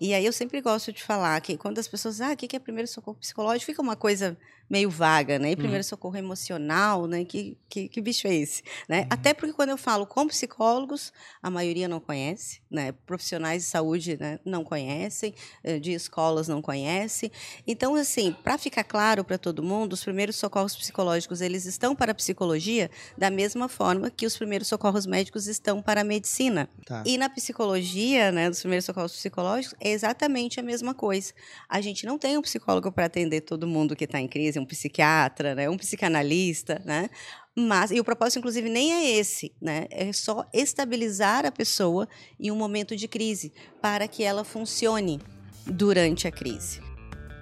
E 0.00 0.14
aí 0.14 0.24
eu 0.24 0.32
sempre 0.32 0.60
gosto 0.60 0.92
de 0.92 1.02
falar 1.02 1.40
que 1.40 1.56
quando 1.56 1.78
as 1.78 1.88
pessoas, 1.88 2.20
ah, 2.20 2.32
o 2.32 2.36
que 2.36 2.54
é 2.54 2.58
primeiro 2.58 2.88
socorro 2.88 3.16
psicológico, 3.16 3.66
fica 3.66 3.82
uma 3.82 3.96
coisa 3.96 4.36
meio 4.68 4.90
vaga, 4.90 5.38
né? 5.38 5.52
E 5.52 5.56
primeiro 5.56 5.78
uhum. 5.78 5.88
socorro 5.88 6.16
emocional, 6.16 7.06
né? 7.06 7.24
Que, 7.24 7.56
que, 7.68 7.88
que 7.88 8.00
bicho 8.00 8.26
é 8.26 8.34
esse? 8.34 8.62
Né? 8.88 9.00
Uhum. 9.00 9.06
Até 9.10 9.32
porque 9.32 9.52
quando 9.52 9.70
eu 9.70 9.78
falo 9.78 10.06
com 10.06 10.26
psicólogos, 10.26 11.12
a 11.42 11.50
maioria 11.50 11.88
não 11.88 12.00
conhece, 12.00 12.60
né? 12.70 12.92
Profissionais 13.06 13.62
de 13.62 13.68
saúde 13.68 14.16
né? 14.18 14.38
não 14.44 14.62
conhecem, 14.64 15.34
eh, 15.64 15.78
de 15.78 15.92
escolas 15.92 16.48
não 16.48 16.60
conhecem. 16.60 17.30
Então, 17.66 17.94
assim, 17.94 18.34
para 18.44 18.58
ficar 18.58 18.84
claro 18.84 19.24
para 19.24 19.38
todo 19.38 19.62
mundo, 19.62 19.94
os 19.94 20.04
primeiros 20.04 20.36
socorros 20.36 20.76
psicológicos, 20.76 21.40
eles 21.40 21.64
estão 21.64 21.94
para 21.94 22.12
a 22.12 22.14
psicologia 22.14 22.90
da 23.16 23.30
mesma 23.30 23.68
forma 23.68 24.10
que 24.10 24.26
os 24.26 24.36
primeiros 24.36 24.68
socorros 24.68 25.06
médicos 25.06 25.46
estão 25.46 25.80
para 25.80 26.02
a 26.02 26.04
medicina. 26.04 26.68
Tá. 26.84 27.02
E 27.06 27.16
na 27.16 27.28
psicologia, 27.28 28.30
né, 28.32 28.50
dos 28.50 28.60
primeiros 28.60 28.84
socorros 28.84 29.12
psicológicos, 29.12 29.76
é 29.80 29.90
exatamente 29.90 30.60
a 30.60 30.62
mesma 30.62 30.94
coisa. 30.94 31.32
A 31.68 31.80
gente 31.80 32.04
não 32.04 32.18
tem 32.18 32.36
um 32.36 32.42
psicólogo 32.42 32.92
para 32.92 33.06
atender 33.06 33.40
todo 33.42 33.66
mundo 33.66 33.96
que 33.96 34.04
está 34.04 34.20
em 34.20 34.28
crise, 34.28 34.57
um 34.58 34.64
psiquiatra, 34.64 35.54
né, 35.54 35.68
um 35.68 35.76
psicanalista, 35.76 36.80
né? 36.84 37.08
Mas, 37.56 37.90
e 37.90 37.98
o 37.98 38.04
propósito, 38.04 38.38
inclusive, 38.38 38.68
nem 38.68 38.92
é 38.92 39.18
esse, 39.18 39.52
né? 39.60 39.86
É 39.90 40.12
só 40.12 40.48
estabilizar 40.52 41.44
a 41.44 41.50
pessoa 41.50 42.08
em 42.38 42.52
um 42.52 42.56
momento 42.56 42.94
de 42.94 43.08
crise, 43.08 43.52
para 43.82 44.06
que 44.06 44.22
ela 44.22 44.44
funcione 44.44 45.20
durante 45.66 46.28
a 46.28 46.30
crise. 46.30 46.87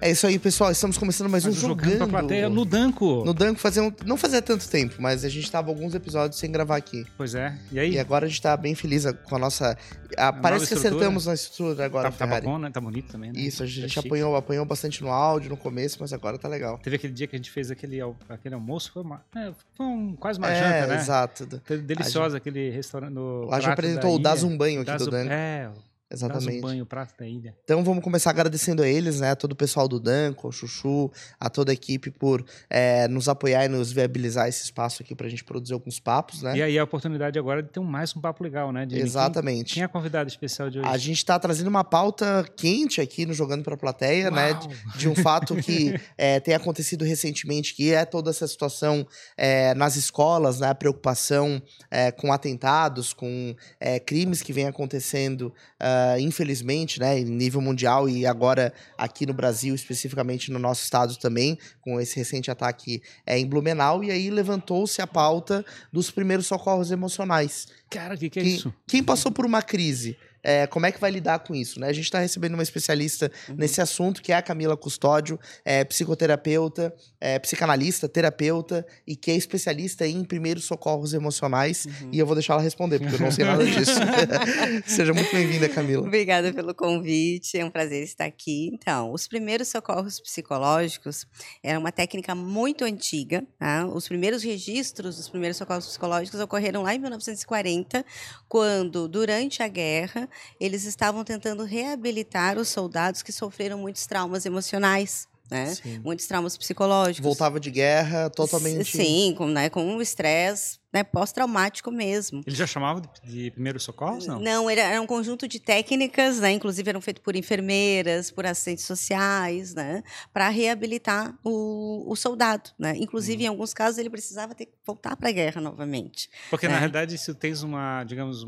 É 0.00 0.10
isso 0.10 0.26
aí, 0.26 0.38
pessoal. 0.38 0.70
Estamos 0.70 0.98
começando 0.98 1.28
mais 1.30 1.46
um 1.46 1.52
jogando. 1.52 1.84
jogando 1.84 2.10
pra 2.10 2.20
plateia 2.20 2.48
no 2.48 2.64
Danco. 2.64 3.24
No 3.24 3.32
Danco 3.32 3.58
fazia 3.58 3.82
um, 3.82 3.92
não 4.04 4.16
fazia 4.16 4.42
tanto 4.42 4.68
tempo, 4.68 4.96
mas 4.98 5.24
a 5.24 5.28
gente 5.28 5.50
tava 5.50 5.70
alguns 5.70 5.94
episódios 5.94 6.38
sem 6.38 6.52
gravar 6.52 6.76
aqui. 6.76 7.06
Pois 7.16 7.34
é. 7.34 7.56
E 7.72 7.78
aí? 7.78 7.92
E 7.92 7.98
agora 7.98 8.26
a 8.26 8.28
gente 8.28 8.40
tá 8.40 8.56
bem 8.56 8.74
feliz 8.74 9.04
com 9.24 9.36
a 9.36 9.38
nossa. 9.38 9.76
A, 10.16 10.32
parece 10.32 10.68
que 10.68 10.74
acertamos 10.74 11.26
na 11.26 11.34
estrutura 11.34 11.86
agora. 11.86 12.10
Tá, 12.10 12.26
tá 12.26 12.40
bom, 12.40 12.58
né? 12.58 12.70
Tá 12.70 12.80
bonito 12.80 13.10
também, 13.10 13.32
né? 13.32 13.40
Isso, 13.40 13.62
a 13.62 13.66
gente 13.66 13.94
tá 13.94 14.00
apanhou, 14.00 14.36
apanhou 14.36 14.64
bastante 14.64 15.02
no 15.02 15.10
áudio 15.10 15.50
no 15.50 15.56
começo, 15.56 15.96
mas 16.00 16.12
agora 16.12 16.38
tá 16.38 16.48
legal. 16.48 16.78
Teve 16.82 16.96
aquele 16.96 17.12
dia 17.12 17.26
que 17.26 17.34
a 17.34 17.38
gente 17.38 17.50
fez 17.50 17.70
aquele, 17.70 17.98
aquele 18.28 18.54
almoço, 18.54 18.92
foi, 18.92 19.02
uma, 19.02 19.22
é, 19.34 19.52
foi 19.74 19.86
um, 19.86 20.14
quase 20.14 20.38
uma 20.38 20.50
é, 20.50 20.60
janta, 20.60 20.86
né? 20.88 21.00
Exato. 21.00 21.46
Deliciosa 21.84 22.36
aquele 22.36 22.70
restaurante. 22.70 23.12
No 23.12 23.48
a 23.50 23.60
gente 23.60 23.70
apresentou 23.70 24.14
o 24.14 24.18
Dazumbanho 24.18 24.82
aqui 24.82 24.96
do 24.96 25.10
Danco. 25.10 25.32
É, 25.32 25.70
Exatamente. 26.08 26.60
Banho, 26.60 26.86
prato 26.86 27.14
da 27.18 27.26
ilha. 27.26 27.52
Então 27.64 27.82
vamos 27.82 28.02
começar 28.02 28.30
agradecendo 28.30 28.80
a 28.80 28.88
eles, 28.88 29.18
né? 29.18 29.32
A 29.32 29.36
todo 29.36 29.52
o 29.52 29.56
pessoal 29.56 29.88
do 29.88 29.98
Danco, 29.98 30.46
ao 30.46 30.52
Chuchu, 30.52 31.10
a 31.38 31.50
toda 31.50 31.72
a 31.72 31.74
equipe 31.74 32.12
por 32.12 32.44
é, 32.70 33.08
nos 33.08 33.28
apoiar 33.28 33.64
e 33.64 33.68
nos 33.68 33.90
viabilizar 33.90 34.48
esse 34.48 34.62
espaço 34.62 35.02
aqui 35.02 35.16
pra 35.16 35.28
gente 35.28 35.42
produzir 35.42 35.74
alguns 35.74 35.98
papos, 35.98 36.42
né? 36.42 36.56
E 36.56 36.62
aí 36.62 36.78
a 36.78 36.84
oportunidade 36.84 37.36
agora 37.40 37.60
de 37.60 37.70
ter 37.70 37.80
mais 37.80 38.14
um 38.14 38.20
papo 38.20 38.44
legal, 38.44 38.70
né? 38.70 38.86
De 38.86 38.96
Exatamente. 39.00 39.64
Quem, 39.64 39.74
quem 39.74 39.82
é 39.82 39.86
a 39.86 39.88
convidada 39.88 40.28
especial 40.28 40.70
de 40.70 40.78
hoje? 40.78 40.88
A 40.88 40.96
gente 40.96 41.24
tá 41.24 41.40
trazendo 41.40 41.66
uma 41.66 41.82
pauta 41.82 42.44
quente 42.56 43.00
aqui 43.00 43.26
no 43.26 43.34
Jogando 43.34 43.64
pra 43.64 43.76
Plateia, 43.76 44.30
né? 44.30 44.52
Uau. 44.52 44.68
né? 44.68 44.76
De, 44.92 44.98
de, 44.98 45.08
um 45.08 45.14
fato 45.16 45.56
que 45.56 46.00
é, 46.16 46.38
tem 46.38 46.54
acontecido 46.54 47.04
recentemente, 47.04 47.74
que 47.74 47.92
é 47.92 48.04
toda 48.04 48.30
essa 48.30 48.46
situação 48.46 49.04
é, 49.36 49.74
nas 49.74 49.96
escolas, 49.96 50.60
né? 50.60 50.68
A 50.68 50.74
preocupação 50.74 51.60
é, 51.90 52.12
com 52.12 52.32
atentados, 52.32 53.12
com 53.12 53.56
é, 53.80 53.98
crimes 53.98 54.40
que 54.40 54.52
vem 54.52 54.66
acontecendo. 54.66 55.52
Uh, 55.82 55.95
uh, 55.96 56.20
infelizmente, 56.20 57.00
né, 57.00 57.18
em 57.18 57.24
nível 57.24 57.60
mundial 57.60 58.08
e 58.08 58.26
agora 58.26 58.72
aqui 58.96 59.26
no 59.26 59.32
Brasil, 59.32 59.74
especificamente 59.74 60.50
no 60.50 60.58
nosso 60.58 60.82
estado 60.82 61.16
também, 61.16 61.58
com 61.80 62.00
esse 62.00 62.16
recente 62.16 62.50
ataque 62.50 63.02
é, 63.24 63.38
em 63.38 63.46
Blumenau, 63.46 64.04
e 64.04 64.10
aí 64.10 64.30
levantou-se 64.30 65.00
a 65.00 65.06
pauta 65.06 65.64
dos 65.92 66.10
primeiros 66.10 66.46
socorros 66.46 66.90
emocionais. 66.90 67.66
Cara, 67.90 68.14
o 68.14 68.18
que, 68.18 68.30
que 68.30 68.40
é 68.40 68.42
isso? 68.42 68.74
Quem 68.86 69.02
passou 69.02 69.30
por 69.30 69.46
uma 69.46 69.62
crise 69.62 70.16
é, 70.46 70.64
como 70.64 70.86
é 70.86 70.92
que 70.92 71.00
vai 71.00 71.10
lidar 71.10 71.40
com 71.40 71.56
isso, 71.56 71.80
né? 71.80 71.88
A 71.88 71.92
gente 71.92 72.04
está 72.04 72.20
recebendo 72.20 72.54
uma 72.54 72.62
especialista 72.62 73.32
uhum. 73.48 73.56
nesse 73.56 73.80
assunto, 73.80 74.22
que 74.22 74.30
é 74.30 74.36
a 74.36 74.40
Camila 74.42 74.76
Custódio, 74.76 75.40
é, 75.64 75.82
psicoterapeuta, 75.82 76.94
é, 77.20 77.36
psicanalista, 77.40 78.08
terapeuta 78.08 78.86
e 79.04 79.16
que 79.16 79.32
é 79.32 79.34
especialista 79.34 80.06
em 80.06 80.22
primeiros 80.22 80.62
socorros 80.62 81.14
emocionais. 81.14 81.86
Uhum. 81.86 82.10
E 82.12 82.18
eu 82.20 82.24
vou 82.26 82.36
deixar 82.36 82.52
ela 82.52 82.62
responder, 82.62 83.00
porque 83.00 83.16
eu 83.16 83.20
não 83.20 83.32
sei 83.32 83.44
nada 83.44 83.64
disso. 83.66 83.98
Seja 84.86 85.12
muito 85.12 85.34
bem-vinda, 85.34 85.68
Camila. 85.68 86.06
Obrigada 86.06 86.52
pelo 86.52 86.72
convite, 86.72 87.58
é 87.58 87.64
um 87.64 87.70
prazer 87.70 88.04
estar 88.04 88.26
aqui. 88.26 88.70
Então, 88.72 89.12
os 89.12 89.26
primeiros 89.26 89.66
socorros 89.66 90.20
psicológicos 90.20 91.26
era 91.60 91.76
uma 91.76 91.90
técnica 91.90 92.36
muito 92.36 92.84
antiga. 92.84 93.44
Tá? 93.58 93.84
Os 93.84 94.06
primeiros 94.06 94.44
registros 94.44 95.16
dos 95.16 95.28
primeiros 95.28 95.56
socorros 95.56 95.86
psicológicos 95.86 96.38
ocorreram 96.38 96.82
lá 96.82 96.94
em 96.94 97.00
1940, 97.00 98.04
quando, 98.48 99.08
durante 99.08 99.60
a 99.60 99.66
guerra, 99.66 100.28
eles 100.60 100.84
estavam 100.84 101.24
tentando 101.24 101.64
reabilitar 101.64 102.58
os 102.58 102.68
soldados 102.68 103.22
que 103.22 103.32
sofreram 103.32 103.78
muitos 103.78 104.06
traumas 104.06 104.46
emocionais. 104.46 105.28
Né? 105.50 105.76
Muitos 106.02 106.26
traumas 106.26 106.56
psicológicos. 106.56 107.22
Voltava 107.22 107.60
de 107.60 107.70
guerra 107.70 108.28
totalmente. 108.28 108.96
Sim, 108.96 109.32
com, 109.36 109.46
né, 109.46 109.70
com 109.70 109.84
um 109.84 110.02
estresse 110.02 110.78
né, 110.96 111.04
pós-traumático 111.04 111.90
mesmo. 111.90 112.42
Ele 112.46 112.56
já 112.56 112.66
chamava 112.66 113.02
de, 113.02 113.08
de 113.30 113.50
primeiros 113.50 113.82
socorros, 113.82 114.26
não? 114.26 114.40
Não, 114.40 114.70
era, 114.70 114.80
era, 114.80 115.00
um 115.00 115.06
conjunto 115.06 115.46
de 115.46 115.60
técnicas, 115.60 116.40
né, 116.40 116.52
inclusive 116.52 116.88
eram 116.88 117.00
feitas 117.02 117.22
por 117.22 117.36
enfermeiras, 117.36 118.30
por 118.30 118.46
assistentes 118.46 118.86
sociais, 118.86 119.74
né, 119.74 120.02
para 120.32 120.48
reabilitar 120.48 121.38
o, 121.44 122.10
o, 122.10 122.16
soldado. 122.16 122.70
Né? 122.78 122.96
Inclusive, 122.96 123.42
uhum. 123.42 123.44
em 123.44 123.48
alguns 123.48 123.74
casos, 123.74 123.98
ele 123.98 124.08
precisava 124.08 124.54
ter, 124.54 124.68
voltar 124.86 125.16
para 125.16 125.28
a 125.28 125.32
guerra 125.32 125.60
novamente. 125.60 126.30
Porque, 126.48 126.66
né? 126.66 126.72
na 126.72 126.78
realidade, 126.78 127.18
se 127.18 127.34
tens 127.34 127.62
uma, 127.62 128.02
digamos, 128.04 128.44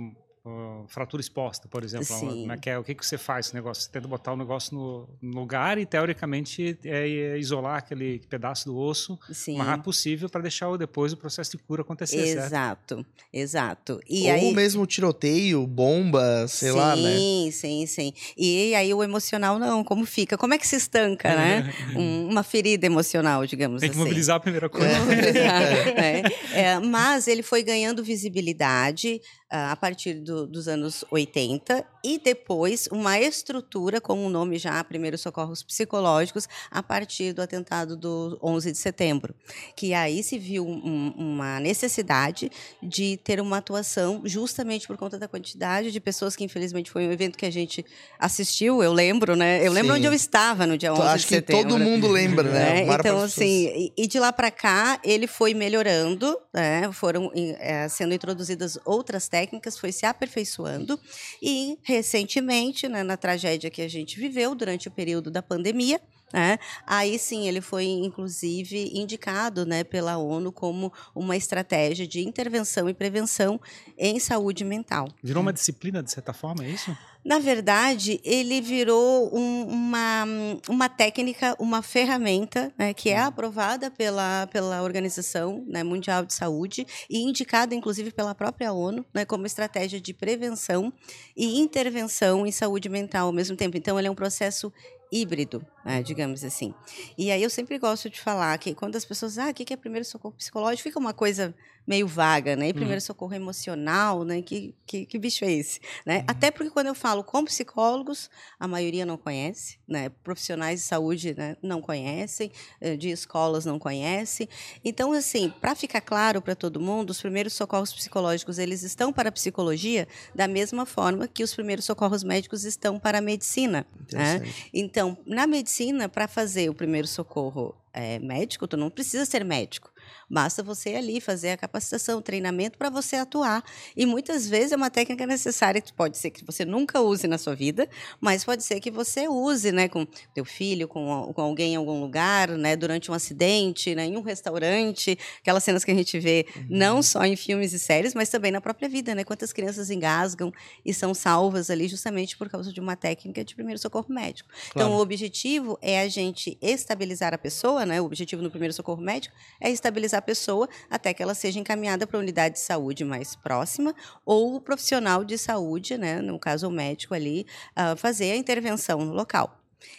fratura 0.89 1.21
exposta, 1.21 1.69
por 1.69 1.85
exemplo. 1.85 2.07
É 2.51 2.57
que 2.57 2.71
é? 2.71 2.79
O 2.79 2.85
que, 2.85 2.95
que 2.95 3.07
você 3.07 3.19
faz 3.19 3.47
esse 3.47 3.55
negócio? 3.55 3.83
Você 3.83 3.91
tenta 3.91 4.09
botar 4.09 4.33
o 4.33 4.37
negócio 4.37 4.75
no, 4.75 5.09
no 5.21 5.41
lugar 5.41 5.79
e, 5.79 5.87
teoricamente, 5.87 6.79
é, 6.85 7.09
é, 7.09 7.39
isolar 7.39 7.79
aquele 7.79 8.21
pedaço 8.29 8.67
do 8.67 8.77
osso 8.77 9.19
Sim. 9.33 9.55
o 9.55 9.59
mais 9.59 9.71
rápido 9.71 9.85
possível 9.85 10.29
para 10.29 10.43
deixar 10.43 10.75
depois 10.77 11.13
o 11.13 11.17
processo 11.17 11.53
de 11.53 11.59
cura 11.59 11.83
acontecer, 11.83 12.19
Exato, 12.19 12.97
certo? 12.97 13.07
exato. 13.33 14.01
E 14.09 14.27
Ou 14.27 14.33
aí... 14.33 14.55
mesmo 14.55 14.87
tiroteio, 14.87 15.67
bomba, 15.67 16.47
sei 16.49 16.71
sim, 16.71 16.77
lá, 16.77 16.97
né? 16.97 17.17
Sim, 17.17 17.51
sim, 17.53 17.87
sim. 17.87 18.13
E 18.37 18.75
aí 18.75 18.93
o 18.93 19.03
emocional 19.03 19.59
não, 19.59 19.83
como 19.83 20.05
fica? 20.05 20.37
Como 20.37 20.55
é 20.55 20.59
que 20.59 20.67
se 20.67 20.77
estanca, 20.77 21.35
né? 21.35 21.73
um, 21.97 22.29
uma 22.29 22.43
ferida 22.43 22.87
emocional, 22.87 23.47
digamos 23.47 23.77
assim. 23.77 23.89
Tem 23.89 23.91
que 23.91 23.97
assim. 23.97 24.05
mobilizar 24.05 24.37
a 24.37 24.41
primeira 24.41 24.69
coisa. 24.69 24.89
É. 24.89 26.23
é. 26.53 26.79
mas 26.79 27.27
ele 27.27 27.43
foi 27.43 27.63
ganhando 27.63 28.03
visibilidade 28.03 29.21
uh, 29.53 29.73
a 29.73 29.77
partir 29.77 30.15
do 30.15 30.38
dos 30.47 30.69
anos 30.69 31.05
80 31.11 31.85
e 32.05 32.19
depois 32.19 32.89
uma 32.91 33.19
estrutura 33.19 34.01
com 34.01 34.25
o 34.25 34.31
nome 34.31 34.59
já 34.59 34.83
Primeiros 34.85 35.21
Socorros 35.21 35.63
Psicológicos 35.63 36.49
a 36.71 36.83
partir 36.83 37.33
do 37.33 37.43
atentado 37.43 37.97
do 37.97 38.39
11 38.43 38.73
de 38.73 38.79
setembro, 38.79 39.35
que 39.77 39.93
aí 39.95 40.23
se 40.23 40.39
viu 40.39 40.67
um, 40.67 41.13
uma 41.17 41.61
necessidade 41.61 42.51
de 42.83 43.17
ter 43.19 43.41
uma 43.41 43.59
atuação 43.59 44.23
justamente 44.25 44.87
por 44.87 44.97
conta 44.97 45.19
da 45.19 45.29
quantidade 45.29 45.91
de 45.91 46.01
pessoas 46.01 46.37
que 46.37 46.45
infelizmente 46.45 46.91
foi 46.91 47.07
um 47.07 47.13
evento 47.13 47.37
que 47.37 47.47
a 47.47 47.53
gente 47.53 47.85
assistiu, 48.19 48.83
eu 48.83 48.93
lembro, 48.93 49.37
né? 49.37 49.67
Eu 49.67 49.73
lembro 49.73 49.93
Sim. 49.93 49.99
onde 49.99 50.07
eu 50.07 50.13
estava 50.13 50.67
no 50.67 50.79
dia 50.79 50.93
11 50.93 51.03
Acho 51.03 51.17
de 51.17 51.23
setembro. 51.29 51.57
Acho 51.57 51.67
que 51.67 51.73
todo 51.75 51.79
mundo 51.79 52.09
lembra, 52.09 52.49
né? 52.49 52.83
É, 52.83 52.95
então, 52.95 53.23
assim, 53.23 53.93
e 53.97 54.07
de 54.07 54.19
lá 54.19 54.33
para 54.33 54.51
cá 54.51 55.01
ele 55.05 55.27
foi 55.27 55.55
melhorando, 55.55 56.39
né? 56.53 56.91
Foram 56.93 57.31
é, 57.35 57.89
sendo 57.89 58.15
introduzidas 58.15 58.79
outras 58.85 59.29
técnicas, 59.29 59.79
foi 59.79 59.93
se 59.93 60.07
aperfeiçoando. 60.19 60.99
E, 61.41 61.79
recentemente, 61.83 62.89
né, 62.89 63.03
na 63.03 63.17
tragédia 63.17 63.71
que 63.71 63.81
a 63.81 63.89
gente 63.89 64.19
viveu 64.19 64.55
durante 64.55 64.89
o 64.89 64.91
período 64.91 65.31
da 65.31 65.41
pandemia, 65.41 66.01
né, 66.33 66.59
aí 66.87 67.19
sim 67.19 67.49
ele 67.49 67.61
foi, 67.61 67.87
inclusive, 67.87 68.91
indicado 68.93 69.65
né, 69.65 69.83
pela 69.83 70.19
ONU 70.19 70.53
como 70.53 70.93
uma 71.15 71.37
estratégia 71.37 72.07
de 72.07 72.21
intervenção 72.21 72.89
e 72.89 72.93
prevenção 72.93 73.59
em 73.97 74.19
saúde 74.19 74.65
mental. 74.65 75.09
Virou 75.23 75.41
uma 75.43 75.53
disciplina, 75.53 76.03
de 76.03 76.11
certa 76.11 76.35
forma, 76.35 76.65
é 76.65 76.69
isso? 76.69 76.95
Na 77.25 77.39
verdade, 77.39 78.21
ele 78.25 78.61
virou 78.61 79.35
um, 79.37 79.67
uma, 79.67 80.25
uma 80.69 80.89
técnica, 80.89 81.55
uma 81.59 81.83
ferramenta 81.83 82.73
né, 82.79 82.95
que 82.95 83.11
é 83.11 83.21
uhum. 83.21 83.27
aprovada 83.27 83.91
pela, 83.91 84.47
pela 84.47 84.83
Organização 84.83 85.65
né, 85.67 85.83
Mundial 85.83 86.25
de 86.25 86.33
Saúde 86.33 86.87
e 87.11 87.19
indicada, 87.19 87.75
inclusive, 87.75 88.11
pela 88.11 88.35
própria 88.35 88.73
ONU 88.73 89.05
né, 89.13 89.25
como 89.25 89.47
estratégia 89.47 90.01
de 90.01 90.15
prevenção 90.15 90.93
e 91.37 91.59
intervenção 91.59 92.47
em 92.47 92.53
saúde 92.53 92.89
mental 92.89 93.27
ao 93.27 93.33
mesmo 93.33 93.57
tempo. 93.57 93.77
Então, 93.77 93.99
ele 93.99 94.09
é 94.09 94.11
um 94.11 94.15
processo 94.15 94.73
híbrido, 95.11 95.65
né, 95.85 96.03
digamos 96.03 96.45
assim. 96.45 96.75
E 97.17 97.31
aí 97.31 97.43
eu 97.43 97.51
sempre 97.51 97.79
gosto 97.79 98.09
de 98.11 98.21
falar 98.21 98.57
que 98.59 98.75
quando 98.75 98.97
as 98.97 99.05
pessoas, 99.05 99.39
ah, 99.39 99.51
o 99.51 99.55
que 99.55 99.73
é 99.73 99.77
primeiro 99.77 100.05
socorro 100.05 100.35
psicológico, 100.35 100.83
fica 100.89 100.99
uma 100.99 101.15
coisa 101.15 101.55
meio 101.89 102.07
vaga, 102.07 102.55
né? 102.55 102.69
E 102.69 102.73
primeiro 102.75 102.97
uhum. 102.97 103.01
socorro 103.01 103.35
emocional, 103.35 104.23
né? 104.23 104.43
Que, 104.43 104.75
que, 104.87 105.07
que 105.07 105.19
bicho 105.19 105.43
é 105.43 105.51
esse? 105.51 105.81
Né? 106.05 106.19
Uhum. 106.19 106.25
Até 106.29 106.51
porque 106.51 106.71
quando 106.71 106.89
eu 106.89 106.95
falo 106.95 107.25
com 107.25 107.43
psicólogos, 107.47 108.29
a 108.61 108.69
maioria 108.69 109.07
não 109.07 109.17
conhece, 109.17 109.79
né? 109.89 110.11
Profissionais 110.23 110.81
de 110.81 110.87
saúde 110.87 111.35
né? 111.35 111.57
não 111.63 111.81
conhecem, 111.81 112.53
eh, 112.79 112.95
de 112.95 113.09
escolas 113.09 113.65
não 113.65 113.79
conhecem. 113.79 114.47
Então, 114.85 115.13
assim, 115.13 115.51
para 115.63 115.75
ficar 115.75 116.03
claro 116.03 116.43
para 116.43 116.55
todo 116.55 116.79
mundo, 116.79 117.09
os 117.09 117.23
primeiros 117.23 117.55
socorros 117.55 117.95
psicológicos, 117.95 118.59
eles 118.59 118.83
estão 118.83 119.11
para 119.11 119.31
a 119.31 119.33
psicologia 119.33 120.07
da 120.35 120.47
mesma 120.47 120.85
forma 120.85 121.27
que 121.27 121.43
os 121.43 121.55
primeiros 121.55 121.87
socorros 121.87 122.23
médicos 122.23 122.65
estão 122.65 122.99
para 122.99 123.17
a 123.17 123.23
medicina. 123.23 123.87
Né? 124.13 124.43
Então, 124.75 125.17
na 125.25 125.47
medicina, 125.47 126.07
para 126.07 126.29
fazer 126.29 126.69
o 126.69 126.75
primeiro 126.75 127.09
socorro 127.09 127.75
é, 127.95 128.19
médico, 128.19 128.69
tu 128.69 128.77
não 128.77 128.91
precisa 128.91 129.25
ser 129.25 129.43
médico. 129.43 129.91
Basta 130.29 130.63
você 130.63 130.95
ali 130.95 131.21
fazer 131.21 131.51
a 131.51 131.57
capacitação, 131.57 132.19
o 132.19 132.23
treinamento 132.23 132.79
para 132.79 132.91
você 132.91 133.17
atuar. 133.17 133.65
E 133.97 134.07
muitas 134.07 134.49
vezes 134.49 134.73
é 134.73 134.77
uma 134.77 134.91
técnica 134.91 135.27
necessária, 135.27 135.81
que 135.81 135.93
pode 135.93 136.19
ser 136.19 136.31
que 136.31 136.45
você 136.45 136.65
nunca 136.65 137.01
use 137.01 137.27
na 137.27 137.39
sua 137.39 137.55
vida, 137.55 137.89
mas 138.21 138.45
pode 138.45 138.63
ser 138.63 138.81
que 138.81 138.91
você 138.91 139.29
use, 139.29 139.73
né, 139.73 139.89
com 139.89 140.07
teu 140.35 140.45
filho, 140.45 140.89
com, 140.89 141.33
com 141.35 141.43
alguém 141.43 141.75
em 141.75 141.77
algum 141.77 142.01
lugar, 142.01 142.49
né, 142.51 142.77
durante 142.77 143.11
um 143.11 143.15
acidente, 143.15 143.95
né, 143.95 144.07
em 144.07 144.17
um 144.17 144.23
restaurante, 144.23 145.19
aquelas 145.41 145.65
cenas 145.65 145.85
que 145.85 145.91
a 145.91 145.95
gente 145.95 146.19
vê 146.19 146.47
uhum. 146.57 146.67
não 146.69 147.03
só 147.03 147.25
em 147.25 147.37
filmes 147.37 147.73
e 147.73 147.79
séries, 147.79 148.15
mas 148.15 148.29
também 148.29 148.51
na 148.51 148.61
própria 148.61 148.89
vida, 148.89 149.15
né? 149.15 149.25
Quantas 149.25 149.53
crianças 149.53 149.91
engasgam 149.91 150.53
e 150.85 150.93
são 150.93 151.15
salvas 151.15 151.71
ali 151.71 151.89
justamente 151.89 152.37
por 152.37 152.49
causa 152.49 152.73
de 152.73 152.81
uma 152.81 152.97
técnica 152.97 153.45
de 153.45 153.55
primeiro 153.55 153.81
socorro 153.81 154.07
médico. 154.09 154.49
Então, 154.51 154.71
claro. 154.73 154.89
Então, 154.89 154.99
o 154.99 155.03
objetivo 155.03 155.79
é 155.83 156.01
a 156.01 156.09
gente 156.09 156.59
estabilizar 156.61 157.35
a 157.35 157.39
pessoa, 157.39 157.85
né? 157.85 158.01
O 158.01 158.05
objetivo 158.05 158.43
no 158.43 158.51
primeiro 158.51 158.73
socorro 158.73 159.03
médico 159.03 159.35
é 159.61 159.71
estabilizar 159.71 159.98
a 160.15 160.23
pessoa 160.23 160.69
até 160.89 161.13
que 161.13 161.23
ela 161.23 161.35
seja 161.35 161.59
encaminhada 161.59 162.07
para 162.07 162.19
a 162.19 162.21
unidade 162.21 162.55
de 162.55 162.61
saúde 162.61 163.05
mais 163.05 163.35
próxima 163.37 163.95
ou 164.25 164.57
o 164.57 164.61
profissional 164.61 165.25
de 165.25 165.37
saúde, 165.37 165.99
né, 165.99 166.21
no 166.21 166.39
caso 166.39 166.69
o 166.69 166.71
médico 166.71 167.15
ali, 167.15 167.47
uh, 167.77 167.97
fazer 167.97 168.33
a 168.33 168.37
intervenção 168.37 169.05
no 169.05 169.13
local. 169.13 169.59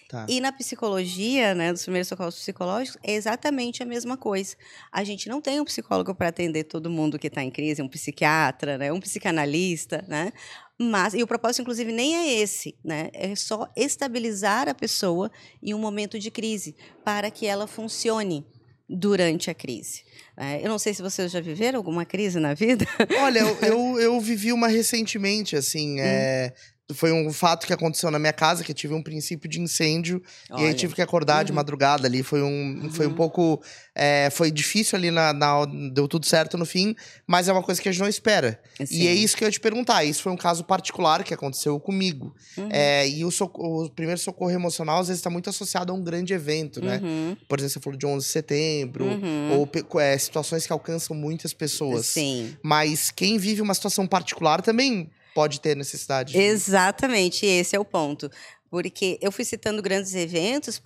Tá. 0.10 0.26
E 0.28 0.42
na 0.42 0.52
psicologia, 0.52 1.54
né, 1.56 1.72
dos 1.72 1.84
primeiros 1.84 2.08
socorros 2.08 2.36
psicológicos, 2.36 3.00
é 3.04 3.14
exatamente 3.14 3.82
a 3.82 3.86
mesma 3.86 4.18
coisa. 4.18 4.56
A 4.92 5.04
gente 5.04 5.30
não 5.30 5.40
tem 5.40 5.62
um 5.62 5.66
psicólogo 5.66 6.14
para 6.16 6.28
atender 6.28 6.66
todo 6.66 6.90
mundo 6.90 7.18
que 7.18 7.28
está 7.28 7.44
em 7.44 7.52
crise, 7.52 7.82
um 7.82 7.88
psiquiatra, 7.88 8.78
né, 8.78 8.92
um 8.92 9.00
psicanalista, 9.00 10.04
né? 10.08 10.34
Mas, 10.82 11.14
e 11.14 11.22
o 11.22 11.28
propósito, 11.28 11.62
inclusive, 11.62 11.92
nem 11.92 12.16
é 12.16 12.42
esse, 12.42 12.76
né? 12.84 13.10
É 13.14 13.36
só 13.36 13.68
estabilizar 13.76 14.70
a 14.70 14.74
pessoa 14.74 15.30
em 15.62 15.74
um 15.74 15.80
momento 15.80 16.18
de 16.18 16.32
crise, 16.32 16.76
para 17.04 17.30
que 17.30 17.46
ela 17.46 17.68
funcione 17.68 18.46
durante 18.90 19.52
a 19.52 19.54
crise. 19.54 20.04
É, 20.42 20.64
eu 20.64 20.70
não 20.70 20.80
sei 20.80 20.94
se 20.94 21.02
vocês 21.02 21.30
já 21.30 21.42
viveram 21.42 21.78
alguma 21.78 22.06
crise 22.06 22.40
na 22.40 22.54
vida. 22.54 22.88
Olha, 23.22 23.40
eu, 23.40 23.58
eu, 23.62 24.00
eu 24.00 24.22
vivi 24.22 24.54
uma 24.54 24.70
recentemente, 24.70 25.58
assim. 25.58 25.96
Hum. 25.96 26.04
É, 26.04 26.54
foi 26.94 27.12
um 27.12 27.32
fato 27.32 27.68
que 27.68 27.74
aconteceu 27.74 28.10
na 28.10 28.18
minha 28.18 28.34
casa, 28.34 28.64
que 28.64 28.72
eu 28.72 28.76
tive 28.76 28.94
um 28.94 29.02
princípio 29.02 29.48
de 29.48 29.60
incêndio. 29.60 30.22
Olha. 30.50 30.64
E 30.64 30.68
aí 30.68 30.74
tive 30.74 30.96
que 30.96 31.02
acordar 31.02 31.40
uhum. 31.40 31.44
de 31.46 31.54
madrugada 31.54 32.08
ali. 32.08 32.24
Foi 32.24 32.42
um, 32.42 32.82
uhum. 32.84 32.90
foi 32.92 33.06
um 33.06 33.14
pouco. 33.14 33.62
É, 33.94 34.30
foi 34.32 34.50
difícil 34.50 34.98
ali 34.98 35.12
na, 35.12 35.34
na, 35.34 35.66
Deu 35.94 36.08
tudo 36.08 36.26
certo 36.26 36.58
no 36.58 36.66
fim, 36.66 36.96
mas 37.28 37.48
é 37.48 37.54
uma 37.54 37.62
coisa 37.62 37.82
que 37.82 37.88
a 37.90 37.92
gente 37.92 38.02
não 38.02 38.08
espera. 38.08 38.60
Sim. 38.78 38.86
E 38.92 39.08
é 39.08 39.14
isso 39.14 39.38
que 39.38 39.44
eu 39.44 39.48
ia 39.48 39.52
te 39.52 39.60
perguntar. 39.60 40.04
Isso 40.04 40.24
foi 40.24 40.32
um 40.32 40.38
caso 40.38 40.64
particular 40.64 41.24
que 41.24 41.34
aconteceu 41.34 41.80
comigo. 41.80 42.36
Uhum. 42.58 42.70
É, 42.72 43.08
e 43.08 43.24
o, 43.24 43.30
socorro, 43.30 43.86
o, 43.86 43.90
primeiro 43.90 44.20
socorro 44.20 44.52
emocional, 44.52 45.00
às 45.00 45.08
vezes, 45.10 45.20
está 45.20 45.30
muito 45.30 45.50
associado 45.50 45.92
a 45.92 45.96
um 45.96 46.02
grande 46.02 46.34
evento, 46.34 46.84
né? 46.84 47.00
Uhum. 47.04 47.38
Por 47.48 47.60
exemplo, 47.60 47.74
você 47.74 47.80
falou 47.80 48.00
de 48.00 48.06
11 48.06 48.26
de 48.26 48.32
setembro, 48.32 49.06
uhum. 49.06 49.68
ou 49.92 50.00
é, 50.02 50.18
situações 50.30 50.66
que 50.66 50.72
alcançam 50.72 51.16
muitas 51.16 51.54
pessoas. 51.54 52.06
Sim. 52.06 52.56
Mas 52.64 53.12
quem 53.12 53.38
vive 53.38 53.62
uma 53.62 53.74
situação 53.74 54.08
particular 54.08 54.62
também 54.62 55.10
pode 55.36 55.60
ter 55.60 55.76
necessidade. 55.76 56.38
Exatamente, 56.38 57.46
esse 57.46 57.76
é 57.76 57.80
o 57.80 57.86
ponto. 57.86 58.30
Porque 58.70 59.18
eu 59.20 59.32
fui 59.32 59.44
citando 59.44 59.82
grandes 59.82 60.14
eventos 60.14 60.80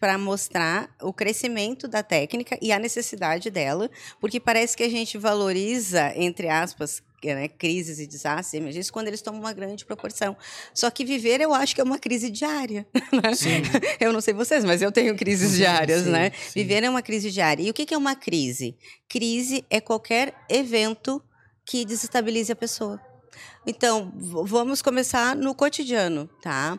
para 0.00 0.18
mostrar 0.18 0.90
o 1.00 1.12
crescimento 1.12 1.86
da 1.86 2.02
técnica 2.02 2.58
e 2.60 2.72
a 2.72 2.80
necessidade 2.80 3.48
dela, 3.48 3.88
porque 4.20 4.40
parece 4.40 4.76
que 4.76 4.82
a 4.82 4.88
gente 4.88 5.16
valoriza, 5.16 6.12
entre 6.16 6.48
aspas, 6.48 7.00
né, 7.22 7.48
crises 7.48 7.98
e 7.98 8.06
desastres, 8.06 8.54
emergências, 8.54 8.90
quando 8.90 9.08
eles 9.08 9.20
tomam 9.20 9.40
uma 9.40 9.52
grande 9.52 9.84
proporção. 9.84 10.36
Só 10.72 10.90
que 10.90 11.04
viver, 11.04 11.40
eu 11.40 11.52
acho 11.52 11.74
que 11.74 11.80
é 11.80 11.84
uma 11.84 11.98
crise 11.98 12.30
diária. 12.30 12.86
Né? 13.18 13.32
Eu 13.98 14.12
não 14.12 14.20
sei 14.20 14.32
vocês, 14.32 14.64
mas 14.64 14.80
eu 14.80 14.92
tenho 14.92 15.16
crises 15.16 15.56
diárias, 15.56 16.04
sim, 16.04 16.10
né? 16.10 16.30
Sim. 16.30 16.60
Viver 16.60 16.84
é 16.84 16.90
uma 16.90 17.02
crise 17.02 17.30
diária. 17.30 17.62
E 17.62 17.70
o 17.70 17.74
que 17.74 17.92
é 17.92 17.98
uma 17.98 18.14
crise? 18.14 18.76
Crise 19.08 19.64
é 19.68 19.80
qualquer 19.80 20.34
evento 20.48 21.22
que 21.66 21.84
desestabilize 21.84 22.52
a 22.52 22.56
pessoa. 22.56 23.00
Então, 23.66 24.12
vamos 24.14 24.80
começar 24.80 25.34
no 25.34 25.54
cotidiano, 25.54 26.28
tá? 26.40 26.78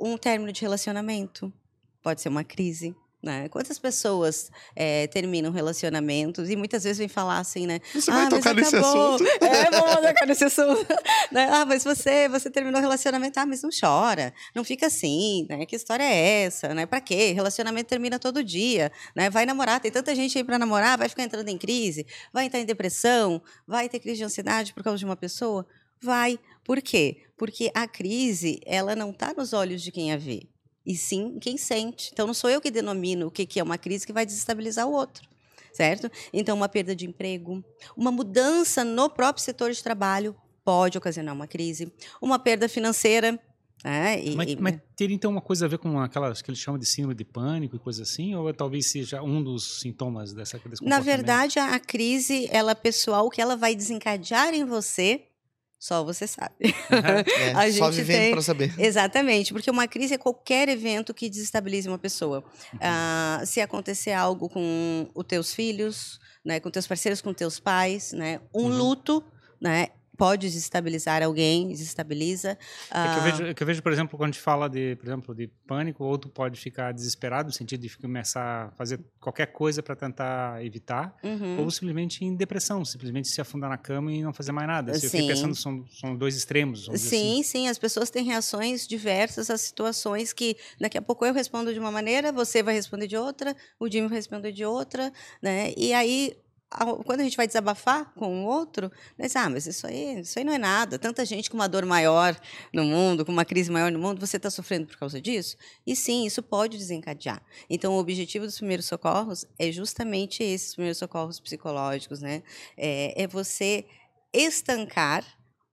Um 0.00 0.16
término 0.16 0.52
de 0.52 0.60
relacionamento 0.60 1.52
pode 2.02 2.20
ser 2.20 2.28
uma 2.28 2.44
crise. 2.44 2.94
Né? 3.22 3.48
Quantas 3.48 3.78
pessoas 3.78 4.50
é, 4.74 5.06
terminam 5.06 5.52
relacionamentos 5.52 6.50
e 6.50 6.56
muitas 6.56 6.82
vezes 6.82 6.98
vem 6.98 7.06
falar 7.06 7.38
assim, 7.38 7.68
né? 7.68 7.78
Você 7.94 8.10
ah, 8.10 8.14
vai 8.14 8.28
tocar 8.30 8.52
nesse 8.52 8.74
assunto? 8.74 9.24
É, 9.40 9.70
vamos 9.70 9.94
tocar 9.94 10.26
nesse 10.26 10.44
assunto. 10.44 10.86
né? 11.30 11.48
Ah, 11.52 11.64
mas 11.64 11.84
você, 11.84 12.28
você 12.28 12.50
terminou 12.50 12.80
o 12.80 12.82
relacionamento, 12.82 13.38
ah, 13.38 13.46
mas 13.46 13.62
não 13.62 13.70
chora, 13.70 14.34
não 14.56 14.64
fica 14.64 14.88
assim, 14.88 15.46
né? 15.48 15.64
Que 15.66 15.76
história 15.76 16.02
é 16.02 16.42
essa, 16.42 16.74
né? 16.74 16.84
Para 16.84 17.00
quê? 17.00 17.30
Relacionamento 17.30 17.88
termina 17.88 18.18
todo 18.18 18.42
dia, 18.42 18.90
né? 19.14 19.30
Vai 19.30 19.46
namorar, 19.46 19.78
tem 19.78 19.92
tanta 19.92 20.12
gente 20.16 20.36
aí 20.36 20.42
para 20.42 20.58
namorar, 20.58 20.98
vai 20.98 21.08
ficar 21.08 21.22
entrando 21.22 21.48
em 21.48 21.56
crise, 21.56 22.04
vai 22.32 22.46
entrar 22.46 22.58
em 22.58 22.64
depressão, 22.64 23.40
vai 23.64 23.88
ter 23.88 24.00
crise 24.00 24.16
de 24.16 24.24
ansiedade 24.24 24.74
por 24.74 24.82
causa 24.82 24.98
de 24.98 25.04
uma 25.04 25.16
pessoa. 25.16 25.64
Vai. 26.02 26.40
Por 26.64 26.82
quê? 26.82 27.22
Porque 27.36 27.70
a 27.72 27.86
crise, 27.86 28.60
ela 28.66 28.96
não 28.96 29.10
está 29.10 29.32
nos 29.32 29.52
olhos 29.52 29.80
de 29.80 29.92
quem 29.92 30.12
a 30.12 30.16
vê, 30.16 30.48
e 30.84 30.96
sim 30.96 31.38
quem 31.40 31.56
sente. 31.56 32.10
Então, 32.12 32.26
não 32.26 32.34
sou 32.34 32.50
eu 32.50 32.60
que 32.60 32.70
denomino 32.70 33.26
o 33.26 33.30
que 33.30 33.58
é 33.58 33.62
uma 33.62 33.78
crise 33.78 34.06
que 34.06 34.12
vai 34.12 34.26
desestabilizar 34.26 34.86
o 34.86 34.92
outro. 34.92 35.28
Certo? 35.72 36.10
Então, 36.32 36.54
uma 36.54 36.68
perda 36.68 36.94
de 36.94 37.06
emprego, 37.06 37.64
uma 37.96 38.12
mudança 38.12 38.84
no 38.84 39.08
próprio 39.08 39.42
setor 39.42 39.72
de 39.72 39.82
trabalho 39.82 40.36
pode 40.62 40.98
ocasionar 40.98 41.34
uma 41.34 41.46
crise, 41.46 41.90
uma 42.20 42.38
perda 42.38 42.68
financeira, 42.68 43.40
é, 43.84 44.24
e, 44.24 44.36
mas, 44.36 44.54
mas, 44.56 44.78
teria 44.94 45.14
então 45.14 45.30
uma 45.30 45.40
coisa 45.40 45.64
a 45.64 45.68
ver 45.68 45.78
com 45.78 45.98
aquelas 45.98 46.40
que 46.40 46.48
eles 46.48 46.60
chamam 46.60 46.78
de 46.78 46.86
síndrome 46.86 47.16
de 47.16 47.24
pânico 47.24 47.74
e 47.74 47.78
coisa 47.80 48.04
assim, 48.04 48.32
ou 48.34 48.52
talvez 48.54 48.86
seja 48.86 49.20
um 49.22 49.42
dos 49.42 49.80
sintomas 49.80 50.32
dessa 50.32 50.56
desse 50.58 50.84
Na 50.84 51.00
verdade, 51.00 51.58
a, 51.58 51.74
a 51.74 51.80
crise, 51.80 52.48
ela 52.52 52.76
pessoal, 52.76 53.26
o 53.26 53.30
que 53.30 53.40
ela 53.40 53.56
vai 53.56 53.74
desencadear 53.74 54.54
em 54.54 54.64
você 54.64 55.26
só 55.82 56.04
você 56.04 56.28
sabe. 56.28 56.54
Uhum. 56.62 56.72
É, 57.60 57.72
só 57.72 57.90
vivendo 57.90 58.16
tem... 58.16 58.30
para 58.30 58.40
saber. 58.40 58.72
Exatamente, 58.78 59.52
porque 59.52 59.68
uma 59.68 59.88
crise 59.88 60.14
é 60.14 60.18
qualquer 60.18 60.68
evento 60.68 61.12
que 61.12 61.28
desestabilize 61.28 61.88
uma 61.88 61.98
pessoa. 61.98 62.44
Uhum. 62.72 62.78
Uh, 62.78 63.46
se 63.46 63.60
acontecer 63.60 64.12
algo 64.12 64.48
com 64.48 65.10
os 65.12 65.24
teus 65.24 65.52
filhos, 65.52 66.20
né, 66.44 66.60
com 66.60 66.70
teus 66.70 66.86
parceiros, 66.86 67.20
com 67.20 67.34
teus 67.34 67.58
pais, 67.58 68.12
né, 68.12 68.40
um 68.54 68.62
uhum. 68.62 68.68
luto, 68.68 69.24
né, 69.60 69.88
pode 70.22 70.46
desestabilizar 70.46 71.20
alguém, 71.20 71.66
desestabiliza. 71.66 72.56
É 72.92 73.12
que, 73.12 73.18
eu 73.18 73.22
vejo, 73.22 73.44
é 73.46 73.54
que 73.54 73.62
eu 73.64 73.66
vejo, 73.66 73.82
por 73.82 73.90
exemplo, 73.90 74.16
quando 74.16 74.28
a 74.28 74.32
gente 74.32 74.40
fala 74.40 74.70
de, 74.70 74.94
por 74.94 75.06
exemplo, 75.08 75.34
de 75.34 75.48
pânico, 75.66 76.04
outro 76.04 76.30
pode 76.30 76.60
ficar 76.60 76.92
desesperado 76.92 77.48
no 77.48 77.52
sentido 77.52 77.80
de 77.80 77.98
começar 77.98 78.68
a 78.68 78.70
fazer 78.70 79.00
qualquer 79.18 79.46
coisa 79.46 79.82
para 79.82 79.96
tentar 79.96 80.64
evitar, 80.64 81.12
uhum. 81.24 81.58
ou 81.58 81.70
simplesmente 81.72 82.24
em 82.24 82.36
depressão, 82.36 82.84
simplesmente 82.84 83.26
se 83.26 83.40
afundar 83.40 83.68
na 83.68 83.76
cama 83.76 84.12
e 84.12 84.22
não 84.22 84.32
fazer 84.32 84.52
mais 84.52 84.68
nada. 84.68 84.94
Se 84.94 85.06
eu 85.06 85.10
fico 85.10 85.26
pensando, 85.26 85.56
são, 85.56 85.84
são 85.88 86.14
dois 86.14 86.36
extremos. 86.36 86.84
Sim, 86.84 86.92
assim. 86.92 87.42
sim, 87.42 87.68
as 87.68 87.76
pessoas 87.76 88.08
têm 88.08 88.22
reações 88.22 88.86
diversas 88.86 89.50
às 89.50 89.60
situações 89.62 90.32
que 90.32 90.56
daqui 90.80 90.96
a 90.96 91.02
pouco 91.02 91.26
eu 91.26 91.34
respondo 91.34 91.74
de 91.74 91.80
uma 91.80 91.90
maneira, 91.90 92.30
você 92.30 92.62
vai 92.62 92.74
responder 92.74 93.08
de 93.08 93.16
outra, 93.16 93.56
o 93.76 93.90
Jimmy 93.90 94.06
vai 94.06 94.18
responder 94.18 94.52
de 94.52 94.64
outra, 94.64 95.12
né? 95.42 95.72
E 95.76 95.92
aí 95.92 96.36
quando 97.04 97.20
a 97.20 97.24
gente 97.24 97.36
vai 97.36 97.46
desabafar 97.46 98.12
com 98.14 98.44
o 98.44 98.46
outro, 98.46 98.90
diz, 99.18 99.36
ah, 99.36 99.48
mas 99.48 99.66
isso 99.66 99.86
aí, 99.86 100.20
isso 100.20 100.38
aí 100.38 100.44
não 100.44 100.52
é 100.52 100.58
nada. 100.58 100.98
Tanta 100.98 101.24
gente 101.24 101.50
com 101.50 101.56
uma 101.56 101.68
dor 101.68 101.84
maior 101.84 102.38
no 102.72 102.84
mundo, 102.84 103.24
com 103.24 103.32
uma 103.32 103.44
crise 103.44 103.70
maior 103.70 103.90
no 103.90 103.98
mundo, 103.98 104.20
você 104.20 104.36
está 104.36 104.50
sofrendo 104.50 104.86
por 104.86 104.96
causa 104.96 105.20
disso? 105.20 105.56
E 105.86 105.94
sim, 105.94 106.26
isso 106.26 106.42
pode 106.42 106.78
desencadear. 106.78 107.42
Então, 107.68 107.94
o 107.94 107.98
objetivo 107.98 108.44
dos 108.44 108.56
primeiros 108.56 108.86
socorros 108.86 109.44
é 109.58 109.70
justamente 109.70 110.42
esses 110.42 110.74
primeiros 110.74 110.98
socorros 110.98 111.38
psicológicos, 111.38 112.20
né? 112.20 112.42
É, 112.76 113.22
é 113.22 113.26
você 113.26 113.84
estancar 114.32 115.24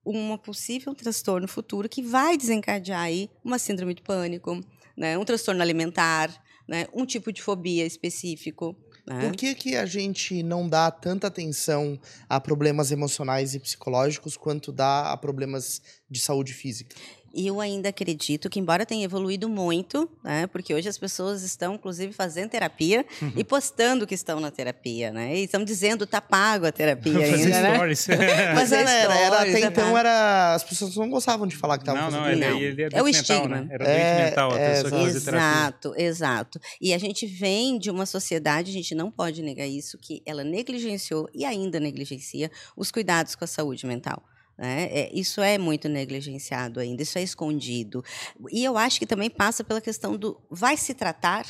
um 0.06 0.38
possível 0.38 0.94
transtorno 0.96 1.48
futuro 1.48 1.88
que 1.88 2.02
vai 2.02 2.38
desencadear 2.38 3.02
aí 3.02 3.30
uma 3.44 3.60
síndrome 3.60 3.94
de 3.94 4.02
pânico, 4.02 4.60
né? 4.98 5.18
um 5.18 5.26
transtorno 5.26 5.62
alimentar, 5.62 6.30
né? 6.68 6.88
um 6.94 7.06
tipo 7.06 7.32
de 7.32 7.42
fobia 7.42 7.86
específico. 7.86 8.76
Né? 9.10 9.22
Por 9.22 9.36
que, 9.36 9.56
que 9.56 9.76
a 9.76 9.88
gente 9.88 10.44
não 10.44 10.70
dá 10.70 10.92
tanta 10.92 11.26
atenção 11.26 12.00
a 12.30 12.40
problemas 12.40 12.92
emocionais 12.92 13.56
e 13.56 13.60
psicológicos 13.60 14.38
quanto 14.38 14.72
dá 14.72 15.12
a 15.12 15.18
problemas 15.18 15.82
de 16.08 16.20
saúde 16.20 16.54
física? 16.54 16.96
E 17.34 17.48
eu 17.48 17.60
ainda 17.62 17.90
acredito 17.90 18.50
que, 18.50 18.60
embora 18.60 18.86
tenha 18.86 19.06
evoluído 19.06 19.48
muito, 19.48 20.10
né, 20.24 20.48
porque 20.48 20.74
hoje 20.74 20.90
as 20.90 20.98
pessoas 20.98 21.44
estão, 21.44 21.76
inclusive, 21.76 22.14
fazendo 22.14 22.50
terapia 22.50 23.06
uhum. 23.22 23.34
e 23.36 23.44
postando 23.44 24.08
que 24.08 24.16
estão 24.16 24.40
na 24.40 24.52
terapia, 24.52 25.12
né? 25.12 25.36
E 25.36 25.44
estão 25.44 25.64
dizendo 25.64 26.06
tá 26.06 26.22
pago 26.22 26.66
a 26.66 26.72
terapia 26.72 27.18
ainda, 27.24 27.62
né? 27.62 27.76
stories. 27.76 28.08
Mas 28.56 28.72
era, 28.72 28.90
era, 28.90 29.18
era, 29.18 29.42
até 29.42 29.60
então 29.62 29.98
era 29.98 30.56
as 30.56 30.64
pessoas 30.64 30.96
não 30.96 31.10
gostavam 31.10 31.48
de 31.48 31.56
falar 31.56 31.78
que 31.78 31.84
estavam 31.84 32.04
fazendo. 32.04 32.22
Não, 32.22 32.50
não, 32.50 32.58
ele, 32.58 32.66
ele 32.66 32.84
é, 32.84 32.90
é 32.94 33.04
o 33.04 33.08
estigma. 33.08 33.62
Né? 33.62 33.68
Era 33.72 33.86
é, 33.86 34.26
mental 34.26 34.54
a 34.54 34.60
é, 34.60 34.84
pessoa 34.84 35.02
é, 35.02 35.06
Exato, 35.06 35.94
exato. 35.98 36.60
E 36.82 36.94
a 36.94 36.98
gente 36.98 37.26
vem 37.26 37.78
de 37.78 37.90
uma 37.90 38.06
sociedade, 38.06 38.72
a 38.72 38.74
gente 38.74 38.96
não 38.96 39.12
pode 39.12 39.42
negar 39.42 39.68
isso, 39.68 39.98
que 39.98 40.22
ela 40.26 40.44
negligenciou 40.44 41.30
e 41.34 41.46
ainda 41.46 41.80
negligencia 41.80 42.52
os 42.76 42.92
cuidados 42.92 43.36
com 43.36 43.44
a 43.44 43.48
saúde 43.48 43.86
mental. 43.86 44.24
Né? 44.60 44.90
É, 44.92 45.10
isso 45.14 45.40
é 45.40 45.58
muito 45.58 45.88
negligenciado 45.88 46.82
ainda, 46.82 47.02
isso 47.02 47.18
é 47.18 47.24
escondido. 47.24 48.04
E 48.52 48.62
eu 48.62 48.78
acho 48.78 49.00
que 49.00 49.06
também 49.06 49.30
passa 49.30 49.64
pela 49.64 49.80
questão 49.80 50.18
do 50.18 50.38
vai 50.52 50.76
se 50.76 50.94
tratar 50.94 51.46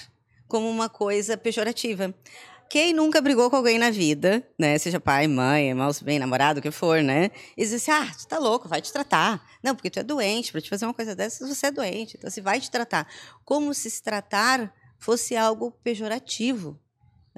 como 0.48 0.70
uma 0.70 0.88
coisa 0.88 1.36
pejorativa. 1.36 2.14
Quem 2.70 2.94
nunca 2.94 3.20
brigou 3.20 3.50
com 3.50 3.56
alguém 3.56 3.80
na 3.80 3.90
vida, 3.90 4.48
né? 4.60 4.78
Seja 4.78 5.00
pai, 5.00 5.28
mãe, 5.28 5.70
irmão, 5.70 5.90
bem, 6.04 6.20
namorado, 6.20 6.60
o 6.60 6.62
que 6.62 6.70
for, 6.70 7.02
né? 7.02 7.32
E 7.58 7.64
diz 7.64 7.74
assim: 7.74 7.90
ah, 7.90 8.08
tu 8.16 8.28
tá 8.28 8.38
louco, 8.38 8.70
vai 8.70 8.80
te 8.80 8.94
tratar. 8.94 9.44
Não, 9.64 9.74
porque 9.74 9.90
tu 9.90 9.98
é 9.98 10.04
doente, 10.04 10.52
para 10.52 10.62
te 10.62 10.70
fazer 10.70 10.86
uma 10.86 10.94
coisa 10.94 11.16
dessa, 11.16 11.48
você 11.48 11.66
é 11.66 11.72
doente, 11.72 12.16
então 12.16 12.30
se 12.30 12.42
vai 12.42 12.62
te 12.62 12.70
tratar. 12.70 13.08
Como 13.44 13.74
se 13.74 13.90
se 13.90 14.04
tratar 14.04 14.72
fosse 15.00 15.36
algo 15.36 15.72
pejorativo. 15.84 16.80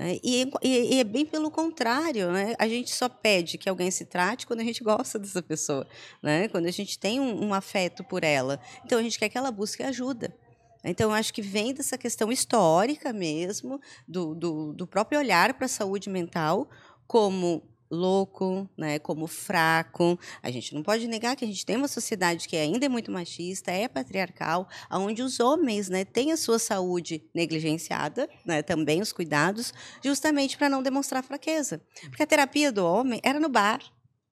Né? 0.02 0.18
E, 0.24 0.50
e, 0.64 0.96
e, 0.96 1.00
é 1.00 1.04
bem 1.04 1.24
pelo 1.24 1.52
contrário, 1.52 2.32
né? 2.32 2.56
A 2.58 2.68
gente 2.68 2.90
só 2.90 3.08
pede 3.08 3.60
que 3.60 3.70
alguém 3.70 3.92
se 3.92 4.04
trate 4.04 4.48
quando 4.48 4.62
a 4.62 4.64
gente 4.64 4.84
gosta 4.84 5.20
dessa 5.20 5.44
pessoa, 5.44 5.88
né? 6.24 6.48
Quando 6.48 6.66
a 6.66 6.72
gente 6.72 6.98
tem 6.98 7.20
um, 7.20 7.50
um 7.50 7.54
afeto 7.54 8.04
por 8.04 8.24
ela. 8.24 8.60
Então 8.84 8.98
a 8.98 9.04
gente 9.04 9.20
quer 9.20 9.30
que 9.30 9.38
ela 9.38 9.52
busque 9.52 9.84
ajuda. 9.84 10.36
Então, 10.84 11.14
acho 11.14 11.32
que 11.32 11.44
vem 11.44 11.76
dessa 11.76 11.96
questão 11.96 12.32
histórica 12.32 13.14
mesmo, 13.14 13.80
do, 14.08 14.34
do, 14.34 14.74
do 14.74 14.88
próprio 14.88 15.20
olhar 15.20 15.54
para 15.54 15.66
a 15.66 15.70
saúde 15.70 16.10
mental 16.10 16.68
como 17.06 17.62
louco, 17.92 18.70
né, 18.78 18.98
como 18.98 19.28
fraco. 19.28 20.18
A 20.42 20.50
gente 20.50 20.74
não 20.74 20.82
pode 20.82 21.08
negar 21.08 21.36
que 21.36 21.44
a 21.44 21.48
gente 21.48 21.66
tem 21.66 21.76
uma 21.76 21.88
sociedade 21.88 22.48
que 22.48 22.56
ainda 22.56 22.86
é 22.86 22.90
muito 22.90 23.12
machista, 23.12 23.72
é 23.72 23.88
patriarcal, 23.88 24.68
onde 24.90 25.22
os 25.22 25.40
homens, 25.40 25.90
né, 25.90 26.06
têm 26.06 26.32
a 26.32 26.38
sua 26.38 26.58
saúde 26.58 27.24
negligenciada, 27.36 28.30
né, 28.46 28.62
também 28.62 29.02
os 29.02 29.12
cuidados, 29.12 29.74
justamente 30.04 30.58
para 30.58 30.70
não 30.70 30.82
demonstrar 30.82 31.24
fraqueza. 31.24 31.82
Porque 32.04 32.24
a 32.24 32.28
terapia 32.28 32.72
do 32.72 32.86
homem 32.86 33.20
era 33.24 33.40
no 33.40 33.50
bar, 33.50 33.80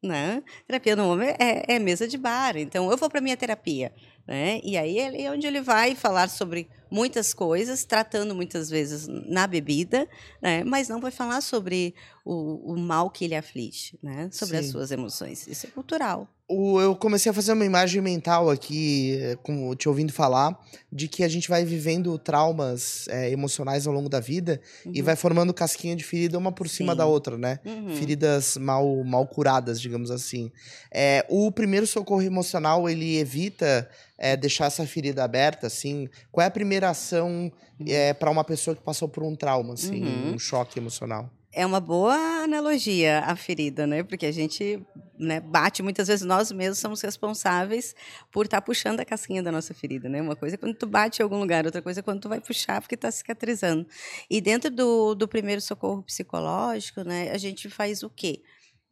né? 0.01 0.41
Terapia 0.65 0.95
no 0.95 1.11
homem 1.11 1.35
é, 1.37 1.75
é 1.75 1.79
mesa 1.79 2.07
de 2.07 2.17
bar. 2.17 2.55
Então, 2.55 2.89
eu 2.89 2.97
vou 2.97 3.09
para 3.09 3.21
minha 3.21 3.35
terapia. 3.35 3.93
Né? 4.29 4.61
E 4.63 4.77
aí 4.77 4.99
é 4.99 5.31
onde 5.31 5.47
ele 5.47 5.59
vai 5.59 5.95
falar 5.95 6.29
sobre 6.29 6.69
muitas 6.91 7.33
coisas, 7.33 7.83
tratando 7.83 8.35
muitas 8.35 8.69
vezes 8.69 9.07
na 9.07 9.47
bebida, 9.47 10.07
né? 10.39 10.63
mas 10.63 10.87
não 10.87 11.01
vai 11.01 11.09
falar 11.09 11.41
sobre 11.41 11.95
o, 12.23 12.73
o 12.73 12.77
mal 12.77 13.09
que 13.09 13.25
ele 13.25 13.35
aflige, 13.35 13.97
né? 14.03 14.29
sobre 14.31 14.57
Sim. 14.57 14.65
as 14.65 14.71
suas 14.71 14.91
emoções. 14.91 15.47
Isso 15.47 15.65
é 15.65 15.69
cultural. 15.71 16.27
O, 16.51 16.81
eu 16.81 16.95
comecei 16.95 17.29
a 17.29 17.33
fazer 17.33 17.53
uma 17.53 17.63
imagem 17.63 18.01
mental 18.01 18.49
aqui, 18.49 19.19
eh, 19.21 19.37
como 19.43 19.75
te 19.75 19.87
ouvindo 19.87 20.11
falar, 20.11 20.59
de 20.91 21.07
que 21.07 21.23
a 21.23 21.27
gente 21.27 21.47
vai 21.47 21.63
vivendo 21.63 22.17
traumas 22.17 23.07
é, 23.07 23.29
emocionais 23.29 23.85
ao 23.85 23.93
longo 23.93 24.09
da 24.09 24.19
vida 24.19 24.59
uhum. 24.83 24.91
e 24.95 25.01
vai 25.03 25.15
formando 25.15 25.53
casquinha 25.53 25.95
de 25.95 26.03
ferida 26.03 26.39
uma 26.39 26.51
por 26.51 26.67
cima 26.67 26.93
Sim. 26.93 26.97
da 26.97 27.05
outra, 27.05 27.37
né? 27.37 27.59
Uhum. 27.63 27.95
Feridas 27.95 28.57
mal, 28.57 29.03
mal 29.03 29.27
curadas, 29.27 29.79
digamos 29.79 30.09
assim. 30.09 30.51
É, 30.91 31.23
o 31.29 31.51
primeiro 31.51 31.85
socorro 31.85 32.23
emocional, 32.23 32.89
ele 32.89 33.19
evita 33.19 33.87
é, 34.19 34.35
deixar 34.35 34.65
essa 34.65 34.85
ferida 34.85 35.23
aberta, 35.23 35.67
assim? 35.67 36.09
Qual 36.31 36.43
é 36.43 36.47
a 36.47 36.51
primeira 36.51 36.89
ação 36.89 37.49
é, 37.87 38.13
para 38.13 38.29
uma 38.29 38.43
pessoa 38.43 38.75
que 38.75 38.83
passou 38.83 39.07
por 39.07 39.23
um 39.23 39.33
trauma, 39.33 39.73
assim, 39.73 40.03
uhum. 40.03 40.33
um 40.33 40.39
choque 40.39 40.77
emocional? 40.77 41.31
É 41.51 41.65
uma 41.65 41.79
boa 41.79 42.13
analogia 42.43 43.21
a 43.25 43.35
ferida, 43.35 43.87
né? 43.87 44.03
Porque 44.03 44.25
a 44.25 44.31
gente 44.31 44.85
né, 45.17 45.39
bate 45.39 45.81
muitas 45.81 46.07
vezes 46.07 46.23
nós 46.23 46.51
mesmos 46.51 46.77
somos 46.77 47.01
responsáveis 47.01 47.95
por 48.31 48.45
estar 48.45 48.61
tá 48.61 48.61
puxando 48.61 48.99
a 48.99 49.05
casquinha 49.05 49.41
da 49.41 49.51
nossa 49.51 49.73
ferida, 49.73 50.07
né? 50.07 50.21
Uma 50.21 50.35
coisa 50.35 50.55
é 50.55 50.57
quando 50.57 50.75
tu 50.75 50.85
bate 50.85 51.21
em 51.21 51.23
algum 51.23 51.39
lugar, 51.39 51.65
outra 51.65 51.81
coisa 51.81 52.01
é 52.01 52.03
quando 52.03 52.21
tu 52.21 52.29
vai 52.29 52.39
puxar 52.39 52.81
porque 52.81 52.93
está 52.93 53.09
cicatrizando. 53.09 53.87
E 54.29 54.39
dentro 54.39 54.69
do, 54.69 55.15
do 55.15 55.27
primeiro 55.27 55.61
socorro 55.61 56.03
psicológico, 56.03 57.03
né, 57.03 57.31
a 57.31 57.37
gente 57.37 57.67
faz 57.67 58.03
o 58.03 58.09
quê? 58.09 58.43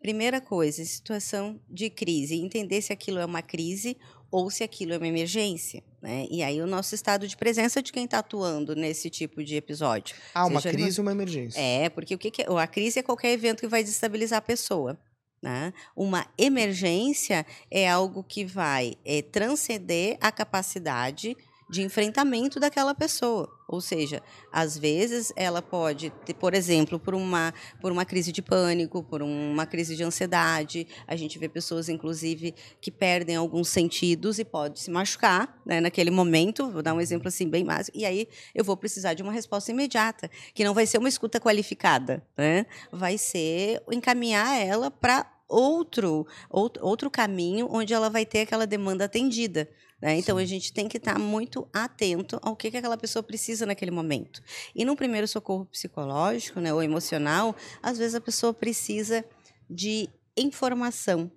Primeira 0.01 0.41
coisa, 0.41 0.83
situação 0.85 1.59
de 1.69 1.89
crise, 1.89 2.35
entender 2.35 2.81
se 2.81 2.93
aquilo 2.93 3.19
é 3.19 3.25
uma 3.25 3.41
crise 3.41 3.97
ou 4.31 4.49
se 4.49 4.63
aquilo 4.63 4.93
é 4.93 4.97
uma 4.97 5.07
emergência. 5.07 5.83
Né? 6.01 6.27
E 6.29 6.43
aí 6.43 6.61
o 6.61 6.67
nosso 6.67 6.93
estado 6.93 7.27
de 7.27 7.35
presença 7.35 7.81
de 7.81 7.91
quem 7.91 8.05
está 8.05 8.19
atuando 8.19 8.75
nesse 8.75 9.09
tipo 9.09 9.43
de 9.43 9.55
episódio. 9.55 10.15
Ah, 10.33 10.45
uma 10.45 10.61
crise 10.61 10.99
ou 10.99 11.05
uma 11.05 11.11
emergência. 11.11 11.59
É, 11.59 11.89
porque 11.89 12.15
o 12.15 12.17
que, 12.17 12.31
que 12.31 12.41
é? 12.41 12.45
a 12.45 12.67
crise 12.67 12.99
é 12.99 13.03
qualquer 13.03 13.31
evento 13.31 13.61
que 13.61 13.67
vai 13.67 13.83
desestabilizar 13.83 14.39
a 14.39 14.41
pessoa. 14.41 14.97
Né? 15.41 15.71
Uma 15.95 16.25
emergência 16.37 17.45
é 17.69 17.87
algo 17.87 18.23
que 18.23 18.43
vai 18.43 18.95
é, 19.05 19.21
transcender 19.21 20.17
a 20.19 20.31
capacidade 20.31 21.37
de 21.69 21.81
enfrentamento 21.81 22.59
daquela 22.59 22.95
pessoa. 22.95 23.49
Ou 23.67 23.81
seja, 23.81 24.23
às 24.51 24.77
vezes 24.77 25.33
ela 25.35 25.61
pode 25.61 26.09
ter, 26.25 26.33
por 26.33 26.53
exemplo, 26.53 26.97
por 26.97 27.13
uma, 27.13 27.53
por 27.81 27.91
uma 27.91 28.05
crise 28.05 28.31
de 28.31 28.41
pânico, 28.41 29.03
por 29.03 29.21
uma 29.21 29.65
crise 29.65 29.95
de 29.95 30.03
ansiedade. 30.03 30.87
A 31.05 31.17
gente 31.17 31.37
vê 31.37 31.49
pessoas, 31.49 31.89
inclusive, 31.89 32.55
que 32.79 32.89
perdem 32.89 33.35
alguns 33.35 33.67
sentidos 33.67 34.39
e 34.39 34.45
pode 34.45 34.79
se 34.79 34.89
machucar 34.89 35.61
né, 35.65 35.81
naquele 35.81 36.11
momento. 36.11 36.71
Vou 36.71 36.81
dar 36.81 36.93
um 36.93 37.01
exemplo 37.01 37.27
assim 37.27 37.49
bem 37.49 37.65
básico. 37.65 37.97
E 37.97 38.05
aí 38.05 38.27
eu 38.55 38.63
vou 38.63 38.77
precisar 38.77 39.13
de 39.13 39.21
uma 39.21 39.33
resposta 39.33 39.69
imediata, 39.71 40.31
que 40.53 40.63
não 40.63 40.73
vai 40.73 40.85
ser 40.85 40.97
uma 40.97 41.09
escuta 41.09 41.39
qualificada, 41.39 42.25
né? 42.37 42.65
vai 42.91 43.17
ser 43.17 43.81
encaminhar 43.91 44.59
ela 44.59 44.89
para 44.89 45.29
outro, 45.47 46.27
outro, 46.49 46.85
outro 46.85 47.09
caminho 47.09 47.67
onde 47.71 47.93
ela 47.93 48.09
vai 48.09 48.25
ter 48.25 48.41
aquela 48.41 48.67
demanda 48.67 49.05
atendida. 49.05 49.69
Né? 50.01 50.17
Então, 50.17 50.37
Sim. 50.37 50.43
a 50.43 50.45
gente 50.45 50.71
tem 50.71 50.87
que 50.87 50.97
estar 50.97 51.17
muito 51.17 51.67
atento 51.73 52.39
ao 52.41 52.55
que, 52.55 52.69
que 52.69 52.77
aquela 52.77 52.97
pessoa 52.97 53.23
precisa 53.23 53.65
naquele 53.65 53.91
momento. 53.91 54.41
E 54.75 54.85
no 54.85 54.95
primeiro 54.95 55.27
socorro 55.27 55.65
psicológico 55.65 56.59
né, 56.59 56.73
ou 56.73 56.83
emocional, 56.83 57.55
às 57.81 57.97
vezes 57.97 58.15
a 58.15 58.21
pessoa 58.21 58.53
precisa 58.53 59.25
de 59.69 60.09
informação. 60.37 61.31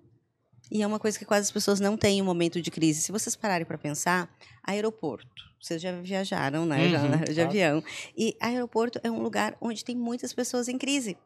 E 0.71 0.81
é 0.81 0.87
uma 0.87 0.99
coisa 0.99 1.19
que 1.19 1.25
quase 1.25 1.45
as 1.45 1.51
pessoas 1.51 1.79
não 1.79 1.97
têm 1.97 2.19
em 2.19 2.21
um 2.21 2.25
momento 2.25 2.61
de 2.61 2.71
crise. 2.71 3.01
Se 3.01 3.11
vocês 3.11 3.35
pararem 3.35 3.65
para 3.65 3.77
pensar, 3.77 4.33
aeroporto. 4.63 5.51
Vocês 5.59 5.81
já 5.81 5.91
viajaram, 6.01 6.65
né? 6.65 6.85
Uhum, 6.85 6.91
já, 6.91 7.25
de 7.33 7.41
avião. 7.41 7.83
E 8.17 8.35
aeroporto 8.39 8.99
é 9.03 9.11
um 9.11 9.21
lugar 9.21 9.55
onde 9.59 9.83
tem 9.83 9.95
muitas 9.95 10.33
pessoas 10.33 10.67
em 10.67 10.77
crise. 10.77 11.17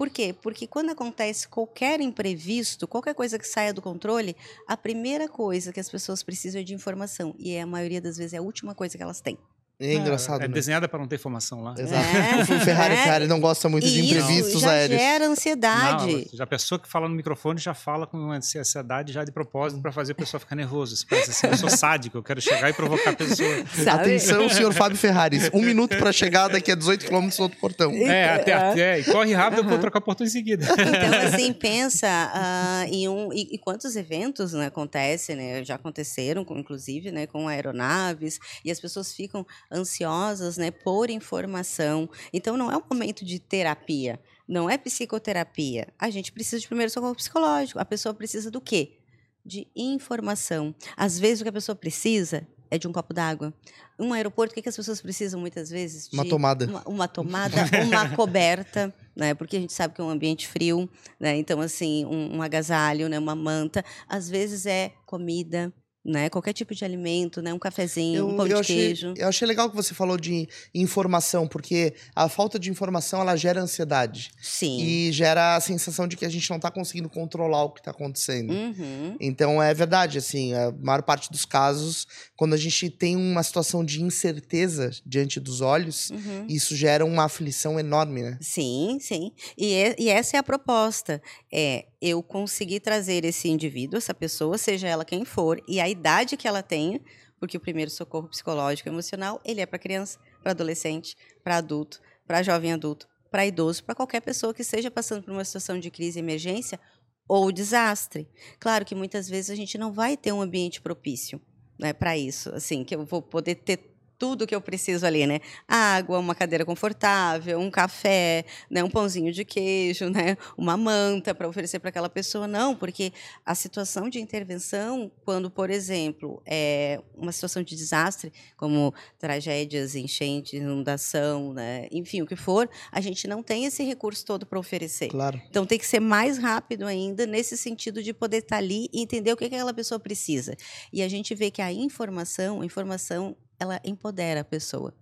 Por 0.00 0.08
quê? 0.08 0.32
Porque 0.32 0.66
quando 0.66 0.88
acontece 0.88 1.46
qualquer 1.46 2.00
imprevisto, 2.00 2.88
qualquer 2.88 3.14
coisa 3.14 3.38
que 3.38 3.46
saia 3.46 3.70
do 3.70 3.82
controle, 3.82 4.34
a 4.66 4.74
primeira 4.74 5.28
coisa 5.28 5.74
que 5.74 5.78
as 5.78 5.90
pessoas 5.90 6.22
precisam 6.22 6.62
é 6.62 6.64
de 6.64 6.72
informação. 6.72 7.34
E 7.38 7.50
é, 7.52 7.60
a 7.60 7.66
maioria 7.66 8.00
das 8.00 8.16
vezes 8.16 8.32
é 8.32 8.38
a 8.38 8.42
última 8.42 8.74
coisa 8.74 8.96
que 8.96 9.02
elas 9.02 9.20
têm. 9.20 9.36
É 9.80 9.94
engraçado. 9.94 10.42
É, 10.42 10.44
é 10.44 10.48
desenhada 10.48 10.86
para 10.86 10.98
não 10.98 11.08
ter 11.08 11.16
informação 11.16 11.62
lá. 11.62 11.74
Exato. 11.78 12.04
É, 12.04 12.42
o 12.54 12.60
Ferrari, 12.60 12.94
é. 12.94 13.02
Ferrari 13.02 13.26
não 13.26 13.40
gosta 13.40 13.66
muito 13.66 13.86
de 13.86 14.04
imprevistos 14.04 14.60
já 14.60 14.72
aéreos. 14.72 15.00
gera 15.00 15.26
ansiedade. 15.26 16.12
Não, 16.12 16.24
já 16.34 16.44
a 16.44 16.46
pessoa 16.46 16.78
que 16.78 16.86
fala 16.86 17.08
no 17.08 17.14
microfone 17.14 17.58
já 17.58 17.72
fala 17.72 18.06
com 18.06 18.30
ansiedade 18.30 19.10
já 19.10 19.24
de 19.24 19.32
propósito 19.32 19.80
para 19.80 19.90
fazer 19.90 20.12
a 20.12 20.14
pessoa 20.14 20.38
ficar 20.38 20.54
nervosa. 20.54 20.94
Você 20.94 21.06
pensa 21.06 21.30
assim, 21.30 21.46
eu 21.46 21.56
sou 21.56 21.70
sádico, 21.70 22.18
eu 22.18 22.22
quero 22.22 22.42
chegar 22.42 22.68
e 22.68 22.74
provocar 22.74 23.10
a 23.10 23.16
pessoa. 23.16 23.48
Sabe? 23.82 24.00
Atenção, 24.10 24.48
senhor 24.50 24.74
Fábio 24.74 24.98
Ferrari. 24.98 25.38
Um 25.54 25.62
minuto 25.62 25.96
para 25.96 26.12
chegar, 26.12 26.48
daqui 26.48 26.70
a 26.70 26.74
18 26.74 27.06
quilômetros 27.06 27.38
do 27.38 27.44
outro 27.44 27.58
portão. 27.58 27.90
É, 27.92 28.34
até, 28.34 28.52
até, 28.52 29.00
e 29.00 29.04
corre 29.04 29.32
rápido, 29.32 29.60
uhum. 29.60 29.64
eu 29.64 29.70
vou 29.70 29.78
trocar 29.78 30.00
o 30.00 30.02
portão 30.02 30.26
em 30.26 30.30
seguida. 30.30 30.64
Então, 30.64 31.18
assim, 31.26 31.54
pensa 31.54 32.06
uh, 32.06 32.92
em 32.92 33.08
um... 33.08 33.32
E, 33.32 33.54
e, 33.54 33.58
quantos 33.58 33.96
eventos 33.96 34.52
né, 34.52 34.66
acontecem, 34.66 35.36
né? 35.36 35.64
Já 35.64 35.76
aconteceram, 35.76 36.44
inclusive, 36.50 37.10
né, 37.10 37.26
com 37.26 37.48
aeronaves, 37.48 38.38
e 38.62 38.70
as 38.70 38.78
pessoas 38.78 39.14
ficam 39.14 39.46
ansiosas 39.70 40.56
né, 40.56 40.70
por 40.70 41.10
informação. 41.10 42.08
Então, 42.32 42.56
não 42.56 42.70
é 42.70 42.76
um 42.76 42.82
momento 42.90 43.24
de 43.24 43.38
terapia, 43.38 44.18
não 44.48 44.68
é 44.68 44.76
psicoterapia. 44.76 45.88
A 45.98 46.10
gente 46.10 46.32
precisa 46.32 46.60
de 46.60 46.66
primeiro 46.66 46.90
socorro 46.90 47.14
psicológico. 47.14 47.78
A 47.78 47.84
pessoa 47.84 48.14
precisa 48.14 48.50
do 48.50 48.60
quê? 48.60 48.98
De 49.44 49.68
informação. 49.76 50.74
Às 50.96 51.18
vezes, 51.18 51.40
o 51.40 51.44
que 51.44 51.48
a 51.48 51.52
pessoa 51.52 51.76
precisa 51.76 52.46
é 52.70 52.78
de 52.78 52.86
um 52.86 52.92
copo 52.92 53.12
d'água. 53.12 53.52
Um 53.98 54.12
aeroporto, 54.12 54.52
o 54.52 54.54
que, 54.54 54.62
que 54.62 54.68
as 54.68 54.76
pessoas 54.76 55.02
precisam 55.02 55.40
muitas 55.40 55.68
vezes? 55.68 56.08
De 56.08 56.16
uma 56.16 56.24
tomada. 56.24 56.66
Uma, 56.66 56.82
uma 56.88 57.08
tomada, 57.08 57.56
uma 57.84 58.16
coberta, 58.16 58.94
né? 59.14 59.34
Porque 59.34 59.56
a 59.56 59.60
gente 59.60 59.72
sabe 59.72 59.94
que 59.94 60.00
é 60.00 60.04
um 60.04 60.08
ambiente 60.08 60.46
frio, 60.46 60.88
né? 61.18 61.36
Então, 61.36 61.60
assim, 61.60 62.06
um, 62.06 62.36
um 62.36 62.42
agasalho, 62.42 63.08
né? 63.08 63.18
uma 63.18 63.34
manta. 63.34 63.84
Às 64.08 64.30
vezes 64.30 64.66
é 64.66 64.92
comida, 65.04 65.72
né? 66.04 66.30
Qualquer 66.30 66.52
tipo 66.52 66.74
de 66.74 66.84
alimento, 66.84 67.42
né? 67.42 67.52
Um 67.52 67.58
cafezinho, 67.58 68.18
eu, 68.18 68.28
um 68.28 68.36
pão 68.36 68.48
de 68.48 68.54
achei, 68.54 68.76
queijo. 68.76 69.14
Eu 69.16 69.28
achei 69.28 69.46
legal 69.46 69.68
que 69.68 69.76
você 69.76 69.94
falou 69.94 70.16
de 70.16 70.48
informação, 70.74 71.46
porque 71.46 71.94
a 72.14 72.28
falta 72.28 72.58
de 72.58 72.70
informação 72.70 73.20
ela 73.20 73.36
gera 73.36 73.60
ansiedade. 73.60 74.30
Sim. 74.40 74.80
E 74.80 75.12
gera 75.12 75.56
a 75.56 75.60
sensação 75.60 76.08
de 76.08 76.16
que 76.16 76.24
a 76.24 76.28
gente 76.28 76.48
não 76.48 76.56
está 76.56 76.70
conseguindo 76.70 77.08
controlar 77.08 77.64
o 77.64 77.70
que 77.70 77.80
está 77.80 77.90
acontecendo. 77.90 78.52
Uhum. 78.52 79.16
Então 79.20 79.62
é 79.62 79.74
verdade, 79.74 80.18
assim, 80.18 80.54
a 80.54 80.72
maior 80.72 81.02
parte 81.02 81.30
dos 81.30 81.44
casos, 81.44 82.06
quando 82.36 82.54
a 82.54 82.58
gente 82.58 82.88
tem 82.88 83.16
uma 83.16 83.42
situação 83.42 83.84
de 83.84 84.02
incerteza 84.02 84.90
diante 85.04 85.38
dos 85.38 85.60
olhos, 85.60 86.10
uhum. 86.10 86.46
isso 86.48 86.74
gera 86.74 87.04
uma 87.04 87.24
aflição 87.24 87.78
enorme, 87.78 88.22
né? 88.22 88.38
Sim, 88.40 88.98
sim. 89.00 89.32
E, 89.56 89.94
e 89.98 90.08
essa 90.08 90.36
é 90.36 90.40
a 90.40 90.42
proposta. 90.42 91.20
É 91.52 91.84
eu 92.00 92.22
conseguir 92.22 92.80
trazer 92.80 93.24
esse 93.24 93.48
indivíduo, 93.48 93.98
essa 93.98 94.14
pessoa, 94.14 94.56
seja 94.56 94.88
ela 94.88 95.04
quem 95.04 95.24
for, 95.24 95.62
e 95.68 95.80
a 95.80 95.88
idade 95.88 96.36
que 96.36 96.48
ela 96.48 96.62
tenha, 96.62 97.00
porque 97.38 97.56
o 97.56 97.60
primeiro 97.60 97.90
socorro 97.90 98.28
psicológico 98.28 98.88
e 98.88 98.92
emocional, 98.92 99.40
ele 99.44 99.60
é 99.60 99.66
para 99.66 99.78
criança, 99.78 100.18
para 100.42 100.52
adolescente, 100.52 101.16
para 101.42 101.56
adulto, 101.56 102.00
para 102.26 102.42
jovem 102.42 102.72
adulto, 102.72 103.08
para 103.30 103.46
idoso, 103.46 103.84
para 103.84 103.94
qualquer 103.94 104.20
pessoa 104.20 104.52
que 104.52 104.62
esteja 104.62 104.90
passando 104.90 105.22
por 105.22 105.32
uma 105.32 105.44
situação 105.44 105.78
de 105.78 105.90
crise 105.90 106.18
emergência 106.18 106.80
ou 107.28 107.52
desastre. 107.52 108.28
Claro 108.58 108.84
que 108.84 108.94
muitas 108.94 109.28
vezes 109.28 109.50
a 109.50 109.54
gente 109.54 109.78
não 109.78 109.92
vai 109.92 110.16
ter 110.16 110.32
um 110.32 110.40
ambiente 110.40 110.80
propício 110.80 111.40
né, 111.78 111.92
para 111.92 112.16
isso, 112.16 112.54
assim, 112.54 112.84
que 112.84 112.94
eu 112.94 113.04
vou 113.04 113.22
poder 113.22 113.54
ter 113.54 113.89
tudo 114.20 114.46
que 114.46 114.54
eu 114.54 114.60
preciso 114.60 115.06
ali, 115.06 115.26
né? 115.26 115.40
Água, 115.66 116.18
uma 116.18 116.34
cadeira 116.34 116.62
confortável, 116.62 117.58
um 117.58 117.70
café, 117.70 118.44
né? 118.70 118.84
um 118.84 118.90
pãozinho 118.90 119.32
de 119.32 119.46
queijo, 119.46 120.10
né? 120.12 120.36
uma 120.58 120.76
manta 120.76 121.34
para 121.34 121.48
oferecer 121.48 121.78
para 121.78 121.88
aquela 121.88 122.10
pessoa. 122.10 122.46
Não, 122.46 122.76
porque 122.76 123.14
a 123.46 123.54
situação 123.54 124.10
de 124.10 124.20
intervenção, 124.20 125.10
quando, 125.24 125.50
por 125.50 125.70
exemplo, 125.70 126.42
é 126.44 127.00
uma 127.16 127.32
situação 127.32 127.62
de 127.62 127.74
desastre, 127.74 128.30
como 128.58 128.92
tragédias, 129.18 129.94
enchentes, 129.94 130.52
inundação, 130.52 131.54
né? 131.54 131.88
enfim, 131.90 132.20
o 132.20 132.26
que 132.26 132.36
for, 132.36 132.68
a 132.92 133.00
gente 133.00 133.26
não 133.26 133.42
tem 133.42 133.64
esse 133.64 133.82
recurso 133.82 134.26
todo 134.26 134.44
para 134.44 134.58
oferecer. 134.58 135.08
Claro. 135.08 135.40
Então 135.48 135.64
tem 135.64 135.78
que 135.78 135.86
ser 135.86 136.00
mais 136.00 136.36
rápido 136.36 136.86
ainda 136.86 137.24
nesse 137.24 137.56
sentido 137.56 138.02
de 138.02 138.12
poder 138.12 138.38
estar 138.38 138.56
tá 138.56 138.58
ali 138.58 138.86
e 138.92 139.00
entender 139.00 139.32
o 139.32 139.36
que 139.36 139.46
aquela 139.46 139.72
pessoa 139.72 139.98
precisa. 139.98 140.54
E 140.92 141.00
a 141.00 141.08
gente 141.08 141.34
vê 141.34 141.50
que 141.50 141.62
a 141.62 141.72
informação, 141.72 142.60
a 142.60 142.66
informação 142.66 143.34
ela 143.60 143.80
empodera 143.84 144.40
a 144.40 144.44
pessoa. 144.44 144.94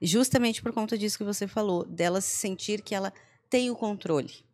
Justamente 0.00 0.62
por 0.62 0.72
conta 0.72 0.98
disso 0.98 1.16
que 1.16 1.24
você 1.24 1.48
falou, 1.48 1.84
dela 1.84 2.20
se 2.20 2.36
sentir 2.36 2.82
que 2.82 2.94
ela 2.94 3.12
tem 3.48 3.70
o 3.70 3.74
controle. 3.74 4.44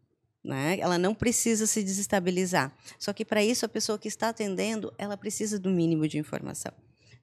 Né? 0.45 0.79
Ela 0.79 0.97
não 0.97 1.15
precisa 1.15 1.67
se 1.67 1.83
desestabilizar. 1.83 2.73
Só 2.99 3.13
que 3.13 3.25
para 3.25 3.43
isso 3.43 3.67
a 3.67 3.69
pessoa 3.69 3.99
que 3.99 4.07
está 4.07 4.29
atendendo, 4.29 4.95
ela 4.97 5.17
precisa 5.17 5.59
do 5.59 5.69
mínimo 5.69 6.07
de 6.07 6.17
informação. 6.17 6.73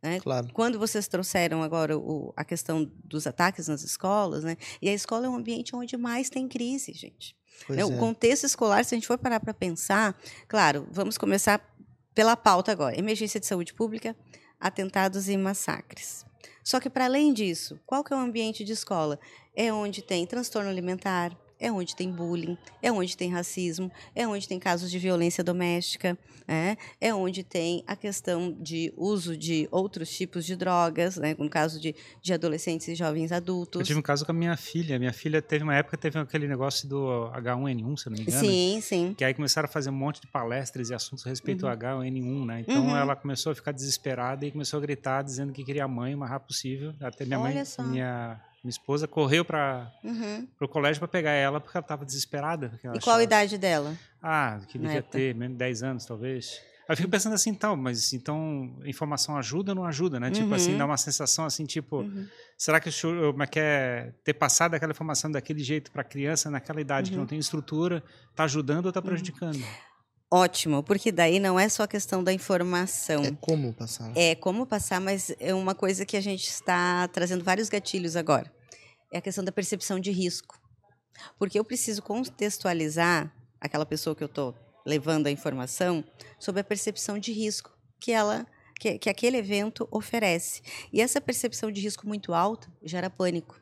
Né? 0.03 0.19
Claro. 0.19 0.49
Quando 0.53 0.77
vocês 0.77 1.07
trouxeram 1.07 1.63
agora 1.63 1.97
o, 1.97 2.33
a 2.35 2.43
questão 2.43 2.91
dos 3.03 3.25
ataques 3.25 3.69
nas 3.69 3.81
escolas, 3.81 4.43
né? 4.43 4.57
e 4.81 4.89
a 4.89 4.93
escola 4.93 5.25
é 5.25 5.29
um 5.29 5.35
ambiente 5.35 5.75
onde 5.75 5.95
mais 5.95 6.29
tem 6.29 6.47
crise, 6.47 6.91
gente. 6.93 7.35
Né? 7.69 7.81
É. 7.81 7.85
O 7.85 7.97
contexto 7.97 8.43
escolar, 8.43 8.83
se 8.83 8.93
a 8.93 8.97
gente 8.97 9.07
for 9.07 9.17
parar 9.17 9.39
para 9.39 9.53
pensar, 9.53 10.19
claro, 10.47 10.85
vamos 10.91 11.17
começar 11.17 11.59
pela 12.13 12.35
pauta 12.35 12.71
agora: 12.71 12.97
emergência 12.97 13.39
de 13.39 13.45
saúde 13.45 13.73
pública, 13.73 14.15
atentados 14.59 15.29
e 15.29 15.37
massacres. 15.37 16.25
Só 16.63 16.79
que, 16.79 16.89
para 16.89 17.05
além 17.05 17.33
disso, 17.33 17.79
qual 17.85 18.03
que 18.03 18.13
é 18.13 18.15
o 18.15 18.19
ambiente 18.19 18.63
de 18.63 18.73
escola? 18.73 19.19
É 19.55 19.71
onde 19.71 20.01
tem 20.01 20.25
transtorno 20.25 20.69
alimentar, 20.69 21.37
é 21.65 21.71
onde 21.71 21.95
tem 21.95 22.11
bullying, 22.11 22.55
é 22.79 22.91
onde 22.91 23.17
tem 23.17 23.31
racismo, 23.31 23.91
é 24.13 24.27
onde 24.27 24.47
tem 24.47 24.59
casos 24.59 24.91
de 24.91 24.99
violência 24.99 25.43
doméstica, 25.43 26.15
é, 26.47 26.77
é 27.01 27.11
onde 27.11 27.43
tem 27.43 27.83
a 27.87 27.95
questão 27.95 28.55
de 28.59 28.93
uso 28.95 29.35
de 29.35 29.67
outros 29.71 30.15
tipos 30.15 30.45
de 30.45 30.55
drogas, 30.55 31.17
né, 31.17 31.35
no 31.39 31.49
caso 31.49 31.79
de, 31.79 31.95
de 32.21 32.33
adolescentes 32.33 32.87
e 32.87 32.93
jovens 32.93 33.31
adultos. 33.31 33.81
Eu 33.81 33.85
tive 33.85 33.97
um 33.97 34.03
caso 34.03 34.23
com 34.23 34.31
a 34.31 34.35
minha 34.35 34.55
filha. 34.55 34.99
Minha 34.99 35.11
filha 35.11 35.41
teve 35.41 35.63
uma 35.63 35.75
época 35.75 35.97
teve 35.97 36.19
aquele 36.19 36.47
negócio 36.47 36.87
do 36.87 37.31
H1N1, 37.33 37.97
se 37.97 38.09
não 38.09 38.15
me 38.15 38.21
engano. 38.21 38.39
Sim, 38.39 38.79
sim. 38.81 39.15
Que 39.17 39.23
aí 39.23 39.33
começaram 39.33 39.67
a 39.67 39.71
fazer 39.71 39.89
um 39.89 39.93
monte 39.93 40.21
de 40.21 40.27
palestras 40.27 40.91
e 40.91 40.93
assuntos 40.93 41.25
a 41.25 41.29
respeito 41.29 41.65
uhum. 41.65 41.71
ao 41.71 41.77
H1N1, 41.77 42.45
né? 42.45 42.61
Então 42.61 42.85
uhum. 42.85 42.95
ela 42.95 43.15
começou 43.15 43.51
a 43.51 43.55
ficar 43.55 43.71
desesperada 43.71 44.45
e 44.45 44.51
começou 44.51 44.77
a 44.77 44.81
gritar 44.81 45.23
dizendo 45.23 45.51
que 45.51 45.63
queria 45.63 45.85
a 45.85 45.87
mãe 45.87 46.13
o 46.13 46.17
mais 46.19 46.31
rápido 46.31 46.49
possível. 46.49 46.93
Até 47.01 47.25
minha 47.25 47.39
Olha 47.39 47.55
mãe, 47.55 47.65
só. 47.65 47.81
minha 47.81 48.39
minha 48.65 48.71
esposa 48.71 49.07
correu 49.07 49.45
para 49.45 49.91
uhum. 50.03 50.47
o 50.59 50.67
colégio 50.67 50.99
para 50.99 51.07
pegar 51.07 51.31
ela 51.31 51.61
porque 51.61 51.77
ela 51.77 51.83
estava 51.83 52.03
desesperada. 52.03 52.71
e 52.83 52.87
achava... 52.87 52.99
qual 52.99 53.17
a 53.17 53.23
idade 53.23 53.57
dela? 53.59 53.95
Ah, 54.21 54.59
que 54.67 54.79
devia 54.79 55.03
ter, 55.03 55.35
menos 55.35 55.53
de 55.53 55.59
10 55.59 55.83
anos 55.83 56.05
talvez. 56.05 56.59
Aí 56.87 56.93
eu 56.93 56.97
fico 56.97 57.09
pensando 57.09 57.33
assim, 57.33 57.51
então, 57.51 57.75
mas 57.75 58.11
então 58.13 58.75
informação 58.85 59.37
ajuda 59.37 59.71
ou 59.71 59.75
não 59.75 59.85
ajuda, 59.85 60.19
né? 60.19 60.27
Uhum. 60.27 60.33
Tipo 60.33 60.53
assim, 60.55 60.71
uhum. 60.71 60.77
dá 60.79 60.85
uma 60.85 60.97
sensação 60.97 61.45
assim, 61.45 61.65
tipo, 61.65 61.97
uhum. 61.97 62.27
será 62.57 62.79
que 62.79 62.89
o 62.89 63.31
como 63.31 63.43
é 63.43 63.47
que 63.47 63.59
é 63.59 64.13
ter 64.23 64.33
passado 64.33 64.73
aquela 64.73 64.91
informação 64.91 65.31
daquele 65.31 65.63
jeito 65.63 65.91
para 65.91 66.01
a 66.01 66.05
criança 66.05 66.49
naquela 66.49 66.81
idade 66.81 67.11
que 67.11 67.15
não 67.15 67.23
uhum. 67.23 67.27
tem 67.27 67.39
estrutura, 67.39 68.03
está 68.31 68.45
ajudando 68.45 68.85
ou 68.85 68.89
está 68.89 68.99
uhum. 68.99 69.05
prejudicando? 69.05 69.63
Ótimo, 70.31 70.81
porque 70.81 71.11
daí 71.11 71.39
não 71.39 71.59
é 71.59 71.69
só 71.69 71.83
a 71.83 71.87
questão 71.87 72.23
da 72.23 72.33
informação. 72.33 73.23
É 73.23 73.31
como 73.39 73.71
passar. 73.73 74.11
É 74.15 74.33
como 74.33 74.65
passar, 74.65 74.99
mas 74.99 75.31
é 75.39 75.53
uma 75.53 75.75
coisa 75.75 76.03
que 76.03 76.17
a 76.17 76.21
gente 76.21 76.47
está 76.49 77.07
trazendo 77.09 77.43
vários 77.43 77.69
gatilhos 77.69 78.15
agora 78.15 78.54
é 79.15 79.19
a 79.19 79.21
questão 79.21 79.43
da 79.43 79.51
percepção 79.51 79.99
de 79.99 80.11
risco. 80.11 80.59
Porque 81.39 81.57
eu 81.57 81.63
preciso 81.63 82.01
contextualizar 82.01 83.33
aquela 83.61 83.85
pessoa 83.85 84.15
que 84.15 84.23
eu 84.23 84.27
estou 84.27 84.53
levando 84.85 85.27
a 85.27 85.31
informação 85.31 86.03
sobre 86.37 86.61
a 86.61 86.63
percepção 86.63 87.17
de 87.17 87.31
risco 87.31 87.71
que 87.99 88.11
ela 88.11 88.45
que, 88.77 88.99
que 88.99 89.09
aquele 89.09 89.37
evento 89.37 89.87
oferece. 89.89 90.61
E 90.91 90.99
essa 90.99 91.21
percepção 91.21 91.71
de 91.71 91.79
risco 91.79 92.05
muito 92.05 92.33
alta 92.33 92.67
gera 92.83 93.09
pânico. 93.09 93.57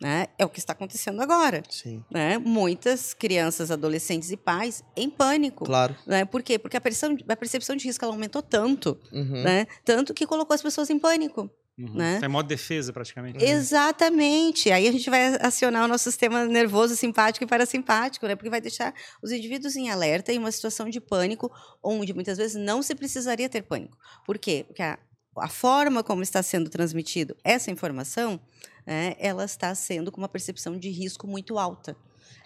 Né? 0.00 0.28
É 0.38 0.44
o 0.44 0.48
que 0.48 0.60
está 0.60 0.72
acontecendo 0.72 1.20
agora. 1.20 1.62
Sim. 1.68 2.04
Né? 2.08 2.38
Muitas 2.38 3.12
crianças, 3.12 3.72
adolescentes 3.72 4.30
e 4.30 4.36
pais 4.36 4.84
em 4.96 5.10
pânico. 5.10 5.64
Claro. 5.64 5.96
Né? 6.06 6.24
Por 6.24 6.40
quê? 6.40 6.56
Porque 6.56 6.76
a 6.76 6.80
percepção, 6.80 7.16
a 7.28 7.36
percepção 7.36 7.74
de 7.74 7.84
risco 7.86 8.04
aumentou 8.06 8.42
tanto, 8.42 8.96
uhum. 9.12 9.42
né? 9.42 9.66
tanto 9.84 10.14
que 10.14 10.24
colocou 10.24 10.54
as 10.54 10.62
pessoas 10.62 10.88
em 10.88 11.00
pânico. 11.00 11.50
Uhum. 11.76 11.94
Né? 11.94 12.20
É 12.22 12.28
modo 12.28 12.46
defesa, 12.46 12.92
praticamente. 12.92 13.38
Uhum. 13.38 13.50
Exatamente. 13.50 14.70
Aí 14.70 14.86
a 14.86 14.92
gente 14.92 15.10
vai 15.10 15.36
acionar 15.40 15.84
o 15.84 15.88
nosso 15.88 16.04
sistema 16.04 16.44
nervoso 16.44 16.94
simpático 16.94 17.44
e 17.44 17.48
parasimpático, 17.48 18.26
né? 18.26 18.36
Porque 18.36 18.50
vai 18.50 18.60
deixar 18.60 18.94
os 19.20 19.32
indivíduos 19.32 19.74
em 19.74 19.90
alerta 19.90 20.32
em 20.32 20.38
uma 20.38 20.52
situação 20.52 20.88
de 20.88 21.00
pânico, 21.00 21.50
onde 21.82 22.14
muitas 22.14 22.38
vezes 22.38 22.54
não 22.54 22.80
se 22.80 22.94
precisaria 22.94 23.48
ter 23.48 23.62
pânico. 23.62 23.96
Por 24.24 24.38
quê? 24.38 24.64
Porque 24.66 24.82
a, 24.82 24.98
a 25.36 25.48
forma 25.48 26.04
como 26.04 26.22
está 26.22 26.42
sendo 26.42 26.70
transmitido 26.70 27.36
essa 27.42 27.72
informação, 27.72 28.40
né, 28.86 29.16
ela 29.18 29.44
está 29.44 29.74
sendo 29.74 30.12
com 30.12 30.20
uma 30.20 30.28
percepção 30.28 30.78
de 30.78 30.90
risco 30.90 31.26
muito 31.26 31.58
alta. 31.58 31.96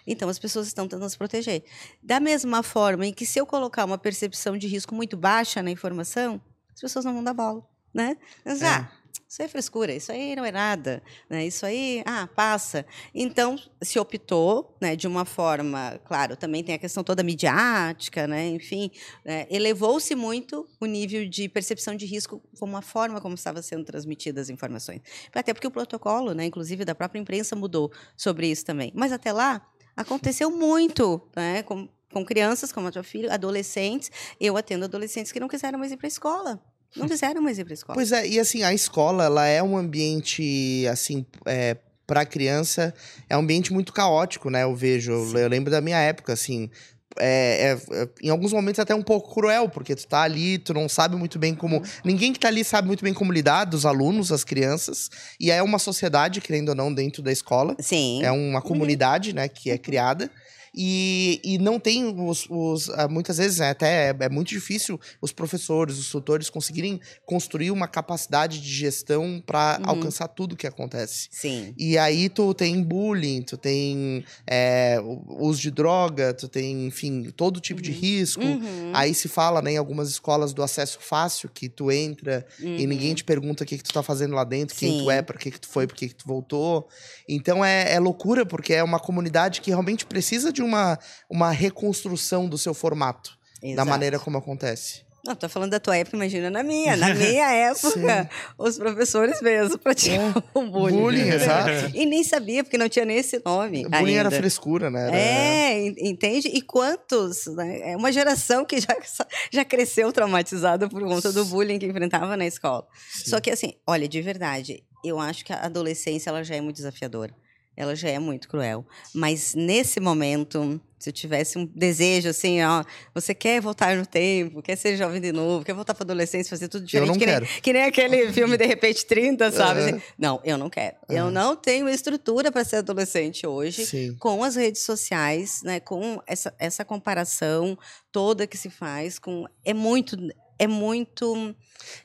Então, 0.07 0.27
as 0.27 0.39
pessoas 0.39 0.65
estão 0.65 0.87
tentando 0.87 1.07
se 1.07 1.17
proteger. 1.17 1.63
Da 2.01 2.19
mesma 2.19 2.63
forma 2.63 3.05
em 3.05 3.13
que, 3.13 3.27
se 3.27 3.37
eu 3.37 3.45
colocar 3.45 3.85
uma 3.85 3.97
percepção 3.97 4.57
de 4.57 4.65
risco 4.65 4.95
muito 4.95 5.15
baixa 5.15 5.61
na 5.61 5.69
informação, 5.69 6.41
as 6.73 6.81
pessoas 6.81 7.05
não 7.05 7.13
vão 7.13 7.23
dar 7.23 7.33
bola. 7.33 7.63
Né? 7.93 8.17
Mas, 8.43 8.61
é. 8.61 8.67
ah, 8.67 8.91
isso 9.29 9.43
é 9.43 9.47
frescura, 9.47 9.93
isso 9.93 10.11
aí 10.11 10.35
não 10.35 10.43
é 10.43 10.51
nada, 10.51 11.03
né? 11.29 11.45
Isso 11.45 11.63
aí, 11.63 12.01
ah, 12.03 12.27
passa. 12.35 12.83
Então, 13.13 13.59
se 13.79 13.99
optou, 13.99 14.75
né, 14.81 14.95
de 14.95 15.07
uma 15.07 15.23
forma, 15.23 16.01
claro, 16.03 16.35
também 16.35 16.63
tem 16.63 16.73
a 16.73 16.79
questão 16.79 17.03
toda 17.03 17.21
midiática, 17.21 18.25
né? 18.25 18.47
Enfim, 18.47 18.89
né, 19.23 19.45
elevou-se 19.51 20.15
muito 20.15 20.67
o 20.81 20.85
nível 20.87 21.29
de 21.29 21.47
percepção 21.47 21.95
de 21.95 22.07
risco 22.07 22.41
como 22.59 22.75
a 22.75 22.81
forma 22.81 23.21
como 23.21 23.35
estava 23.35 23.61
sendo 23.61 23.83
transmitidas 23.83 24.47
as 24.47 24.49
informações. 24.49 24.99
Até 25.31 25.53
porque 25.53 25.67
o 25.67 25.71
protocolo, 25.71 26.33
né, 26.33 26.45
inclusive 26.45 26.83
da 26.83 26.95
própria 26.95 27.19
imprensa 27.19 27.55
mudou 27.55 27.91
sobre 28.17 28.47
isso 28.47 28.65
também. 28.65 28.91
Mas 28.95 29.11
até 29.11 29.31
lá 29.31 29.63
aconteceu 29.95 30.49
muito, 30.49 31.21
né, 31.35 31.61
com, 31.61 31.87
com 32.11 32.25
crianças 32.25 32.71
como 32.71 32.87
a 32.87 32.91
tua 32.91 33.03
filha, 33.03 33.31
adolescentes. 33.31 34.11
Eu 34.41 34.57
atendo 34.57 34.85
adolescentes 34.85 35.31
que 35.31 35.39
não 35.39 35.47
quiseram 35.47 35.77
mais 35.77 35.91
ir 35.91 35.97
para 35.97 36.07
a 36.07 36.09
escola. 36.09 36.59
Não 36.95 37.07
quiseram 37.07 37.41
mais 37.41 37.59
ir 37.59 37.63
para 37.63 37.73
a 37.73 37.75
escola. 37.75 37.95
Pois 37.95 38.11
é, 38.11 38.27
e 38.27 38.39
assim, 38.39 38.63
a 38.63 38.73
escola, 38.73 39.25
ela 39.25 39.45
é 39.45 39.61
um 39.61 39.77
ambiente, 39.77 40.85
assim, 40.91 41.25
é, 41.45 41.77
para 42.07 42.25
criança, 42.25 42.93
é 43.29 43.37
um 43.37 43.41
ambiente 43.41 43.71
muito 43.71 43.93
caótico, 43.93 44.49
né? 44.49 44.63
Eu 44.63 44.75
vejo, 44.75 45.11
eu, 45.11 45.37
eu 45.37 45.47
lembro 45.47 45.69
da 45.69 45.81
minha 45.81 45.99
época, 45.99 46.33
assim, 46.33 46.69
é, 47.17 47.77
é, 47.91 48.01
é, 48.01 48.09
em 48.21 48.29
alguns 48.29 48.53
momentos 48.53 48.79
até 48.79 48.93
um 48.93 49.01
pouco 49.01 49.33
cruel, 49.33 49.69
porque 49.69 49.95
tu 49.95 50.07
tá 50.07 50.21
ali, 50.21 50.57
tu 50.57 50.73
não 50.73 50.87
sabe 50.87 51.15
muito 51.15 51.39
bem 51.39 51.55
como. 51.55 51.77
Uhum. 51.77 51.83
Ninguém 52.03 52.33
que 52.33 52.39
tá 52.39 52.47
ali 52.47 52.63
sabe 52.63 52.87
muito 52.87 53.03
bem 53.03 53.13
como 53.13 53.31
lidar, 53.31 53.65
dos 53.65 53.85
alunos, 53.85 54.31
as 54.31 54.43
crianças. 54.43 55.09
E 55.39 55.51
é 55.51 55.61
uma 55.61 55.79
sociedade, 55.79 56.41
querendo 56.41 56.69
ou 56.69 56.75
não, 56.75 56.93
dentro 56.93 57.21
da 57.21 57.31
escola. 57.31 57.75
Sim. 57.79 58.23
É 58.23 58.31
uma 58.31 58.61
comunidade, 58.61 59.33
né, 59.33 59.47
que 59.47 59.69
é 59.69 59.77
criada. 59.77 60.29
E, 60.75 61.41
e 61.43 61.57
não 61.57 61.79
tem 61.79 62.05
os, 62.05 62.45
os 62.49 62.89
ah, 62.89 63.07
muitas 63.07 63.37
vezes 63.37 63.59
né, 63.59 63.69
até 63.69 64.09
é, 64.09 64.15
é, 64.19 64.29
muito 64.29 64.49
difícil 64.49 64.99
os 65.21 65.31
professores, 65.31 65.97
os 65.97 66.09
tutores 66.09 66.49
conseguirem 66.49 66.99
construir 67.25 67.71
uma 67.71 67.87
capacidade 67.87 68.61
de 68.61 68.69
gestão 68.69 69.41
para 69.45 69.79
uhum. 69.79 69.89
alcançar 69.89 70.27
tudo 70.27 70.55
que 70.55 70.67
acontece. 70.67 71.27
Sim. 71.31 71.73
E 71.77 71.97
aí 71.97 72.29
tu 72.29 72.53
tem 72.53 72.81
bullying, 72.83 73.41
tu 73.41 73.57
tem 73.57 74.23
é, 74.45 74.99
uso 75.27 75.61
de 75.61 75.71
droga, 75.71 76.33
tu 76.33 76.47
tem, 76.47 76.87
enfim, 76.87 77.31
todo 77.35 77.59
tipo 77.59 77.79
uhum. 77.79 77.83
de 77.85 77.91
risco. 77.91 78.43
Uhum. 78.43 78.91
Aí 78.93 79.13
se 79.13 79.27
fala 79.27 79.61
né, 79.61 79.73
em 79.73 79.77
algumas 79.77 80.09
escolas 80.09 80.53
do 80.53 80.63
acesso 80.63 80.99
fácil, 81.01 81.49
que 81.49 81.69
tu 81.69 81.91
entra 81.91 82.45
e 82.59 82.85
ninguém 82.85 83.09
uhum. 83.09 83.15
te 83.15 83.23
pergunta 83.23 83.63
o 83.63 83.67
que, 83.67 83.77
que 83.77 83.83
tu 83.83 83.93
tá 83.93 84.03
fazendo 84.03 84.35
lá 84.35 84.43
dentro, 84.43 84.75
Sim. 84.75 84.87
quem 84.87 85.03
tu 85.03 85.11
é, 85.11 85.21
para 85.21 85.37
que, 85.37 85.51
que 85.51 85.59
tu 85.59 85.67
foi, 85.67 85.87
por 85.87 85.95
que, 85.95 86.09
que 86.09 86.15
tu 86.15 86.27
voltou. 86.27 86.87
Então 87.27 87.63
é, 87.63 87.93
é 87.93 87.99
loucura, 87.99 88.45
porque 88.45 88.73
é 88.73 88.83
uma 88.83 88.99
comunidade 88.99 89.61
que 89.61 89.69
realmente 89.69 90.05
precisa 90.05 90.51
de 90.51 90.58
de 90.59 90.63
uma, 90.63 90.99
uma 91.29 91.51
reconstrução 91.51 92.47
do 92.47 92.57
seu 92.57 92.73
formato, 92.73 93.37
Exato. 93.63 93.75
da 93.77 93.85
maneira 93.85 94.19
como 94.19 94.37
acontece. 94.37 95.07
Não, 95.25 95.35
tô 95.35 95.49
falando 95.49 95.71
da 95.71 95.79
tua 95.79 95.97
época, 95.97 96.15
imagina 96.15 96.49
na 96.49 96.63
minha. 96.63 96.95
Na 96.95 97.13
minha 97.13 97.51
época, 97.51 98.29
os 98.57 98.77
professores 98.77 99.41
mesmo 99.41 99.77
praticavam 99.77 100.43
é. 100.55 100.65
bullying. 100.65 100.97
Bullying, 100.97 101.27
exato. 101.29 101.91
E 101.93 102.05
nem 102.05 102.23
sabia, 102.23 102.63
porque 102.63 102.77
não 102.77 102.87
tinha 102.87 103.05
nem 103.05 103.17
esse 103.17 103.41
nome. 103.45 103.83
Bullying 103.83 103.95
ainda. 103.97 104.19
era 104.19 104.31
frescura, 104.31 104.89
né? 104.89 105.07
Era... 105.07 105.17
É, 105.17 105.87
entende? 106.09 106.47
E 106.47 106.61
quantos, 106.61 107.47
né? 107.47 107.91
É 107.91 107.97
uma 107.97 108.11
geração 108.11 108.65
que 108.65 108.79
já, 108.79 108.95
já 109.51 109.65
cresceu 109.65 110.11
traumatizada 110.11 110.87
por 110.89 111.01
conta 111.03 111.31
do 111.33 111.45
bullying 111.45 111.79
que 111.79 111.85
enfrentava 111.85 112.37
na 112.37 112.45
escola. 112.45 112.87
Sim. 113.11 113.29
Só 113.29 113.41
que 113.41 113.51
assim, 113.51 113.73
olha, 113.85 114.07
de 114.07 114.21
verdade, 114.21 114.83
eu 115.03 115.19
acho 115.19 115.43
que 115.43 115.51
a 115.51 115.65
adolescência 115.65 116.29
ela 116.29 116.43
já 116.43 116.55
é 116.55 116.61
muito 116.61 116.77
desafiadora 116.77 117.33
ela 117.79 117.95
já 117.95 118.09
é 118.09 118.19
muito 118.19 118.49
cruel. 118.49 118.85
Mas 119.15 119.55
nesse 119.55 120.01
momento, 120.01 120.81
se 120.99 121.09
eu 121.09 121.13
tivesse 121.13 121.57
um 121.57 121.65
desejo 121.65 122.27
assim, 122.27 122.61
ó, 122.61 122.83
você 123.15 123.33
quer 123.33 123.61
voltar 123.61 123.95
no 123.95 124.05
tempo, 124.05 124.61
quer 124.61 124.75
ser 124.75 124.97
jovem 124.97 125.21
de 125.21 125.31
novo, 125.31 125.63
quer 125.63 125.73
voltar 125.73 125.93
para 125.93 126.03
adolescência, 126.03 126.49
fazer 126.49 126.67
tudo 126.67 126.85
diferente, 126.85 127.07
eu 127.07 127.13
não 127.13 127.17
que, 127.17 127.25
quero. 127.25 127.45
Nem, 127.45 127.61
que 127.61 127.73
nem 127.73 127.83
aquele 127.83 128.31
filme 128.33 128.57
de 128.57 128.65
repente 128.65 129.05
30, 129.05 129.49
sabe? 129.53 129.79
Uhum. 129.79 129.87
Assim, 129.87 130.01
não, 130.17 130.41
eu 130.43 130.57
não 130.57 130.69
quero. 130.69 130.97
Uhum. 131.09 131.15
Eu 131.15 131.31
não 131.31 131.55
tenho 131.55 131.87
estrutura 131.87 132.51
para 132.51 132.65
ser 132.65 132.75
adolescente 132.75 133.47
hoje, 133.47 133.85
Sim. 133.85 134.17
com 134.19 134.43
as 134.43 134.57
redes 134.57 134.81
sociais, 134.81 135.61
né, 135.63 135.79
com 135.79 136.21
essa, 136.27 136.53
essa 136.59 136.83
comparação 136.83 137.79
toda 138.11 138.45
que 138.45 138.57
se 138.57 138.69
faz 138.69 139.17
com 139.17 139.45
é 139.63 139.73
muito 139.73 140.17
é 140.59 140.67
muito 140.67 141.55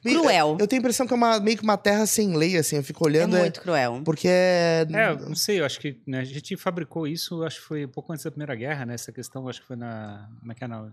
cruel. 0.03 0.57
Eu 0.59 0.67
tenho 0.67 0.81
a 0.81 0.83
impressão 0.83 1.07
que 1.07 1.13
é 1.13 1.17
uma, 1.17 1.41
meio 1.41 1.57
que 1.57 1.65
uma 1.65 1.77
terra 1.77 2.07
sem 2.07 2.37
lei, 2.37 2.57
assim. 2.57 2.77
Eu 2.77 2.85
fico 2.85 3.05
olhando. 3.05 3.37
É 3.37 3.41
muito 3.41 3.61
é, 3.61 3.63
cruel. 3.63 4.01
Porque 4.05 4.29
é. 4.29 4.87
É, 4.91 5.15
não 5.17 5.35
sei, 5.35 5.61
eu 5.61 5.65
acho 5.65 5.81
que 5.81 6.01
né, 6.07 6.21
a 6.21 6.25
gente 6.25 6.57
fabricou 6.57 7.07
isso, 7.07 7.43
acho 7.43 7.61
que 7.61 7.67
foi 7.67 7.85
um 7.85 7.89
pouco 7.89 8.13
antes 8.13 8.25
da 8.25 8.31
Primeira 8.31 8.55
Guerra, 8.55 8.87
né? 8.87 8.95
Essa 8.95 9.13
questão, 9.13 9.49
acho 9.49 9.61
que 9.61 9.67
foi 9.67 9.77
na, 9.77 10.29
é 10.49 10.65
é, 10.65 10.69
na, 10.69 10.91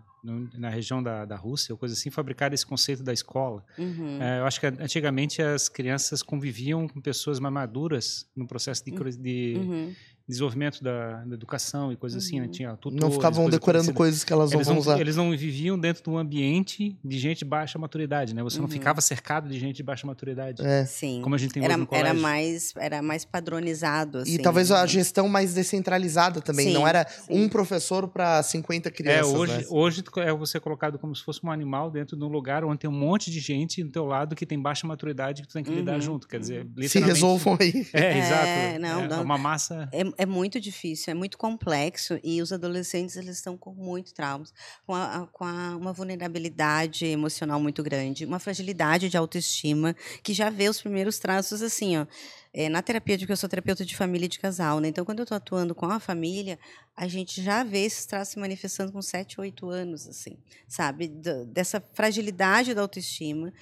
na 0.58 0.70
região 0.70 1.02
da, 1.02 1.26
da 1.26 1.36
Rússia, 1.36 1.74
ou 1.74 1.78
coisa 1.78 1.94
assim, 1.94 2.10
fabricar 2.10 2.54
esse 2.54 2.66
conceito 2.66 3.04
da 3.04 3.14
escola. 3.14 3.64
Uhum. 3.78 4.22
É, 4.22 4.40
eu 4.40 4.46
acho 4.46 4.60
que 4.60 4.66
antigamente 4.66 5.42
as 5.42 5.70
crianças 5.70 6.24
conviviam 6.24 6.88
com 6.88 7.00
pessoas 7.00 7.40
mais 7.40 7.54
maduras 7.54 8.26
no 8.36 8.48
processo 8.48 8.84
de, 8.84 8.92
uhum. 8.92 9.10
de 9.20 9.96
desenvolvimento 10.32 10.84
da, 10.84 11.24
da 11.24 11.36
educação 11.36 11.92
e 11.92 11.96
coisas 11.96 12.24
assim, 12.24 12.40
né? 12.40 12.46
Uhum. 12.46 12.52
Tinha 12.52 12.76
tutores, 12.76 13.02
não 13.02 13.12
ficavam 13.12 13.50
decorando 13.50 13.94
coisas 13.94 14.24
que 14.24 14.34
elas 14.34 14.52
eles 14.52 14.68
vão 14.68 14.78
usar. 14.78 15.00
Eles 15.00 15.16
não 15.16 15.32
viviam 15.32 15.78
dentro 15.78 16.04
de 16.04 16.10
um 16.10 16.18
ambiente 16.18 16.98
de 17.04 17.20
gente 17.20 17.40
de 17.40 17.46
baixa 17.46 17.78
maturidade, 17.78 18.34
né? 18.34 18.44
Você 18.44 18.58
uhum. 18.58 18.64
não 18.64 18.70
ficava 18.70 19.02
cercado 19.02 19.50
de 19.50 19.60
gente 19.60 19.78
de 19.78 19.84
baixa 19.84 20.06
maturidade. 20.06 20.62
É. 20.66 20.86
Sim. 20.86 21.22
Como 21.22 21.36
a 21.36 21.38
gente 21.38 21.54
tem 21.54 21.64
era, 21.64 21.74
hoje 21.74 21.82
no 21.82 21.88
colégio. 21.88 22.10
Era 22.10 22.20
mais, 22.20 22.74
era 22.78 23.02
mais 23.02 23.26
padronizado, 23.26 24.20
assim. 24.20 24.36
E 24.36 24.40
talvez 24.40 24.72
a 24.72 24.86
gestão 24.86 25.28
mais 25.28 25.54
descentralizada 25.54 26.42
também. 26.42 26.68
Sim, 26.68 26.74
não 26.74 26.88
era 26.88 27.08
sim. 27.08 27.24
um 27.30 27.50
professor 27.50 28.08
para 28.08 28.42
50 28.42 28.90
crianças. 28.92 29.34
É, 29.34 29.38
hoje, 29.38 29.58
né? 29.58 29.64
hoje 29.70 30.04
é 30.18 30.34
você 30.34 30.60
colocado 30.60 30.98
como 30.98 31.16
se 31.16 31.24
fosse 31.24 31.40
um 31.44 31.52
animal 31.52 31.92
dentro 31.92 32.16
de 32.16 32.24
um 32.24 32.28
lugar 32.28 32.64
onde 32.64 32.80
tem 32.80 32.90
um 32.90 32.94
monte 32.94 33.30
de 33.30 33.40
gente 33.40 33.84
do 33.84 33.92
teu 33.92 34.06
lado 34.06 34.36
que 34.36 34.46
tem 34.46 34.60
baixa 34.60 34.88
maturidade 34.88 35.42
que 35.42 35.48
tu 35.48 35.54
tem 35.54 35.64
que 35.64 35.72
lidar 35.72 35.96
uhum. 35.96 36.02
junto. 36.02 36.28
Quer 36.28 36.40
dizer, 36.40 36.64
literalmente... 36.64 36.90
Se 36.90 37.00
resolvam 37.00 37.58
aí. 37.60 37.82
É, 37.94 38.04
é 38.04 38.18
exato. 38.18 38.80
Não, 38.80 39.02
é, 39.02 39.08
não. 39.08 39.24
uma 39.24 39.38
massa... 39.38 39.90
É, 39.92 40.21
é 40.22 40.26
muito 40.26 40.60
difícil 40.60 41.10
é 41.10 41.16
muito 41.16 41.36
complexo 41.36 42.20
e 42.24 42.44
os 42.44 42.54
adolescentes 42.54 43.16
eles 43.16 43.38
estão 43.38 43.58
com 43.58 43.74
muito 43.74 44.14
traumas, 44.14 44.54
com, 44.86 44.94
a, 44.94 45.28
com 45.34 45.44
a, 45.44 45.76
uma 45.76 45.92
vulnerabilidade 45.92 47.08
emocional 47.08 47.60
muito 47.60 47.82
grande, 47.82 48.24
uma 48.24 48.38
fragilidade 48.38 49.10
de 49.10 49.18
autoestima 49.18 49.96
que 50.22 50.32
já 50.32 50.52
vê 50.52 50.70
os 50.70 50.80
primeiros 50.80 51.18
traços 51.18 51.64
assim, 51.64 51.98
ó. 51.98 52.06
É, 52.54 52.68
na 52.68 52.82
terapia, 52.82 53.18
porque 53.18 53.32
eu 53.32 53.38
sou 53.38 53.48
terapeuta 53.48 53.86
de 53.86 53.96
família 53.96 54.26
e 54.26 54.30
de 54.30 54.38
casal, 54.38 54.82
né? 54.82 54.90
Então, 54.90 55.06
quando 55.06 55.20
eu 55.20 55.24
estou 55.24 55.38
atuando 55.38 55.74
com 55.74 55.86
a 55.86 56.02
família, 56.02 56.60
a 56.98 57.08
gente 57.08 57.42
já 57.42 57.64
vê 57.64 57.86
esses 57.86 58.06
traços 58.06 58.34
se 58.34 58.40
manifestando 58.40 58.92
com 58.92 59.02
7, 59.02 59.40
8 59.40 59.70
anos, 59.70 60.06
assim, 60.06 60.38
sabe? 60.68 61.08
D 61.08 61.46
dessa 61.46 61.82
fragilidade 61.94 62.74
da 62.74 62.82
autoestima 62.82 63.54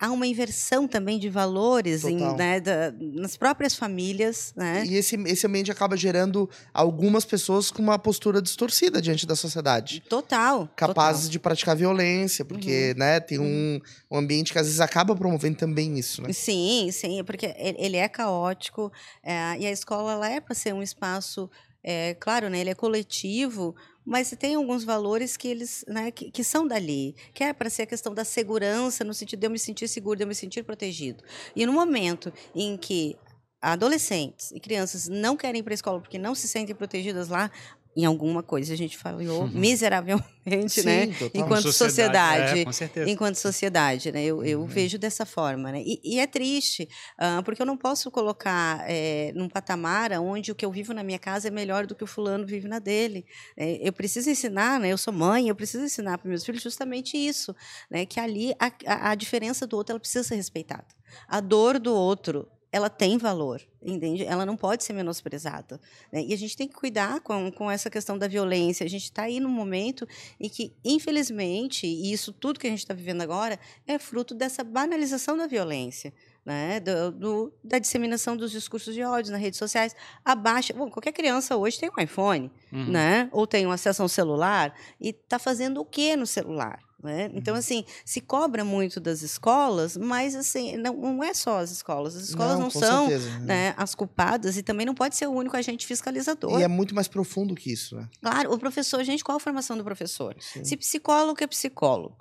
há 0.00 0.10
uma 0.10 0.26
inversão 0.26 0.88
também 0.88 1.18
de 1.18 1.28
valores 1.28 2.04
em, 2.04 2.16
né, 2.34 2.58
da, 2.58 2.90
nas 2.98 3.36
próprias 3.36 3.74
famílias. 3.74 4.54
Né? 4.56 4.84
E 4.86 4.96
esse, 4.96 5.14
esse 5.26 5.46
ambiente 5.46 5.70
acaba 5.70 5.94
gerando 5.94 6.48
algumas 6.72 7.26
pessoas 7.26 7.70
com 7.70 7.82
uma 7.82 7.98
postura 7.98 8.40
distorcida 8.40 9.02
diante 9.02 9.26
da 9.26 9.36
sociedade. 9.36 10.02
Total. 10.08 10.66
Capazes 10.74 11.22
total. 11.24 11.32
de 11.32 11.38
praticar 11.38 11.76
violência, 11.76 12.44
porque 12.44 12.92
uhum. 12.92 12.98
né, 12.98 13.20
tem 13.20 13.38
um, 13.38 13.78
um 14.10 14.16
ambiente 14.16 14.52
que 14.52 14.58
às 14.58 14.66
vezes 14.66 14.80
acaba 14.80 15.14
promovendo 15.14 15.58
também 15.58 15.98
isso. 15.98 16.22
Né? 16.22 16.32
Sim, 16.32 16.88
sim, 16.90 17.22
porque 17.22 17.54
ele 17.58 17.98
é 17.98 18.08
caótico 18.08 18.90
é, 19.22 19.58
e 19.58 19.66
a 19.66 19.70
escola 19.70 20.12
ela 20.12 20.30
é 20.30 20.40
para 20.40 20.54
ser 20.54 20.72
um 20.72 20.82
espaço. 20.82 21.50
É, 21.82 22.14
claro, 22.14 22.48
né, 22.48 22.60
ele 22.60 22.70
é 22.70 22.74
coletivo, 22.74 23.74
mas 24.10 24.34
tem 24.36 24.56
alguns 24.56 24.82
valores 24.82 25.36
que 25.36 25.46
eles, 25.46 25.84
né, 25.86 26.10
que, 26.10 26.32
que 26.32 26.42
são 26.42 26.66
dali, 26.66 27.14
que 27.32 27.44
é 27.44 27.52
para 27.52 27.70
ser 27.70 27.82
a 27.82 27.86
questão 27.86 28.12
da 28.12 28.24
segurança, 28.24 29.04
no 29.04 29.14
sentido 29.14 29.38
de 29.38 29.46
eu 29.46 29.50
me 29.52 29.58
sentir 29.58 29.86
seguro, 29.86 30.16
de 30.16 30.24
eu 30.24 30.26
me 30.26 30.34
sentir 30.34 30.64
protegido. 30.64 31.22
E 31.54 31.64
no 31.64 31.72
momento 31.72 32.32
em 32.52 32.76
que 32.76 33.16
adolescentes 33.62 34.50
e 34.50 34.58
crianças 34.58 35.06
não 35.06 35.36
querem 35.36 35.60
ir 35.60 35.62
para 35.62 35.72
a 35.72 35.76
escola 35.76 36.00
porque 36.00 36.18
não 36.18 36.34
se 36.34 36.48
sentem 36.48 36.74
protegidas 36.74 37.28
lá, 37.28 37.52
em 37.96 38.04
alguma 38.04 38.42
coisa 38.42 38.72
a 38.72 38.76
gente 38.76 38.96
falhou 38.96 39.42
uhum. 39.42 39.50
miseravelmente, 39.54 40.26
né? 40.46 40.68
Sim, 40.68 40.82
né? 40.84 41.08
Enquanto 41.34 41.72
sociedade, 41.72 42.64
sociedade 42.64 43.00
é, 43.00 43.12
enquanto 43.12 43.36
sociedade, 43.36 44.12
né? 44.12 44.24
Eu, 44.24 44.44
eu 44.44 44.60
uhum. 44.60 44.66
vejo 44.66 44.98
dessa 44.98 45.26
forma, 45.26 45.72
né? 45.72 45.82
E, 45.84 46.00
e 46.04 46.20
é 46.20 46.26
triste, 46.26 46.88
uh, 47.18 47.42
porque 47.42 47.60
eu 47.60 47.66
não 47.66 47.76
posso 47.76 48.10
colocar 48.10 48.84
é, 48.88 49.32
num 49.34 49.48
patamar 49.48 50.12
onde 50.12 50.52
o 50.52 50.54
que 50.54 50.64
eu 50.64 50.70
vivo 50.70 50.94
na 50.94 51.02
minha 51.02 51.18
casa 51.18 51.48
é 51.48 51.50
melhor 51.50 51.86
do 51.86 51.94
que 51.94 52.04
o 52.04 52.06
fulano 52.06 52.46
vive 52.46 52.68
na 52.68 52.78
dele. 52.78 53.26
É, 53.56 53.86
eu 53.86 53.92
preciso 53.92 54.30
ensinar, 54.30 54.78
né? 54.78 54.88
Eu 54.88 54.98
sou 54.98 55.12
mãe, 55.12 55.48
eu 55.48 55.54
preciso 55.54 55.84
ensinar 55.84 56.18
para 56.18 56.28
meus 56.28 56.44
filhos 56.44 56.62
justamente 56.62 57.16
isso, 57.16 57.54
né? 57.90 58.06
Que 58.06 58.20
ali 58.20 58.54
a, 58.58 58.72
a, 58.86 59.10
a 59.10 59.14
diferença 59.14 59.66
do 59.66 59.76
outro 59.76 59.92
ela 59.92 60.00
precisa 60.00 60.24
ser 60.24 60.36
respeitada. 60.36 60.86
A 61.28 61.40
dor 61.40 61.78
do 61.78 61.94
outro 61.94 62.48
ela 62.72 62.88
tem 62.88 63.18
valor, 63.18 63.60
entende? 63.82 64.24
Ela 64.24 64.46
não 64.46 64.56
pode 64.56 64.84
ser 64.84 64.92
menosprezada. 64.92 65.80
Né? 66.12 66.24
E 66.24 66.32
a 66.32 66.36
gente 66.36 66.56
tem 66.56 66.68
que 66.68 66.74
cuidar 66.74 67.20
com, 67.20 67.50
com 67.50 67.70
essa 67.70 67.90
questão 67.90 68.16
da 68.16 68.28
violência. 68.28 68.86
A 68.86 68.88
gente 68.88 69.04
está 69.04 69.22
aí 69.22 69.40
num 69.40 69.50
momento 69.50 70.06
em 70.38 70.48
que, 70.48 70.72
infelizmente, 70.84 71.86
e 71.86 72.12
isso 72.12 72.32
tudo 72.32 72.60
que 72.60 72.66
a 72.66 72.70
gente 72.70 72.80
está 72.80 72.94
vivendo 72.94 73.22
agora 73.22 73.58
é 73.86 73.98
fruto 73.98 74.34
dessa 74.34 74.62
banalização 74.62 75.36
da 75.36 75.46
violência. 75.46 76.12
Né, 76.42 76.80
do, 76.80 77.12
do, 77.12 77.54
da 77.62 77.78
disseminação 77.78 78.34
dos 78.34 78.50
discursos 78.50 78.94
de 78.94 79.02
ódio 79.02 79.30
nas 79.30 79.40
redes 79.40 79.58
sociais. 79.58 79.94
Abaixa. 80.24 80.72
Bom, 80.72 80.90
qualquer 80.90 81.12
criança 81.12 81.54
hoje 81.54 81.78
tem 81.78 81.90
um 81.90 82.02
iPhone, 82.02 82.50
uhum. 82.72 82.90
né? 82.90 83.28
ou 83.30 83.46
tem 83.46 83.66
um 83.66 83.70
acesso 83.70 84.00
a 84.00 84.06
um 84.06 84.08
celular, 84.08 84.74
e 84.98 85.10
está 85.10 85.38
fazendo 85.38 85.82
o 85.82 85.84
que 85.84 86.16
no 86.16 86.26
celular? 86.26 86.80
Né? 87.02 87.30
Então, 87.34 87.54
uhum. 87.54 87.58
assim, 87.58 87.84
se 88.04 88.20
cobra 88.20 88.62
muito 88.62 89.00
das 89.00 89.22
escolas, 89.22 89.96
mas 89.96 90.34
assim, 90.34 90.76
não, 90.76 90.94
não 90.94 91.24
é 91.24 91.32
só 91.32 91.58
as 91.58 91.70
escolas. 91.70 92.14
As 92.14 92.28
escolas 92.28 92.54
não, 92.54 92.64
não 92.64 92.70
são 92.70 93.08
certeza, 93.08 93.38
né, 93.38 93.74
as 93.76 93.94
culpadas 93.94 94.58
e 94.58 94.62
também 94.62 94.84
não 94.84 94.94
pode 94.94 95.16
ser 95.16 95.26
o 95.26 95.32
único 95.32 95.56
agente 95.56 95.86
fiscalizador. 95.86 96.60
E 96.60 96.62
é 96.62 96.68
muito 96.68 96.94
mais 96.94 97.08
profundo 97.08 97.54
que 97.54 97.72
isso, 97.72 97.96
né? 97.96 98.08
Claro, 98.20 98.52
o 98.52 98.58
professor, 98.58 99.02
gente, 99.02 99.24
qual 99.24 99.36
a 99.36 99.40
formação 99.40 99.78
do 99.78 99.84
professor? 99.84 100.36
Sim. 100.38 100.64
Se 100.64 100.76
psicólogo 100.76 101.42
é 101.42 101.46
psicólogo. 101.46 102.18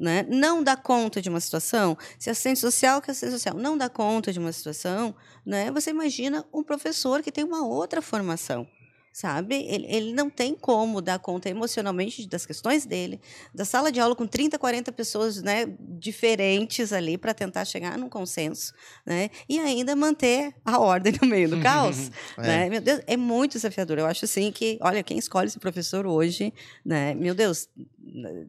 Né? 0.00 0.24
não 0.28 0.62
dá 0.62 0.76
conta 0.76 1.20
de 1.20 1.28
uma 1.28 1.40
situação, 1.40 1.98
se 2.20 2.30
assistente 2.30 2.60
social 2.60 3.02
que 3.02 3.10
assistente 3.10 3.32
social 3.32 3.56
não 3.56 3.76
dá 3.76 3.88
conta 3.88 4.32
de 4.32 4.38
uma 4.38 4.52
situação, 4.52 5.12
né? 5.44 5.72
você 5.72 5.90
imagina 5.90 6.46
um 6.54 6.62
professor 6.62 7.20
que 7.20 7.32
tem 7.32 7.42
uma 7.42 7.66
outra 7.66 8.00
formação 8.00 8.64
sabe? 9.18 9.56
Ele, 9.68 9.84
ele 9.88 10.12
não 10.12 10.30
tem 10.30 10.54
como 10.54 11.02
dar 11.02 11.18
conta 11.18 11.50
emocionalmente 11.50 12.24
das 12.28 12.46
questões 12.46 12.86
dele, 12.86 13.20
da 13.52 13.64
sala 13.64 13.90
de 13.90 13.98
aula 13.98 14.14
com 14.14 14.28
30, 14.28 14.56
40 14.56 14.92
pessoas 14.92 15.42
né, 15.42 15.66
diferentes 15.80 16.92
ali 16.92 17.18
para 17.18 17.34
tentar 17.34 17.64
chegar 17.64 17.98
num 17.98 18.08
consenso, 18.08 18.72
né? 19.04 19.28
E 19.48 19.58
ainda 19.58 19.96
manter 19.96 20.54
a 20.64 20.78
ordem 20.78 21.12
no 21.20 21.26
meio 21.26 21.48
do 21.48 21.60
caos, 21.60 22.12
é. 22.38 22.42
né? 22.42 22.70
Meu 22.70 22.80
Deus, 22.80 23.00
é 23.08 23.16
muito 23.16 23.54
desafiador. 23.54 23.98
Eu 23.98 24.06
acho 24.06 24.24
assim 24.24 24.52
que, 24.52 24.78
olha, 24.80 25.02
quem 25.02 25.18
escolhe 25.18 25.48
esse 25.48 25.58
professor 25.58 26.06
hoje, 26.06 26.54
né? 26.84 27.12
Meu 27.14 27.34
Deus, 27.34 27.68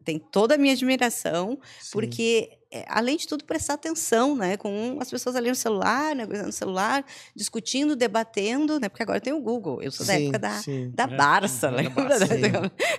tem 0.04 0.20
toda 0.20 0.54
a 0.54 0.58
minha 0.58 0.74
admiração, 0.74 1.58
Sim. 1.80 1.90
porque 1.90 2.59
é, 2.72 2.84
além 2.86 3.16
de 3.16 3.26
tudo, 3.26 3.44
prestar 3.44 3.74
atenção, 3.74 4.36
né? 4.36 4.56
Com 4.56 4.96
as 5.00 5.10
pessoas 5.10 5.34
ali 5.34 5.48
no 5.48 5.56
celular, 5.56 6.14
né? 6.14 6.24
no 6.24 6.52
celular, 6.52 7.04
discutindo, 7.34 7.96
debatendo, 7.96 8.78
né? 8.78 8.88
Porque 8.88 9.02
agora 9.02 9.20
tem 9.20 9.32
o 9.32 9.40
Google. 9.40 9.82
Eu 9.82 9.90
sou 9.90 10.06
da 10.06 10.14
sim, 10.14 10.22
época 10.22 10.38
da, 10.38 10.60
da 10.94 11.06
Barça, 11.08 11.66
é, 11.66 11.70
lembra? 11.70 12.10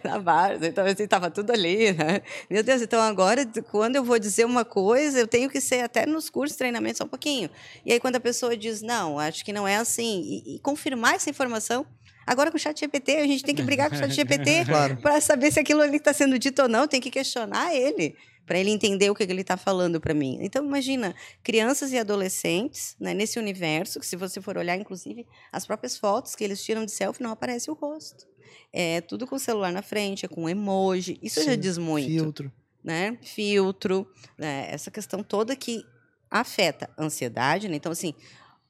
Da, 0.03 0.09
da 0.11 0.19
Barça. 0.19 0.67
Então, 0.67 0.85
assim, 0.85 1.03
estava 1.03 1.31
tudo 1.31 1.51
ali, 1.51 1.93
né? 1.93 2.21
Meu 2.49 2.61
Deus, 2.63 2.81
então 2.81 2.99
agora, 3.01 3.45
quando 3.69 3.95
eu 3.95 4.03
vou 4.03 4.19
dizer 4.19 4.45
uma 4.45 4.65
coisa, 4.65 5.19
eu 5.19 5.27
tenho 5.27 5.49
que 5.49 5.61
ser 5.61 5.81
até 5.85 6.05
nos 6.05 6.29
cursos 6.29 6.55
de 6.55 6.57
treinamento 6.57 6.97
só 6.97 7.05
um 7.05 7.07
pouquinho. 7.07 7.49
E 7.85 7.93
aí, 7.93 7.99
quando 7.99 8.17
a 8.17 8.19
pessoa 8.19 8.57
diz, 8.57 8.81
não, 8.81 9.17
acho 9.17 9.45
que 9.45 9.53
não 9.53 9.65
é 9.65 9.77
assim, 9.77 10.43
e, 10.45 10.55
e 10.55 10.59
confirmar 10.59 11.15
essa 11.15 11.29
informação 11.29 11.85
Agora 12.25 12.51
com 12.51 12.57
o 12.57 12.59
chat 12.59 12.79
GPT, 12.79 13.17
a 13.17 13.25
gente 13.25 13.43
tem 13.43 13.55
que 13.55 13.63
brigar 13.63 13.89
com 13.89 13.95
o 13.95 13.97
chat 13.99 14.13
GPT 14.13 14.65
claro. 14.65 14.97
para 14.97 15.19
saber 15.19 15.51
se 15.51 15.59
aquilo 15.59 15.81
ali 15.81 15.97
está 15.97 16.13
sendo 16.13 16.37
dito 16.37 16.61
ou 16.61 16.69
não, 16.69 16.87
tem 16.87 17.01
que 17.01 17.09
questionar 17.09 17.73
ele 17.75 18.15
para 18.45 18.59
ele 18.59 18.69
entender 18.69 19.09
o 19.09 19.15
que 19.15 19.23
ele 19.23 19.41
está 19.41 19.55
falando 19.55 19.99
para 19.99 20.13
mim. 20.13 20.37
Então, 20.41 20.65
imagina, 20.65 21.15
crianças 21.43 21.91
e 21.91 21.97
adolescentes 21.97 22.95
né, 22.99 23.13
nesse 23.13 23.39
universo, 23.39 23.99
que 23.99 24.05
se 24.05 24.15
você 24.15 24.41
for 24.41 24.57
olhar, 24.57 24.75
inclusive, 24.75 25.25
as 25.51 25.65
próprias 25.65 25.97
fotos 25.97 26.35
que 26.35 26.43
eles 26.43 26.63
tiram 26.63 26.85
de 26.85 26.91
selfie, 26.91 27.23
não 27.23 27.31
aparece 27.31 27.69
o 27.69 27.73
rosto. 27.73 28.27
É 28.73 29.01
tudo 29.01 29.27
com 29.27 29.35
o 29.35 29.39
celular 29.39 29.71
na 29.71 29.81
frente, 29.81 30.25
é 30.25 30.29
com 30.29 30.49
emoji. 30.49 31.17
Isso 31.21 31.39
Sim, 31.41 31.47
já 31.47 31.55
diz 31.55 31.77
muito. 31.77 32.09
Filtro. 32.09 32.51
Né? 32.83 33.17
Filtro. 33.21 34.07
Né? 34.37 34.67
Essa 34.69 34.89
questão 34.89 35.23
toda 35.23 35.55
que 35.55 35.83
afeta 36.29 36.89
a 36.97 37.03
ansiedade. 37.03 37.67
Né? 37.67 37.75
Então, 37.75 37.91
assim, 37.91 38.13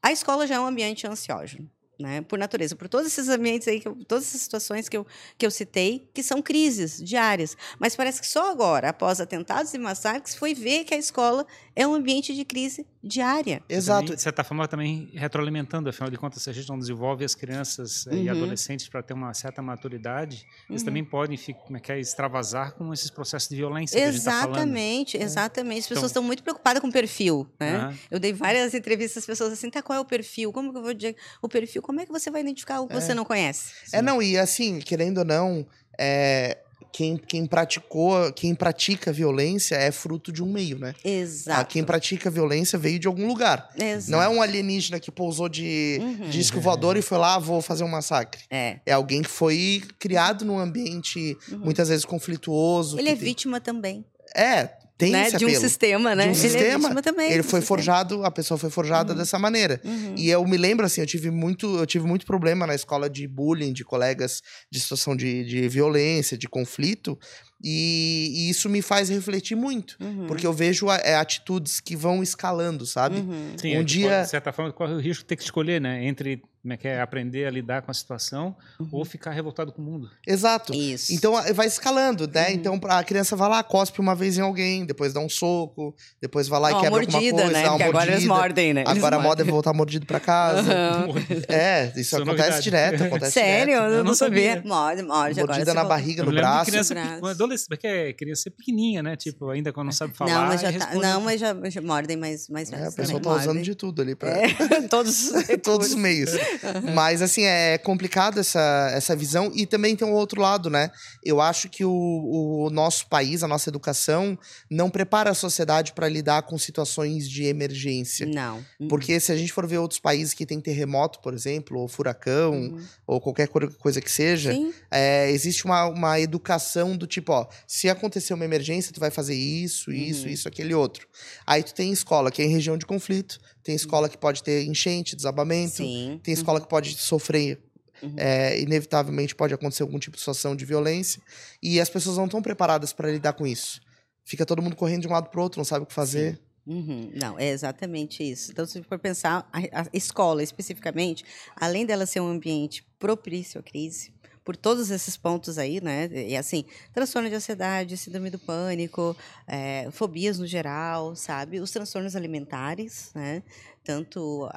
a 0.02 0.12
escola 0.12 0.46
já 0.46 0.56
é 0.56 0.60
um 0.60 0.66
ambiente 0.66 1.06
ansiógeno. 1.06 1.70
Né? 2.02 2.20
Por 2.20 2.38
natureza, 2.38 2.76
por 2.76 2.88
todos 2.88 3.06
esses 3.06 3.28
ambientes 3.28 3.68
aí, 3.68 3.80
eu, 3.84 3.94
todas 4.06 4.26
essas 4.26 4.42
situações 4.42 4.88
que 4.88 4.96
eu, 4.96 5.06
que 5.38 5.46
eu 5.46 5.50
citei, 5.50 6.08
que 6.12 6.22
são 6.22 6.42
crises 6.42 7.02
diárias. 7.02 7.56
Mas 7.78 7.96
parece 7.96 8.20
que 8.20 8.26
só 8.26 8.50
agora, 8.50 8.90
após 8.90 9.20
atentados 9.20 9.72
e 9.72 9.78
massacres, 9.78 10.34
foi 10.34 10.54
ver 10.54 10.84
que 10.84 10.94
a 10.94 10.98
escola 10.98 11.46
é 11.74 11.86
um 11.86 11.94
ambiente 11.94 12.34
de 12.34 12.44
crise 12.44 12.86
diária. 13.02 13.62
Exato. 13.68 14.02
Também, 14.02 14.16
de 14.16 14.22
certa 14.22 14.44
forma, 14.44 14.68
também 14.68 15.10
retroalimentando, 15.14 15.88
afinal 15.88 16.10
de 16.10 16.16
contas, 16.16 16.42
se 16.42 16.50
a 16.50 16.52
gente 16.52 16.68
não 16.68 16.78
desenvolve 16.78 17.24
as 17.24 17.34
crianças 17.34 18.06
uhum. 18.06 18.22
e 18.22 18.28
adolescentes 18.28 18.88
para 18.88 19.02
ter 19.02 19.14
uma 19.14 19.32
certa 19.34 19.62
maturidade, 19.62 20.46
uhum. 20.68 20.74
eles 20.74 20.82
também 20.82 21.04
podem 21.04 21.38
como 21.64 21.76
é 21.76 21.80
que 21.80 21.90
é, 21.90 21.98
extravasar 21.98 22.74
com 22.74 22.92
esses 22.92 23.10
processos 23.10 23.48
de 23.48 23.56
violência. 23.56 24.00
Tá 24.00 24.06
exatamente, 24.06 25.18
tá 25.18 25.24
exatamente. 25.24 25.80
As 25.80 25.88
pessoas 25.88 25.98
então, 25.98 26.06
estão 26.06 26.22
muito 26.22 26.42
preocupadas 26.42 26.80
com 26.80 26.88
o 26.88 26.92
perfil. 26.92 27.48
Né? 27.58 27.86
Uhum. 27.86 27.96
Eu 28.10 28.20
dei 28.20 28.32
várias 28.32 28.74
entrevistas 28.74 29.18
às 29.18 29.26
pessoas 29.26 29.52
assim, 29.52 29.70
tá, 29.70 29.82
qual 29.82 29.98
é 29.98 30.00
o 30.00 30.04
perfil? 30.04 30.52
Como 30.52 30.72
que 30.72 30.78
eu 30.78 30.82
vou 30.82 30.94
dizer 30.94 31.16
o 31.40 31.48
perfil? 31.48 31.82
Como 31.92 32.00
é 32.00 32.06
que 32.06 32.12
você 32.12 32.30
vai 32.30 32.40
identificar 32.40 32.80
o 32.80 32.88
que 32.88 32.96
é. 32.96 33.00
você 33.02 33.12
não 33.12 33.22
conhece? 33.22 33.74
É, 33.92 34.00
não, 34.00 34.22
e 34.22 34.38
assim, 34.38 34.78
querendo 34.78 35.18
ou 35.18 35.24
não, 35.26 35.66
é, 35.98 36.56
quem, 36.90 37.18
quem 37.18 37.44
praticou, 37.44 38.32
quem 38.32 38.54
pratica 38.54 39.12
violência 39.12 39.74
é 39.74 39.92
fruto 39.92 40.32
de 40.32 40.42
um 40.42 40.50
meio, 40.50 40.78
né? 40.78 40.94
Exato. 41.04 41.60
Ah, 41.60 41.64
quem 41.66 41.84
pratica 41.84 42.30
violência 42.30 42.78
veio 42.78 42.98
de 42.98 43.06
algum 43.06 43.26
lugar. 43.26 43.68
Exato. 43.78 44.10
Não 44.10 44.22
é 44.22 44.26
um 44.26 44.40
alienígena 44.40 44.98
que 44.98 45.10
pousou 45.10 45.50
de 45.50 45.98
uhum. 46.00 46.30
disco 46.30 46.58
voador 46.62 46.96
e 46.96 47.02
foi 47.02 47.18
lá, 47.18 47.38
vou 47.38 47.60
fazer 47.60 47.84
um 47.84 47.88
massacre. 47.88 48.40
É. 48.50 48.80
É 48.86 48.92
alguém 48.92 49.20
que 49.20 49.28
foi 49.28 49.82
criado 49.98 50.46
num 50.46 50.58
ambiente 50.58 51.36
uhum. 51.50 51.58
muitas 51.58 51.90
vezes 51.90 52.06
conflituoso. 52.06 52.98
Ele 52.98 53.10
é 53.10 53.14
tem... 53.14 53.22
vítima 53.22 53.60
também. 53.60 54.02
É, 54.34 54.70
tem 55.02 55.12
né? 55.12 55.26
esse 55.26 55.36
De 55.36 55.46
um 55.46 55.60
sistema, 55.60 56.14
né? 56.14 56.24
De 56.24 56.28
um 56.28 56.32
ele 56.32 56.38
é 56.38 56.48
sistema. 56.48 56.98
É 56.98 57.02
também, 57.02 57.32
ele 57.32 57.42
foi 57.42 57.60
forjado, 57.60 58.24
a 58.24 58.30
pessoa 58.30 58.56
foi 58.56 58.70
forjada 58.70 59.12
uhum. 59.12 59.18
dessa 59.18 59.38
maneira. 59.38 59.80
Uhum. 59.84 60.14
E 60.16 60.30
eu 60.30 60.44
me 60.46 60.56
lembro, 60.56 60.86
assim, 60.86 61.00
eu 61.00 61.06
tive 61.06 61.30
muito, 61.30 61.78
eu 61.78 61.86
tive 61.86 62.06
muito 62.06 62.24
problema 62.24 62.66
na 62.66 62.74
escola 62.74 63.10
de 63.10 63.26
bullying, 63.26 63.72
de 63.72 63.84
colegas 63.84 64.40
de 64.70 64.80
situação 64.80 65.16
de, 65.16 65.44
de 65.44 65.68
violência, 65.68 66.38
de 66.38 66.48
conflito. 66.48 67.18
E, 67.64 68.32
e, 68.34 68.50
isso 68.50 68.68
me 68.68 68.82
faz 68.82 69.08
refletir 69.08 69.54
muito, 69.54 69.96
uhum. 70.00 70.26
porque 70.26 70.44
eu 70.44 70.52
vejo 70.52 70.90
é, 70.90 71.14
atitudes 71.14 71.78
que 71.78 71.94
vão 71.94 72.20
escalando, 72.20 72.84
sabe? 72.84 73.20
Uhum. 73.20 73.54
Sim, 73.56 73.78
um 73.78 73.84
dia, 73.84 74.22
de 74.22 74.30
certa 74.30 74.52
forma, 74.52 74.72
corre 74.72 74.94
o 74.94 74.98
risco 74.98 75.22
de 75.22 75.28
ter 75.28 75.36
que 75.36 75.44
escolher, 75.44 75.80
né? 75.80 76.04
Entre 76.04 76.42
como 76.62 76.74
é 76.74 76.76
que 76.76 76.86
é 76.86 77.00
aprender 77.00 77.44
a 77.44 77.50
lidar 77.50 77.82
com 77.82 77.90
a 77.90 77.94
situação 77.94 78.54
uhum. 78.78 78.88
ou 78.92 79.04
ficar 79.04 79.32
revoltado 79.32 79.72
com 79.72 79.82
o 79.82 79.84
mundo. 79.84 80.08
Exato. 80.24 80.72
Isso. 80.72 81.12
Então 81.12 81.32
vai 81.54 81.66
escalando, 81.66 82.28
né? 82.28 82.48
Uhum. 82.48 82.54
Então 82.54 82.80
a 82.84 83.02
criança 83.02 83.34
vai 83.34 83.48
lá, 83.48 83.64
cospe 83.64 84.00
uma 84.00 84.14
vez 84.14 84.38
em 84.38 84.42
alguém, 84.42 84.86
depois 84.86 85.12
dá 85.12 85.18
um 85.18 85.28
soco, 85.28 85.92
depois 86.20 86.46
vai 86.46 86.60
lá 86.60 86.70
e 86.70 86.74
quebra 86.74 86.90
mordida, 86.90 87.16
alguma 87.16 87.42
coisa, 87.42 87.52
né? 87.52 87.62
dá 87.64 87.70
uma 87.70 87.78
Porque 87.78 87.84
mordida. 87.84 87.98
Agora 87.98 88.12
eles 88.12 88.26
mordem, 88.26 88.74
né? 88.74 88.80
Eles 88.82 88.96
agora 88.96 89.16
mordem. 89.16 89.26
a 89.26 89.28
moda 89.28 89.42
é 89.42 89.44
voltar 89.44 89.72
mordido 89.72 90.06
para 90.06 90.20
casa. 90.20 90.72
Uhum. 90.72 91.12
É, 91.48 91.88
isso, 91.88 92.00
isso 92.00 92.16
é 92.16 92.22
acontece 92.22 92.42
novidade. 92.42 92.62
direto, 92.62 93.04
acontece 93.04 93.32
Sério? 93.32 93.74
Direto. 93.74 93.92
Eu 93.92 94.04
não, 94.04 94.14
sabia. 94.14 94.62
Morde, 94.64 95.02
morde. 95.02 95.40
Mordida 95.40 95.74
na 95.74 95.84
barriga, 95.84 96.22
no 96.22 96.32
braço. 96.32 96.70
Criança, 96.70 96.94
adolescente, 97.22 97.68
porque 97.68 97.86
é 97.86 98.12
criança 98.12 98.50
pequenininha, 98.50 99.02
né? 99.02 99.16
Tipo, 99.16 99.50
ainda 99.50 99.72
quando 99.72 99.86
não 99.86 99.92
sabe 99.92 100.14
falar. 100.14 100.32
Não, 100.32 100.46
mas 100.46 100.60
já, 100.60 100.72
tá, 100.72 100.94
não, 100.94 101.20
mas 101.20 101.40
já, 101.40 101.54
já 101.68 101.80
mordem 101.82 102.16
mais, 102.16 102.48
mais 102.48 102.72
é, 102.72 102.86
A 102.86 102.92
pessoa 102.92 103.20
tá 103.20 103.34
usando 103.36 103.62
de 103.62 103.74
tudo 103.74 104.02
ali 104.02 104.14
para 104.14 104.30
é, 104.30 104.48
todos, 104.88 105.32
todos 105.62 105.88
os 105.88 105.94
meios. 105.96 106.30
Mas 106.94 107.22
assim, 107.22 107.44
é 107.44 107.78
complicado 107.78 108.40
essa, 108.40 108.90
essa 108.92 109.16
visão. 109.16 109.50
E 109.54 109.66
também 109.66 109.96
tem 109.96 110.06
um 110.06 110.12
outro 110.12 110.40
lado, 110.40 110.68
né? 110.70 110.90
Eu 111.24 111.40
acho 111.40 111.68
que 111.68 111.84
o, 111.84 111.92
o 111.92 112.70
nosso 112.70 113.06
país, 113.06 113.42
a 113.42 113.48
nossa 113.48 113.68
educação, 113.68 114.38
não 114.70 114.90
prepara 114.90 115.30
a 115.30 115.34
sociedade 115.34 115.92
para 115.92 116.08
lidar 116.08 116.42
com 116.42 116.58
situações 116.58 117.28
de 117.28 117.44
emergência. 117.44 118.26
Não. 118.26 118.64
Uhum. 118.80 118.88
Porque 118.88 119.18
se 119.20 119.32
a 119.32 119.36
gente 119.36 119.52
for 119.52 119.66
ver 119.66 119.78
outros 119.78 120.00
países 120.00 120.34
que 120.34 120.46
tem 120.46 120.60
terremoto, 120.60 121.20
por 121.20 121.34
exemplo, 121.34 121.78
ou 121.78 121.88
furacão, 121.88 122.52
uhum. 122.52 122.80
ou 123.06 123.20
qualquer 123.20 123.48
coisa 123.48 124.00
que 124.00 124.10
seja, 124.10 124.52
é, 124.90 125.30
existe 125.30 125.64
uma, 125.64 125.86
uma 125.86 126.20
educação 126.20 126.96
do 126.96 127.06
tipo, 127.06 127.32
ó, 127.32 127.46
se 127.66 127.88
acontecer 127.88 128.34
uma 128.34 128.44
emergência, 128.44 128.92
tu 128.92 129.00
vai 129.00 129.10
fazer 129.10 129.34
isso, 129.34 129.92
isso, 129.92 130.26
uhum. 130.26 130.32
isso, 130.32 130.48
aquele 130.48 130.74
outro. 130.74 131.06
Aí 131.46 131.62
tu 131.62 131.74
tem 131.74 131.92
escola, 131.92 132.30
que 132.30 132.42
é 132.42 132.44
em 132.44 132.52
região 132.52 132.76
de 132.76 132.86
conflito, 132.86 133.40
tem 133.62 133.74
escola 133.74 134.08
que 134.08 134.18
pode 134.18 134.42
ter 134.42 134.64
enchente, 134.64 135.14
desabamento. 135.14 135.76
Sim. 135.76 136.20
Tem 136.22 136.34
escola 136.42 136.60
que 136.60 136.68
pode 136.68 136.96
sofrer. 136.96 137.60
Uhum. 138.02 138.14
É, 138.16 138.60
inevitavelmente 138.60 139.34
pode 139.34 139.54
acontecer 139.54 139.84
algum 139.84 139.98
tipo 139.98 140.16
de 140.16 140.20
situação 140.20 140.56
de 140.56 140.64
violência. 140.64 141.22
E 141.62 141.80
as 141.80 141.88
pessoas 141.88 142.16
não 142.16 142.24
estão 142.24 142.42
preparadas 142.42 142.92
para 142.92 143.10
lidar 143.10 143.32
com 143.34 143.46
isso. 143.46 143.80
Fica 144.24 144.44
todo 144.44 144.62
mundo 144.62 144.76
correndo 144.76 145.02
de 145.02 145.08
um 145.08 145.12
lado 145.12 145.30
para 145.30 145.40
o 145.40 145.42
outro, 145.42 145.58
não 145.58 145.64
sabe 145.64 145.84
o 145.84 145.86
que 145.86 145.94
fazer. 145.94 146.40
Uhum. 146.66 147.10
Não, 147.14 147.38
é 147.38 147.48
exatamente 147.48 148.22
isso. 148.22 148.52
Então, 148.52 148.64
se 148.66 148.82
for 148.82 148.98
pensar, 148.98 149.48
a, 149.52 149.82
a 149.82 149.86
escola 149.92 150.42
especificamente, 150.42 151.24
além 151.56 151.84
dela 151.84 152.06
ser 152.06 152.20
um 152.20 152.28
ambiente 152.28 152.86
propício 152.98 153.60
à 153.60 153.62
crise, 153.62 154.12
por 154.44 154.56
todos 154.56 154.90
esses 154.90 155.16
pontos 155.16 155.58
aí, 155.58 155.80
né? 155.80 156.08
E 156.12 156.36
assim, 156.36 156.64
transtorno 156.92 157.28
de 157.28 157.34
ansiedade, 157.34 157.96
síndrome 157.96 158.30
do 158.30 158.38
pânico, 158.38 159.16
é, 159.46 159.88
fobias 159.92 160.38
no 160.38 160.46
geral, 160.46 161.14
sabe? 161.14 161.60
Os 161.60 161.70
transtornos 161.70 162.16
alimentares, 162.16 163.12
né? 163.14 163.42
Tanto 163.84 164.48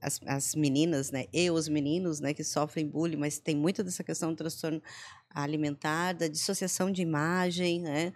as, 0.00 0.20
as 0.26 0.54
meninas, 0.54 1.10
né? 1.10 1.26
E 1.32 1.50
os 1.50 1.68
meninos, 1.68 2.20
né? 2.20 2.32
Que 2.32 2.44
sofrem 2.44 2.86
bullying, 2.86 3.16
mas 3.16 3.38
tem 3.38 3.56
muito 3.56 3.82
dessa 3.82 4.02
questão 4.02 4.30
do 4.30 4.36
transtorno 4.36 4.82
alimentar, 5.32 6.14
da 6.14 6.26
dissociação 6.26 6.90
de 6.90 7.02
imagem, 7.02 7.80
né? 7.80 8.12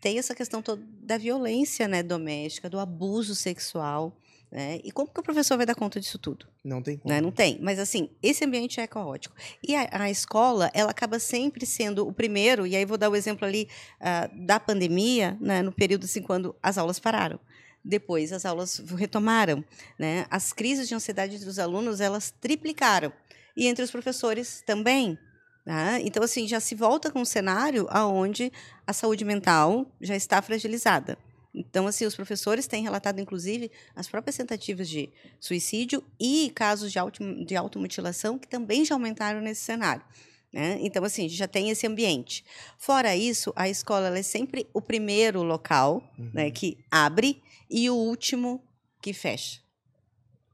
Tem 0.00 0.18
essa 0.18 0.34
questão 0.34 0.62
toda 0.62 0.82
da 1.02 1.18
violência, 1.18 1.88
né? 1.88 2.02
Doméstica, 2.02 2.70
do 2.70 2.78
abuso 2.78 3.34
sexual. 3.34 4.16
Né? 4.50 4.80
E 4.84 4.92
como 4.92 5.08
que 5.08 5.20
o 5.20 5.22
professor 5.22 5.56
vai 5.56 5.66
dar 5.66 5.74
conta 5.74 6.00
disso 6.00 6.18
tudo? 6.18 6.46
Não 6.64 6.80
tem 6.80 6.96
como. 6.96 7.12
Né? 7.12 7.20
Não 7.20 7.30
tem. 7.30 7.58
Mas, 7.60 7.78
assim, 7.78 8.10
esse 8.22 8.44
ambiente 8.44 8.80
é 8.80 8.86
caótico. 8.86 9.34
E 9.62 9.74
a, 9.74 9.88
a, 9.90 10.10
escola, 10.10 10.70
ela 10.72 10.90
acaba 10.90 11.18
sempre 11.18 11.66
sendo 11.66 12.06
o 12.06 12.12
primeiro, 12.12 12.66
e 12.66 12.76
aí 12.76 12.84
vou 12.84 12.96
dar 12.96 13.10
o 13.10 13.16
exemplo 13.16 13.46
ali 13.46 13.68
uh, 14.00 14.46
da 14.46 14.60
pandemia, 14.60 15.36
né? 15.40 15.62
no 15.62 15.72
período 15.72 16.04
assim, 16.04 16.22
quando 16.22 16.54
as 16.62 16.78
aulas 16.78 16.98
pararam. 16.98 17.40
Depois, 17.84 18.32
as 18.32 18.44
aulas 18.44 18.78
retomaram. 18.96 19.64
Né? 19.98 20.26
As 20.30 20.52
crises 20.52 20.88
de 20.88 20.94
ansiedade 20.94 21.44
dos 21.44 21.58
alunos, 21.58 22.00
elas 22.00 22.30
triplicaram. 22.30 23.12
E 23.56 23.66
entre 23.66 23.84
os 23.84 23.90
professores 23.90 24.62
também. 24.66 25.18
Né? 25.64 26.00
Então, 26.02 26.22
assim, 26.22 26.46
já 26.46 26.60
se 26.60 26.74
volta 26.74 27.10
com 27.10 27.20
um 27.20 27.24
cenário 27.24 27.88
onde 27.92 28.52
a 28.86 28.92
saúde 28.92 29.24
mental 29.24 29.86
já 30.00 30.14
está 30.14 30.40
fragilizada. 30.40 31.18
Então, 31.56 31.86
assim, 31.86 32.04
os 32.04 32.14
professores 32.14 32.66
têm 32.66 32.82
relatado, 32.82 33.18
inclusive, 33.18 33.70
as 33.94 34.06
próprias 34.06 34.36
tentativas 34.36 34.86
de 34.86 35.08
suicídio 35.40 36.04
e 36.20 36.52
casos 36.54 36.92
de, 36.92 36.98
auto, 36.98 37.44
de 37.46 37.56
automutilação 37.56 38.38
que 38.38 38.46
também 38.46 38.84
já 38.84 38.94
aumentaram 38.94 39.40
nesse 39.40 39.62
cenário. 39.62 40.04
Né? 40.52 40.78
Então, 40.82 41.02
assim, 41.02 41.30
já 41.30 41.48
tem 41.48 41.70
esse 41.70 41.86
ambiente. 41.86 42.44
Fora 42.76 43.16
isso, 43.16 43.54
a 43.56 43.70
escola 43.70 44.16
é 44.16 44.22
sempre 44.22 44.68
o 44.74 44.82
primeiro 44.82 45.42
local 45.42 46.02
né, 46.18 46.24
uhum. 46.24 46.30
né, 46.34 46.50
que 46.50 46.76
abre 46.90 47.42
e 47.70 47.88
o 47.88 47.94
último 47.94 48.62
que 49.00 49.14
fecha. 49.14 49.60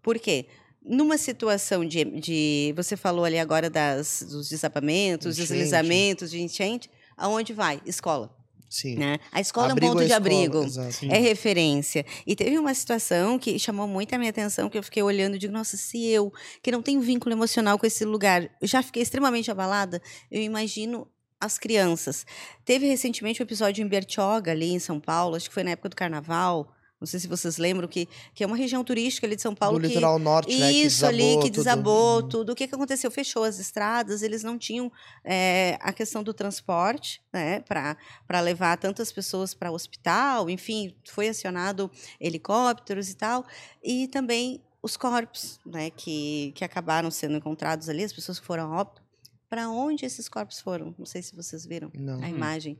Por 0.00 0.20
quê? 0.20 0.46
Numa 0.84 1.18
situação 1.18 1.84
de, 1.84 2.04
de 2.04 2.72
você 2.76 2.96
falou 2.96 3.24
ali 3.24 3.38
agora 3.38 3.68
das, 3.68 4.22
dos 4.22 4.48
desabamentos, 4.48 5.36
enchente. 5.36 5.52
deslizamentos, 5.52 6.30
de 6.30 6.40
enchente, 6.40 6.90
aonde 7.16 7.52
vai? 7.52 7.80
Escola. 7.84 8.41
Sim. 8.72 8.96
Né? 8.96 9.18
A 9.30 9.38
escola 9.38 9.72
abrigo 9.72 9.86
é 9.86 9.90
um 9.90 9.98
ponto 9.98 10.06
de 10.06 10.12
abrigo, 10.14 10.64
é 11.10 11.18
referência. 11.18 12.06
E 12.26 12.34
teve 12.34 12.58
uma 12.58 12.72
situação 12.72 13.38
que 13.38 13.58
chamou 13.58 13.86
muito 13.86 14.14
a 14.14 14.18
minha 14.18 14.30
atenção, 14.30 14.70
que 14.70 14.78
eu 14.78 14.82
fiquei 14.82 15.02
olhando 15.02 15.36
e 15.36 15.38
digo, 15.38 15.52
nossa, 15.52 15.76
se 15.76 16.06
eu, 16.06 16.32
que 16.62 16.72
não 16.72 16.80
tenho 16.80 16.98
vínculo 17.02 17.34
emocional 17.34 17.78
com 17.78 17.84
esse 17.84 18.02
lugar, 18.06 18.48
já 18.62 18.82
fiquei 18.82 19.02
extremamente 19.02 19.50
abalada, 19.50 20.00
eu 20.30 20.40
imagino 20.40 21.06
as 21.38 21.58
crianças. 21.58 22.24
Teve 22.64 22.86
recentemente 22.86 23.42
um 23.42 23.44
episódio 23.44 23.84
em 23.84 23.86
Bertioga, 23.86 24.52
ali 24.52 24.72
em 24.72 24.78
São 24.78 24.98
Paulo, 24.98 25.36
acho 25.36 25.50
que 25.50 25.54
foi 25.54 25.64
na 25.64 25.72
época 25.72 25.90
do 25.90 25.96
carnaval, 25.96 26.72
não 27.02 27.06
sei 27.06 27.18
se 27.18 27.26
vocês 27.26 27.58
lembram 27.58 27.88
que, 27.88 28.08
que 28.32 28.44
é 28.44 28.46
uma 28.46 28.56
região 28.56 28.84
turística 28.84 29.26
ali 29.26 29.34
de 29.34 29.42
São 29.42 29.56
Paulo. 29.56 29.80
Que, 29.80 29.88
litoral 29.88 30.20
norte, 30.20 30.56
né? 30.56 30.70
Isso 30.70 31.04
ali, 31.04 31.36
que 31.42 31.50
desabou 31.50 32.22
tudo. 32.22 32.30
tudo. 32.30 32.52
O 32.52 32.54
que, 32.54 32.68
que 32.68 32.74
aconteceu? 32.76 33.10
Fechou 33.10 33.42
as 33.42 33.58
estradas, 33.58 34.22
eles 34.22 34.44
não 34.44 34.56
tinham 34.56 34.90
é, 35.24 35.76
a 35.80 35.92
questão 35.92 36.22
do 36.22 36.32
transporte, 36.32 37.20
né? 37.32 37.60
Para 37.62 38.40
levar 38.40 38.78
tantas 38.78 39.10
pessoas 39.10 39.52
para 39.52 39.72
o 39.72 39.74
hospital, 39.74 40.48
enfim, 40.48 40.94
foi 41.04 41.28
acionado 41.28 41.90
helicópteros 42.20 43.10
e 43.10 43.16
tal. 43.16 43.44
E 43.82 44.06
também 44.06 44.62
os 44.80 44.96
corpos, 44.96 45.58
né? 45.66 45.90
Que, 45.90 46.52
que 46.54 46.64
acabaram 46.64 47.10
sendo 47.10 47.36
encontrados 47.36 47.88
ali, 47.88 48.04
as 48.04 48.12
pessoas 48.12 48.38
que 48.38 48.46
foram 48.46 48.72
a 48.72 48.80
óbito. 48.80 49.02
Para 49.50 49.68
onde 49.68 50.06
esses 50.06 50.28
corpos 50.28 50.60
foram? 50.60 50.94
Não 50.96 51.04
sei 51.04 51.20
se 51.20 51.34
vocês 51.34 51.66
viram 51.66 51.90
não. 51.92 52.22
a 52.22 52.28
imagem. 52.28 52.78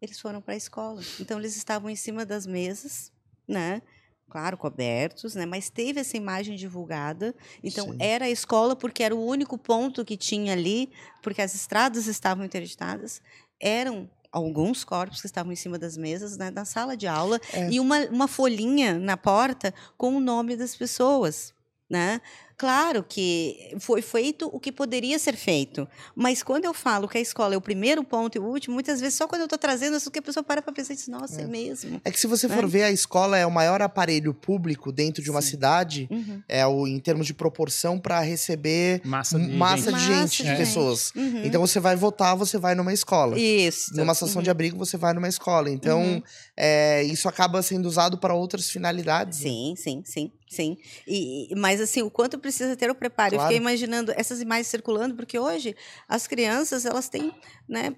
Eles 0.00 0.20
foram 0.20 0.40
para 0.40 0.54
a 0.54 0.56
escola. 0.56 1.02
Então, 1.18 1.40
eles 1.40 1.56
estavam 1.56 1.90
em 1.90 1.96
cima 1.96 2.24
das 2.24 2.46
mesas 2.46 3.12
né? 3.46 3.82
Claro, 4.28 4.56
cobertos, 4.56 5.34
né? 5.34 5.46
Mas 5.46 5.70
teve 5.70 6.00
essa 6.00 6.16
imagem 6.16 6.56
divulgada. 6.56 7.34
Então, 7.62 7.92
Sim. 7.92 7.96
era 8.00 8.24
a 8.24 8.30
escola 8.30 8.74
porque 8.74 9.02
era 9.02 9.14
o 9.14 9.24
único 9.24 9.56
ponto 9.56 10.04
que 10.04 10.16
tinha 10.16 10.52
ali, 10.52 10.90
porque 11.22 11.40
as 11.40 11.54
estradas 11.54 12.06
estavam 12.06 12.44
interditadas. 12.44 13.22
Eram 13.60 14.10
alguns 14.32 14.82
corpos 14.82 15.20
que 15.20 15.26
estavam 15.26 15.52
em 15.52 15.56
cima 15.56 15.78
das 15.78 15.96
mesas 15.96 16.36
né, 16.36 16.50
na 16.50 16.64
sala 16.64 16.96
de 16.96 17.06
aula 17.06 17.40
é. 17.52 17.70
e 17.70 17.78
uma, 17.78 18.00
uma 18.06 18.26
folhinha 18.26 18.98
na 18.98 19.16
porta 19.16 19.72
com 19.96 20.16
o 20.16 20.20
nome 20.20 20.56
das 20.56 20.74
pessoas. 20.74 21.54
Né? 21.88 22.20
Claro 22.56 23.04
que 23.06 23.74
foi 23.80 24.00
feito 24.00 24.48
o 24.52 24.60
que 24.60 24.70
poderia 24.70 25.18
ser 25.18 25.36
feito, 25.36 25.88
mas 26.14 26.42
quando 26.42 26.64
eu 26.64 26.72
falo 26.72 27.08
que 27.08 27.18
a 27.18 27.20
escola 27.20 27.54
é 27.54 27.56
o 27.56 27.60
primeiro 27.60 28.04
ponto 28.04 28.36
e 28.36 28.38
o 28.38 28.44
último, 28.44 28.74
muitas 28.74 29.00
vezes 29.00 29.16
só 29.16 29.26
quando 29.26 29.40
eu 29.42 29.46
estou 29.46 29.58
trazendo 29.58 29.96
isso 29.96 30.10
que 30.10 30.20
a 30.20 30.22
pessoa 30.22 30.44
para 30.44 30.62
para 30.62 30.72
pensar 30.72 30.92
e 30.92 30.96
diz, 30.96 31.08
nossa, 31.08 31.40
é, 31.40 31.44
é 31.44 31.46
mesmo. 31.46 32.00
É 32.04 32.10
que 32.10 32.20
se 32.20 32.26
você 32.26 32.48
for 32.48 32.64
é. 32.64 32.66
ver, 32.66 32.82
a 32.84 32.92
escola 32.92 33.36
é 33.36 33.44
o 33.44 33.50
maior 33.50 33.82
aparelho 33.82 34.32
público 34.32 34.92
dentro 34.92 35.22
de 35.22 35.30
uma 35.30 35.42
Sim. 35.42 35.50
cidade, 35.50 36.08
uhum. 36.10 36.42
é 36.48 36.64
o 36.66 36.86
em 36.86 37.00
termos 37.00 37.26
de 37.26 37.34
proporção 37.34 37.98
para 37.98 38.20
receber 38.20 39.00
massa 39.04 39.38
de 39.38 39.56
massa 39.56 39.90
gente, 39.90 40.02
de, 40.02 40.16
gente, 40.16 40.44
de 40.44 40.56
pessoas. 40.56 41.12
Uhum. 41.14 41.44
Então 41.44 41.60
você 41.60 41.80
vai 41.80 41.96
votar, 41.96 42.36
você 42.36 42.58
vai 42.58 42.74
numa 42.74 42.92
escola. 42.92 43.38
Isso. 43.38 43.94
Numa 43.96 44.12
estação 44.12 44.36
uhum. 44.36 44.42
de 44.42 44.50
abrigo, 44.50 44.78
você 44.78 44.96
vai 44.96 45.12
numa 45.12 45.28
escola. 45.28 45.70
Então, 45.70 46.02
uhum. 46.02 46.22
é, 46.56 47.02
isso 47.02 47.28
acaba 47.28 47.62
sendo 47.62 47.86
usado 47.86 48.18
para 48.18 48.34
outras 48.34 48.70
finalidades. 48.70 49.40
Né? 49.40 49.50
Sim, 49.50 49.74
sim, 49.76 50.02
sim. 50.04 50.32
Sim, 50.54 50.76
e, 51.06 51.52
mas 51.56 51.80
assim, 51.80 52.02
o 52.02 52.10
quanto 52.10 52.38
precisa 52.44 52.76
ter 52.76 52.90
o 52.90 52.94
preparo. 52.94 53.36
Claro. 53.36 53.42
Eu 53.42 53.48
fiquei 53.48 53.56
imaginando 53.56 54.12
essas 54.14 54.42
imagens 54.42 54.66
circulando, 54.66 55.14
porque 55.14 55.38
hoje 55.38 55.74
as 56.06 56.26
crianças, 56.26 56.84
elas 56.84 57.08
têm, 57.08 57.32
né, 57.66 57.96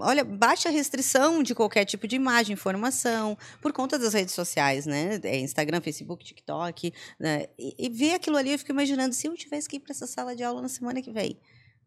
olha, 0.00 0.24
baixa 0.24 0.68
restrição 0.68 1.44
de 1.44 1.54
qualquer 1.54 1.84
tipo 1.84 2.08
de 2.08 2.16
imagem, 2.16 2.54
informação, 2.54 3.38
por 3.62 3.72
conta 3.72 3.96
das 3.96 4.12
redes 4.12 4.34
sociais, 4.34 4.84
né, 4.84 5.20
é 5.22 5.38
Instagram, 5.38 5.80
Facebook, 5.80 6.24
TikTok, 6.24 6.92
né, 7.20 7.46
e, 7.56 7.86
e 7.86 7.88
ver 7.88 8.14
aquilo 8.14 8.36
ali, 8.36 8.50
eu 8.50 8.58
fico 8.58 8.72
imaginando, 8.72 9.14
se 9.14 9.28
eu 9.28 9.34
tivesse 9.36 9.68
que 9.68 9.76
ir 9.76 9.80
para 9.80 9.92
essa 9.92 10.08
sala 10.08 10.34
de 10.34 10.42
aula 10.42 10.60
na 10.60 10.68
semana 10.68 11.00
que 11.00 11.12
vem, 11.12 11.38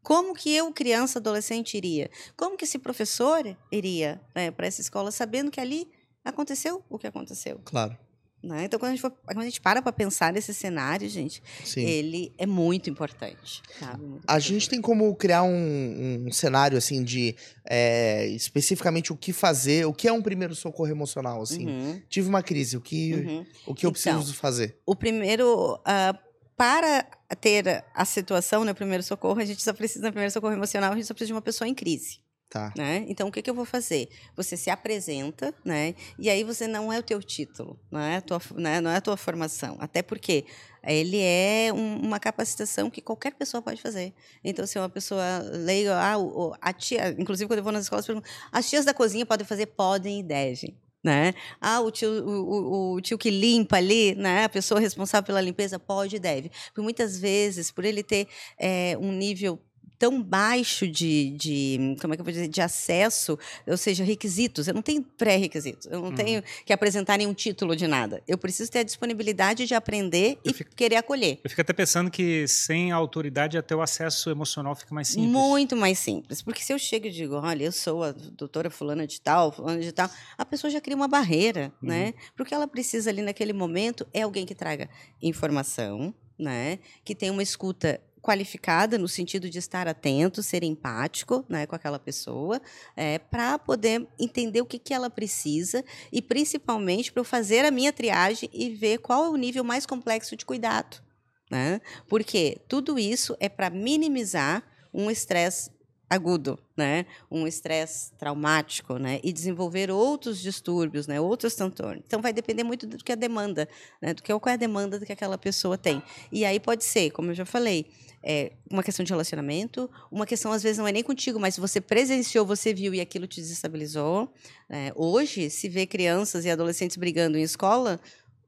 como 0.01 0.33
que 0.33 0.55
eu, 0.55 0.71
criança, 0.71 1.19
adolescente, 1.19 1.75
iria? 1.75 2.09
Como 2.37 2.55
que 2.55 2.63
esse 2.63 2.79
professor 2.79 3.43
iria 3.69 4.21
né, 4.33 4.49
para 4.49 4.65
essa 4.65 4.79
escola, 4.79 5.11
sabendo 5.11 5.51
que 5.51 5.59
ali 5.59 5.91
aconteceu 6.23 6.81
o 6.89 6.97
que 6.97 7.07
aconteceu? 7.07 7.59
Claro. 7.65 7.97
Né? 8.43 8.65
Então, 8.65 8.79
quando 8.79 8.91
a, 8.91 8.95
gente 8.95 9.01
for, 9.01 9.11
quando 9.25 9.39
a 9.39 9.45
gente 9.45 9.59
para 9.59 9.81
para 9.81 9.91
pensar 9.91 10.31
nesse 10.31 10.53
cenário, 10.53 11.09
gente, 11.09 11.41
Sim. 11.63 11.81
ele 11.81 12.31
é 12.37 12.45
muito 12.45 12.87
importante. 12.89 13.63
Sabe? 13.79 14.01
Muito 14.03 14.23
a 14.27 14.33
importante. 14.33 14.47
gente 14.47 14.69
tem 14.69 14.79
como 14.79 15.13
criar 15.15 15.41
um, 15.43 16.25
um 16.27 16.31
cenário, 16.31 16.77
assim, 16.77 17.03
de 17.03 17.35
é, 17.65 18.27
especificamente 18.27 19.11
o 19.11 19.17
que 19.17 19.33
fazer, 19.33 19.85
o 19.85 19.93
que 19.93 20.07
é 20.07 20.13
um 20.13 20.21
primeiro 20.21 20.53
socorro 20.53 20.89
emocional, 20.89 21.41
assim. 21.41 21.67
Uhum. 21.67 22.01
Tive 22.07 22.29
uma 22.29 22.43
crise, 22.43 22.77
o 22.77 22.81
que, 22.81 23.13
uhum. 23.15 23.45
o 23.65 23.73
que 23.73 23.85
eu 23.85 23.91
preciso 23.91 24.19
então, 24.21 24.33
fazer? 24.33 24.77
O 24.85 24.95
primeiro, 24.95 25.73
uh, 25.75 26.17
para 26.55 27.07
ter 27.41 27.83
a 27.93 28.05
situação 28.05 28.61
no 28.61 28.67
né, 28.67 28.73
primeiro 28.73 29.03
socorro, 29.03 29.39
a 29.39 29.45
gente 29.45 29.63
só 29.63 29.73
precisa, 29.73 30.05
no 30.05 30.11
primeiro 30.11 30.31
socorro 30.31 30.53
emocional, 30.53 30.93
a 30.93 30.95
gente 30.95 31.07
só 31.07 31.13
precisa 31.13 31.27
de 31.27 31.33
uma 31.33 31.41
pessoa 31.41 31.67
em 31.67 31.73
crise. 31.73 32.19
Tá. 32.49 32.73
Né? 32.77 33.03
Então, 33.09 33.27
o 33.27 33.31
que, 33.31 33.41
que 33.41 33.49
eu 33.49 33.53
vou 33.53 33.65
fazer? 33.65 34.07
Você 34.35 34.55
se 34.55 34.69
apresenta, 34.69 35.53
né? 35.65 35.93
E 36.17 36.29
aí 36.29 36.45
você 36.45 36.65
não 36.65 36.93
é 36.93 36.97
o 36.97 37.03
teu 37.03 37.21
título, 37.21 37.77
não 37.91 37.99
é 37.99 38.17
a 38.17 38.21
tua, 38.21 38.41
né? 38.55 38.79
não 38.79 38.89
é 38.89 38.95
a 38.95 39.01
tua 39.01 39.17
formação. 39.17 39.75
Até 39.81 40.01
porque 40.01 40.45
ele 40.81 41.19
é 41.19 41.73
um, 41.73 41.97
uma 41.97 42.21
capacitação 42.21 42.89
que 42.89 43.01
qualquer 43.01 43.33
pessoa 43.33 43.61
pode 43.61 43.81
fazer. 43.81 44.13
Então, 44.41 44.65
se 44.65 44.79
uma 44.79 44.87
pessoa 44.87 45.39
leiga, 45.51 45.99
ah, 45.99 46.17
o, 46.17 46.53
a 46.61 46.71
tia, 46.71 47.09
inclusive 47.19 47.49
quando 47.49 47.57
eu 47.57 47.63
vou 47.63 47.73
nas 47.73 47.83
escolas, 47.83 48.05
pergunto, 48.05 48.29
as 48.49 48.69
tias 48.69 48.85
da 48.85 48.93
cozinha 48.93 49.25
podem 49.25 49.45
fazer? 49.45 49.65
Podem 49.65 50.21
e 50.21 50.23
devem. 50.23 50.77
Né? 51.03 51.33
Ah, 51.59 51.81
o 51.81 51.91
tio, 51.91 52.09
o, 52.09 52.31
o, 52.31 52.93
o, 52.95 53.01
tio 53.01 53.17
que 53.17 53.29
limpa 53.29 53.77
ali, 53.77 54.15
né? 54.15 54.45
A 54.45 54.49
pessoa 54.49 54.79
responsável 54.79 55.25
pela 55.25 55.41
limpeza 55.41 55.77
pode 55.77 56.15
e 56.15 56.19
deve. 56.19 56.49
Porque 56.67 56.81
muitas 56.81 57.19
vezes, 57.19 57.71
por 57.71 57.83
ele 57.85 58.03
ter 58.03 58.27
é, 58.57 58.97
um 58.99 59.11
nível 59.11 59.61
tão 59.97 60.21
baixo 60.21 60.87
de, 60.87 61.31
de, 61.31 61.95
como 61.99 62.13
é 62.13 62.17
que 62.17 62.21
eu 62.21 62.25
vou 62.25 62.31
dizer, 62.31 62.47
de 62.47 62.61
acesso, 62.61 63.37
ou 63.65 63.77
seja, 63.77 64.03
requisitos. 64.03 64.67
Eu 64.67 64.73
não 64.73 64.81
tenho 64.81 65.01
pré-requisitos, 65.01 65.87
eu 65.87 65.99
não 65.99 66.09
uhum. 66.09 66.15
tenho 66.15 66.43
que 66.65 66.71
apresentar 66.71 67.17
nenhum 67.17 67.33
título 67.33 67.75
de 67.75 67.87
nada. 67.87 68.21
Eu 68.27 68.37
preciso 68.37 68.71
ter 68.71 68.79
a 68.79 68.83
disponibilidade 68.83 69.65
de 69.65 69.73
aprender 69.73 70.37
eu 70.43 70.51
e 70.51 70.53
fico, 70.53 70.75
querer 70.75 70.97
acolher. 70.97 71.39
Eu 71.43 71.49
fico 71.49 71.61
até 71.61 71.73
pensando 71.73 72.11
que 72.11 72.47
sem 72.47 72.91
autoridade 72.91 73.57
até 73.57 73.75
o 73.75 73.81
acesso 73.81 74.29
emocional 74.29 74.75
fica 74.75 74.93
mais 74.93 75.07
simples. 75.07 75.31
Muito 75.31 75.75
mais 75.75 75.99
simples, 75.99 76.41
porque 76.41 76.61
se 76.61 76.71
eu 76.71 76.79
chego 76.79 77.07
e 77.07 77.11
digo, 77.11 77.35
olha, 77.35 77.65
eu 77.65 77.71
sou 77.71 78.03
a 78.03 78.11
doutora 78.11 78.69
fulana 78.69 79.07
de 79.07 79.19
tal, 79.19 79.51
fulana 79.51 79.79
de 79.79 79.91
tal, 79.91 80.09
a 80.37 80.45
pessoa 80.45 80.69
já 80.69 80.79
cria 80.79 80.95
uma 80.95 81.07
barreira, 81.07 81.71
uhum. 81.81 81.89
né? 81.89 82.13
Porque 82.35 82.53
ela 82.53 82.67
precisa 82.67 83.09
ali 83.09 83.21
naquele 83.21 83.53
momento 83.53 84.07
é 84.13 84.21
alguém 84.21 84.45
que 84.45 84.53
traga 84.53 84.89
informação, 85.21 86.13
né? 86.37 86.79
Que 87.03 87.15
tenha 87.15 87.31
uma 87.31 87.43
escuta 87.43 87.99
qualificada 88.27 88.97
no 88.97 89.07
sentido 89.07 89.49
de 89.49 89.57
estar 89.57 89.87
atento, 89.87 90.43
ser 90.43 90.61
empático 90.61 91.45
né, 91.47 91.65
com 91.65 91.73
aquela 91.73 91.97
pessoa, 91.97 92.61
é, 92.93 93.17
para 93.17 93.57
poder 93.57 94.05
entender 94.19 94.59
o 94.59 94.65
que, 94.65 94.77
que 94.77 94.93
ela 94.93 95.09
precisa 95.09 95.81
e, 96.11 96.21
principalmente, 96.21 97.09
para 97.09 97.21
eu 97.21 97.23
fazer 97.23 97.63
a 97.63 97.71
minha 97.71 97.93
triagem 97.93 98.49
e 98.51 98.69
ver 98.69 98.97
qual 98.97 99.23
é 99.23 99.29
o 99.29 99.37
nível 99.37 99.63
mais 99.63 99.85
complexo 99.85 100.35
de 100.35 100.45
cuidado. 100.45 101.01
Né? 101.49 101.79
Porque 102.09 102.57
tudo 102.67 102.99
isso 102.99 103.33
é 103.39 103.47
para 103.47 103.69
minimizar 103.69 104.61
um 104.93 105.09
estresse 105.09 105.71
agudo, 106.09 106.57
né? 106.75 107.05
Um 107.29 107.45
estresse 107.45 108.13
traumático, 108.13 108.97
né? 108.97 109.19
E 109.23 109.31
desenvolver 109.31 109.91
outros 109.91 110.41
distúrbios, 110.41 111.05
né? 111.05 111.19
Outros 111.19 111.55
transtornos. 111.55 112.03
Então 112.05 112.21
vai 112.21 112.33
depender 112.33 112.63
muito 112.63 112.87
do 112.87 112.97
que 112.97 113.11
a 113.11 113.15
demanda, 113.15 113.67
né? 114.01 114.13
Do 114.13 114.23
que 114.23 114.33
qual 114.39 114.51
é 114.51 114.53
a 114.53 114.57
demanda 114.57 114.99
que 115.05 115.11
aquela 115.11 115.37
pessoa 115.37 115.77
tem. 115.77 116.01
E 116.31 116.45
aí 116.45 116.59
pode 116.59 116.83
ser, 116.85 117.11
como 117.11 117.31
eu 117.31 117.35
já 117.35 117.45
falei, 117.45 117.85
é 118.23 118.51
uma 118.69 118.83
questão 118.83 119.03
de 119.03 119.11
relacionamento, 119.11 119.89
uma 120.11 120.25
questão 120.25 120.51
às 120.51 120.63
vezes 120.63 120.77
não 120.77 120.87
é 120.87 120.91
nem 120.91 121.03
contigo, 121.03 121.39
mas 121.39 121.57
você 121.57 121.79
presenciou, 121.79 122.45
você 122.45 122.73
viu 122.73 122.93
e 122.93 123.01
aquilo 123.01 123.27
te 123.27 123.39
desestabilizou. 123.39 124.31
É, 124.69 124.91
hoje 124.95 125.49
se 125.49 125.69
vê 125.69 125.85
crianças 125.85 126.45
e 126.45 126.49
adolescentes 126.49 126.97
brigando 126.97 127.37
em 127.37 127.43
escola 127.43 127.99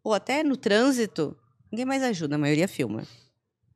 ou 0.03 0.13
até 0.13 0.43
no 0.43 0.57
trânsito, 0.57 1.35
ninguém 1.71 1.85
mais 1.85 2.03
ajuda, 2.03 2.35
a 2.35 2.39
maioria 2.39 2.67
filma. 2.67 3.03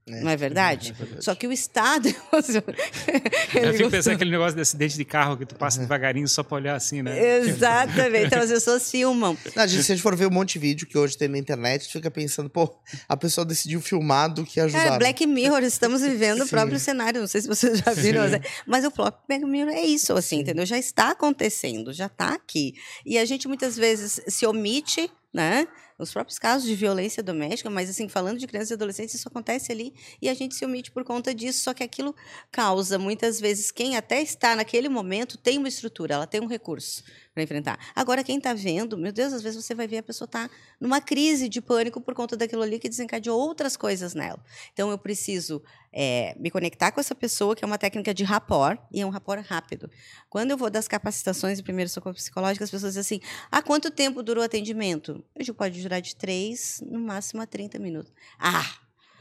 É, 0.05 0.19
não 0.19 0.29
é 0.29 0.35
verdade? 0.35 0.89
é 0.89 0.93
verdade? 0.93 1.23
Só 1.23 1.33
que 1.33 1.47
o 1.47 1.51
Estado. 1.51 2.09
eu 2.33 3.73
fico 3.73 3.89
pensando 3.89 4.15
aquele 4.15 4.31
negócio 4.31 4.53
de 4.53 4.61
acidente 4.61 4.97
de 4.97 5.05
carro 5.05 5.37
que 5.37 5.45
tu 5.45 5.55
passa 5.55 5.77
uhum. 5.77 5.85
devagarinho 5.85 6.27
só 6.27 6.43
pra 6.43 6.55
olhar 6.55 6.75
assim, 6.75 7.01
né? 7.01 7.37
Exatamente. 7.37 8.25
Então 8.25 8.41
as 8.41 8.49
pessoas 8.49 8.91
filmam. 8.91 9.37
Não, 9.55 9.67
gente, 9.67 9.83
se 9.83 9.93
a 9.93 9.95
gente 9.95 10.03
for 10.03 10.13
ver 10.15 10.27
um 10.27 10.31
monte 10.31 10.53
de 10.53 10.59
vídeo 10.59 10.85
que 10.85 10.97
hoje 10.97 11.17
tem 11.17 11.29
na 11.29 11.37
internet, 11.37 11.87
fica 11.89 12.11
pensando, 12.11 12.49
pô, 12.49 12.75
a 13.07 13.15
pessoa 13.15 13.45
decidiu 13.45 13.79
filmar 13.79 14.33
do 14.33 14.45
que 14.45 14.59
ajudar. 14.59 14.95
É, 14.95 14.97
Black 14.97 15.25
Mirror, 15.25 15.63
estamos 15.63 16.01
vivendo 16.01 16.41
o 16.41 16.47
próprio 16.49 16.79
cenário. 16.79 17.21
Não 17.21 17.27
sei 17.27 17.41
se 17.41 17.47
vocês 17.47 17.79
já 17.79 17.93
viram, 17.93 18.27
Sim. 18.27 18.41
mas 18.67 18.83
o 18.83 18.91
próprio 18.91 19.23
Black 19.25 19.45
Mirror 19.45 19.71
é 19.71 19.83
isso, 19.83 20.11
assim, 20.13 20.35
Sim. 20.35 20.41
entendeu? 20.41 20.65
Já 20.65 20.77
está 20.77 21.11
acontecendo, 21.11 21.93
já 21.93 22.07
está 22.07 22.33
aqui. 22.33 22.73
E 23.05 23.17
a 23.17 23.23
gente 23.23 23.47
muitas 23.47 23.77
vezes 23.77 24.19
se 24.27 24.45
omite 24.45 25.09
né? 25.33 25.67
Os 25.97 26.11
próprios 26.11 26.39
casos 26.39 26.67
de 26.67 26.75
violência 26.75 27.21
doméstica, 27.21 27.69
mas 27.69 27.89
assim, 27.89 28.09
falando 28.09 28.39
de 28.39 28.47
crianças 28.47 28.71
e 28.71 28.73
adolescentes, 28.73 29.15
isso 29.15 29.27
acontece 29.27 29.71
ali 29.71 29.93
e 30.21 30.29
a 30.29 30.33
gente 30.33 30.55
se 30.55 30.65
omite 30.65 30.91
por 30.91 31.03
conta 31.03 31.33
disso, 31.33 31.59
só 31.63 31.73
que 31.73 31.83
aquilo 31.83 32.15
causa, 32.51 32.97
muitas 32.97 33.39
vezes, 33.39 33.71
quem 33.71 33.95
até 33.95 34.21
está 34.21 34.55
naquele 34.55 34.89
momento 34.89 35.37
tem 35.37 35.57
uma 35.57 35.67
estrutura, 35.67 36.15
ela 36.15 36.27
tem 36.27 36.41
um 36.41 36.47
recurso 36.47 37.03
para 37.33 37.43
enfrentar. 37.43 37.79
Agora, 37.95 38.23
quem 38.23 38.37
está 38.37 38.53
vendo, 38.53 38.97
meu 38.97 39.11
Deus, 39.11 39.33
às 39.33 39.41
vezes 39.41 39.63
você 39.63 39.73
vai 39.73 39.87
ver 39.87 39.97
a 39.97 40.03
pessoa 40.03 40.25
está 40.25 40.49
numa 40.79 41.01
crise 41.01 41.49
de 41.49 41.61
pânico 41.61 41.99
por 41.99 42.13
conta 42.13 42.37
daquilo 42.37 42.61
ali 42.61 42.77
que 42.77 42.87
desencadeou 42.87 43.39
outras 43.39 43.75
coisas 43.75 44.13
nela. 44.13 44.39
Então, 44.71 44.91
eu 44.91 44.97
preciso 44.97 45.61
é, 45.91 46.35
me 46.39 46.51
conectar 46.51 46.91
com 46.91 46.99
essa 46.99 47.15
pessoa, 47.15 47.55
que 47.55 47.63
é 47.63 47.67
uma 47.67 47.77
técnica 47.77 48.13
de 48.13 48.23
rapport, 48.23 48.79
e 48.91 49.01
é 49.01 49.05
um 49.05 49.09
rapport 49.09 49.43
rápido. 49.45 49.89
Quando 50.29 50.51
eu 50.51 50.57
vou 50.57 50.69
das 50.69 50.87
capacitações 50.87 51.57
de 51.57 51.63
primeiro 51.63 51.89
socorro 51.89 52.15
psicológico, 52.15 52.63
as 52.63 52.69
pessoas 52.69 52.93
dizem 52.93 53.19
assim: 53.19 53.27
há 53.51 53.61
quanto 53.61 53.89
tempo 53.89 54.21
durou 54.21 54.43
o 54.43 54.45
atendimento? 54.45 55.23
Hoje 55.39 55.51
pode 55.53 55.81
durar 55.81 56.01
de 56.01 56.15
3, 56.15 56.83
no 56.85 56.99
máximo 56.99 57.41
a 57.41 57.47
30 57.47 57.79
minutos. 57.79 58.13
Ah! 58.37 58.77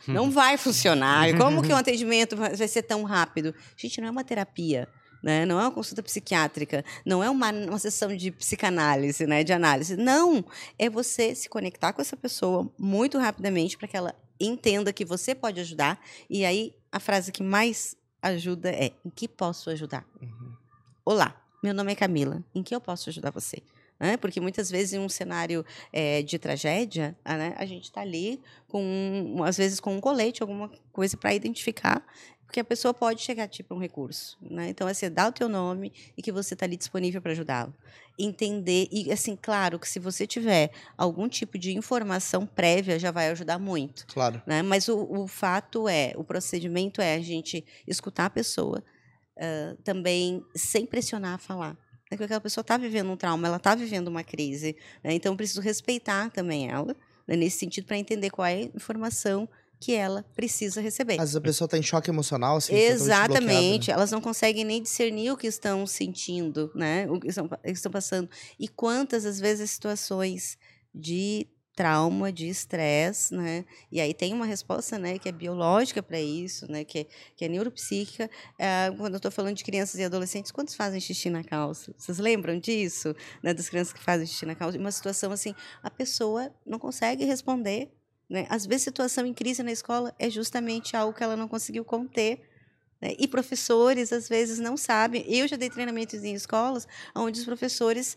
Não 0.06 0.30
vai 0.32 0.58
funcionar. 0.58 1.36
Como 1.38 1.62
que 1.62 1.72
um 1.72 1.76
atendimento 1.76 2.36
vai 2.36 2.68
ser 2.68 2.82
tão 2.82 3.04
rápido? 3.04 3.54
Gente, 3.76 4.00
não 4.00 4.08
é 4.08 4.10
uma 4.10 4.24
terapia. 4.24 4.88
Né? 5.22 5.46
Não 5.46 5.60
é 5.60 5.62
uma 5.62 5.70
consulta 5.70 6.02
psiquiátrica, 6.02 6.84
não 7.06 7.22
é 7.22 7.30
uma, 7.30 7.50
uma 7.52 7.78
sessão 7.78 8.14
de 8.16 8.32
psicanálise, 8.32 9.26
né? 9.26 9.44
de 9.44 9.52
análise. 9.52 9.96
Não, 9.96 10.44
é 10.78 10.90
você 10.90 11.34
se 11.34 11.48
conectar 11.48 11.92
com 11.92 12.02
essa 12.02 12.16
pessoa 12.16 12.68
muito 12.76 13.18
rapidamente 13.18 13.78
para 13.78 13.86
que 13.86 13.96
ela 13.96 14.14
entenda 14.40 14.92
que 14.92 15.04
você 15.04 15.34
pode 15.34 15.60
ajudar. 15.60 16.00
E 16.28 16.44
aí, 16.44 16.74
a 16.90 16.98
frase 16.98 17.30
que 17.30 17.42
mais 17.42 17.96
ajuda 18.20 18.70
é: 18.70 18.92
em 19.04 19.10
que 19.10 19.28
posso 19.28 19.70
ajudar? 19.70 20.04
Uhum. 20.20 20.52
Olá, 21.04 21.40
meu 21.62 21.72
nome 21.72 21.92
é 21.92 21.94
Camila, 21.94 22.42
em 22.54 22.62
que 22.62 22.74
eu 22.74 22.80
posso 22.80 23.08
ajudar 23.08 23.30
você? 23.30 23.62
Né? 23.98 24.16
Porque 24.16 24.40
muitas 24.40 24.68
vezes, 24.68 24.94
em 24.94 24.98
um 24.98 25.08
cenário 25.08 25.64
é, 25.92 26.22
de 26.22 26.36
tragédia, 26.36 27.16
né, 27.24 27.54
a 27.56 27.64
gente 27.64 27.84
está 27.84 28.00
ali, 28.00 28.40
com, 28.66 29.36
às 29.44 29.56
vezes, 29.56 29.78
com 29.78 29.94
um 29.94 30.00
colete, 30.00 30.42
alguma 30.42 30.68
coisa 30.92 31.16
para 31.16 31.32
identificar 31.32 32.04
porque 32.52 32.60
a 32.60 32.64
pessoa 32.64 32.92
pode 32.92 33.22
chegar 33.22 33.44
a 33.44 33.48
ti 33.48 33.62
para 33.62 33.74
um 33.74 33.80
recurso. 33.80 34.36
Né? 34.42 34.68
Então, 34.68 34.86
assim, 34.86 35.10
dá 35.10 35.26
o 35.26 35.32
teu 35.32 35.48
nome 35.48 35.90
e 36.14 36.20
que 36.20 36.30
você 36.30 36.52
está 36.52 36.66
ali 36.66 36.76
disponível 36.76 37.22
para 37.22 37.32
ajudá-lo. 37.32 37.74
Entender, 38.18 38.88
e 38.92 39.10
assim, 39.10 39.34
claro 39.40 39.78
que 39.78 39.88
se 39.88 39.98
você 39.98 40.26
tiver 40.26 40.70
algum 40.94 41.30
tipo 41.30 41.56
de 41.56 41.72
informação 41.72 42.44
prévia, 42.44 42.98
já 42.98 43.10
vai 43.10 43.30
ajudar 43.30 43.58
muito. 43.58 44.06
Claro. 44.06 44.42
Né? 44.46 44.60
Mas 44.60 44.86
o, 44.86 44.98
o 44.98 45.26
fato 45.26 45.88
é, 45.88 46.12
o 46.14 46.22
procedimento 46.22 47.00
é 47.00 47.14
a 47.14 47.20
gente 47.20 47.64
escutar 47.88 48.26
a 48.26 48.30
pessoa, 48.30 48.84
uh, 49.38 49.74
também 49.82 50.44
sem 50.54 50.84
pressionar 50.84 51.32
a 51.32 51.38
falar. 51.38 51.74
É 52.10 52.18
que 52.18 52.22
aquela 52.22 52.38
pessoa 52.38 52.60
está 52.60 52.76
vivendo 52.76 53.10
um 53.10 53.16
trauma, 53.16 53.46
ela 53.46 53.56
está 53.56 53.74
vivendo 53.74 54.08
uma 54.08 54.22
crise. 54.22 54.76
Né? 55.02 55.14
Então, 55.14 55.32
eu 55.32 55.36
preciso 55.38 55.62
respeitar 55.62 56.28
também 56.30 56.68
ela, 56.68 56.94
né? 57.26 57.34
nesse 57.34 57.60
sentido, 57.60 57.86
para 57.86 57.96
entender 57.96 58.28
qual 58.28 58.44
é 58.44 58.56
a 58.56 58.76
informação 58.76 59.48
que 59.82 59.92
ela 59.92 60.24
precisa 60.36 60.80
receber. 60.80 61.14
Às 61.14 61.18
vezes 61.18 61.36
a 61.36 61.40
pessoa 61.40 61.66
está 61.66 61.76
em 61.76 61.82
choque 61.82 62.08
emocional, 62.08 62.58
assim, 62.58 62.72
Exatamente. 62.72 63.88
Né? 63.88 63.94
Elas 63.94 64.12
não 64.12 64.20
conseguem 64.20 64.64
nem 64.64 64.80
discernir 64.80 65.32
o 65.32 65.36
que 65.36 65.48
estão 65.48 65.84
sentindo, 65.88 66.70
né? 66.72 67.10
O 67.10 67.18
que 67.18 67.26
estão, 67.26 67.50
estão 67.64 67.90
passando. 67.90 68.30
E 68.60 68.68
quantas, 68.68 69.26
às 69.26 69.40
vezes, 69.40 69.72
situações 69.72 70.56
de 70.94 71.48
trauma, 71.74 72.30
de 72.30 72.48
estresse, 72.48 73.34
né? 73.34 73.64
E 73.90 74.00
aí 74.00 74.14
tem 74.14 74.32
uma 74.32 74.46
resposta, 74.46 74.98
né, 74.98 75.18
que 75.18 75.28
é 75.28 75.32
biológica 75.32 76.00
para 76.02 76.20
isso, 76.20 76.70
né, 76.70 76.84
que 76.84 77.00
é, 77.00 77.06
que 77.34 77.44
é 77.44 77.48
neuropsíquica. 77.48 78.30
É, 78.58 78.92
quando 78.96 79.14
eu 79.14 79.16
estou 79.16 79.32
falando 79.32 79.56
de 79.56 79.64
crianças 79.64 79.98
e 79.98 80.04
adolescentes, 80.04 80.52
quantos 80.52 80.76
fazem 80.76 81.00
xixi 81.00 81.28
na 81.28 81.42
calça? 81.42 81.92
Vocês 81.98 82.18
lembram 82.18 82.60
disso, 82.60 83.16
né, 83.42 83.52
das 83.52 83.68
crianças 83.68 83.92
que 83.92 84.00
fazem 84.00 84.26
xixi 84.26 84.46
na 84.46 84.54
calça? 84.54 84.78
Uma 84.78 84.92
situação 84.92 85.32
assim, 85.32 85.54
a 85.82 85.90
pessoa 85.90 86.54
não 86.64 86.78
consegue 86.78 87.24
responder, 87.24 87.90
né? 88.28 88.46
Às 88.48 88.66
vezes, 88.66 88.84
situação 88.84 89.26
em 89.26 89.34
crise 89.34 89.62
na 89.62 89.72
escola 89.72 90.14
é 90.18 90.30
justamente 90.30 90.96
algo 90.96 91.12
que 91.12 91.22
ela 91.22 91.36
não 91.36 91.48
conseguiu 91.48 91.84
conter. 91.84 92.40
Né? 93.00 93.14
E 93.18 93.28
professores, 93.28 94.12
às 94.12 94.28
vezes, 94.28 94.58
não 94.58 94.76
sabem. 94.76 95.24
Eu 95.26 95.46
já 95.46 95.56
dei 95.56 95.68
treinamentos 95.68 96.22
em 96.24 96.34
escolas 96.34 96.86
onde 97.14 97.38
os 97.38 97.44
professores 97.44 98.16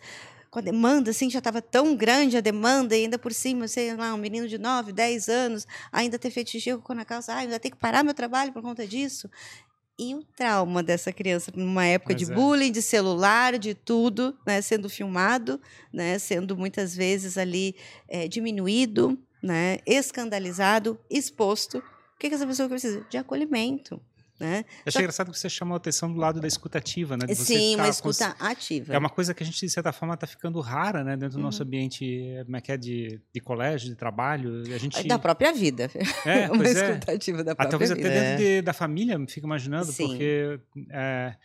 com 0.55 0.59
a 0.59 0.61
demanda, 0.61 1.11
assim, 1.11 1.29
já 1.29 1.39
estava 1.39 1.61
tão 1.61 1.93
grande 1.97 2.37
a 2.37 2.39
demanda, 2.39 2.95
e 2.95 3.03
ainda 3.03 3.19
por 3.19 3.33
cima, 3.33 3.67
sei 3.67 3.93
lá, 3.93 4.13
um 4.13 4.17
menino 4.17 4.47
de 4.47 4.57
9, 4.57 4.93
10 4.93 5.27
anos, 5.27 5.67
ainda 5.91 6.17
ter 6.17 6.29
feito 6.31 6.49
xixi 6.49 6.77
com 6.77 6.93
na 6.93 7.03
calça, 7.03 7.33
ah, 7.33 7.39
ainda 7.39 7.59
tem 7.59 7.69
que 7.69 7.75
parar 7.77 8.05
meu 8.05 8.13
trabalho 8.13 8.53
por 8.53 8.61
conta 8.61 8.87
disso. 8.87 9.29
E 9.99 10.15
o 10.15 10.23
trauma 10.23 10.81
dessa 10.81 11.11
criança 11.11 11.51
numa 11.53 11.85
época 11.85 12.13
Mas 12.13 12.25
de 12.25 12.31
é. 12.31 12.35
bullying, 12.35 12.71
de 12.71 12.81
celular, 12.81 13.59
de 13.59 13.73
tudo, 13.73 14.33
né, 14.47 14.61
sendo 14.61 14.89
filmado, 14.89 15.59
né, 15.91 16.17
sendo 16.19 16.55
muitas 16.55 16.95
vezes 16.95 17.37
ali 17.37 17.75
é, 18.07 18.25
diminuído, 18.25 19.19
né, 19.45 19.77
escandalizado, 19.85 20.99
exposto. 21.07 21.77
O 21.77 22.17
que, 22.19 22.29
que 22.29 22.35
essa 22.35 22.47
pessoa 22.47 22.67
precisa? 22.67 23.05
De 23.09 23.17
acolhimento. 23.17 24.01
Né? 24.39 24.65
Eu 24.79 24.89
achei 24.89 25.01
engraçado 25.01 25.31
que 25.31 25.39
você 25.39 25.47
chamou 25.47 25.75
a 25.75 25.77
atenção 25.77 26.11
do 26.11 26.19
lado 26.19 26.41
da 26.41 26.47
escutativa, 26.47 27.15
né? 27.15 27.33
Sim, 27.33 27.75
uma 27.75 27.87
escuta 27.87 28.33
cons... 28.33 28.47
ativa. 28.49 28.93
É 28.93 28.97
uma 28.97 29.09
coisa 29.09 29.33
que 29.33 29.43
a 29.43 29.45
gente, 29.45 29.57
de 29.57 29.69
certa 29.69 29.93
forma, 29.93 30.13
está 30.13 30.27
ficando 30.27 30.59
rara 30.59 31.05
né? 31.05 31.15
dentro 31.15 31.35
do 31.35 31.37
uhum. 31.37 31.43
nosso 31.43 31.63
ambiente 31.63 32.05
como 32.43 32.57
é 32.57 32.61
que 32.61 32.71
é, 32.71 32.75
de, 32.75 33.21
de 33.33 33.39
colégio, 33.39 33.87
de 33.87 33.95
trabalho. 33.95 34.63
A 34.73 34.77
gente... 34.77 35.07
Da 35.07 35.17
própria 35.17 35.53
vida. 35.53 35.89
É, 36.25 36.49
uma 36.51 36.67
é. 36.67 36.71
escuta 36.71 37.13
ativa 37.13 37.43
da 37.45 37.55
própria 37.55 37.67
ah, 37.67 37.69
talvez 37.69 37.91
vida. 37.91 38.01
Talvez 38.01 38.21
até 38.21 38.29
dentro 38.29 38.43
é. 38.43 38.55
de, 38.57 38.61
da 38.61 38.73
família, 38.73 39.17
me 39.17 39.27
fico 39.27 39.45
imaginando, 39.45 39.91
Sim. 39.91 40.07
porque... 40.07 40.59
É, 40.89 41.35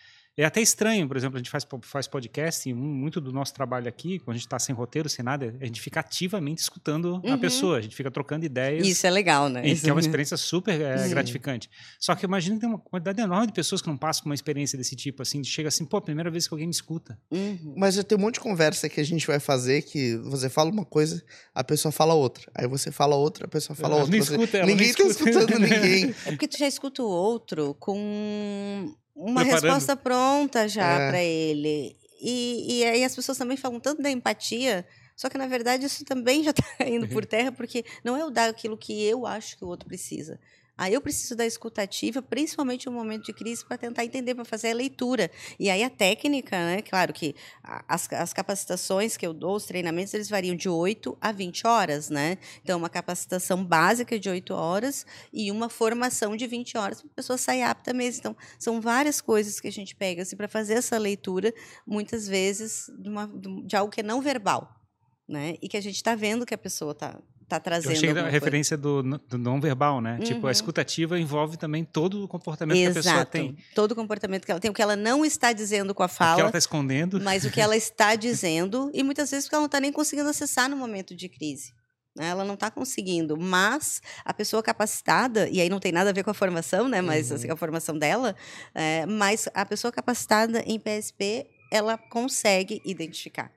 é 0.41 0.47
até 0.47 0.61
estranho, 0.61 1.07
por 1.07 1.17
exemplo, 1.17 1.37
a 1.37 1.39
gente 1.39 1.51
faz, 1.51 1.67
faz 1.83 2.07
podcast 2.07 2.69
e 2.69 2.73
muito 2.73 3.21
do 3.21 3.33
nosso 3.33 3.53
trabalho 3.53 3.89
aqui, 3.89 4.19
quando 4.19 4.37
a 4.37 4.39
gente 4.39 4.47
está 4.47 4.59
sem 4.59 4.75
roteiro, 4.75 5.09
sem 5.09 5.23
nada, 5.23 5.55
a 5.61 5.67
gente 5.67 5.81
fica 5.81 6.01
ativamente 6.01 6.63
escutando 6.63 7.21
uhum. 7.23 7.33
a 7.33 7.39
pessoa, 7.39 7.77
a 7.77 7.81
gente 7.81 7.95
fica 7.95 8.11
trocando 8.11 8.47
ideias. 8.47 8.87
Isso 8.87 9.07
é 9.07 9.11
legal, 9.11 9.49
né? 9.49 9.63
Que 9.75 9.89
é 9.89 9.93
uma 9.93 10.01
experiência 10.01 10.37
super 10.37 10.81
é, 10.81 11.09
gratificante. 11.09 11.69
Só 11.99 12.15
que 12.15 12.25
imagina 12.25 12.57
que 12.57 12.61
tem 12.61 12.69
uma 12.71 12.79
quantidade 12.79 13.21
enorme 13.21 13.49
de 13.49 13.53
pessoas 13.53 13.83
que 13.83 13.89
não 13.89 13.99
passam 13.99 14.23
por 14.23 14.31
uma 14.31 14.35
experiência 14.35 14.79
desse 14.79 14.97
tipo, 14.97 15.23
assim, 15.23 15.45
chega 15.45 15.69
assim, 15.69 15.85
pô, 15.85 16.01
primeira 16.01 16.31
vez 16.31 16.49
que 16.49 16.55
alguém 16.55 16.67
me 16.67 16.73
escuta. 16.73 17.19
Uhum. 17.31 17.75
Mas 17.77 17.99
eu 17.99 18.05
tenho 18.05 18.19
um 18.19 18.25
monte 18.25 18.35
de 18.35 18.41
conversa 18.41 18.89
que 18.89 19.01
a 19.01 19.05
gente 19.05 19.27
vai 19.27 19.41
fazer 19.41 19.83
que 19.83 20.17
você 20.17 20.49
fala 20.49 20.71
uma 20.71 20.87
coisa, 20.87 21.23
a 21.55 21.63
pessoa 21.63 21.93
fala 21.93 22.15
outra. 22.15 22.51
Aí 22.55 22.67
você 22.67 22.91
fala 22.91 23.15
outra, 23.15 23.45
a 23.45 23.49
pessoa 23.49 23.77
fala 23.77 23.95
ela 23.95 24.05
outra. 24.05 24.23
Você... 24.23 24.33
Escuta, 24.33 24.57
ela 24.57 24.67
ninguém 24.67 24.89
está 24.91 25.05
escutando 25.05 25.59
ninguém. 25.61 26.15
É 26.25 26.31
porque 26.31 26.49
tu 26.49 26.59
já 26.59 26.67
escuta 26.67 27.03
o 27.03 27.07
outro 27.07 27.75
com 27.79 28.95
uma 29.21 29.43
Preparando. 29.43 29.63
resposta 29.63 29.97
pronta 29.97 30.67
já 30.67 30.87
é. 30.87 31.09
para 31.11 31.23
ele. 31.23 31.97
E, 32.21 32.79
e 32.79 32.85
aí 32.85 33.05
as 33.05 33.15
pessoas 33.15 33.37
também 33.39 33.57
falam 33.57 33.79
tanto 33.79 34.03
da 34.03 34.11
empatia, 34.11 34.87
só 35.17 35.29
que 35.29 35.39
na 35.39 35.47
verdade 35.47 35.87
isso 35.87 36.05
também 36.05 36.43
já 36.43 36.51
está 36.51 36.65
indo 36.87 37.09
por 37.09 37.25
terra, 37.25 37.53
porque 37.53 37.85
não 38.03 38.17
é 38.17 38.25
o 38.25 38.31
dar 38.31 38.49
aquilo 38.49 38.77
que 38.77 39.03
eu 39.05 39.27
acho 39.27 39.57
que 39.57 39.65
o 39.65 39.69
outro 39.69 39.87
precisa. 39.87 40.39
Aí 40.81 40.95
eu 40.95 41.01
preciso 41.03 41.37
da 41.37 41.45
escutativa, 41.45 42.23
principalmente 42.23 42.87
no 42.87 42.93
momento 42.93 43.27
de 43.27 43.35
crise, 43.35 43.63
para 43.63 43.77
tentar 43.77 44.03
entender, 44.03 44.35
para 44.35 44.47
fazer 44.47 44.71
a 44.71 44.75
leitura. 44.75 45.31
E 45.59 45.69
aí 45.69 45.83
a 45.83 45.91
técnica, 45.91 46.57
né? 46.57 46.81
Claro 46.81 47.13
que 47.13 47.37
as, 47.87 48.11
as 48.11 48.33
capacitações 48.33 49.15
que 49.15 49.27
eu 49.27 49.35
dou, 49.35 49.57
os 49.57 49.67
treinamentos, 49.67 50.15
eles 50.15 50.31
variam 50.31 50.57
de 50.57 50.71
8 50.71 51.19
a 51.21 51.33
20 51.33 51.67
horas, 51.67 52.09
né? 52.09 52.39
Então, 52.65 52.79
uma 52.79 52.89
capacitação 52.89 53.63
básica 53.63 54.19
de 54.19 54.31
8 54.31 54.55
horas 54.55 55.05
e 55.31 55.51
uma 55.51 55.69
formação 55.69 56.35
de 56.35 56.47
20 56.47 56.79
horas 56.79 57.03
para 57.03 57.11
a 57.11 57.15
pessoa 57.15 57.37
sair 57.37 57.63
apta 57.63 57.93
mesmo. 57.93 58.21
Então, 58.21 58.37
são 58.59 58.81
várias 58.81 59.21
coisas 59.21 59.61
que 59.61 59.69
a 59.69 59.73
gente 59.73 59.95
pega 59.95 60.23
assim, 60.23 60.35
para 60.35 60.49
fazer 60.49 60.79
essa 60.79 60.97
leitura, 60.97 61.53
muitas 61.87 62.27
vezes, 62.27 62.91
de, 62.99 63.11
uma, 63.11 63.31
de 63.67 63.77
algo 63.77 63.93
que 63.93 64.01
é 64.01 64.03
não 64.03 64.23
verbal. 64.23 64.81
Né? 65.29 65.57
E 65.61 65.69
que 65.69 65.77
a 65.77 65.83
gente 65.83 65.97
está 65.97 66.15
vendo 66.15 66.47
que 66.47 66.55
a 66.55 66.59
pessoa 66.59 66.93
está 66.93 67.21
tá 67.51 67.61
trazendo. 67.61 67.93
Eu 67.93 67.97
achei 67.97 68.11
a 68.11 68.29
referência 68.29 68.77
do, 68.77 69.03
do 69.03 69.39
não 69.39 69.61
verbal, 69.61 70.01
né? 70.01 70.15
Uhum. 70.15 70.25
Tipo, 70.25 70.41
a 70.41 70.45
uhum. 70.45 70.51
escutativa 70.51 71.19
envolve 71.19 71.57
também 71.57 71.85
todo 71.85 72.25
o 72.25 72.29
comportamento 72.29 72.79
Exato. 72.79 72.93
que 72.93 73.09
a 73.09 73.13
pessoa 73.13 73.27
tem. 73.27 73.57
Todo 73.75 73.93
o 73.93 73.95
comportamento 73.95 74.45
que 74.45 74.51
ela 74.51 74.61
tem, 74.61 74.71
o 74.71 74.75
que 74.75 74.83
ela 74.83 74.97
não 74.97 75.25
está 75.25 75.53
dizendo 75.53 75.95
com 75.95 76.03
a 76.03 76.09
fala. 76.09 76.33
O 76.33 76.35
que 76.37 76.41
ela 76.41 76.49
está 76.51 76.59
escondendo. 76.59 77.21
Mas 77.21 77.45
o 77.45 77.51
que 77.51 77.61
ela 77.61 77.77
está 77.77 78.15
dizendo, 78.17 78.91
e 78.95 79.03
muitas 79.03 79.31
vezes 79.31 79.47
porque 79.47 79.55
ela 79.55 79.63
não 79.63 79.67
está 79.67 79.81
nem 79.81 79.93
conseguindo 79.93 80.29
acessar 80.29 80.69
no 80.69 80.77
momento 80.77 81.15
de 81.15 81.29
crise. 81.29 81.73
Né? 82.17 82.29
Ela 82.29 82.45
não 82.45 82.55
está 82.55 82.71
conseguindo, 82.71 83.37
mas 83.37 84.01
a 84.25 84.35
pessoa 84.35 84.63
capacitada, 84.63 85.49
e 85.49 85.61
aí 85.61 85.69
não 85.69 85.79
tem 85.79 85.93
nada 85.93 86.11
a 86.11 86.13
ver 86.13 86.25
com 86.25 86.31
a 86.31 86.35
formação, 86.35 86.89
né? 86.89 87.01
Mas 87.01 87.27
assim, 87.27 87.31
uhum. 87.31 87.37
assim, 87.37 87.51
a 87.53 87.57
formação 87.57 87.99
dela, 87.99 88.35
é, 88.75 89.07
mas 89.07 89.49
a 89.55 89.65
pessoa 89.65 89.93
capacitada 89.93 90.63
em 90.67 90.79
PSP, 90.79 91.47
ela 91.71 91.97
consegue 91.97 92.83
identificar. 92.85 93.51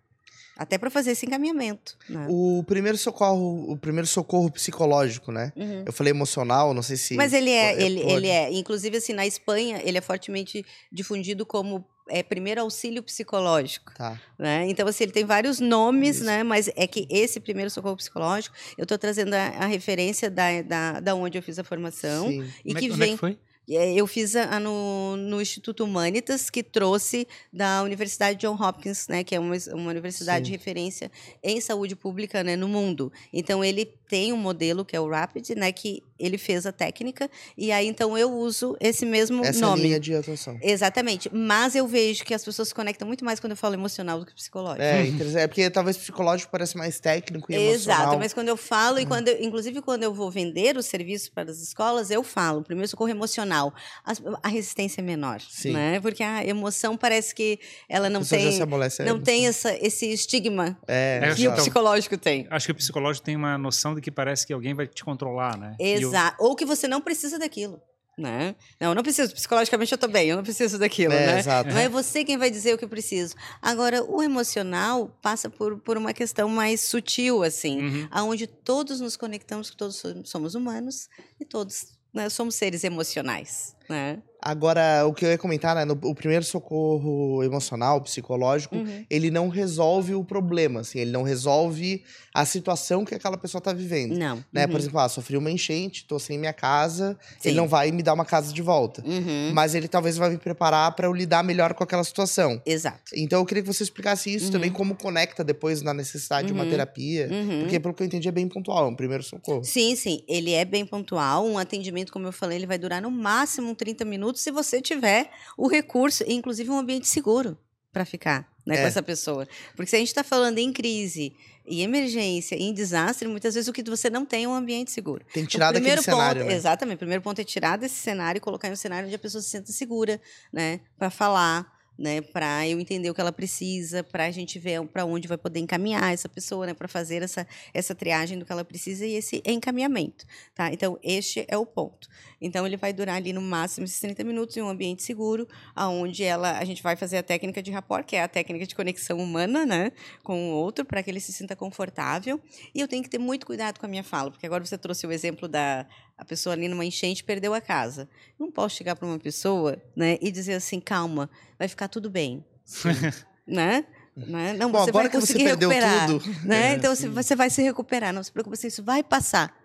Até 0.56 0.78
para 0.78 0.89
fazer 0.89 1.12
esse 1.12 1.26
encaminhamento. 1.26 1.97
Né? 2.08 2.28
O 2.30 2.64
primeiro 2.68 2.97
socorro, 2.97 3.72
o 3.72 3.78
primeiro 3.78 4.08
socorro 4.08 4.51
psicológico, 4.51 5.32
né? 5.32 5.51
Uhum. 5.56 5.84
Eu 5.86 5.93
falei 5.93 6.12
emocional, 6.12 6.74
não 6.74 6.84
sei 6.84 6.95
se. 6.95 7.16
Mas 7.16 7.34
ele 7.34 7.49
é, 7.49 7.82
ele, 7.82 7.99
ele 8.01 8.28
é. 8.28 8.51
Inclusive, 8.54 8.97
assim, 8.97 9.14
na 9.14 9.26
Espanha, 9.26 9.82
ele 9.84 9.97
é 9.97 10.01
fortemente 10.01 10.64
difundido 10.91 11.43
como 11.45 11.84
é 12.10 12.22
primeiro 12.22 12.62
auxílio 12.62 13.01
psicológico. 13.01 13.93
Tá. 13.95 14.20
Né? 14.38 14.68
Então, 14.70 14.88
assim, 14.88 15.06
ele 15.06 15.12
tem 15.12 15.26
vários 15.26 15.60
nomes, 15.60 16.18
Isso. 16.18 16.26
né? 16.26 16.43
Mas 16.43 16.70
é 16.76 16.86
que 16.86 17.08
esse 17.10 17.39
primeiro 17.39 17.70
socorro 17.70 17.95
psicológico, 17.95 18.56
eu 18.78 18.84
estou 18.84 18.97
trazendo 18.97 19.34
a, 19.34 19.47
a, 19.47 19.66
referência 19.66 20.30
da, 20.30 20.62
da, 20.62 20.99
da 20.99 21.16
onde 21.16 21.38
eu 21.38 21.41
fiz 21.41 21.58
a 21.58 21.64
formação. 21.64 22.28
Sim. 22.28 22.51
E 22.64 22.74
Como 22.74 22.80
que 22.80 22.91
é, 22.91 22.95
vem. 22.95 23.10
É 23.10 23.14
que 23.14 23.18
foi? 23.18 23.39
Eu 23.68 24.05
fiz 24.05 24.36
a, 24.36 24.55
a 24.55 24.59
no, 24.59 25.16
no, 25.16 25.41
Instituto 25.41 25.84
Humanitas, 25.84 26.49
que 26.49 26.61
trouxe 26.61 27.28
da 27.51 27.82
Universidade 27.84 28.39
John 28.39 28.55
Hopkins, 28.61 29.07
né, 29.07 29.24
que 29.24 29.34
é 29.34 29.39
uma, 29.39 29.55
uma 29.74 29.89
universidade 29.89 30.45
Sim. 30.45 30.51
de 30.51 30.57
referência 30.57 31.11
em 31.41 31.61
saúde 31.61 31.95
pública 31.95 32.43
né, 32.43 32.55
no 32.55 32.68
mundo. 32.68 33.11
Então, 33.32 33.64
ele 33.64 33.86
tem 34.14 34.32
um 34.32 34.38
modelo 34.38 34.86
que 34.86 34.95
é 34.95 34.99
o 34.99 35.09
Rapid, 35.09 35.51
né, 35.55 35.72
que 35.72 36.03
ele 36.20 36.38
fez 36.38 36.66
a 36.66 36.72
técnica, 36.72 37.30
e 37.57 37.72
aí 37.72 37.88
então 37.88 38.18
eu 38.18 38.32
uso 38.32 38.78
esse 38.80 39.05
mesmo 39.05 39.43
Essa 39.43 39.59
nome. 39.59 39.80
Essa 39.80 39.88
linha 39.88 39.99
de 39.99 40.14
atuação. 40.16 40.57
Exatamente. 40.61 41.30
Mas 41.34 41.76
eu 41.76 41.88
vejo 41.88 42.24
que 42.24 42.34
as 42.34 42.45
pessoas 42.45 42.68
se 42.68 42.76
conectam 42.76 43.07
muito 43.07 43.26
mais 43.26 43.39
quando 43.39 43.51
eu 43.51 43.57
falo 43.57 43.74
emocional 43.74 44.20
do 44.20 44.26
que 44.26 44.34
psicológico. 44.34 44.84
É, 44.84 45.41
é 45.41 45.47
porque 45.47 45.70
talvez 45.70 45.97
psicológico 45.97 46.51
parece 46.51 46.78
mais 46.78 46.99
técnico 46.99 47.51
e 47.51 47.55
emocional. 47.55 48.01
Exato, 48.03 48.20
mas 48.20 48.34
quando 48.34 48.49
eu 48.49 48.55
falo, 48.55 48.99
e 48.99 49.03
hum. 49.03 49.07
quando 49.07 49.28
eu, 49.30 49.41
inclusive 49.41 49.82
quando 49.82 50.03
eu 50.03 50.14
vou 50.14 50.30
vender 50.30 50.78
o 50.78 50.84
serviço 50.84 51.32
para 51.32 51.49
as 51.49 51.59
escolas, 51.59 52.11
eu 52.11 52.24
falo, 52.24 52.61
primeiro 52.61 52.88
socorro 52.88 53.09
emocional. 53.09 53.53
A, 53.62 54.14
a 54.43 54.47
resistência 54.47 55.01
é 55.01 55.04
menor, 55.04 55.41
Sim. 55.41 55.74
né? 55.74 55.99
Porque 55.99 56.24
a 56.24 56.45
emoção 56.45 56.97
parece 56.97 57.34
que 57.34 57.60
ela 57.88 58.10
não 58.10 58.24
tem, 58.24 58.60
não 59.06 59.20
tem 59.22 59.47
essa, 59.47 59.74
esse 59.86 60.12
estigma 60.12 60.78
é, 60.88 61.34
que 61.36 61.47
o 61.47 61.54
psicológico 61.54 62.18
tem. 62.18 62.47
Acho 62.49 62.68
que 62.68 62.72
o 62.72 62.76
psicológico 62.76 63.26
tem 63.26 63.36
uma 63.36 63.58
noção 63.58 63.95
de 63.95 64.01
que 64.01 64.12
parece 64.12 64.45
que 64.47 64.54
alguém 64.54 64.74
vai 64.74 64.88
te 64.88 65.04
controlar, 65.04 65.58
né? 65.58 65.76
Exato. 65.80 66.43
Ou 66.43 66.56
que 66.56 66.66
você 66.66 66.88
não 66.88 67.01
precisa 67.01 67.38
daquilo. 67.38 67.82
Né? 68.16 68.56
Não, 68.80 68.89
eu 68.89 68.95
não 68.95 69.01
preciso, 69.01 69.34
psicologicamente 69.34 69.91
eu 69.91 69.95
estou 69.95 70.10
bem, 70.10 70.30
eu 70.30 70.36
não 70.36 70.43
preciso 70.43 70.78
daquilo, 70.78 71.14
é, 71.14 71.26
né? 71.26 71.39
Exato. 71.39 71.70
Não 71.72 71.80
é 71.80 71.89
você 71.89 72.24
quem 72.24 72.38
vai 72.38 72.51
dizer 72.51 72.76
o 72.76 72.78
que 72.78 72.86
eu 72.86 72.89
preciso. 72.89 73.34
Agora, 73.60 74.04
o 74.04 74.22
emocional 74.22 75.18
passa 75.20 75.49
por, 75.49 75.80
por 75.80 75.97
uma 75.97 76.14
questão 76.14 76.47
mais 76.47 76.82
sutil, 76.82 77.41
assim, 77.41 77.82
uhum. 77.82 78.08
aonde 78.12 78.45
todos 78.45 79.01
nos 79.01 79.18
conectamos, 79.18 79.72
que 79.72 79.76
todos 79.76 80.04
somos 80.26 80.54
humanos 80.54 81.10
e 81.39 81.45
todos 81.45 81.97
né, 82.14 82.30
somos 82.30 82.55
seres 82.55 82.84
emocionais, 82.84 83.76
né? 83.89 84.22
Agora, 84.45 85.05
o 85.07 85.13
que 85.13 85.25
eu 85.25 85.29
ia 85.29 85.37
comentar, 85.37 85.73
né? 85.73 85.85
No, 85.85 85.97
o 86.03 86.13
primeiro 86.13 86.43
socorro 86.43 87.41
emocional, 87.43 88.01
psicológico, 88.01 88.75
uhum. 88.75 89.05
ele 89.09 89.31
não 89.31 89.47
resolve 89.47 90.13
o 90.13 90.23
problema, 90.23 90.81
assim, 90.81 90.99
ele 90.99 91.11
não 91.11 91.23
resolve 91.23 92.03
a 92.33 92.43
situação 92.45 93.05
que 93.05 93.15
aquela 93.15 93.37
pessoa 93.37 93.59
está 93.59 93.71
vivendo. 93.71 94.17
Não. 94.17 94.43
Né? 94.51 94.65
Uhum. 94.65 94.71
Por 94.71 94.79
exemplo, 94.79 94.99
ah, 94.99 95.07
sofri 95.07 95.37
uma 95.37 95.49
enchente, 95.49 96.05
tô 96.05 96.19
sem 96.19 96.37
minha 96.37 96.51
casa, 96.51 97.17
Sim. 97.39 97.49
ele 97.49 97.57
não 97.57 97.67
vai 97.67 97.91
me 97.91 98.03
dar 98.03 98.13
uma 98.13 98.25
casa 98.25 98.51
de 98.51 98.61
volta. 98.61 99.01
Uhum. 99.05 99.51
Mas 99.53 99.75
ele 99.75 99.87
talvez 99.87 100.17
vai 100.17 100.29
me 100.29 100.37
preparar 100.37 100.93
para 100.93 101.07
eu 101.07 101.13
lidar 101.13 101.43
melhor 101.43 101.73
com 101.73 101.83
aquela 101.83 102.03
situação. 102.03 102.61
Exato. 102.65 103.11
Então 103.15 103.39
eu 103.39 103.45
queria 103.45 103.63
que 103.63 103.71
você 103.71 103.83
explicasse 103.83 104.33
isso 104.33 104.51
também, 104.51 104.69
uhum. 104.71 104.75
como 104.75 104.95
conecta 104.95 105.43
depois 105.43 105.81
na 105.81 105.93
necessidade 105.93 106.47
de 106.47 106.53
uma 106.53 106.63
uhum. 106.63 106.69
terapia. 106.69 107.29
Uhum. 107.31 107.59
Porque, 107.61 107.79
pelo 107.79 107.93
que 107.93 108.03
eu 108.03 108.07
entendi, 108.07 108.27
é 108.27 108.31
bem 108.31 108.47
pontual, 108.47 108.89
um 108.89 108.95
primeiro 108.95 109.23
socorro. 109.23 109.63
Sim, 109.63 109.95
sim. 109.95 110.23
Ele 110.27 110.51
é 110.51 110.65
bem 110.65 110.85
pontual. 110.85 111.45
Um 111.45 111.57
atendimento, 111.57 112.11
como 112.11 112.27
eu 112.27 112.31
falei, 112.33 112.57
ele 112.57 112.67
vai 112.67 112.77
durar 112.77 113.01
no 113.01 113.11
máximo 113.11 113.73
30 113.75 114.03
minutos 114.03 114.32
se 114.39 114.51
você 114.51 114.81
tiver 114.81 115.31
o 115.57 115.67
recurso, 115.67 116.23
inclusive 116.27 116.69
um 116.69 116.77
ambiente 116.77 117.07
seguro. 117.07 117.57
para 117.91 118.05
ficar 118.05 118.51
né, 118.65 118.75
é. 118.75 118.81
com 118.81 118.88
essa 118.88 119.03
pessoa. 119.03 119.47
Porque 119.75 119.89
se 119.89 119.95
a 119.95 119.99
gente 119.99 120.07
está 120.07 120.23
falando 120.23 120.57
em 120.57 120.71
crise, 120.71 121.36
em 121.65 121.81
emergência, 121.81 122.55
em 122.55 122.73
desastre, 122.73 123.27
muitas 123.27 123.53
vezes 123.53 123.67
o 123.67 123.73
que 123.73 123.84
você 123.84 124.09
não 124.09 124.25
tem 124.25 124.45
é 124.45 124.47
um 124.47 124.53
ambiente 124.53 124.91
seguro. 124.91 125.23
Tem 125.34 125.43
que 125.43 125.51
tirar 125.51 125.71
daquele 125.71 125.95
ponto, 125.95 126.05
cenário, 126.05 126.45
né? 126.45 126.53
Exatamente. 126.53 126.95
O 126.95 126.99
primeiro 126.99 127.21
ponto 127.21 127.39
é 127.39 127.43
tirar 127.43 127.77
desse 127.77 127.95
cenário 127.95 128.39
e 128.39 128.41
colocar 128.41 128.67
em 128.67 128.71
um 128.71 128.75
cenário 128.75 129.07
onde 129.07 129.15
a 129.15 129.19
pessoa 129.19 129.41
se 129.41 129.49
sinta 129.49 129.71
segura, 129.71 130.19
né? 130.51 130.81
Para 130.97 131.09
falar, 131.09 131.72
né, 131.97 132.21
para 132.21 132.67
eu 132.67 132.79
entender 132.79 133.09
o 133.09 133.13
que 133.13 133.21
ela 133.21 133.31
precisa, 133.31 134.03
para 134.03 134.25
a 134.25 134.31
gente 134.31 134.57
ver 134.57 134.85
para 134.87 135.05
onde 135.05 135.27
vai 135.27 135.37
poder 135.37 135.59
encaminhar 135.59 136.13
essa 136.13 136.27
pessoa, 136.27 136.65
né, 136.65 136.73
para 136.73 136.87
fazer 136.87 137.21
essa, 137.21 137.47
essa 137.73 137.93
triagem 137.93 138.37
do 138.39 138.45
que 138.45 138.51
ela 138.51 138.65
precisa 138.65 139.05
e 139.05 139.13
esse 139.13 139.41
encaminhamento, 139.45 140.25
tá? 140.55 140.71
Então, 140.71 140.97
este 141.03 141.45
é 141.47 141.57
o 141.57 141.65
ponto. 141.65 142.07
Então, 142.41 142.65
ele 142.65 142.77
vai 142.77 142.91
durar 142.91 143.17
ali 143.17 143.31
no 143.31 143.41
máximo 143.41 143.85
esses 143.85 143.99
30 143.99 144.23
minutos 144.23 144.57
em 144.57 144.61
um 144.61 144.69
ambiente 144.69 145.03
seguro, 145.03 145.47
aonde 145.75 146.23
ela 146.23 146.57
a 146.57 146.65
gente 146.65 146.81
vai 146.81 146.95
fazer 146.95 147.17
a 147.17 147.23
técnica 147.23 147.61
de 147.61 147.71
rapport, 147.71 148.05
que 148.05 148.15
é 148.15 148.23
a 148.23 148.27
técnica 148.27 148.65
de 148.65 148.75
conexão 148.75 149.17
humana, 149.17 149.65
né, 149.65 149.91
com 150.23 150.51
o 150.51 150.53
outro, 150.53 150.83
para 150.83 151.01
que 151.03 151.09
ele 151.09 151.19
se 151.19 151.31
sinta 151.31 151.55
confortável. 151.55 152.41
E 152.73 152.79
eu 152.79 152.87
tenho 152.87 153.03
que 153.03 153.09
ter 153.09 153.19
muito 153.19 153.45
cuidado 153.45 153.79
com 153.79 153.85
a 153.85 153.89
minha 153.89 154.03
fala, 154.03 154.31
porque 154.31 154.45
agora 154.45 154.65
você 154.65 154.77
trouxe 154.77 155.05
o 155.05 155.11
exemplo 155.11 155.47
da 155.47 155.85
a 156.18 156.26
pessoa 156.26 156.53
ali 156.53 156.68
numa 156.68 156.86
enchente 156.86 157.24
perdeu 157.24 157.53
a 157.53 157.61
casa. 157.61 158.09
Não 158.39 158.51
posso 158.51 158.76
chegar 158.76 158.95
para 158.95 159.07
uma 159.07 159.20
pessoa, 159.20 159.82
né, 159.95 160.18
e 160.22 160.32
dizer 160.32 160.53
assim, 160.53 160.80
calma, 160.80 161.30
vai 161.57 161.68
ficar 161.68 161.88
tudo 161.88 162.09
bem, 162.09 162.45
né? 163.45 163.86
Né? 164.16 164.53
Não, 164.53 164.72
Bom, 164.72 164.86
você 164.86 164.91
vai 164.91 165.09
conseguir 165.09 165.43
recuperar, 165.43 166.07
tudo. 166.07 166.24
né? 166.45 166.72
É, 166.72 166.76
então 166.76 166.95
sim. 166.95 167.09
você 167.09 167.36
vai 167.36 167.49
se 167.49 167.61
recuperar, 167.64 168.14
não 168.14 168.24
se 168.24 168.32
preocupe, 168.32 168.55
isso 168.68 168.84
vai 168.84 169.03
passar. 169.03 169.64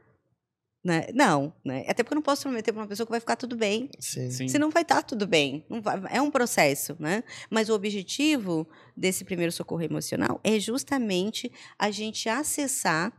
Né? 0.83 1.09
Não, 1.13 1.53
né? 1.63 1.85
Até 1.87 2.03
porque 2.03 2.15
eu 2.15 2.17
não 2.17 2.23
posso 2.23 2.43
prometer 2.43 2.73
para 2.73 2.81
uma 2.81 2.89
pessoa 2.89 3.05
que 3.05 3.11
vai 3.11 3.21
ficar 3.21 3.37
tudo 3.37 3.57
bem. 3.57 3.91
Sim. 3.99 4.31
Sim. 4.31 4.49
Se 4.49 4.59
não 4.59 4.71
vai 4.71 4.83
estar 4.83 4.97
tá 4.97 5.03
tudo 5.03 5.27
bem. 5.27 5.67
Vai, 5.83 6.01
é 6.11 6.23
um 6.23 6.31
processo, 6.31 6.97
né? 6.99 7.25
Mas 7.51 7.69
o 7.69 7.75
objetivo 7.75 8.67
desse 8.97 9.25
primeiro 9.25 9.53
socorro 9.53 9.83
emocional 9.83 10.41
é 10.43 10.59
justamente 10.59 11.53
a 11.79 11.91
gente 11.91 12.29
acessar 12.29 13.13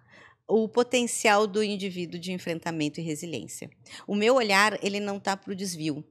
o 0.50 0.68
potencial 0.68 1.46
do 1.46 1.64
indivíduo 1.64 2.20
de 2.20 2.32
enfrentamento 2.32 3.00
e 3.00 3.04
resiliência. 3.04 3.70
O 4.08 4.16
meu 4.16 4.36
olhar, 4.36 4.84
ele 4.84 5.00
não 5.00 5.18
está 5.18 5.38
para 5.38 5.54
o 5.54 5.56
desvio, 5.56 6.04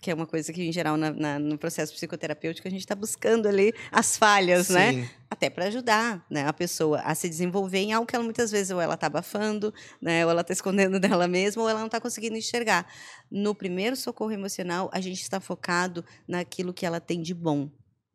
que 0.00 0.10
é 0.10 0.14
uma 0.14 0.26
coisa 0.26 0.52
que, 0.52 0.62
em 0.62 0.70
geral, 0.70 0.96
na, 0.96 1.10
na, 1.10 1.38
no 1.38 1.58
processo 1.58 1.92
psicoterapêutico, 1.92 2.68
a 2.68 2.70
gente 2.70 2.80
está 2.80 2.94
buscando 2.94 3.48
ali 3.48 3.72
as 3.90 4.16
falhas, 4.16 4.68
né? 4.68 4.92
Sim. 4.92 5.00
né? 5.00 5.10
Até 5.30 5.50
para 5.50 5.66
ajudar 5.66 6.24
né, 6.30 6.46
a 6.46 6.52
pessoa 6.52 7.00
a 7.00 7.14
se 7.14 7.28
desenvolver 7.28 7.78
em 7.78 7.92
algo 7.92 8.06
que 8.06 8.14
ela, 8.14 8.24
muitas 8.24 8.50
vezes 8.50 8.70
ou 8.70 8.80
ela 8.80 8.94
está 8.94 9.08
abafando, 9.08 9.74
né, 10.00 10.24
ou 10.24 10.30
ela 10.30 10.40
está 10.40 10.52
escondendo 10.52 10.98
dela 11.00 11.26
mesma, 11.26 11.62
ou 11.62 11.68
ela 11.68 11.80
não 11.80 11.86
está 11.86 12.00
conseguindo 12.00 12.36
enxergar. 12.36 12.86
No 13.30 13.54
primeiro 13.54 13.96
socorro 13.96 14.32
emocional, 14.32 14.88
a 14.92 15.00
gente 15.00 15.20
está 15.20 15.40
focado 15.40 16.04
naquilo 16.26 16.72
que 16.72 16.86
ela 16.86 17.00
tem 17.00 17.20
de 17.20 17.34
bom, 17.34 17.68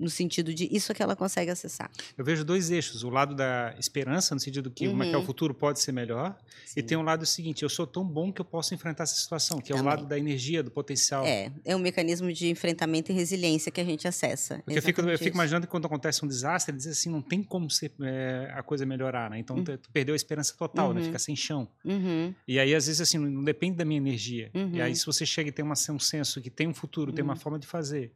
no 0.03 0.09
sentido 0.09 0.53
de 0.53 0.67
isso 0.71 0.91
é 0.91 0.95
que 0.95 1.01
ela 1.01 1.15
consegue 1.15 1.49
acessar. 1.49 1.89
Eu 2.17 2.25
vejo 2.25 2.43
dois 2.43 2.69
eixos, 2.69 3.03
o 3.03 3.09
lado 3.09 3.33
da 3.33 3.73
esperança, 3.79 4.35
no 4.35 4.41
sentido 4.41 4.69
que, 4.69 4.87
uhum. 4.87 4.99
que 4.99 5.13
é 5.13 5.17
o 5.17 5.23
futuro 5.23 5.53
pode 5.53 5.79
ser 5.79 5.91
melhor, 5.91 6.37
Sim. 6.65 6.79
e 6.79 6.83
tem 6.83 6.97
um 6.97 7.01
lado 7.01 7.25
seguinte, 7.25 7.63
eu 7.63 7.69
sou 7.69 7.87
tão 7.87 8.03
bom 8.03 8.31
que 8.31 8.41
eu 8.41 8.45
posso 8.45 8.73
enfrentar 8.73 9.03
essa 9.03 9.15
situação, 9.15 9.59
que 9.59 9.69
Também. 9.69 9.79
é 9.79 9.83
o 9.83 9.85
lado 9.85 10.05
da 10.05 10.17
energia, 10.17 10.61
do 10.61 10.69
potencial. 10.69 11.25
É, 11.25 11.51
é 11.63 11.75
um 11.75 11.79
mecanismo 11.79 12.31
de 12.31 12.49
enfrentamento 12.49 13.11
e 13.11 13.15
resiliência 13.15 13.71
que 13.71 13.79
a 13.79 13.85
gente 13.85 14.07
acessa. 14.07 14.61
Porque 14.65 14.77
eu 14.77 14.83
fico, 14.83 15.01
eu 15.01 15.17
fico, 15.17 15.35
imaginando 15.35 15.65
que 15.65 15.71
quando 15.71 15.85
acontece 15.85 16.23
um 16.25 16.27
desastre, 16.27 16.75
diz 16.75 16.87
assim, 16.87 17.09
não 17.09 17.21
tem 17.21 17.41
como 17.41 17.69
ser, 17.69 17.91
é, 18.01 18.51
a 18.53 18.61
coisa 18.61 18.85
melhorar, 18.85 19.29
né? 19.29 19.39
Então, 19.39 19.55
uhum. 19.55 19.63
tu, 19.63 19.77
tu, 19.77 19.89
perdeu 19.91 20.13
a 20.13 20.15
esperança 20.15 20.53
total, 20.57 20.89
né? 20.89 20.95
uhum. 20.95 20.99
né? 20.99 21.05
Fica 21.05 21.19
sem 21.19 21.35
chão. 21.35 21.67
Uhum. 21.85 22.33
E 22.47 22.59
aí, 22.59 22.75
às 22.75 22.87
vezes, 22.87 23.01
assim, 23.01 23.17
não 23.17 23.43
depende 23.43 23.77
da 23.77 23.85
minha 23.85 23.97
energia. 23.97 24.51
E 24.53 24.81
aí, 24.81 24.89
uhum. 24.89 24.95
se 24.95 25.05
você 25.05 25.25
chega 25.25 25.49
e 25.49 25.51
tem 25.51 25.63
uma, 25.63 25.75
um 25.89 25.99
senso 25.99 26.41
que 26.41 26.49
tem 26.49 26.67
um 26.67 26.73
futuro, 26.73 27.11
tem 27.13 27.23
uma 27.23 27.33
uhum. 27.33 27.39
forma 27.39 27.59
de 27.59 27.67
fazer, 27.67 28.11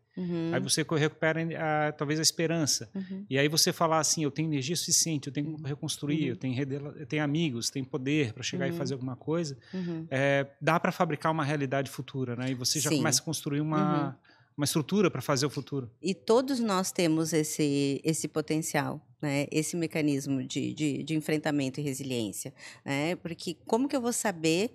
aí 0.53 0.59
você 0.59 0.84
recupera 0.97 1.41
a, 1.88 1.91
talvez 1.91 2.20
a 2.20 2.24
esperança. 2.24 2.89
Uhum. 2.93 3.26
E 3.30 3.38
aí 3.38 3.47
você 3.47 3.72
falar 3.72 3.99
assim, 3.99 4.24
eu 4.24 4.32
tenho 4.32 4.49
energia 4.49 4.76
suficiente, 4.76 5.28
eu 5.28 5.34
tenho 5.34 5.51
como 5.51 5.65
reconstruir, 5.65 6.24
uhum. 6.24 6.30
eu, 6.30 6.36
tenho 6.36 6.61
eu 6.97 7.05
tenho 7.05 7.24
amigos, 7.24 7.70
tenho 7.70 7.86
poder 7.86 8.34
para 8.34 8.43
chegar 8.43 8.68
uhum. 8.68 8.74
e 8.74 8.78
fazer 8.78 8.93
alguma 8.93 9.15
coisa, 9.15 9.57
uhum. 9.74 10.07
é, 10.09 10.47
dá 10.61 10.80
para 10.80 10.91
fabricar 10.91 11.32
uma 11.32 11.43
realidade 11.43 11.89
futura, 11.89 12.36
né? 12.36 12.51
E 12.51 12.55
você 12.55 12.80
já 12.80 12.89
Sim. 12.89 12.97
começa 12.97 13.22
a 13.22 13.26
construir 13.26 13.61
uma, 13.61 14.07
uhum. 14.07 14.13
uma 14.57 14.65
estrutura 14.65 15.11
para 15.11 15.22
fazer 15.22 15.45
o 15.45 15.49
futuro. 15.49 15.89
E 16.01 16.13
todos 16.15 16.59
nós 16.59 16.91
temos 16.91 17.34
esse, 17.34 18.01
esse 18.03 18.28
potencial. 18.28 19.01
Né, 19.20 19.47
esse 19.49 19.76
mecanismo 19.76 20.43
de, 20.43 20.76
de, 20.76 21.01
de 21.01 21.15
enfrentamento 21.15 21.80
e 21.80 21.84
resiliência. 21.84 22.53
Né? 22.86 23.15
Porque 23.15 23.57
como 23.65 23.89
que 23.89 23.95
eu 23.95 23.99
vou 23.99 24.13
saber 24.13 24.72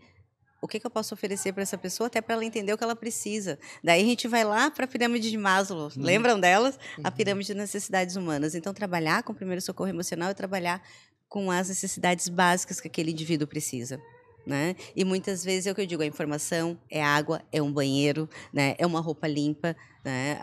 o 0.62 0.68
que, 0.68 0.78
que 0.78 0.86
eu 0.86 0.90
posso 0.90 1.12
oferecer 1.12 1.52
para 1.52 1.64
essa 1.64 1.76
pessoa, 1.76 2.06
até 2.06 2.20
para 2.20 2.36
ela 2.36 2.44
entender 2.44 2.72
o 2.72 2.78
que 2.78 2.84
ela 2.84 2.94
precisa. 2.94 3.58
Daí 3.82 4.00
a 4.00 4.04
gente 4.04 4.28
vai 4.28 4.44
lá 4.44 4.70
para 4.70 4.84
a 4.84 4.88
pirâmide 4.88 5.28
de 5.28 5.36
Maslow, 5.36 5.90
uhum. 5.96 6.02
lembram 6.02 6.38
delas? 6.38 6.78
A 7.02 7.08
uhum. 7.08 7.14
pirâmide 7.16 7.48
de 7.48 7.54
necessidades 7.54 8.14
humanas. 8.14 8.54
Então, 8.54 8.72
trabalhar 8.72 9.24
com 9.24 9.32
o 9.32 9.34
primeiro 9.34 9.60
socorro 9.60 9.90
emocional 9.90 10.30
é 10.30 10.34
trabalhar 10.34 10.80
com 11.28 11.50
as 11.50 11.68
necessidades 11.68 12.28
básicas 12.28 12.80
que 12.80 12.86
aquele 12.86 13.10
indivíduo 13.10 13.48
precisa. 13.48 14.00
Né? 14.46 14.76
E 14.94 15.04
muitas 15.04 15.44
vezes 15.44 15.66
é 15.66 15.72
o 15.72 15.74
que 15.74 15.80
eu 15.80 15.86
digo: 15.86 16.02
a 16.02 16.06
informação 16.06 16.78
é 16.88 17.02
água, 17.02 17.42
é 17.50 17.60
um 17.60 17.72
banheiro, 17.72 18.28
né? 18.52 18.76
é 18.78 18.86
uma 18.86 19.00
roupa 19.00 19.26
limpa, 19.26 19.76
né? 20.04 20.38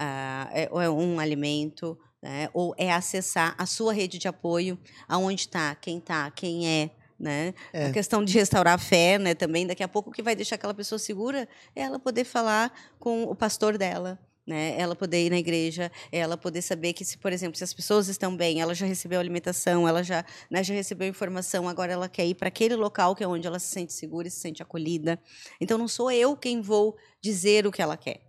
é, 0.51 0.70
é 0.72 0.89
um 0.89 1.20
alimento, 1.20 1.97
né? 2.22 2.49
ou 2.53 2.76
é 2.78 2.91
acessar 2.91 3.55
a 3.57 3.65
sua 3.65 3.93
rede 3.93 4.17
de 4.17 4.28
apoio, 4.28 4.78
aonde 5.07 5.41
está, 5.41 5.76
quem 5.76 5.97
está, 5.97 6.30
quem 6.32 6.67
é, 6.67 6.91
né? 7.20 7.53
É. 7.74 7.88
A 7.88 7.91
questão 7.91 8.24
de 8.24 8.34
restaurar 8.34 8.76
a 8.76 8.78
fé, 8.78 9.17
né? 9.17 9.36
Também 9.36 9.67
daqui 9.67 9.84
a 9.84 9.88
pouco 9.88 10.09
o 10.09 10.13
que 10.13 10.22
vai 10.22 10.36
deixar 10.36 10.55
aquela 10.55 10.74
pessoa 10.74 10.97
segura 10.97 11.47
é 11.76 11.82
ela 11.82 11.99
poder 11.99 12.24
falar 12.24 12.72
com 12.97 13.24
o 13.24 13.36
pastor 13.36 13.78
dela, 13.78 14.17
né? 14.47 14.76
Ela 14.80 14.95
poder 14.95 15.26
ir 15.26 15.30
na 15.30 15.38
igreja, 15.38 15.91
ela 16.11 16.38
poder 16.38 16.61
saber 16.61 16.93
que 16.93 17.03
se, 17.03 17.17
por 17.17 17.34
exemplo, 17.34 17.57
se 17.57 17.63
as 17.63 17.74
pessoas 17.74 18.07
estão 18.07 18.36
bem, 18.36 18.61
ela 18.61 18.74
já 18.74 18.86
recebeu 18.86 19.20
alimentação, 19.20 19.88
ela 19.88 20.01
já, 20.01 20.26
né, 20.49 20.63
já 20.63 20.74
recebeu 20.74 21.07
informação, 21.07 21.67
agora 21.67 21.91
ela 21.91 22.07
quer 22.07 22.26
ir 22.26 22.36
para 22.36 22.47
aquele 22.47 22.76
local 22.76 23.15
que 23.15 23.24
é 23.24 23.28
onde 23.28 23.45
ela 23.45 23.59
se 23.59 23.67
sente 23.67 23.91
segura 23.91 24.28
e 24.28 24.32
se 24.32 24.39
sente 24.39 24.63
acolhida. 24.63 25.20
Então 25.59 25.78
não 25.78 25.88
sou 25.88 26.09
eu 26.09 26.38
quem 26.38 26.61
vou 26.61 26.97
dizer 27.22 27.67
o 27.67 27.72
que 27.72 27.82
ela 27.82 27.97
quer, 27.97 28.22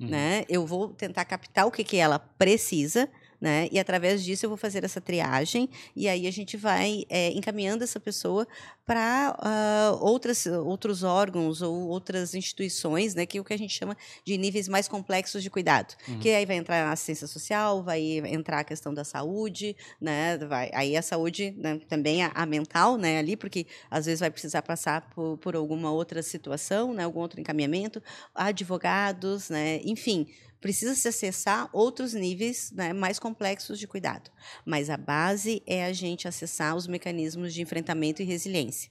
uhum. 0.00 0.08
né? 0.08 0.44
Eu 0.48 0.64
vou 0.64 0.94
tentar 0.94 1.24
captar 1.24 1.66
o 1.66 1.70
que 1.70 1.82
que 1.82 1.96
ela 1.96 2.18
precisa 2.18 3.08
né? 3.40 3.68
E 3.70 3.78
através 3.78 4.24
disso 4.24 4.46
eu 4.46 4.50
vou 4.50 4.56
fazer 4.56 4.84
essa 4.84 5.00
triagem 5.00 5.68
e 5.94 6.08
aí 6.08 6.26
a 6.26 6.30
gente 6.30 6.56
vai 6.56 7.04
é, 7.08 7.30
encaminhando 7.30 7.84
essa 7.84 8.00
pessoa 8.00 8.46
para 8.84 9.36
uh, 9.38 9.42
ah, 9.42 9.98
outras 10.00 10.46
outros 10.46 11.02
órgãos 11.02 11.60
ou 11.60 11.88
outras 11.88 12.34
instituições, 12.34 13.14
né? 13.14 13.26
Que 13.26 13.36
é 13.36 13.40
o 13.40 13.44
que 13.44 13.52
a 13.52 13.58
gente 13.58 13.74
chama 13.74 13.94
de 14.24 14.38
níveis 14.38 14.66
mais 14.66 14.88
complexos 14.88 15.42
de 15.42 15.50
cuidado. 15.50 15.94
Uhum. 16.08 16.18
Que 16.18 16.30
aí 16.30 16.46
vai 16.46 16.56
entrar 16.56 16.88
a 16.88 16.92
assistência 16.92 17.26
social, 17.26 17.82
vai 17.82 18.00
entrar 18.00 18.60
a 18.60 18.64
questão 18.64 18.94
da 18.94 19.04
saúde, 19.04 19.76
né? 20.00 20.38
Vai, 20.38 20.70
aí 20.72 20.96
a 20.96 21.02
saúde 21.02 21.54
né, 21.58 21.78
também 21.86 22.24
a, 22.24 22.32
a, 22.34 22.46
mental, 22.46 22.96
né? 22.96 23.18
Ali 23.18 23.36
porque 23.36 23.66
às 23.90 24.06
vezes 24.06 24.20
vai 24.20 24.30
precisar 24.30 24.62
passar 24.62 25.02
por, 25.10 25.36
por 25.36 25.54
alguma 25.54 25.90
outra 25.90 26.22
situação, 26.22 26.94
né? 26.94 27.04
Algum 27.04 27.20
outro 27.20 27.38
encaminhamento, 27.38 28.02
advogados, 28.34 29.50
né? 29.50 29.80
Enfim 29.84 30.26
precisa 30.60 30.94
se 30.94 31.08
acessar 31.08 31.68
outros 31.72 32.14
níveis 32.14 32.70
né, 32.72 32.92
mais 32.92 33.18
complexos 33.18 33.78
de 33.78 33.86
cuidado. 33.86 34.30
Mas 34.64 34.90
a 34.90 34.96
base 34.96 35.62
é 35.66 35.84
a 35.84 35.92
gente 35.92 36.26
acessar 36.26 36.74
os 36.76 36.86
mecanismos 36.86 37.54
de 37.54 37.62
enfrentamento 37.62 38.22
e 38.22 38.24
resiliência. 38.24 38.90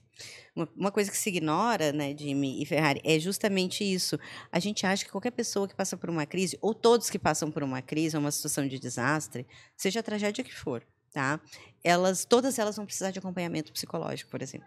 Uma, 0.76 0.90
coisa 0.90 1.10
que 1.10 1.16
se 1.16 1.28
ignora, 1.28 1.92
né, 1.92 2.14
Jimmy 2.16 2.60
e 2.60 2.66
Ferrari, 2.66 3.00
é 3.04 3.18
justamente 3.20 3.84
isso. 3.84 4.18
A 4.50 4.58
gente 4.58 4.84
acha 4.84 5.04
que 5.04 5.10
qualquer 5.10 5.30
pessoa 5.30 5.68
que 5.68 5.74
passa 5.74 5.96
por 5.96 6.10
uma 6.10 6.26
crise, 6.26 6.58
ou 6.60 6.74
todos 6.74 7.08
que 7.08 7.18
passam 7.18 7.50
por 7.50 7.62
uma 7.62 7.80
crise, 7.80 8.16
uma 8.16 8.32
situação 8.32 8.66
de 8.66 8.78
desastre, 8.78 9.46
seja 9.76 10.00
a 10.00 10.02
tragédia 10.02 10.42
que 10.42 10.54
for, 10.54 10.84
tá? 11.12 11.40
Elas, 11.84 12.24
todas 12.24 12.58
elas 12.58 12.74
vão 12.74 12.84
precisar 12.84 13.12
de 13.12 13.20
acompanhamento 13.20 13.72
psicológico, 13.72 14.30
por 14.30 14.42
exemplo. 14.42 14.66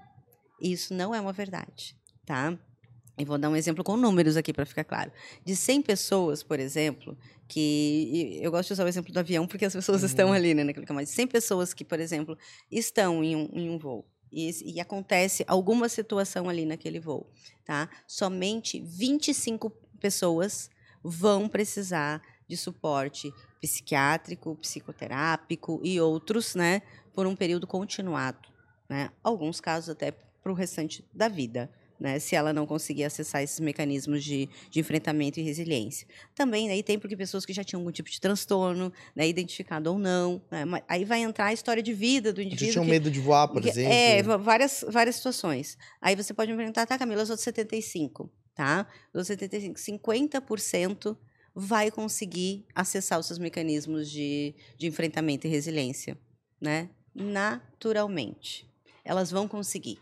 E 0.62 0.72
isso 0.72 0.93
não 0.93 1.14
é 1.14 1.20
uma 1.20 1.34
verdade, 1.34 1.97
tá? 2.26 2.58
E 3.18 3.26
vou 3.26 3.38
dar 3.38 3.49
um 3.49 3.55
exemplo 3.55 3.84
com 3.84 3.97
números 3.97 4.38
aqui 4.38 4.53
para 4.53 4.66
ficar 4.66 4.84
claro. 4.84 5.12
De 5.43 5.55
100 5.55 5.82
pessoas, 5.82 6.41
por 6.41 6.59
exemplo, 6.59 7.18
que 7.47 8.39
eu 8.41 8.49
gosto 8.49 8.68
de 8.68 8.74
usar 8.74 8.86
o 8.86 8.88
exemplo 8.88 9.12
do 9.14 9.20
avião 9.20 9.45
porque 9.45 9.66
as 9.66 9.74
pessoas 9.74 10.01
uhum. 10.01 10.07
estão 10.07 10.34
ali, 10.34 10.53
né, 10.53 10.64
naquele 10.64 10.86
caminho. 10.86 11.05
100 11.05 11.28
pessoas 11.28 11.74
que, 11.74 11.84
por 11.84 11.99
exemplo, 11.99 12.38
estão 12.72 13.24
em 13.24 13.36
um, 13.36 13.49
em 13.53 13.70
um 13.70 13.78
voo 13.78 14.05
e, 14.32 14.76
e, 14.76 14.80
acontece 14.80 15.43
alguma 15.45 15.89
situação 15.89 16.47
ali 16.47 16.66
naquele 16.66 16.99
voo, 16.99 17.30
tá? 17.66 17.89
Somente 18.07 18.80
25 18.80 19.70
pessoas 19.99 20.70
vão 21.03 21.49
precisar 21.49 22.22
de 22.47 22.55
suporte 22.55 23.32
psiquiátrico, 23.59 24.55
psicoterápico 24.55 25.82
e 25.84 25.99
outros, 25.99 26.55
né, 26.55 26.82
por 27.14 27.28
um 27.28 27.36
período 27.36 27.68
continuado, 27.68 28.47
né? 28.89 29.12
Alguns 29.22 29.59
casos 29.59 29.89
até 29.89 30.12
para 30.12 30.51
o 30.51 30.55
restante 30.55 31.05
da 31.14 31.28
vida 31.28 31.70
né, 32.02 32.18
se 32.18 32.36
ela 32.36 32.52
não 32.52 32.66
conseguir 32.66 33.04
acessar 33.04 33.43
esses 33.43 33.60
mecanismos 33.60 34.24
de, 34.24 34.49
de 34.72 34.80
enfrentamento 34.80 35.39
e 35.39 35.43
resiliência. 35.43 36.08
Também 36.34 36.68
aí 36.72 36.82
tem 36.82 36.97
porque 36.97 37.16
pessoas 37.16 37.45
que 37.45 37.54
já 37.54 37.64
tinham 37.64 37.80
algum 37.80 37.91
tipo 37.91 38.10
de 38.10 38.20
transtorno, 38.20 38.91
né, 39.16 39.28
identificado 39.28 39.91
ou 39.91 39.99
não. 39.99 40.41
Né, 40.49 40.64
aí 40.88 41.06
vai 41.06 41.22
entrar 41.22 41.45
a 41.45 41.54
história 41.54 41.84
de 41.84 41.93
vida 41.93 42.34
do 42.34 42.41
indivíduo. 42.41 42.68
Já 42.68 42.74
tinham 42.74 42.86
medo 42.86 43.12
de 43.12 43.20
voar, 43.20 43.47
por 43.47 43.62
que, 43.62 43.70
exemplo. 43.70 43.93
É, 43.93 44.24
várias, 44.24 44.84
várias 44.89 45.18
situações. 45.18 45.78
Aí 46.02 46.16
você 46.16 46.34
pode 46.34 46.52
me 46.52 46.58
perguntar, 46.58 46.88
tá, 46.88 46.97
Camila, 46.97 47.22
os 47.22 47.30
outros 47.30 47.43
75, 47.43 48.32
tá? 48.56 48.88
Os 49.14 49.20
outros 49.20 49.28
75, 49.28 49.80
50% 49.80 51.16
vai 51.54 51.91
conseguir 51.91 52.66
acessar 52.74 53.20
os 53.20 53.28
seus 53.28 53.38
mecanismos 53.38 54.10
de, 54.10 54.56
de 54.76 54.88
enfrentamento 54.88 55.45
e 55.45 55.49
resiliência, 55.52 56.18
né? 56.60 56.89
Naturalmente. 57.14 58.68
Elas 59.06 59.30
vão 59.30 59.47
conseguir. 59.47 59.99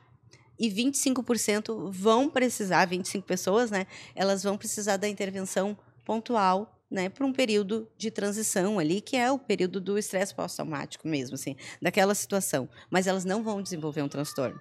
E 0.60 0.70
25% 0.70 1.89
vão 1.89 2.30
precisar, 2.30 2.86
25 2.86 3.26
pessoas, 3.26 3.72
né? 3.72 3.88
Elas 4.14 4.43
vão 4.43 4.57
precisar 4.57 4.97
da 4.97 5.07
intervenção 5.07 5.78
pontual 6.05 6.76
né, 6.89 7.07
para 7.07 7.26
um 7.26 7.32
período 7.32 7.88
de 7.97 8.10
transição 8.10 8.80
ali, 8.80 8.99
que 8.99 9.16
é 9.16 9.32
o 9.32 9.38
período 9.38 9.80
do 9.80 9.97
estresse 9.97 10.34
pós-traumático 10.34 11.07
mesmo, 11.07 11.36
assim, 11.36 11.55
daquela 11.82 12.16
situação. 12.16 12.68
Mas 12.89 13.05
elas 13.05 13.24
não 13.24 13.43
vão 13.43 13.62
desenvolver 13.62 14.01
um 14.01 14.07
transtorno. 14.07 14.60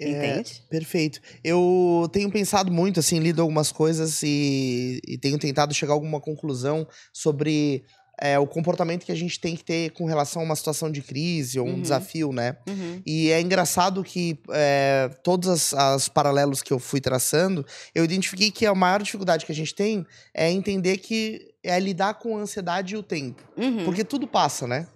É, 0.00 0.08
Entende? 0.08 0.62
Perfeito. 0.70 1.20
Eu 1.44 2.08
tenho 2.10 2.30
pensado 2.30 2.72
muito, 2.72 2.98
assim, 2.98 3.18
lido 3.18 3.42
algumas 3.42 3.70
coisas 3.70 4.22
e, 4.22 4.98
e 5.06 5.18
tenho 5.18 5.38
tentado 5.38 5.74
chegar 5.74 5.92
a 5.92 5.96
alguma 5.96 6.20
conclusão 6.20 6.88
sobre 7.12 7.84
é, 8.20 8.38
o 8.38 8.46
comportamento 8.46 9.04
que 9.04 9.12
a 9.12 9.16
gente 9.16 9.40
tem 9.40 9.56
que 9.56 9.64
ter 9.64 9.90
com 9.92 10.04
relação 10.04 10.42
a 10.42 10.44
uma 10.44 10.54
situação 10.54 10.90
de 10.90 11.00
crise 11.00 11.58
ou 11.58 11.66
um 11.66 11.72
uhum. 11.72 11.82
desafio, 11.82 12.32
né? 12.32 12.56
Uhum. 12.68 13.00
E 13.06 13.30
é 13.30 13.40
engraçado 13.40 14.04
que 14.04 14.38
é, 14.50 15.10
todos 15.22 15.72
as, 15.74 16.08
paralelos 16.08 16.62
que 16.62 16.72
eu 16.72 16.78
fui 16.78 17.00
traçando, 17.00 17.64
eu 17.94 18.04
identifiquei 18.04 18.50
que 18.50 18.66
a 18.66 18.74
maior 18.74 19.02
dificuldade 19.02 19.46
que 19.46 19.52
a 19.52 19.54
gente 19.54 19.74
tem 19.74 20.06
é 20.34 20.50
entender 20.50 20.98
que 20.98 21.48
é 21.62 21.78
lidar 21.80 22.14
com 22.14 22.36
a 22.36 22.40
ansiedade 22.40 22.94
e 22.94 22.96
o 22.96 23.02
tempo. 23.02 23.42
Uhum. 23.56 23.84
Porque 23.84 24.04
tudo 24.04 24.26
passa, 24.26 24.66
né? 24.66 24.86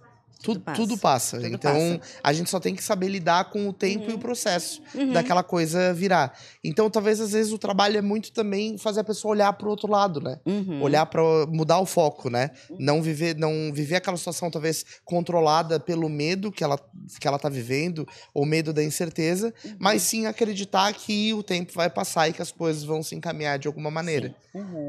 Tudo, 0.45 0.59
passa. 0.61 0.81
Tudo 0.81 0.97
passa. 0.97 1.37
Tudo 1.37 1.47
então, 1.47 1.99
passa. 1.99 2.19
a 2.23 2.33
gente 2.33 2.49
só 2.49 2.59
tem 2.59 2.75
que 2.75 2.83
saber 2.83 3.07
lidar 3.07 3.49
com 3.49 3.67
o 3.67 3.73
tempo 3.73 4.05
uhum. 4.05 4.09
e 4.09 4.11
o 4.11 4.15
uhum. 4.15 4.19
processo 4.19 4.81
uhum. 4.93 5.11
daquela 5.13 5.43
coisa 5.43 5.93
virar. 5.93 6.37
Então, 6.63 6.89
talvez 6.89 7.19
às 7.19 7.31
vezes 7.31 7.51
o 7.51 7.57
trabalho 7.57 7.97
é 7.97 8.01
muito 8.01 8.31
também 8.31 8.77
fazer 8.77 9.01
a 9.01 9.03
pessoa 9.03 9.31
olhar 9.31 9.53
para 9.53 9.67
o 9.67 9.69
outro 9.69 9.89
lado, 9.89 10.21
né? 10.21 10.39
Uhum. 10.45 10.81
Olhar 10.81 11.05
para 11.05 11.21
mudar 11.47 11.79
o 11.79 11.85
foco, 11.85 12.29
né? 12.29 12.51
Uhum. 12.69 12.77
Não 12.79 13.01
viver, 13.01 13.35
não 13.35 13.71
viver 13.73 13.95
aquela 13.95 14.17
situação 14.17 14.51
talvez 14.51 14.85
controlada 15.03 15.79
pelo 15.79 16.09
medo 16.09 16.51
que 16.51 16.63
ela 16.63 16.79
que 17.19 17.27
ela 17.27 17.37
tá 17.37 17.49
vivendo 17.49 18.07
ou 18.33 18.45
medo 18.45 18.73
da 18.73 18.83
incerteza, 18.83 19.53
uhum. 19.63 19.75
mas 19.79 20.01
sim 20.01 20.25
acreditar 20.25 20.91
que 20.93 21.33
o 21.33 21.43
tempo 21.43 21.71
vai 21.73 21.89
passar 21.89 22.29
e 22.29 22.33
que 22.33 22.41
as 22.41 22.51
coisas 22.51 22.83
vão 22.83 23.01
se 23.01 23.15
encaminhar 23.15 23.57
de 23.59 23.67
alguma 23.67 23.91
maneira. 23.91 24.35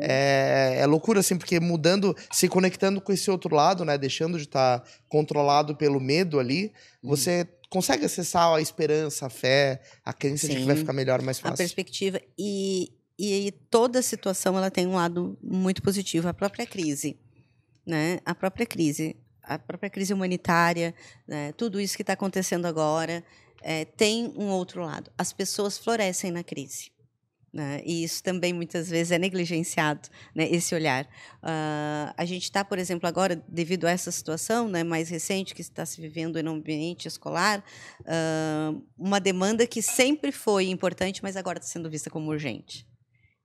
É, 0.01 0.77
é 0.79 0.87
loucura 0.87 1.21
assim, 1.21 1.37
porque 1.37 1.59
mudando, 1.59 2.17
se 2.31 2.49
conectando 2.49 3.01
com 3.01 3.13
esse 3.13 3.31
outro 3.31 3.55
lado, 3.55 3.85
né? 3.85 3.99
Deixando 3.99 4.39
de 4.39 4.45
estar 4.45 4.81
tá 4.81 4.89
controlado 5.09 5.46
pelo 5.75 6.01
medo 6.01 6.39
ali, 6.39 6.73
hum. 7.03 7.09
você 7.09 7.49
consegue 7.69 8.05
acessar 8.05 8.55
a 8.55 8.61
esperança, 8.61 9.27
a 9.27 9.31
fé, 9.31 9.81
a 10.05 10.13
crença 10.13 10.47
Sim, 10.47 10.55
de 10.55 10.61
que 10.61 10.67
vai 10.67 10.77
ficar 10.77 10.93
melhor, 10.93 11.21
mais 11.23 11.39
fácil. 11.39 11.55
A 11.55 11.59
perspectiva 11.59 12.21
e, 12.39 12.93
e 13.19 13.53
toda 13.71 14.01
situação 14.03 14.57
ela 14.57 14.71
tem 14.71 14.87
um 14.87 14.95
lado 14.95 15.39
muito 15.43 15.83
positivo, 15.83 16.29
a 16.29 16.35
própria 16.35 16.67
crise, 16.67 17.19
né? 17.87 18.21
A 18.25 18.35
própria 18.35 18.67
crise, 18.67 19.17
a 19.43 19.59
própria 19.59 19.89
crise 19.89 20.13
humanitária, 20.13 20.95
né? 21.27 21.53
tudo 21.53 21.81
isso 21.81 21.97
que 21.97 22.03
está 22.03 22.15
acontecendo 22.15 22.67
agora 22.67 23.25
é, 23.63 23.85
tem 23.85 24.33
um 24.37 24.49
outro 24.49 24.83
lado. 24.83 25.11
As 25.17 25.33
pessoas 25.33 25.79
florescem 25.79 26.31
na 26.31 26.43
crise. 26.43 26.91
Né? 27.57 27.81
E 27.87 28.05
isso 28.05 28.23
também 28.23 28.53
muitas 28.53 28.91
vezes 28.91 29.11
é 29.11 29.19
negligenciado, 29.19 30.11
né? 30.35 30.47
esse 30.51 30.75
olhar. 30.75 31.05
Uh, 31.43 32.13
a 32.15 32.25
gente 32.27 32.43
está, 32.43 32.63
por 32.63 32.79
exemplo, 32.79 33.09
agora, 33.09 33.43
devido 33.49 33.87
a 33.87 33.91
essa 33.91 34.13
situação 34.13 34.69
né, 34.69 34.85
mais 34.85 35.09
recente 35.09 35.55
que 35.55 35.63
está 35.63 35.87
se 35.87 35.99
vivendo 35.99 36.43
no 36.43 36.51
ambiente 36.51 37.09
escolar, 37.09 37.65
uh, 38.01 38.85
uma 38.99 39.19
demanda 39.19 39.67
que 39.67 39.81
sempre 39.81 40.33
foi 40.33 40.67
importante, 40.67 41.23
mas 41.23 41.35
agora 41.35 41.57
está 41.57 41.67
sendo 41.67 41.89
vista 41.89 42.11
como 42.11 42.31
urgente. 42.31 42.87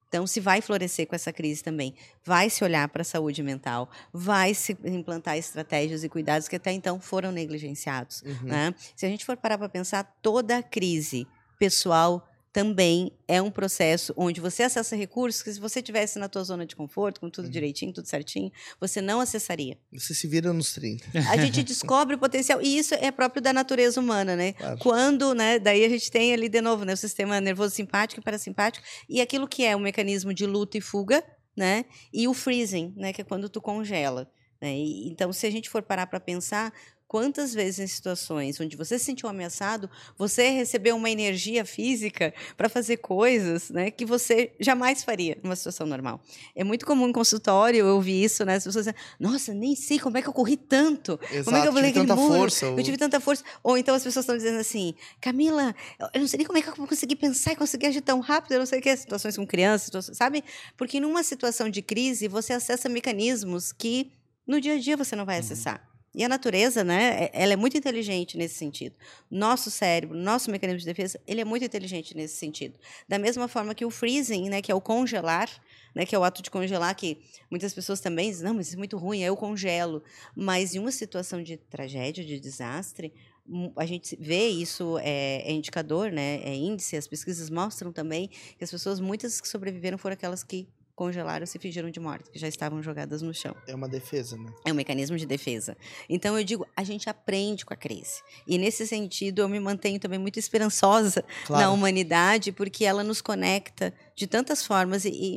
Então, 0.09 0.28
se 0.28 0.41
vai 0.41 0.59
florescer 0.59 1.07
com 1.07 1.16
essa 1.16 1.32
crise 1.32 1.64
também, 1.64 1.95
vai 2.22 2.49
se 2.49 2.66
olhar 2.66 2.86
para 2.89 3.03
a 3.03 3.05
saúde 3.05 3.41
mental, 3.41 3.89
vai 4.12 4.53
se 4.53 4.78
implantar 4.84 5.38
estratégias 5.38 6.03
e 6.03 6.09
cuidados 6.09 6.49
que 6.49 6.57
até 6.57 6.74
então 6.74 6.99
foram 6.99 7.32
negligenciados. 7.32 8.24
Uhum. 8.24 8.49
Né? 8.49 8.76
Se 8.93 9.05
a 9.05 9.09
gente 9.09 9.24
for 9.24 9.38
parar 9.38 9.57
para 9.57 9.70
pensar, 9.70 10.03
toda 10.22 10.57
a 10.57 10.64
crise 10.64 11.26
pessoal 11.57 12.28
também 12.54 13.12
é 13.28 13.41
um 13.41 13.49
processo 13.49 14.14
onde 14.18 14.41
você 14.41 14.64
acessa 14.64 14.95
recursos 14.95 15.41
que 15.41 15.54
se 15.54 15.60
você 15.60 15.82
tivesse 15.82 16.20
na 16.20 16.28
tua 16.28 16.43
zona 16.43 16.66
de 16.66 16.76
conforto, 16.76 17.22
com 17.22 17.30
tudo 17.30 17.45
uhum. 17.45 17.52
direitinho, 17.52 17.93
tudo 17.93 18.08
certinho, 18.08 18.52
você 18.80 19.02
não 19.02 19.22
acessaria. 19.22 19.78
Você 19.93 20.14
se 20.14 20.28
vira 20.28 20.52
nos 20.52 20.74
30. 20.74 21.06
A 21.32 21.38
gente 21.38 21.64
descobre 21.64 22.16
o 22.16 22.20
potencial 22.20 22.62
e 22.62 22.78
isso 22.78 22.93
é 22.95 23.10
próprio 23.10 23.41
da 23.41 23.54
natureza 23.54 23.99
humana, 23.99 24.36
né? 24.36 24.54
Claro. 24.54 24.78
Quando, 24.80 25.34
né, 25.34 25.60
daí 25.60 25.86
a 25.86 25.89
gente 25.89 26.12
tem 26.12 26.34
ali 26.34 26.49
de 26.49 26.62
novo, 26.62 26.84
né, 26.84 26.93
o 26.93 26.97
sistema 26.97 27.39
nervoso 27.39 27.74
simpático 27.74 28.20
e 28.20 28.24
parasimpático 28.24 28.86
e 29.08 29.22
aquilo 29.22 29.47
que 29.47 29.64
é 29.64 29.76
o 29.76 29.80
mecanismo 29.80 30.34
de 30.34 30.45
luta 30.45 30.78
e 30.78 30.82
fuga, 30.82 31.24
né? 31.56 31.86
E 32.14 32.28
o 32.28 32.34
freezing, 32.34 32.93
né, 32.97 33.14
que 33.14 33.22
é 33.22 33.24
quando 33.24 33.47
tu 33.47 33.62
congela. 33.62 34.30
Né? 34.62 34.78
Então, 35.06 35.34
se 35.34 35.47
a 35.47 35.49
gente 35.49 35.70
for 35.70 35.82
parar 35.82 36.06
para 36.06 36.20
pensar, 36.20 36.72
Quantas 37.12 37.53
vezes 37.53 37.80
em 37.80 37.88
situações 37.88 38.57
onde 38.62 38.78
você 38.78 38.97
se 38.97 39.03
sentiu 39.03 39.28
ameaçado, 39.28 39.89
você 40.18 40.51
recebeu 40.51 40.95
uma 40.95 41.09
energia 41.09 41.66
física 41.66 42.34
para 42.55 42.70
fazer 42.70 42.95
coisas 42.95 43.70
né, 43.70 43.91
que 43.91 44.05
você 44.05 44.53
jamais 44.62 45.03
faria 45.03 45.38
numa 45.43 45.57
situação 45.57 45.86
normal? 45.86 46.22
É 46.55 46.64
muito 46.64 46.86
comum 46.86 47.09
em 47.09 47.12
consultório 47.12 47.80
eu 47.80 47.95
ouvir 47.95 48.24
isso, 48.24 48.45
né? 48.45 48.55
As 48.55 48.64
pessoas 48.64 48.86
dizem, 48.86 48.97
nossa, 49.20 49.53
nem 49.53 49.76
sei 49.76 49.99
como 49.99 50.18
é 50.18 50.22
que 50.22 50.30
eu 50.30 50.32
corri 50.32 50.55
tanto. 50.55 51.20
Exato, 51.30 51.43
como 51.43 51.57
é 51.57 51.62
que 51.62 51.68
eu 51.68 51.74
tive 51.74 51.93
tanta 52.07 52.16
muro? 52.16 52.34
força. 52.34 52.66
Eu 52.68 52.82
tive 52.82 52.97
tanta 52.97 53.20
força. 53.20 53.43
Ou 53.62 53.78
então 53.78 53.93
as 53.93 54.03
pessoas 54.05 54.24
estão 54.24 54.38
dizendo 54.38 54.59
assim, 54.62 54.95
Camila, 55.20 55.76
eu 56.14 56.22
não 56.22 56.28
sei 56.30 56.38
nem 56.38 56.47
como 56.47 56.59
é 56.59 56.62
que 56.62 56.70
eu 56.70 56.76
vou 56.76 56.88
conseguir 56.88 57.18
pensar 57.18 57.51
e 57.51 57.55
conseguir 57.57 57.88
agir 57.88 57.99
tão 57.99 58.22
rápido, 58.22 58.53
eu 58.53 58.59
não 58.59 58.66
sei 58.66 58.80
o 58.80 58.82
que, 58.82 58.95
situações 58.95 59.36
com 59.36 59.45
crianças, 59.45 60.12
sabe? 60.14 60.45
Porque 60.78 60.97
numa 60.97 61.24
situação 61.24 61.70
de 61.70 61.82
crise, 61.82 62.30
você 62.30 62.53
acessa 62.53 62.88
mecanismos 62.88 63.74
que 63.74 64.14
no 64.47 64.62
dia 64.62 64.76
a 64.76 64.80
dia 64.80 64.95
você 64.95 65.14
não 65.14 65.26
vai 65.26 65.36
uhum. 65.36 65.91
E 66.14 66.26
a 66.26 66.30
natureza, 66.30 66.84
né, 66.84 67.30
ela 67.32 67.53
é 67.53 67.55
muito 67.55 67.78
inteligente 67.78 68.38
nesse 68.38 68.55
sentido. 68.55 68.95
Nosso 69.30 69.72
cérebro, 69.72 70.18
nosso 70.18 70.51
mecanismo 70.51 70.80
de 70.80 70.86
defesa, 70.86 71.18
ele 71.26 71.39
é 71.39 71.45
muito 71.45 71.64
inteligente 71.64 72.16
nesse 72.16 72.36
sentido. 72.36 72.78
Da 73.07 73.18
mesma 73.18 73.47
forma 73.47 73.74
que 73.74 73.86
o 73.86 73.89
freezing, 73.89 74.49
né, 74.49 74.62
que 74.62 74.70
é 74.70 74.76
o 74.76 74.82
congelar, 74.82 75.49
né, 75.95 76.05
que 76.05 76.14
é 76.14 76.20
o 76.20 76.24
ato 76.24 76.41
de 76.41 76.51
congelar, 76.51 76.93
que 76.95 77.22
muitas 77.49 77.74
pessoas 77.74 78.01
também 78.01 78.30
dizem, 78.30 78.45
não, 78.45 78.53
mas 78.53 78.68
isso 78.68 78.76
é 78.76 78.78
muito 78.78 78.97
ruim, 78.97 79.22
eu 79.22 79.38
congelo. 79.38 80.03
Mas 80.36 80.76
em 80.76 80.80
uma 80.80 80.91
situação 80.91 81.41
de 81.41 81.55
tragédia, 81.55 82.26
de 82.26 82.41
desastre, 82.41 83.14
hum, 83.47 83.72
a 83.78 83.86
gente 83.86 84.18
vê 84.20 84.49
isso, 84.49 84.97
é, 84.97 85.43
é 85.49 85.51
indicador, 85.53 86.12
né, 86.12 86.41
é 86.43 86.53
índice, 86.53 86.97
as 86.97 87.07
pesquisas 87.07 87.49
mostram 87.49 87.89
também 87.93 88.28
que 88.57 88.64
as 88.66 88.72
pessoas, 88.72 88.99
muitas 88.99 89.39
que 89.39 89.47
sobreviveram 89.47 89.97
foram 89.97 90.16
aquelas 90.16 90.43
que 90.43 90.68
congelaram 91.02 91.47
se 91.47 91.58
fingiram 91.58 91.89
de 91.89 91.99
morte, 91.99 92.30
que 92.30 92.38
já 92.38 92.47
estavam 92.47 92.80
jogadas 92.84 93.24
no 93.24 93.34
chão. 93.34 93.56
É 93.66 93.74
uma 93.74 93.89
defesa, 93.89 94.38
né? 94.38 94.54
É 94.64 94.72
um 94.72 94.76
mecanismo 94.76 95.18
de 95.18 95.26
defesa. 95.26 95.76
Então 96.08 96.38
eu 96.38 96.43
digo, 96.43 96.64
a 96.78 96.84
gente 96.84 97.10
aprende 97.10 97.66
com 97.66 97.74
a 97.74 97.76
crise. 97.76 98.22
E 98.45 98.56
nesse 98.60 98.86
sentido 98.86 99.41
eu 99.41 99.49
me 99.49 99.60
mantenho 99.60 99.99
também 99.99 100.20
muito 100.20 100.38
esperançosa 100.38 101.26
claro. 101.47 101.64
na 101.64 101.72
humanidade, 101.72 102.52
porque 102.52 102.86
ela 102.86 103.04
nos 103.04 103.20
conecta 103.20 103.91
de 104.22 104.28
tantas 104.28 104.64
formas 104.64 105.04
e, 105.04 105.10
e, 105.10 105.36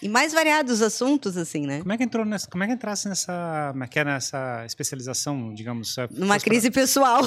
e, 0.00 0.08
mais 0.08 0.32
variados 0.32 0.80
assuntos 0.80 1.36
assim, 1.36 1.66
né? 1.66 1.80
Como 1.80 1.92
é 1.92 1.96
que 1.96 2.04
entrou 2.04 2.24
nessa, 2.24 2.48
como 2.48 2.62
é 2.62 2.68
que 2.68 2.72
entrasse 2.72 3.08
nessa, 3.08 3.74
é 3.82 3.86
que 3.88 3.98
é 3.98 4.04
nessa 4.04 4.64
especialização, 4.64 5.52
digamos, 5.52 5.96
numa 6.12 6.38
crise 6.38 6.70
pra... 6.70 6.82
pessoal. 6.82 7.22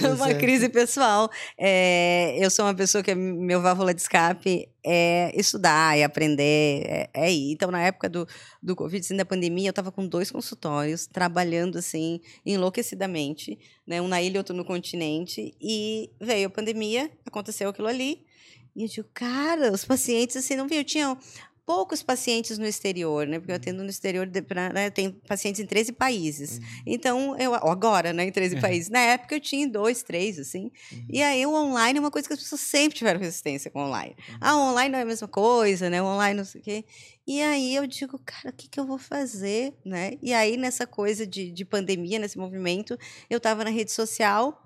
Numa 0.00 0.34
crise 0.34 0.68
pessoal. 0.68 1.30
É, 1.56 2.36
eu 2.40 2.50
sou 2.50 2.64
uma 2.64 2.74
pessoa 2.74 3.04
que 3.04 3.14
meu 3.14 3.62
válvula 3.62 3.94
de 3.94 4.00
escape 4.00 4.68
é 4.84 5.32
estudar, 5.38 5.96
é 5.96 6.02
aprender, 6.02 6.82
é, 6.84 7.10
é 7.14 7.32
ir. 7.32 7.52
Então, 7.52 7.70
na 7.70 7.82
época 7.82 8.08
do, 8.08 8.26
do 8.60 8.74
Covid, 8.74 9.04
assim, 9.04 9.16
da 9.16 9.24
pandemia, 9.24 9.68
eu 9.68 9.70
estava 9.70 9.92
com 9.92 10.08
dois 10.08 10.28
consultórios, 10.32 11.06
trabalhando, 11.06 11.78
assim, 11.78 12.20
enlouquecidamente, 12.44 13.56
né? 13.86 14.02
Um 14.02 14.08
na 14.08 14.20
ilha, 14.20 14.40
outro 14.40 14.56
no 14.56 14.64
continente. 14.64 15.54
E 15.60 16.10
veio 16.20 16.48
a 16.48 16.50
pandemia, 16.50 17.08
aconteceu 17.24 17.70
aquilo 17.70 17.86
ali. 17.86 18.25
E 18.76 18.82
eu 18.82 18.88
digo, 18.88 19.08
cara, 19.14 19.72
os 19.72 19.86
pacientes, 19.86 20.36
assim, 20.36 20.54
não 20.54 20.68
viu? 20.68 20.84
Tinham 20.84 21.18
poucos 21.66 22.00
pacientes 22.00 22.58
no 22.58 22.64
exterior, 22.64 23.26
né? 23.26 23.40
Porque 23.40 23.50
eu 23.50 23.56
uhum. 23.56 23.60
atendo 23.60 23.82
no 23.82 23.90
exterior, 23.90 24.24
de, 24.24 24.40
pra, 24.40 24.72
né? 24.72 24.88
tenho 24.88 25.12
pacientes 25.26 25.60
em 25.60 25.66
13 25.66 25.92
países. 25.92 26.58
Uhum. 26.58 26.82
Então, 26.86 27.38
eu 27.38 27.54
agora, 27.54 28.12
né, 28.12 28.24
em 28.24 28.30
13 28.30 28.54
uhum. 28.54 28.60
países. 28.60 28.88
Na 28.88 29.00
época 29.00 29.34
eu 29.34 29.40
tinha 29.40 29.66
dois, 29.66 30.02
três, 30.04 30.38
assim. 30.38 30.70
Uhum. 30.92 31.06
E 31.10 31.22
aí 31.22 31.44
o 31.44 31.52
online 31.52 31.98
é 31.98 32.00
uma 32.00 32.10
coisa 32.10 32.28
que 32.28 32.34
as 32.34 32.40
pessoas 32.40 32.60
sempre 32.60 32.96
tiveram 32.96 33.18
resistência 33.18 33.68
com 33.68 33.80
o 33.80 33.86
online. 33.86 34.14
Uhum. 34.28 34.36
Ah, 34.40 34.56
o 34.56 34.70
online 34.70 34.92
não 34.92 34.98
é 35.00 35.02
a 35.02 35.06
mesma 35.06 35.26
coisa, 35.26 35.90
né? 35.90 36.00
O 36.00 36.04
online 36.04 36.36
não 36.36 36.44
sei 36.44 36.60
o 36.60 36.64
quê. 36.64 36.84
E 37.26 37.42
aí 37.42 37.74
eu 37.74 37.84
digo, 37.86 38.20
cara, 38.24 38.50
o 38.50 38.52
que, 38.52 38.68
que 38.68 38.78
eu 38.78 38.86
vou 38.86 38.98
fazer, 38.98 39.74
né? 39.84 40.12
E 40.22 40.32
aí 40.32 40.56
nessa 40.56 40.86
coisa 40.86 41.26
de, 41.26 41.50
de 41.50 41.64
pandemia, 41.64 42.20
nesse 42.20 42.38
movimento, 42.38 42.96
eu 43.28 43.38
estava 43.38 43.64
na 43.64 43.70
rede 43.70 43.90
social 43.90 44.65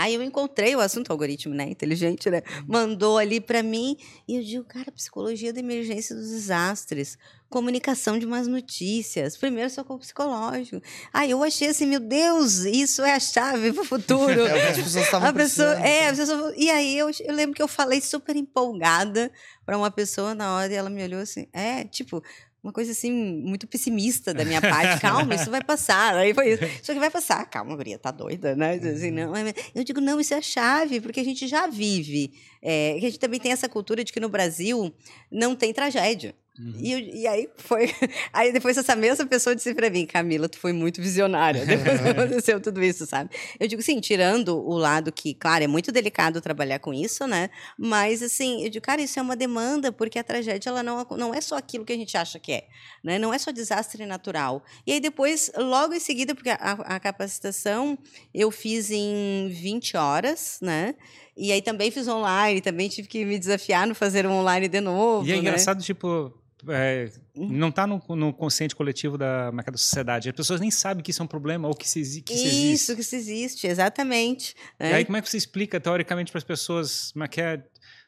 Aí 0.00 0.14
eu 0.14 0.22
encontrei 0.22 0.74
o 0.74 0.80
assunto, 0.80 1.10
algoritmo, 1.10 1.54
né? 1.54 1.64
Inteligente, 1.64 2.30
né? 2.30 2.42
Uhum. 2.60 2.64
Mandou 2.66 3.18
ali 3.18 3.38
para 3.38 3.62
mim 3.62 3.98
e 4.26 4.36
eu 4.36 4.42
digo, 4.42 4.64
cara, 4.64 4.90
psicologia 4.90 5.52
da 5.52 5.60
emergência 5.60 6.16
dos 6.16 6.30
desastres, 6.30 7.18
comunicação 7.50 8.18
de 8.18 8.26
más 8.26 8.46
notícias, 8.46 9.36
primeiro 9.36 9.68
socorro 9.68 10.00
psicológico. 10.00 10.80
Aí 11.12 11.32
eu 11.32 11.44
achei 11.44 11.68
assim, 11.68 11.84
meu 11.84 12.00
Deus, 12.00 12.60
isso 12.60 13.02
é 13.02 13.12
a 13.12 13.20
chave 13.20 13.74
para 13.74 13.82
o 13.82 13.84
futuro. 13.84 14.40
É, 14.50 14.70
as 14.70 14.76
pessoas 14.76 15.04
estavam 15.04 15.28
a 15.28 15.32
pessoa, 15.32 15.74
é, 15.86 16.08
a 16.08 16.14
pessoa, 16.14 16.54
e 16.56 16.70
aí 16.70 16.96
eu, 16.96 17.10
eu 17.20 17.34
lembro 17.34 17.54
que 17.54 17.62
eu 17.62 17.68
falei 17.68 18.00
super 18.00 18.34
empolgada 18.36 19.30
para 19.66 19.76
uma 19.76 19.90
pessoa 19.90 20.34
na 20.34 20.56
hora 20.56 20.72
e 20.72 20.76
ela 20.76 20.90
me 20.90 21.02
olhou 21.02 21.20
assim, 21.20 21.46
é, 21.52 21.84
tipo, 21.84 22.22
uma 22.62 22.72
coisa 22.72 22.92
assim, 22.92 23.10
muito 23.10 23.66
pessimista 23.66 24.34
da 24.34 24.44
minha 24.44 24.60
parte. 24.60 25.00
Calma, 25.02 25.34
isso 25.34 25.50
vai 25.50 25.62
passar. 25.62 26.14
Aí 26.14 26.34
foi 26.34 26.52
isso. 26.52 26.64
Isso 26.64 26.90
aqui 26.90 27.00
vai 27.00 27.10
passar. 27.10 27.44
Calma, 27.46 27.76
Maria, 27.76 27.98
tá 27.98 28.10
doida, 28.10 28.54
né? 28.54 28.74
Assim, 28.74 29.10
não. 29.10 29.32
Eu 29.74 29.82
digo, 29.82 30.00
não, 30.00 30.20
isso 30.20 30.34
é 30.34 30.38
a 30.38 30.42
chave, 30.42 31.00
porque 31.00 31.20
a 31.20 31.24
gente 31.24 31.46
já 31.46 31.66
vive. 31.66 32.32
É, 32.62 32.94
a 32.96 33.00
gente 33.00 33.18
também 33.18 33.40
tem 33.40 33.52
essa 33.52 33.68
cultura 33.68 34.04
de 34.04 34.12
que 34.12 34.20
no 34.20 34.28
Brasil 34.28 34.92
não 35.30 35.56
tem 35.56 35.72
tragédia. 35.72 36.34
Uhum. 36.60 36.74
E, 36.76 37.22
e, 37.22 37.26
aí 37.26 37.48
foi. 37.56 37.90
Aí 38.34 38.52
depois 38.52 38.76
essa 38.76 38.94
mesma 38.94 39.24
pessoa 39.24 39.56
disse 39.56 39.72
para 39.74 39.88
mim, 39.88 40.04
Camila, 40.04 40.46
tu 40.46 40.58
foi 40.58 40.74
muito 40.74 41.00
visionária. 41.00 41.64
Depois 41.64 42.00
que 42.00 42.08
aconteceu 42.10 42.60
tudo 42.60 42.82
isso, 42.82 43.06
sabe? 43.06 43.30
Eu 43.58 43.66
digo, 43.66 43.80
sim, 43.80 43.98
tirando 43.98 44.58
o 44.58 44.76
lado 44.76 45.10
que, 45.10 45.32
claro, 45.32 45.64
é 45.64 45.66
muito 45.66 45.90
delicado 45.90 46.38
trabalhar 46.40 46.78
com 46.78 46.92
isso, 46.92 47.26
né? 47.26 47.48
Mas 47.78 48.22
assim, 48.22 48.62
eu 48.62 48.68
digo, 48.68 48.84
cara, 48.84 49.00
isso 49.00 49.18
é 49.18 49.22
uma 49.22 49.34
demanda, 49.34 49.90
porque 49.90 50.18
a 50.18 50.24
tragédia 50.24 50.68
ela 50.68 50.82
não, 50.82 51.06
não 51.16 51.34
é 51.34 51.40
só 51.40 51.56
aquilo 51.56 51.84
que 51.84 51.94
a 51.94 51.96
gente 51.96 52.14
acha 52.16 52.38
que 52.38 52.52
é, 52.52 52.64
né? 53.02 53.18
Não 53.18 53.32
é 53.32 53.38
só 53.38 53.50
desastre 53.50 54.04
natural. 54.04 54.62
E 54.86 54.92
aí 54.92 55.00
depois, 55.00 55.50
logo 55.56 55.94
em 55.94 56.00
seguida, 56.00 56.34
porque 56.34 56.50
a, 56.50 56.56
a 56.56 57.00
capacitação 57.00 57.96
eu 58.34 58.50
fiz 58.50 58.90
em 58.90 59.48
20 59.48 59.96
horas, 59.96 60.58
né? 60.60 60.94
E 61.36 61.52
aí 61.52 61.62
também 61.62 61.90
fiz 61.90 62.06
online, 62.06 62.60
também 62.60 62.90
tive 62.90 63.08
que 63.08 63.24
me 63.24 63.38
desafiar 63.38 63.86
no 63.86 63.94
fazer 63.94 64.26
um 64.26 64.32
online 64.32 64.68
de 64.68 64.80
novo. 64.80 65.26
E 65.26 65.30
é 65.30 65.34
né? 65.34 65.40
engraçado, 65.40 65.82
tipo, 65.82 66.34
é, 66.68 67.10
uhum. 67.34 67.48
não 67.48 67.68
está 67.68 67.86
no, 67.86 68.02
no, 68.08 68.32
consciente 68.32 68.74
coletivo 68.74 69.16
da, 69.16 69.50
da 69.50 69.76
sociedade. 69.76 70.28
As 70.28 70.34
pessoas 70.34 70.60
nem 70.60 70.70
sabem 70.70 71.02
que 71.02 71.10
isso 71.10 71.22
é 71.22 71.24
um 71.24 71.28
problema 71.28 71.68
ou 71.68 71.74
que, 71.74 71.88
se, 71.88 72.22
que 72.22 72.34
isso, 72.34 72.46
existe. 72.46 72.72
Isso, 72.72 72.94
que 72.94 73.00
isso 73.00 73.16
existe, 73.16 73.66
exatamente. 73.66 74.54
Né? 74.78 74.90
E 74.90 74.94
aí, 74.94 75.04
como 75.04 75.16
é 75.16 75.22
que 75.22 75.28
você 75.28 75.36
explica, 75.36 75.80
teoricamente, 75.80 76.30
para 76.30 76.38
as 76.38 76.44
pessoas 76.44 77.12
como 77.12 77.24
é 77.24 77.28
que 77.28 77.40
é 77.40 77.62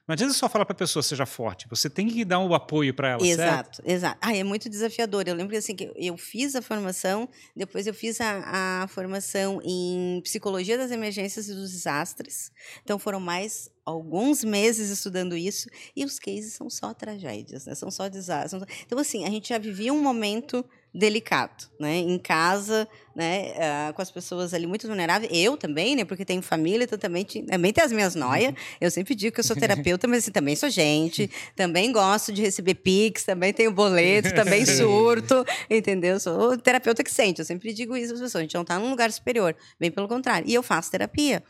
não 0.07 0.15
adianta 0.15 0.35
só 0.35 0.49
falar 0.49 0.65
para 0.65 0.73
a 0.73 0.79
pessoa 0.79 1.03
seja 1.03 1.25
forte, 1.25 1.69
você 1.69 1.89
tem 1.89 2.09
que 2.09 2.25
dar 2.25 2.41
um 2.41 2.53
apoio 2.53 2.93
para 2.93 3.11
ela, 3.11 3.27
exato, 3.27 3.77
certo? 3.77 3.91
Exato, 3.91 4.19
Ah, 4.21 4.37
é 4.37 4.43
muito 4.43 4.69
desafiador. 4.69 5.25
Eu 5.27 5.35
lembro 5.35 5.57
assim 5.57 5.77
que 5.77 5.93
eu 5.95 6.17
fiz 6.17 6.57
a 6.57 6.63
formação, 6.63 7.29
depois 7.55 7.87
eu 7.87 7.95
fiz 7.95 8.21
a, 8.21 8.83
a 8.83 8.89
formação 8.89 9.61
em 9.65 10.21
psicologia 10.23 10.77
das 10.77 10.91
emergências 10.91 11.49
e 11.49 11.55
dos 11.55 11.71
desastres. 11.71 12.51
Então 12.83 12.99
foram 12.99 13.21
mais 13.21 13.71
alguns 13.85 14.43
meses 14.43 14.91
estudando 14.91 15.37
isso 15.37 15.69
e 15.95 16.05
os 16.05 16.19
cases 16.19 16.53
são 16.55 16.69
só 16.69 16.93
tragédias, 16.93 17.67
né? 17.67 17.75
São 17.75 17.91
só 17.91 18.09
desastres. 18.09 18.63
Então 18.85 18.99
assim, 18.99 19.25
a 19.25 19.31
gente 19.31 19.49
já 19.51 19.59
vivia 19.59 19.93
um 19.93 20.03
momento 20.03 20.65
delicado, 20.95 21.65
né? 21.81 21.97
Em 21.97 22.19
casa, 22.19 22.87
né? 23.17 23.53
Uh, 23.53 23.95
com 23.95 24.03
as 24.03 24.11
pessoas 24.11 24.53
ali 24.53 24.67
muito 24.67 24.87
vulneráveis. 24.87 25.31
Eu 25.35 25.57
também, 25.57 25.97
né? 25.97 26.05
Porque 26.05 26.25
tenho 26.25 26.43
família, 26.43 26.85
então 26.85 26.99
também, 26.99 27.25
também 27.25 27.73
tenho 27.73 27.87
as 27.87 27.93
minhas 27.93 28.15
noias. 28.15 28.55
Eu 28.81 28.91
sempre 28.91 29.15
digo 29.15 29.35
que 29.35 29.41
eu 29.41 29.45
sou 29.45 29.57
terapeuta, 29.57 30.07
mas 30.07 30.25
assim, 30.25 30.31
também 30.31 30.55
sou 30.55 30.69
gente. 30.69 31.31
Também 31.57 31.91
gosto 31.91 32.33
de 32.33 32.43
receber 32.43 32.75
pix, 32.75 33.25
também 33.25 33.53
tenho 33.53 33.73
boleto, 33.73 34.35
também 34.35 34.65
surto, 34.67 35.45
entendeu? 35.71 36.21
Sou 36.21 36.59
terapeuta 36.59 37.03
que 37.03 37.11
sente. 37.11 37.41
Eu 37.41 37.45
sempre 37.45 37.73
digo 37.73 37.97
isso 37.97 38.13
às 38.13 38.21
pessoas. 38.21 38.37
A 38.37 38.43
gente 38.43 38.55
não 38.55 38.63
está 38.63 38.79
num 38.79 38.91
lugar 38.91 39.11
superior, 39.11 39.57
bem 39.81 39.91
pelo 39.91 40.09
contrário. 40.09 40.49
E 40.49 40.53
eu 40.53 40.63
faço 40.63 40.91
terapia. 40.91 41.43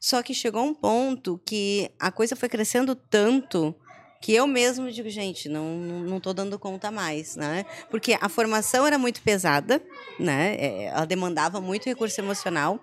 Só 0.00 0.22
que 0.22 0.32
chegou 0.32 0.64
um 0.64 0.74
ponto 0.74 1.40
que 1.44 1.90
a 1.98 2.10
coisa 2.10 2.36
foi 2.36 2.48
crescendo 2.48 2.94
tanto 2.94 3.74
que 4.20 4.32
eu 4.34 4.46
mesmo 4.46 4.90
digo, 4.90 5.08
gente, 5.10 5.48
não, 5.48 5.76
não 5.76 6.16
estou 6.18 6.34
dando 6.34 6.58
conta 6.58 6.90
mais, 6.90 7.36
né? 7.36 7.64
Porque 7.90 8.16
a 8.20 8.28
formação 8.28 8.86
era 8.86 8.98
muito 8.98 9.22
pesada, 9.22 9.82
né? 10.18 10.56
É, 10.56 10.84
ela 10.84 11.04
demandava 11.04 11.60
muito 11.60 11.84
recurso 11.84 12.20
emocional 12.20 12.80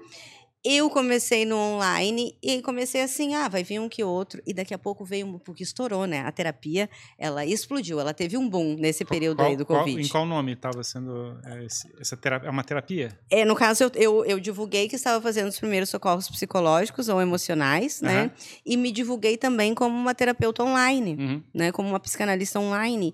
eu 0.64 0.90
comecei 0.90 1.46
no 1.46 1.58
online 1.58 2.38
e 2.42 2.62
comecei 2.62 3.02
assim, 3.02 3.36
ah, 3.36 3.50
vai 3.50 3.64
vir 3.64 3.80
um 3.80 3.90
que 3.90 4.04
outro. 4.04 4.42
E 4.48 4.54
daqui 4.54 4.74
a 4.74 4.78
pouco 4.78 5.04
veio 5.04 5.28
um, 5.28 5.38
porque 5.38 5.62
estourou, 5.62 6.06
né? 6.06 6.22
A 6.22 6.32
terapia, 6.32 6.90
ela 7.18 7.46
explodiu, 7.46 8.00
ela 8.00 8.14
teve 8.14 8.38
um 8.38 8.48
boom 8.48 8.78
nesse 8.78 9.04
período 9.04 9.38
qual, 9.38 9.50
aí 9.50 9.58
do 9.58 9.66
Covid. 9.66 9.94
Qual, 9.94 10.06
em 10.06 10.10
qual 10.10 10.26
nome 10.26 10.54
estava 10.54 10.82
sendo 10.84 11.38
é, 11.46 11.66
essa 12.00 12.16
terapia? 12.16 12.48
É 12.48 12.52
uma 12.52 12.64
terapia? 12.64 13.20
É, 13.30 13.44
no 13.44 13.56
caso, 13.56 13.84
eu, 13.84 13.92
eu, 13.96 14.26
eu, 14.26 14.40
divulguei 14.40 14.88
que 14.88 14.96
estava 14.96 15.22
fazendo 15.22 15.50
os 15.50 15.60
primeiros 15.60 15.90
socorros 15.90 16.30
psicológicos 16.30 17.10
ou 17.10 17.22
emocionais, 17.22 18.02
uhum. 18.02 18.08
né? 18.08 18.32
E 18.66 18.78
me 18.78 18.92
divulguei 18.92 19.36
também 19.36 19.74
como 19.74 19.94
uma 19.96 20.16
terapeuta 20.16 20.64
online, 20.64 21.16
uhum. 21.16 21.44
né? 21.54 21.72
Como 21.74 21.90
uma 21.90 22.00
psicanalista 22.00 22.60
online 22.60 23.14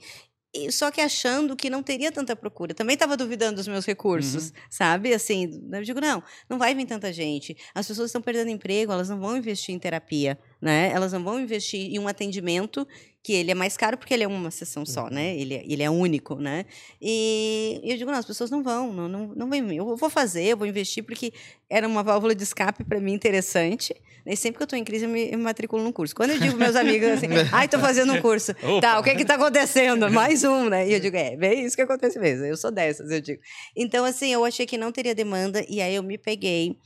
só 0.72 0.90
que 0.90 1.02
achando 1.02 1.56
que 1.56 1.70
não 1.70 1.84
teria 1.84 2.12
tanta 2.12 2.36
procura. 2.36 2.74
Também 2.74 2.96
estava 2.96 3.16
duvidando 3.16 3.58
dos 3.58 3.68
meus 3.68 3.86
recursos, 3.86 4.46
uhum. 4.48 4.54
sabe? 4.70 5.14
Assim, 5.14 5.62
eu 5.72 5.84
digo, 5.84 6.02
não, 6.02 6.24
não 6.50 6.58
vai 6.58 6.74
vir 6.74 6.86
tanta 6.86 7.14
gente. 7.14 7.56
As 7.74 7.88
pessoas 7.88 8.10
estão 8.10 8.22
perdendo 8.22 8.50
emprego, 8.50 8.92
elas 8.92 9.10
não 9.10 9.20
vão 9.20 9.38
investir 9.38 9.74
em 9.76 9.80
terapia, 9.80 10.40
né? 10.62 10.92
Elas 10.94 11.14
não 11.14 11.24
vão 11.24 11.40
investir 11.40 11.94
em 11.94 12.00
um 12.00 12.08
atendimento 12.08 12.88
que 13.22 13.34
ele 13.34 13.52
é 13.52 13.56
mais 13.56 13.76
caro 13.76 13.98
porque 13.98 14.14
ele 14.14 14.24
é 14.24 14.28
uma 14.28 14.50
sessão 14.50 14.86
só, 14.86 15.04
uhum. 15.04 15.10
né? 15.10 15.36
Ele, 15.38 15.56
é, 15.56 15.64
ele 15.66 15.84
é 15.84 15.90
único, 15.90 16.36
né? 16.36 16.66
E 17.02 17.80
eu 17.84 17.98
digo, 17.98 18.12
não, 18.12 18.18
as 18.18 18.26
pessoas 18.26 18.50
não 18.50 18.64
vão, 18.64 18.94
não, 18.94 19.10
não, 19.10 19.28
não 19.36 19.50
vem. 19.50 19.76
Eu 19.76 19.96
vou 19.96 20.10
fazer, 20.10 20.44
eu 20.46 20.58
vou 20.58 20.66
investir 20.66 21.04
porque 21.04 21.34
era 21.70 21.88
uma 21.88 22.02
válvula 22.02 22.34
de 22.34 22.44
escape 22.44 22.84
para 22.84 23.00
mim 23.00 23.14
interessante. 23.14 23.94
E 24.26 24.36
sempre 24.36 24.58
que 24.58 24.64
eu 24.64 24.66
estou 24.66 24.80
em 24.80 24.84
crise, 24.84 25.06
eu 25.06 25.10
me, 25.10 25.32
eu 25.32 25.38
me 25.38 25.44
matriculo 25.44 25.84
num 25.84 25.92
curso. 25.92 26.16
Quando 26.16 26.32
eu 26.32 26.40
digo 26.40 26.56
meus 26.56 26.76
amigos 26.76 27.10
assim, 27.10 27.28
ai, 27.52 27.66
estou 27.66 27.80
fazendo 27.80 28.14
um 28.14 28.22
curso. 28.22 28.52
Opa. 28.64 28.82
Tá, 28.82 29.00
o 29.00 29.04
que 29.04 29.10
é 29.10 29.16
que 29.16 29.24
está 29.24 29.36
acontecendo? 29.36 30.10
Mais 30.12 30.44
um, 30.44 30.70
né? 30.70 30.88
E 30.88 30.94
eu 30.94 31.00
digo, 31.00 31.18
é, 31.18 31.36
bem 31.36 31.66
isso 31.66 31.76
que 31.76 31.82
acontece 31.82 32.20
mesmo. 32.20 32.46
Eu 32.46 32.56
sou 32.56 32.72
dessas, 32.72 33.12
eu 33.12 33.22
digo. 33.22 33.42
Então, 33.76 34.06
assim, 34.06 34.32
eu 34.32 34.46
achei 34.46 34.66
que 34.66 34.78
não 34.78 34.92
teria 34.92 35.16
demanda, 35.16 35.66
e 35.68 35.82
aí 35.82 35.96
eu 35.96 36.04
me 36.04 36.18
peguei 36.18 36.78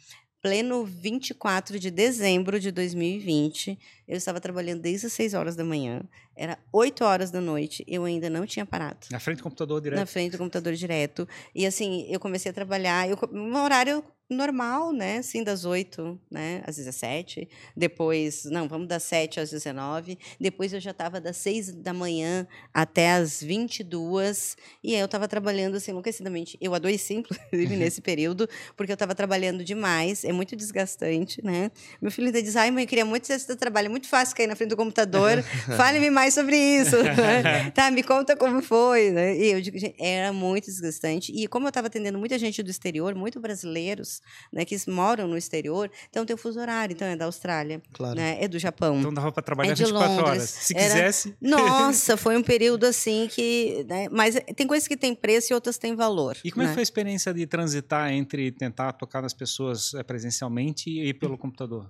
pleno 0.43 0.83
24 0.83 1.79
de 1.79 1.89
dezembro 1.89 2.59
de 2.59 2.69
2020. 2.69 3.79
Eu 4.13 4.17
estava 4.17 4.39
trabalhando 4.39 4.79
desde 4.79 5.07
as 5.07 5.13
6 5.13 5.33
horas 5.33 5.55
da 5.55 5.63
manhã. 5.63 6.01
Era 6.35 6.59
8 6.71 7.03
horas 7.03 7.31
da 7.31 7.41
noite. 7.41 7.83
Eu 7.87 8.05
ainda 8.05 8.29
não 8.29 8.45
tinha 8.45 8.63
parado. 8.63 9.07
Na 9.09 9.19
frente 9.19 9.37
do 9.37 9.43
computador 9.43 9.81
direto? 9.81 9.99
Na 9.99 10.05
frente 10.05 10.33
do 10.33 10.37
computador 10.37 10.73
direto. 10.73 11.27
E 11.55 11.65
assim, 11.65 12.05
eu 12.07 12.19
comecei 12.19 12.51
a 12.51 12.53
trabalhar. 12.53 13.09
Eu, 13.09 13.17
um 13.31 13.55
horário 13.55 14.03
normal, 14.29 14.91
né? 14.91 15.17
Assim, 15.17 15.43
das 15.43 15.65
8 15.65 16.19
né, 16.29 16.63
às 16.65 16.77
17. 16.77 17.47
Depois, 17.75 18.45
não, 18.45 18.67
vamos 18.67 18.87
das 18.87 19.03
7 19.03 19.39
às 19.39 19.51
19. 19.51 20.17
Depois 20.39 20.73
eu 20.73 20.79
já 20.79 20.91
estava 20.91 21.21
das 21.21 21.37
6 21.37 21.73
da 21.75 21.93
manhã 21.93 22.47
até 22.73 23.13
às 23.13 23.41
22. 23.41 24.57
E 24.83 24.95
aí 24.95 24.99
eu 24.99 25.05
estava 25.05 25.27
trabalhando 25.27 25.75
assim, 25.75 25.91
enlouquecidamente. 25.91 26.57
Eu 26.59 26.73
adoeci, 26.73 27.13
inclusive, 27.15 27.75
nesse 27.75 28.01
período, 28.01 28.49
porque 28.75 28.91
eu 28.91 28.95
estava 28.95 29.13
trabalhando 29.13 29.63
demais. 29.63 30.23
É 30.23 30.31
muito 30.31 30.55
desgastante, 30.55 31.43
né? 31.43 31.71
Meu 32.01 32.11
filho 32.11 32.27
ainda 32.27 32.41
diz: 32.41 32.55
ai, 32.55 32.71
mãe, 32.71 32.83
eu 32.83 32.87
queria 32.87 33.05
muito 33.05 33.27
ser 33.27 33.33
esse 33.33 33.55
trabalho. 33.55 33.87
É 33.87 33.89
muito 34.03 34.09
fácil 34.09 34.35
cair 34.35 34.47
na 34.47 34.55
frente 34.55 34.69
do 34.71 34.77
computador. 34.77 35.41
Fale-me 35.77 36.09
mais 36.09 36.33
sobre 36.33 36.57
isso. 36.57 36.97
Tá, 37.73 37.89
me 37.89 38.03
conta 38.03 38.35
como 38.35 38.61
foi. 38.61 39.09
Né? 39.11 39.37
E 39.37 39.51
eu 39.51 39.61
digo, 39.61 39.77
gente, 39.77 39.95
era 39.99 40.33
muito 40.33 40.65
desgastante. 40.65 41.31
E 41.31 41.47
como 41.47 41.65
eu 41.65 41.69
estava 41.69 41.87
atendendo 41.87 42.17
muita 42.19 42.37
gente 42.37 42.61
do 42.61 42.69
exterior, 42.69 43.15
muito 43.15 43.39
brasileiros, 43.39 44.21
né, 44.51 44.65
que 44.65 44.75
moram 44.89 45.27
no 45.27 45.37
exterior, 45.37 45.89
então 46.09 46.25
tem 46.25 46.33
o 46.33 46.37
fuso 46.37 46.59
horário, 46.59 46.93
então 46.93 47.07
é 47.07 47.15
da 47.15 47.25
Austrália, 47.25 47.81
claro. 47.93 48.15
né, 48.15 48.37
é 48.39 48.47
do 48.47 48.59
Japão. 48.59 48.99
Então 48.99 49.13
dava 49.13 49.31
para 49.31 49.43
trabalhar 49.43 49.71
é 49.71 49.75
24 49.75 50.09
Londres. 50.09 50.29
horas, 50.29 50.49
se 50.49 50.75
Era... 50.75 50.83
quisesse. 50.83 51.35
Nossa, 51.39 52.17
foi 52.17 52.35
um 52.35 52.43
período 52.43 52.85
assim 52.85 53.27
que, 53.31 53.85
né, 53.87 54.07
mas 54.11 54.35
tem 54.55 54.67
coisas 54.67 54.87
que 54.87 54.97
têm 54.97 55.15
preço 55.15 55.53
e 55.53 55.55
outras 55.55 55.77
têm 55.77 55.95
valor. 55.95 56.37
E 56.43 56.51
como 56.51 56.63
né? 56.63 56.65
é 56.65 56.69
né? 56.69 56.73
foi 56.73 56.81
a 56.81 56.83
experiência 56.83 57.33
de 57.33 57.45
transitar 57.45 58.11
entre 58.11 58.51
tentar 58.51 58.93
tocar 58.93 59.21
nas 59.21 59.33
pessoas 59.33 59.93
eh, 59.93 60.03
presencialmente 60.03 60.89
e 60.89 61.13
pelo 61.13 61.37
computador? 61.37 61.89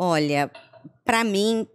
Olha, 0.00 0.48
para 1.04 1.24
mim, 1.24 1.66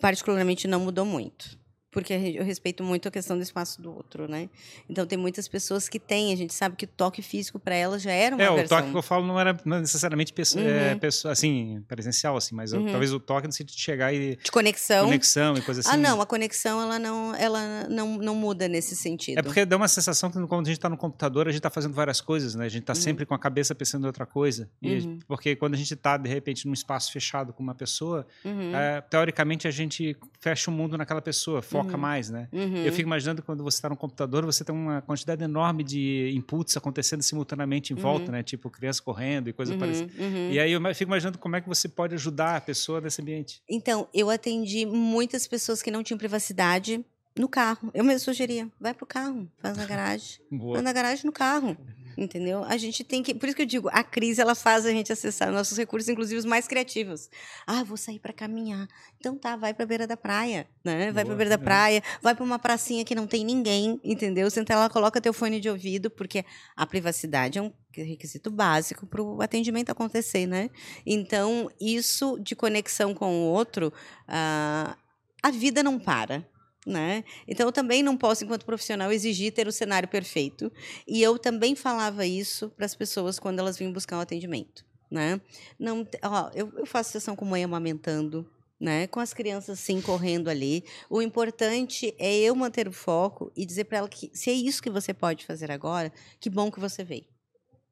particularmente, 0.00 0.66
não 0.66 0.80
mudou 0.80 1.04
muito 1.04 1.59
porque 1.90 2.12
eu 2.12 2.44
respeito 2.44 2.84
muito 2.84 3.08
a 3.08 3.10
questão 3.10 3.36
do 3.36 3.42
espaço 3.42 3.82
do 3.82 3.92
outro, 3.92 4.28
né? 4.28 4.48
Então 4.88 5.04
tem 5.04 5.18
muitas 5.18 5.48
pessoas 5.48 5.88
que 5.88 5.98
têm, 5.98 6.32
a 6.32 6.36
gente 6.36 6.54
sabe 6.54 6.76
que 6.76 6.84
o 6.84 6.88
toque 6.88 7.20
físico 7.20 7.58
para 7.58 7.74
elas 7.74 8.02
já 8.02 8.12
era 8.12 8.36
uma 8.36 8.42
é, 8.42 8.54
versão. 8.54 8.78
o 8.78 8.80
toque 8.80 8.92
que 8.92 8.98
eu 8.98 9.02
falo 9.02 9.26
não 9.26 9.38
era 9.38 9.58
necessariamente 9.64 10.32
pessoa, 10.32 10.64
uhum. 10.64 10.70
é, 10.70 10.94
pessoa, 10.94 11.32
assim 11.32 11.82
presencial 11.88 12.36
assim, 12.36 12.54
mas 12.54 12.72
uhum. 12.72 12.86
talvez 12.86 13.12
o 13.12 13.18
toque 13.18 13.46
no 13.46 13.52
sentido 13.52 13.74
de 13.74 13.82
chegar 13.82 14.14
e 14.14 14.36
de 14.36 14.50
conexão, 14.52 15.06
conexão 15.06 15.56
e 15.56 15.62
coisa 15.62 15.80
ah, 15.80 15.90
assim. 15.90 15.90
Ah, 15.94 15.96
não, 15.96 16.20
a 16.20 16.26
conexão 16.26 16.80
ela 16.80 16.98
não, 16.98 17.34
ela 17.34 17.88
não, 17.88 18.18
não 18.18 18.34
muda 18.36 18.68
nesse 18.68 18.94
sentido. 18.94 19.38
É 19.38 19.42
porque 19.42 19.64
dá 19.64 19.76
uma 19.76 19.88
sensação 19.88 20.30
que 20.30 20.38
quando 20.46 20.66
a 20.66 20.70
gente 20.70 20.78
está 20.78 20.88
no 20.88 20.96
computador 20.96 21.48
a 21.48 21.50
gente 21.50 21.58
está 21.58 21.70
fazendo 21.70 21.94
várias 21.94 22.20
coisas, 22.20 22.54
né? 22.54 22.66
A 22.66 22.68
gente 22.68 22.82
está 22.82 22.92
uhum. 22.92 23.00
sempre 23.00 23.26
com 23.26 23.34
a 23.34 23.38
cabeça 23.38 23.74
pensando 23.74 24.04
em 24.04 24.06
outra 24.06 24.26
coisa. 24.26 24.70
E, 24.80 24.98
uhum. 24.98 25.18
porque 25.26 25.56
quando 25.56 25.74
a 25.74 25.76
gente 25.76 25.92
está 25.92 26.16
de 26.16 26.28
repente 26.28 26.66
num 26.66 26.72
espaço 26.72 27.12
fechado 27.12 27.52
com 27.52 27.62
uma 27.62 27.74
pessoa, 27.74 28.26
uhum. 28.44 28.74
é, 28.76 29.00
teoricamente 29.00 29.66
a 29.66 29.70
gente 29.72 30.16
fecha 30.40 30.70
o 30.70 30.74
mundo 30.74 30.96
naquela 30.96 31.20
pessoa, 31.20 31.60
foca 31.60 31.79
foca 31.82 31.94
Uhum. 31.94 32.00
mais, 32.00 32.30
né? 32.30 32.48
Uhum. 32.52 32.76
Eu 32.84 32.92
fico 32.92 33.06
imaginando 33.06 33.42
quando 33.42 33.62
você 33.62 33.78
está 33.78 33.88
no 33.88 33.96
computador, 33.96 34.44
você 34.44 34.64
tem 34.64 34.74
uma 34.74 35.00
quantidade 35.02 35.42
enorme 35.42 35.82
de 35.84 36.32
inputs 36.34 36.76
acontecendo 36.76 37.22
simultaneamente 37.22 37.92
em 37.92 37.96
volta, 37.96 38.26
Uhum. 38.26 38.32
né? 38.32 38.42
Tipo 38.42 38.68
criança 38.70 39.02
correndo 39.02 39.48
e 39.48 39.52
coisa 39.52 39.72
Uhum, 39.72 39.78
parecida. 39.78 40.12
uhum. 40.18 40.50
E 40.50 40.58
aí 40.58 40.72
eu 40.72 40.80
fico 40.94 41.08
imaginando 41.10 41.38
como 41.38 41.56
é 41.56 41.60
que 41.60 41.68
você 41.68 41.88
pode 41.88 42.14
ajudar 42.14 42.56
a 42.56 42.60
pessoa 42.60 43.00
nesse 43.00 43.20
ambiente. 43.22 43.62
Então, 43.68 44.08
eu 44.12 44.30
atendi 44.30 44.84
muitas 44.86 45.46
pessoas 45.46 45.82
que 45.82 45.90
não 45.90 46.02
tinham 46.02 46.18
privacidade 46.18 47.04
no 47.38 47.48
carro. 47.48 47.90
Eu 47.94 48.02
mesmo 48.04 48.20
sugeria, 48.20 48.68
vai 48.80 48.92
pro 48.92 49.06
carro, 49.06 49.48
faz 49.62 49.76
na 49.76 49.84
garagem. 49.86 50.40
Boa. 50.50 50.74
Faz 50.74 50.84
na 50.84 50.92
garagem 50.92 51.24
no 51.26 51.32
carro. 51.32 51.76
Entendeu? 52.20 52.62
A 52.64 52.76
gente 52.76 53.02
tem 53.02 53.22
que. 53.22 53.34
Por 53.34 53.48
isso 53.48 53.56
que 53.56 53.62
eu 53.62 53.66
digo, 53.66 53.88
a 53.90 54.04
crise 54.04 54.42
ela 54.42 54.54
faz 54.54 54.84
a 54.84 54.90
gente 54.90 55.10
acessar 55.10 55.50
nossos 55.50 55.78
recursos, 55.78 56.06
inclusive 56.06 56.38
os 56.38 56.44
mais 56.44 56.68
criativos. 56.68 57.30
Ah, 57.66 57.82
vou 57.82 57.96
sair 57.96 58.18
para 58.18 58.30
caminhar. 58.30 58.86
Então 59.18 59.38
tá, 59.38 59.56
vai 59.56 59.72
para 59.72 59.86
beira 59.86 60.06
da 60.06 60.18
praia, 60.18 60.68
né? 60.84 61.10
Vai 61.12 61.24
para 61.24 61.34
beira 61.34 61.48
da 61.48 61.62
é. 61.62 61.64
praia, 61.64 62.02
vai 62.20 62.34
para 62.34 62.44
uma 62.44 62.58
pracinha 62.58 63.06
que 63.06 63.14
não 63.14 63.26
tem 63.26 63.42
ninguém, 63.42 63.98
entendeu? 64.04 64.50
Senta 64.50 64.76
lá, 64.76 64.90
coloca 64.90 65.18
teu 65.18 65.32
fone 65.32 65.58
de 65.60 65.70
ouvido, 65.70 66.10
porque 66.10 66.44
a 66.76 66.86
privacidade 66.86 67.58
é 67.58 67.62
um 67.62 67.72
requisito 67.90 68.50
básico 68.50 69.06
para 69.06 69.22
o 69.22 69.40
atendimento 69.40 69.88
acontecer, 69.88 70.46
né? 70.46 70.68
Então, 71.06 71.70
isso 71.80 72.38
de 72.38 72.54
conexão 72.54 73.14
com 73.14 73.32
o 73.32 73.46
outro, 73.46 73.90
ah, 74.28 74.94
a 75.42 75.50
vida 75.50 75.82
não 75.82 75.98
para. 75.98 76.46
Né? 76.86 77.24
Então, 77.46 77.66
eu 77.66 77.72
também 77.72 78.02
não 78.02 78.16
posso, 78.16 78.44
enquanto 78.44 78.64
profissional, 78.64 79.12
exigir 79.12 79.52
ter 79.52 79.68
o 79.68 79.72
cenário 79.72 80.08
perfeito. 80.08 80.72
E 81.06 81.22
eu 81.22 81.38
também 81.38 81.74
falava 81.74 82.26
isso 82.26 82.70
para 82.70 82.86
as 82.86 82.94
pessoas 82.94 83.38
quando 83.38 83.58
elas 83.58 83.76
vinham 83.76 83.92
buscar 83.92 84.16
um 84.16 84.20
atendimento. 84.20 84.84
Né? 85.10 85.40
Não, 85.78 86.06
ó, 86.22 86.50
eu, 86.54 86.72
eu 86.76 86.86
faço 86.86 87.10
sessão 87.10 87.36
com 87.36 87.44
mãe 87.44 87.64
amamentando, 87.64 88.48
né? 88.78 89.06
com 89.08 89.20
as 89.20 89.34
crianças 89.34 89.78
sim 89.78 90.00
correndo 90.00 90.48
ali. 90.48 90.84
O 91.10 91.20
importante 91.20 92.14
é 92.18 92.34
eu 92.38 92.54
manter 92.54 92.88
o 92.88 92.92
foco 92.92 93.52
e 93.54 93.66
dizer 93.66 93.84
para 93.84 93.98
ela 93.98 94.08
que 94.08 94.30
se 94.32 94.50
é 94.50 94.54
isso 94.54 94.82
que 94.82 94.88
você 94.88 95.12
pode 95.12 95.44
fazer 95.44 95.70
agora, 95.70 96.12
que 96.38 96.48
bom 96.48 96.70
que 96.70 96.80
você 96.80 97.04
veio. 97.04 97.26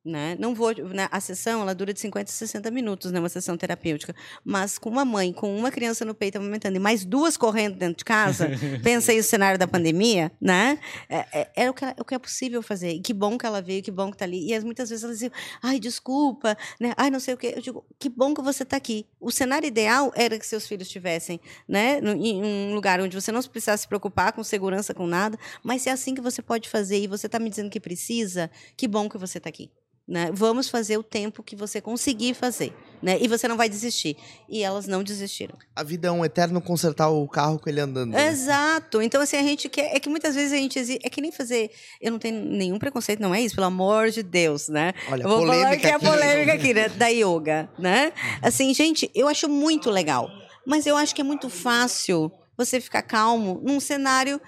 Né? 0.05 0.37
Não 0.39 0.55
vou, 0.55 0.73
né? 0.95 1.07
A 1.11 1.21
sessão 1.21 1.61
ela 1.61 1.75
dura 1.75 1.93
de 1.93 2.01
50 2.01 2.31
a 2.31 2.33
60 2.33 2.71
minutos, 2.71 3.11
né? 3.13 3.19
uma 3.19 3.29
sessão 3.29 3.57
terapêutica. 3.59 4.15
Mas 4.43 4.79
com 4.79 4.89
uma 4.89 5.05
mãe, 5.05 5.33
com 5.33 5.55
uma 5.55 5.71
criança 5.71 6.03
no 6.05 6.15
peito 6.15 6.39
amamentando 6.39 6.77
e 6.77 6.79
mais 6.81 7.05
duas 7.05 7.37
correndo 7.37 7.77
dentro 7.77 7.99
de 7.99 8.05
casa, 8.05 8.49
pensa 8.83 9.13
aí 9.13 9.19
o 9.19 9.25
cenário 9.25 9.59
da 9.59 9.67
pandemia, 9.69 10.33
né? 10.41 10.79
É, 11.11 11.41
é, 11.41 11.51
é 11.65 11.71
o, 11.71 11.75
que, 11.75 11.85
é 11.85 11.95
o 11.99 12.05
que 12.05 12.15
é 12.15 12.19
possível 12.19 12.63
fazer. 12.63 12.93
E 12.93 13.01
que 13.01 13.13
bom 13.13 13.37
que 13.37 13.45
ela 13.45 13.61
veio, 13.61 13.83
que 13.83 13.91
bom 13.91 14.09
que 14.09 14.15
está 14.15 14.25
ali. 14.25 14.47
E 14.49 14.55
as- 14.55 14.65
muitas 14.65 14.89
vezes 14.89 15.05
elas 15.05 15.17
dizem, 15.17 15.33
ai, 15.63 15.79
desculpa, 15.79 16.57
né? 16.81 16.95
Ai, 16.97 17.11
não 17.11 17.21
sei 17.21 17.35
o 17.35 17.37
quê. 17.37 17.53
Eu 17.57 17.61
digo, 17.61 17.85
que 17.99 18.09
bom 18.09 18.33
que 18.33 18.41
você 18.41 18.63
está 18.63 18.77
aqui. 18.79 19.05
O 19.21 19.31
cenário 19.31 19.67
ideal 19.67 20.11
era 20.15 20.39
que 20.39 20.47
seus 20.47 20.67
filhos 20.67 20.87
estivessem, 20.87 21.39
né? 21.69 21.99
Em 21.99 22.43
um 22.43 22.75
lugar 22.75 23.01
onde 23.01 23.15
você 23.21 23.31
não 23.31 23.43
precisasse 23.43 23.83
se 23.83 23.89
preocupar 23.89 24.33
com 24.33 24.43
segurança, 24.43 24.95
com 24.95 25.07
nada. 25.07 25.39
Mas 25.63 25.83
se 25.83 25.89
é 25.91 25.93
assim 25.93 26.15
que 26.15 26.21
você 26.21 26.41
pode 26.41 26.69
fazer 26.69 26.99
e 26.99 27.07
você 27.07 27.27
está 27.27 27.39
me 27.39 27.51
dizendo 27.51 27.69
que 27.69 27.81
precisa, 27.81 28.51
que 28.77 28.89
bom 28.89 29.09
que 29.09 29.19
você 29.19 29.39
está 29.39 29.49
aqui. 29.51 29.71
Né? 30.09 30.31
Vamos 30.33 30.71
fazer 30.71 30.97
o 30.97 31.03
tempo 31.03 31.43
que 31.43 31.55
você 31.55 31.83
conseguir 31.83 32.33
fazer. 32.33 32.75
Né? 33.03 33.19
E 33.21 33.29
você 33.29 33.47
não 33.47 33.59
vai 33.59 33.69
desistir. 33.69 34.17
E 34.49 34.63
elas 34.63 34.87
não 34.87 35.03
desistiram. 35.05 35.55
A 35.77 35.83
vida 35.83 36.09
é 36.09 36.11
um 36.11 36.25
eterno 36.25 36.63
consertar 36.63 37.11
o 37.11 37.29
carro 37.29 37.59
com 37.59 37.69
ele 37.69 37.81
andando. 37.81 38.13
né? 38.13 38.29
Exato. 38.29 39.03
Então, 39.03 39.21
assim, 39.21 39.37
a 39.37 39.43
gente 39.43 39.69
quer. 39.69 39.95
É 39.95 40.01
que 40.01 40.09
muitas 40.09 40.35
vezes 40.35 40.53
a 40.53 40.57
gente 40.57 40.79
exige. 40.79 40.99
É 41.05 41.11
que 41.11 41.21
nem 41.21 41.31
fazer. 41.31 41.71
Eu 42.01 42.11
não 42.11 42.19
tenho 42.19 42.43
nenhum 42.43 42.79
preconceito, 42.79 43.21
não 43.21 43.35
é 43.35 43.41
isso, 43.43 43.55
pelo 43.55 43.67
amor 43.67 44.11
de 44.11 44.23
Deus, 44.23 44.69
né? 44.69 44.95
Olha, 45.11 45.25
Eu 45.25 45.29
vou 45.29 45.41
falar 45.47 45.77
que 45.77 45.87
é 45.87 45.93
aqui. 45.95 46.07
polêmica 46.07 46.53
aqui, 46.55 46.73
né? 46.73 46.89
Da 46.89 47.09
yoga, 47.09 47.69
né? 47.79 48.11
Assim, 48.41 48.73
gente, 48.73 49.11
eu 49.15 49.29
acho 49.29 49.47
muito 49.47 49.91
legal. 49.91 50.31
Mas 50.67 50.87
eu 50.87 50.97
acho 50.97 51.15
que 51.15 51.21
é 51.21 51.25
muito 51.25 51.51
fácil 51.51 52.33
você 52.57 52.81
ficar 52.81 53.03
calmo 53.03 53.61
num 53.63 53.79
cenário 53.79 54.41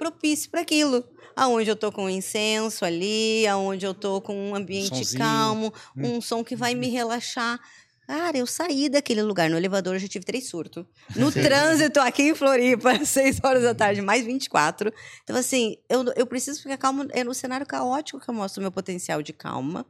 propício 0.00 0.50
para 0.50 0.62
aquilo. 0.62 1.04
Aonde 1.36 1.70
eu 1.70 1.76
tô 1.76 1.92
com 1.92 2.08
incenso 2.10 2.84
ali, 2.84 3.46
aonde 3.46 3.86
eu 3.86 3.94
tô 3.94 4.20
com 4.20 4.34
um 4.34 4.54
ambiente 4.54 4.88
Sonzinho. 4.96 5.18
calmo, 5.18 5.72
um 5.96 6.20
som 6.20 6.42
que 6.42 6.56
vai 6.56 6.74
me 6.74 6.88
relaxar. 6.88 7.60
Cara, 8.06 8.36
eu 8.36 8.46
saí 8.46 8.88
daquele 8.88 9.22
lugar 9.22 9.48
no 9.48 9.56
elevador, 9.56 9.94
eu 9.94 9.98
já 10.00 10.08
tive 10.08 10.24
três 10.24 10.48
surtos. 10.48 10.84
No 11.14 11.30
trânsito 11.30 12.00
aqui 12.00 12.22
em 12.24 12.34
Floripa, 12.34 12.92
seis 13.06 13.38
horas 13.44 13.62
da 13.62 13.72
tarde, 13.74 14.00
mais 14.02 14.24
24. 14.24 14.92
Então, 15.22 15.36
assim, 15.36 15.76
eu, 15.88 16.04
eu 16.16 16.26
preciso 16.26 16.60
ficar 16.60 16.76
calmo. 16.76 17.06
É 17.10 17.22
no 17.22 17.32
cenário 17.32 17.64
caótico 17.66 18.18
que 18.18 18.28
eu 18.28 18.34
mostro 18.34 18.60
o 18.60 18.62
meu 18.64 18.72
potencial 18.72 19.22
de 19.22 19.32
calma, 19.32 19.86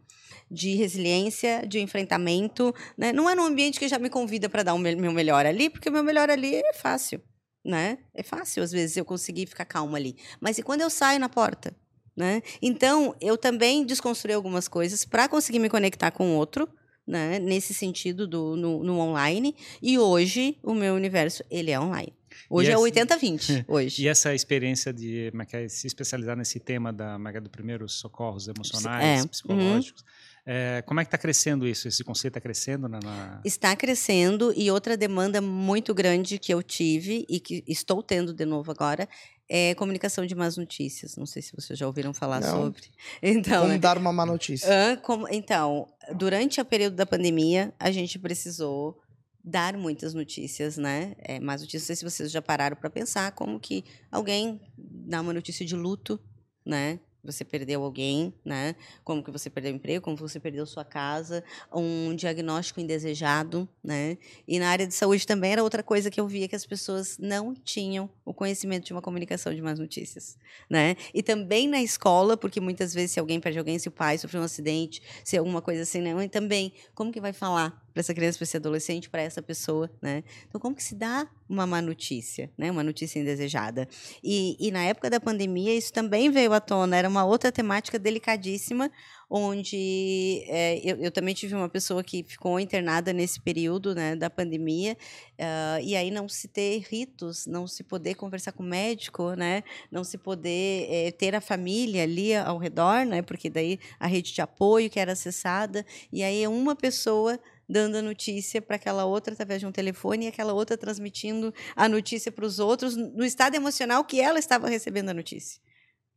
de 0.51 0.75
resiliência, 0.75 1.65
de 1.67 1.81
enfrentamento. 1.81 2.75
Né? 2.99 3.11
Não 3.13 3.31
é 3.31 3.35
num 3.35 3.45
ambiente 3.45 3.79
que 3.79 3.89
já 3.89 3.99
me 3.99 4.11
convida 4.11 4.51
para 4.51 4.63
dar 4.65 4.75
o 4.75 4.79
me- 4.79 4.97
meu 4.97 5.13
melhor 5.13 5.47
ali, 5.47 5.71
porque 5.71 5.89
o 5.89 5.93
meu 5.93 6.03
melhor 6.05 6.29
ali 6.29 6.57
é 6.57 6.73
fácil. 6.75 7.23
Né? 7.65 7.99
É 8.15 8.23
fácil, 8.23 8.63
às 8.63 8.73
vezes, 8.73 8.97
eu 8.97 9.05
conseguir 9.05 9.47
ficar 9.47 9.65
calma 9.67 9.99
ali. 9.99 10.17
Mas 10.41 10.57
e 10.59 10.63
quando 10.63 10.81
eu 10.81 10.89
saio 10.91 11.21
na 11.21 11.29
porta? 11.29 11.75
Né? 12.17 12.43
Então, 12.61 13.15
eu 13.21 13.37
também 13.37 13.85
desconstruí 13.85 14.33
algumas 14.35 14.67
coisas 14.69 15.05
para 15.05 15.29
conseguir 15.29 15.59
me 15.59 15.69
conectar 15.71 16.11
com 16.11 16.31
o 16.33 16.37
outro, 16.37 16.69
né? 17.07 17.39
nesse 17.39 17.73
sentido 17.75 18.27
do, 18.27 18.57
no, 18.57 18.83
no 18.83 18.99
online. 18.99 19.55
E 19.83 19.99
hoje, 19.99 20.59
o 20.63 20.75
meu 20.75 20.95
universo, 20.95 21.43
ele 21.51 21.71
é 21.71 21.79
online. 21.81 22.13
Hoje 22.49 22.69
E 22.69 22.73
é 22.73 22.75
essa- 22.75 22.83
80-20. 22.83 23.65
Hoje. 23.69 24.03
E 24.03 24.09
essa 24.09 24.35
experiência 24.35 24.93
de 24.93 25.31
é 25.33 25.57
é, 25.57 25.69
se 25.69 25.87
especializar 25.87 26.37
nesse 26.37 26.59
tema 26.59 26.93
da, 26.93 27.17
é 27.19 27.41
do 27.41 27.49
primeiros 27.51 27.95
socorros 27.95 28.49
emocionais, 28.49 29.25
É, 29.25 29.29
psicológicos, 29.29 30.05
é, 30.53 30.83
como 30.83 30.99
é 31.01 31.05
que 31.05 31.09
está 31.09 31.17
crescendo 31.19 31.67
isso? 31.67 31.87
Esse 31.87 32.03
conceito 32.03 32.33
está 32.33 32.41
crescendo 32.41 32.89
na, 32.89 32.99
na- 32.99 33.41
Está 33.45 33.77
crescendo 33.77 34.53
e 34.57 34.69
outra 34.71 34.97
demanda 34.97 35.41
muito 35.41 35.95
grande 35.95 36.39
que 36.39 36.53
eu 36.53 36.61
tive 36.63 37.25
e 37.29 37.39
que 37.39 37.63
estou 37.69 38.03
tendo 38.03 38.35
de 38.35 38.45
novo 38.45 38.71
agora 38.71 39.09
é 39.49 39.75
comunicação 39.77 40.27
de 40.27 40.35
más 40.35 40.57
notícias. 40.57 41.17
Não 41.17 41.27
sei 41.27 41.41
se 41.43 41.53
vocês 41.55 41.79
já 41.79 41.87
ouviram 41.87 42.13
falar 42.13 42.41
Não. 42.41 42.51
sobre. 42.51 42.83
Então, 43.23 43.61
Como 43.63 43.73
né? 43.75 43.79
dar 43.79 43.97
uma 43.99 44.13
má 44.13 44.27
notícia. 44.27 44.69
Hã? 44.69 44.97
Como- 44.97 45.29
então, 45.29 45.87
durante 46.17 46.61
o 46.61 46.65
período 46.65 46.97
da 46.97 47.07
pandemia, 47.07 47.73
a 47.79 47.91
gente 47.93 48.19
precisou 48.19 48.99
dar 49.45 49.77
muitas 49.77 50.15
notícias, 50.15 50.77
né? 50.77 51.15
É, 51.19 51.39
más 51.41 51.61
notícias. 51.63 51.83
Não 51.83 51.87
sei 51.87 51.97
se 51.97 52.05
vocês 52.05 52.31
já 52.33 52.43
pararam 52.43 52.77
para 52.77 52.91
pensar 52.91 53.33
como 53.33 53.59
que 53.61 53.85
alguém 54.11 54.61
dá 54.77 55.21
uma 55.21 55.33
notícia 55.33 55.65
de 55.65 55.75
luto, 55.77 56.19
né? 56.67 56.99
Você 57.23 57.45
perdeu 57.45 57.83
alguém, 57.83 58.33
né? 58.45 58.75
Como 59.05 59.23
que 59.23 59.31
você 59.31 59.51
perdeu 59.51 59.73
o 59.73 59.77
emprego, 59.77 60.05
como 60.05 60.17
você 60.17 60.41
perdeu 60.41 60.65
sua 60.67 60.85
casa, 60.85 61.45
um 61.73 62.15
diagnóstico 62.15 62.81
indesejado, 62.81 63.69
né? 63.83 64.17
E 64.47 64.59
na 64.59 64.69
área 64.71 64.87
de 64.87 64.95
saúde 64.95 65.27
também 65.27 65.53
era 65.53 65.63
outra 65.63 65.83
coisa 65.83 66.11
que 66.11 66.21
eu 66.21 66.27
via 66.27 66.49
que 66.49 66.57
as 66.57 66.65
pessoas 66.67 67.19
não 67.19 67.55
tinham 67.55 68.09
o 68.25 68.33
conhecimento 68.33 68.87
de 68.87 68.93
uma 68.93 69.03
comunicação 69.03 69.55
de 69.55 69.61
más 69.61 69.79
notícias, 69.79 70.39
né? 70.69 70.97
E 71.13 71.23
também 71.23 71.69
na 71.69 71.83
escola, 71.83 72.37
porque 72.37 72.61
muitas 72.61 72.95
vezes 72.95 73.13
se 73.13 73.21
alguém 73.21 73.41
perde 73.41 73.59
alguém, 73.59 73.79
se 73.79 73.89
o 73.89 73.93
pai 73.93 74.17
sofreu 74.19 74.41
um 74.41 74.45
acidente, 74.45 75.03
se 75.25 75.37
alguma 75.37 75.61
coisa 75.61 75.83
assim, 75.83 76.01
né? 76.01 76.11
E 76.25 76.29
também, 76.29 76.73
como 76.95 77.13
que 77.13 77.21
vai 77.21 77.33
falar 77.33 77.83
para 78.01 78.03
essa 78.03 78.15
criança, 78.15 78.39
para 78.39 78.45
esse 78.45 78.57
adolescente, 78.57 79.11
para 79.11 79.23
essa 79.23 79.43
pessoa, 79.43 79.91
né? 80.01 80.25
Então, 80.49 80.61
como 80.61 80.75
que 80.75 80.83
se 80.83 80.95
dá 80.95 81.29
uma 81.49 81.67
má 81.67 81.83
notícia, 81.83 82.51
né? 82.57 82.71
Uma 82.71 82.83
notícia 82.83 83.21
indesejada. 83.21 83.87
E, 84.25 84.57
e 84.59 84.71
na 84.71 84.83
época 84.85 85.11
da 85.11 85.21
pandemia, 85.21 85.75
isso 85.75 85.93
também 85.93 86.31
veio 86.31 86.53
à 86.53 86.61
tona, 86.61 86.97
era 86.97 87.09
uma 87.09 87.25
outra 87.25 87.53
temática 87.53 87.99
delicadíssima, 87.99 88.91
onde 89.31 90.45
é, 90.49 90.81
eu, 90.83 90.97
eu 90.97 91.11
também 91.13 91.33
tive 91.33 91.55
uma 91.55 91.69
pessoa 91.69 92.03
que 92.03 92.25
ficou 92.25 92.59
internada 92.59 93.13
nesse 93.13 93.41
período 93.41 93.95
né, 93.95 94.17
da 94.17 94.29
pandemia, 94.29 94.97
ah, 95.39 95.79
e 95.81 95.95
aí 95.95 96.11
não 96.11 96.29
se 96.29 96.49
ter 96.49 96.81
ritos, 96.91 97.47
não 97.47 97.65
se 97.65 97.85
poder 97.85 98.17
conversar 98.17 98.51
com 98.51 98.65
o 98.65 98.67
médico, 98.67 99.35
né, 99.35 99.63
não 99.89 100.03
se 100.03 100.19
poder 100.19 100.89
eh, 100.91 101.13
ter 101.13 101.37
a 101.37 101.41
família 101.41 102.03
ali 102.03 102.35
ao 102.35 102.59
redor, 102.59 103.07
né, 103.07 103.23
porque 103.23 103.49
daí 103.49 103.79
a 104.01 104.09
rede 104.09 104.33
de 104.33 104.41
apoio 104.41 104.91
que 104.91 104.99
era 104.99 105.13
acessada, 105.13 105.87
e 106.13 106.25
aí 106.25 106.43
é 106.43 106.49
uma 106.49 106.75
pessoa 106.75 107.39
dando 107.71 107.97
a 107.97 108.03
notícia 108.03 108.61
para 108.61 108.77
aquela 108.77 109.05
outra 109.05 109.33
através 109.33 109.61
de 109.61 109.67
um 109.67 109.73
telefone 109.73 110.27
e 110.27 110.29
aquela 110.29 110.53
outra 110.53 110.77
transmitindo 110.77 111.55
a 111.77 111.89
notícia 111.89 112.33
para 112.33 112.45
os 112.45 112.59
outros 112.59 112.97
no 112.97 113.25
estado 113.25 113.55
emocional 113.55 114.05
que 114.05 114.21
ela 114.21 114.39
estava 114.41 114.69
recebendo 114.69 115.11
a 115.11 115.15
notícia 115.15 115.61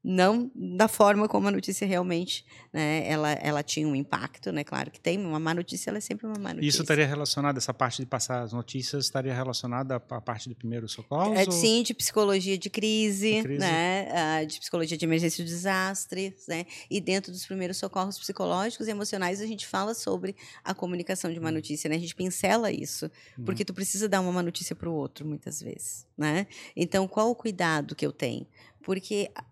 não 0.03 0.51
da 0.53 0.87
forma 0.89 1.27
como 1.29 1.47
a 1.47 1.51
notícia 1.51 1.87
realmente, 1.87 2.45
né, 2.73 3.07
ela, 3.07 3.31
ela 3.33 3.63
tinha 3.63 3.87
um 3.87 3.95
impacto, 3.95 4.51
né, 4.51 4.63
claro 4.63 4.91
que 4.91 4.99
tem, 4.99 5.17
uma 5.17 5.39
má 5.39 5.53
notícia, 5.53 5.89
ela 5.89 5.97
é 5.97 6.01
sempre 6.01 6.25
uma 6.27 6.37
má 6.37 6.49
notícia. 6.53 6.67
Isso 6.67 6.81
estaria 6.81 7.07
relacionado, 7.07 7.57
essa 7.57 7.73
parte 7.73 8.01
de 8.01 8.05
passar 8.05 8.41
as 8.41 8.51
notícias, 8.51 9.05
estaria 9.05 9.33
relacionada 9.33 9.95
à 9.95 9.99
parte 10.21 10.49
de 10.49 10.55
primeiros 10.55 10.91
socorros? 10.91 11.37
É, 11.39 11.43
ou- 11.45 11.51
sim, 11.51 11.83
de 11.83 11.93
psicologia 11.93 12.57
de 12.57 12.69
crise, 12.69 13.35
De 13.35 13.43
crise. 13.43 13.59
né? 13.59 14.09
ah, 14.11 14.43
de 14.43 14.59
psicologia 14.59 14.97
de 14.97 15.05
emergência 15.05 15.41
e 15.41 15.45
desastres, 15.45 16.47
né? 16.47 16.65
E 16.89 16.99
dentro 16.99 17.31
dos 17.31 17.45
primeiros 17.45 17.77
socorros 17.77 18.19
psicológicos 18.19 18.87
e 18.87 18.91
emocionais, 18.91 19.39
a 19.39 19.45
gente 19.45 19.65
fala 19.65 19.93
sobre 19.93 20.35
a 20.63 20.73
comunicação 20.73 21.31
de 21.31 21.39
uma 21.39 21.49
Hum. 21.49 21.53
notícia, 21.53 21.89
né? 21.89 21.95
A 21.95 21.99
gente 21.99 22.15
pincela 22.15 22.71
isso, 22.71 23.09
Uhum. 23.37 23.45
porque 23.45 23.63
tu 23.63 23.73
precisa 23.73 24.09
dar 24.09 24.19
uma 24.19 24.31
má 24.31 24.43
notícia 24.43 24.75
para 24.75 24.89
o 24.89 24.93
outro, 24.93 25.25
muitas 25.25 25.61
vezes, 25.61 26.05
né? 26.17 26.45
Então, 26.75 27.07
qual 27.07 27.29
o 27.29 27.35
cuidado 27.35 27.95
que 27.95 28.05
eu 28.05 28.11
tenho? 28.11 28.45
Porque 28.81 29.31
ah, 29.35 29.45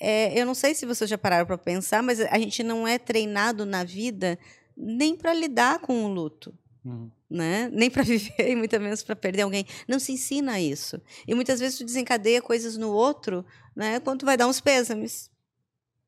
é, 0.00 0.38
eu 0.38 0.44
não 0.44 0.54
sei 0.54 0.74
se 0.74 0.86
vocês 0.86 1.08
já 1.08 1.16
pararam 1.16 1.46
para 1.46 1.58
pensar, 1.58 2.02
mas 2.02 2.20
a 2.20 2.38
gente 2.38 2.62
não 2.62 2.86
é 2.86 2.98
treinado 2.98 3.64
na 3.64 3.84
vida 3.84 4.38
nem 4.76 5.16
para 5.16 5.32
lidar 5.32 5.78
com 5.78 6.04
o 6.04 6.08
luto. 6.08 6.52
Uhum. 6.84 7.10
Né? 7.30 7.70
Nem 7.72 7.90
para 7.90 8.02
viver 8.04 8.50
e 8.50 8.56
muito 8.56 8.78
menos 8.78 9.02
para 9.02 9.16
perder 9.16 9.42
alguém. 9.42 9.66
Não 9.88 9.98
se 9.98 10.12
ensina 10.12 10.60
isso. 10.60 11.00
E 11.26 11.34
muitas 11.34 11.60
vezes 11.60 11.78
tu 11.78 11.84
desencadeia 11.84 12.42
coisas 12.42 12.76
no 12.76 12.90
outro, 12.90 13.44
né? 13.74 13.98
Quando 14.00 14.20
tu 14.20 14.26
vai 14.26 14.36
dar 14.36 14.46
uns 14.46 14.60
pêsames, 14.60 15.30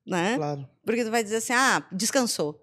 né? 0.07 0.37
Claro. 0.37 0.69
Porque 0.85 1.05
tu 1.05 1.11
vai 1.11 1.25
dizer 1.25 1.37
assim: 1.37 1.53
"Ah, 1.53 1.87
descansou", 1.91 2.63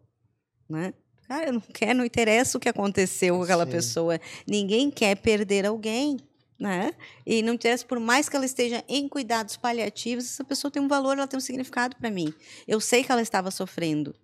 né? 0.69 0.93
Cara, 1.27 1.47
eu 1.47 1.53
não 1.53 1.61
quero, 1.61 1.97
não 1.97 2.05
interessa 2.05 2.57
o 2.57 2.61
que 2.61 2.69
aconteceu 2.69 3.35
com 3.35 3.43
aquela 3.43 3.65
Sim. 3.65 3.71
pessoa. 3.71 4.19
Ninguém 4.47 4.91
quer 4.91 5.15
perder 5.15 5.65
alguém 5.65 6.17
né? 6.59 6.93
E 7.25 7.41
não 7.41 7.53
interessa, 7.53 7.85
por 7.85 7.99
mais 7.99 8.29
que 8.29 8.35
ela 8.35 8.45
esteja 8.45 8.83
em 8.87 9.07
cuidados 9.07 9.57
paliativos, 9.57 10.25
essa 10.25 10.43
pessoa 10.43 10.71
tem 10.71 10.81
um 10.81 10.87
valor, 10.87 11.17
ela 11.17 11.27
tem 11.27 11.37
um 11.37 11.41
significado 11.41 11.95
para 11.95 12.09
mim. 12.09 12.33
Eu 12.67 12.79
sei 12.79 13.03
que 13.03 13.11
ela 13.11 13.21
estava 13.21 13.51
sofrendo, 13.51 14.15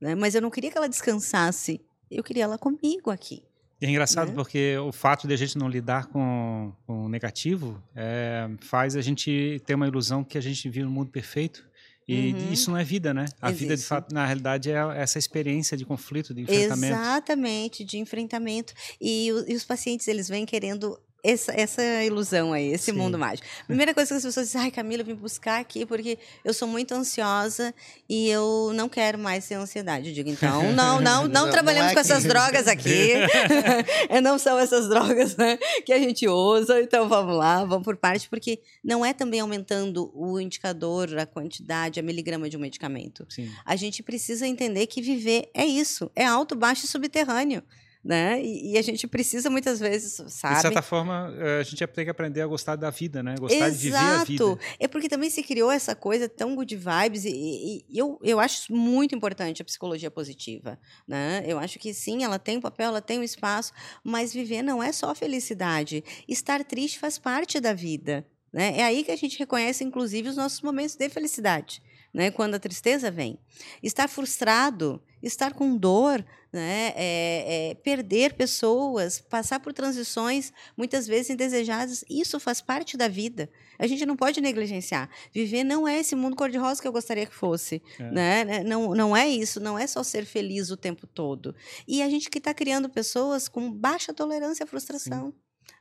né? 0.00 0.14
Mas 0.14 0.34
eu 0.34 0.42
não 0.42 0.50
queria 0.50 0.70
que 0.70 0.78
ela 0.78 0.88
descansasse. 0.88 1.80
Eu 2.10 2.22
queria 2.22 2.44
ela 2.44 2.58
comigo 2.58 3.10
aqui. 3.10 3.42
É 3.80 3.88
engraçado 3.88 4.28
né? 4.28 4.34
porque 4.34 4.76
o 4.78 4.90
fato 4.90 5.28
de 5.28 5.34
a 5.34 5.36
gente 5.36 5.58
não 5.58 5.68
lidar 5.68 6.06
com, 6.06 6.72
com 6.86 7.04
o 7.04 7.08
negativo 7.08 7.82
é, 7.94 8.48
faz 8.60 8.96
a 8.96 9.02
gente 9.02 9.60
ter 9.66 9.74
uma 9.74 9.86
ilusão 9.86 10.24
que 10.24 10.38
a 10.38 10.40
gente 10.40 10.68
vive 10.68 10.86
um 10.86 10.90
mundo 10.90 11.10
perfeito. 11.10 11.66
E 12.08 12.32
uhum. 12.32 12.52
isso 12.52 12.70
não 12.70 12.78
é 12.78 12.84
vida, 12.84 13.12
né? 13.12 13.24
A 13.42 13.48
Existe. 13.48 13.62
vida, 13.64 13.76
de 13.76 13.82
fato, 13.82 14.14
na 14.14 14.24
realidade, 14.24 14.70
é 14.70 14.76
essa 14.96 15.18
experiência 15.18 15.76
de 15.76 15.84
conflito, 15.84 16.32
de 16.32 16.42
enfrentamento. 16.42 16.94
Exatamente, 16.94 17.84
de 17.84 17.98
enfrentamento. 17.98 18.72
E, 19.00 19.26
e 19.26 19.54
os 19.54 19.64
pacientes, 19.64 20.06
eles 20.06 20.28
vêm 20.28 20.46
querendo 20.46 20.96
essa, 21.26 21.52
essa 21.52 21.82
ilusão 22.04 22.52
aí, 22.52 22.72
esse 22.72 22.86
Sim. 22.86 22.92
mundo 22.92 23.18
mágico. 23.18 23.46
Primeira 23.66 23.92
coisa 23.92 24.08
que 24.08 24.16
as 24.16 24.24
pessoas 24.24 24.46
dizem, 24.46 24.60
ai, 24.60 24.70
Camila, 24.70 25.02
vim 25.02 25.14
buscar 25.14 25.60
aqui 25.60 25.84
porque 25.84 26.18
eu 26.44 26.54
sou 26.54 26.68
muito 26.68 26.94
ansiosa 26.94 27.74
e 28.08 28.28
eu 28.28 28.70
não 28.74 28.88
quero 28.88 29.18
mais 29.18 29.46
ter 29.46 29.54
ansiedade. 29.54 30.08
Eu 30.08 30.14
digo, 30.14 30.30
então, 30.30 30.70
não, 30.72 31.00
não, 31.00 31.22
não, 31.22 31.28
não 31.28 31.50
trabalhamos 31.50 31.86
não 31.86 31.90
é 31.90 31.94
com 31.94 32.00
essas 32.00 32.24
drogas 32.24 32.68
aqui. 32.68 33.14
não 34.22 34.38
são 34.38 34.58
essas 34.58 34.88
drogas 34.88 35.36
né, 35.36 35.58
que 35.84 35.92
a 35.92 35.98
gente 35.98 36.28
usa, 36.28 36.80
então 36.80 37.08
vamos 37.08 37.36
lá, 37.36 37.64
vamos 37.64 37.84
por 37.84 37.96
parte, 37.96 38.28
porque 38.28 38.60
não 38.82 39.04
é 39.04 39.12
também 39.12 39.40
aumentando 39.40 40.10
o 40.14 40.40
indicador, 40.40 41.18
a 41.18 41.26
quantidade, 41.26 41.98
a 41.98 42.02
miligrama 42.02 42.48
de 42.48 42.56
um 42.56 42.60
medicamento. 42.60 43.26
Sim. 43.28 43.50
A 43.64 43.74
gente 43.74 44.02
precisa 44.02 44.46
entender 44.46 44.86
que 44.86 45.02
viver 45.02 45.50
é 45.52 45.64
isso, 45.64 46.10
é 46.14 46.24
alto, 46.24 46.54
baixo 46.54 46.84
e 46.84 46.88
subterrâneo 46.88 47.62
né? 48.06 48.40
E, 48.40 48.72
e, 48.72 48.78
a 48.78 48.82
gente 48.82 49.04
precisa 49.08 49.50
muitas 49.50 49.80
vezes, 49.80 50.22
sabe? 50.28 50.54
De 50.54 50.60
certa 50.62 50.80
forma, 50.80 51.34
eh, 51.38 51.58
a 51.58 51.62
gente 51.64 51.84
tem 51.88 52.04
que 52.04 52.10
aprender 52.10 52.40
a 52.40 52.46
gostar 52.46 52.76
da 52.76 52.88
vida, 52.88 53.20
né? 53.20 53.34
Gostar 53.36 53.66
Exato. 53.66 53.72
de 53.72 53.78
viver 53.78 53.96
a 53.96 54.24
vida. 54.24 54.58
É 54.78 54.86
porque 54.86 55.08
também 55.08 55.28
se 55.28 55.42
criou 55.42 55.72
essa 55.72 55.92
coisa 55.92 56.28
tão 56.28 56.54
good 56.54 56.76
vibes 56.76 57.24
e, 57.24 57.30
e, 57.30 57.84
e, 57.88 57.98
eu, 57.98 58.16
eu 58.22 58.38
acho 58.38 58.72
muito 58.72 59.12
importante 59.12 59.60
a 59.60 59.64
psicologia 59.64 60.08
positiva, 60.08 60.78
né? 61.06 61.42
Eu 61.48 61.58
acho 61.58 61.80
que 61.80 61.92
sim, 61.92 62.22
ela 62.22 62.38
tem 62.38 62.58
um 62.58 62.60
papel, 62.60 62.86
ela 62.86 63.02
tem 63.02 63.18
um 63.18 63.24
espaço, 63.24 63.72
mas 64.04 64.32
viver 64.32 64.62
não 64.62 64.80
é 64.80 64.92
só 64.92 65.12
felicidade. 65.12 66.04
Estar 66.28 66.62
triste 66.64 67.00
faz 67.00 67.18
parte 67.18 67.58
da 67.58 67.72
vida, 67.72 68.24
né? 68.52 68.78
É 68.78 68.84
aí 68.84 69.02
que 69.02 69.10
a 69.10 69.16
gente 69.16 69.36
reconhece, 69.36 69.82
inclusive, 69.82 70.28
os 70.28 70.36
nossos 70.36 70.62
momentos 70.62 70.94
de 70.94 71.08
felicidade 71.08 71.82
né, 72.16 72.30
quando 72.30 72.54
a 72.54 72.58
tristeza 72.58 73.10
vem. 73.10 73.38
Estar 73.82 74.08
frustrado, 74.08 75.02
estar 75.22 75.52
com 75.52 75.76
dor, 75.76 76.24
né, 76.50 76.94
é, 76.96 77.72
é, 77.72 77.74
perder 77.74 78.32
pessoas, 78.32 79.20
passar 79.20 79.60
por 79.60 79.74
transições 79.74 80.50
muitas 80.74 81.06
vezes 81.06 81.28
indesejadas, 81.28 82.02
isso 82.08 82.40
faz 82.40 82.62
parte 82.62 82.96
da 82.96 83.06
vida. 83.06 83.50
A 83.78 83.86
gente 83.86 84.06
não 84.06 84.16
pode 84.16 84.40
negligenciar. 84.40 85.10
Viver 85.30 85.62
não 85.62 85.86
é 85.86 86.00
esse 86.00 86.16
mundo 86.16 86.34
cor-de-rosa 86.34 86.80
que 86.80 86.88
eu 86.88 86.92
gostaria 86.92 87.26
que 87.26 87.34
fosse. 87.34 87.82
É. 87.98 88.10
Né? 88.10 88.44
né 88.44 88.62
não, 88.64 88.94
não 88.94 89.14
é 89.14 89.28
isso, 89.28 89.60
não 89.60 89.78
é 89.78 89.86
só 89.86 90.02
ser 90.02 90.24
feliz 90.24 90.70
o 90.70 90.76
tempo 90.76 91.06
todo. 91.06 91.54
E 91.86 92.00
a 92.00 92.08
gente 92.08 92.30
que 92.30 92.38
está 92.38 92.54
criando 92.54 92.88
pessoas 92.88 93.46
com 93.46 93.70
baixa 93.70 94.14
tolerância 94.14 94.64
à 94.64 94.66
frustração. 94.66 95.34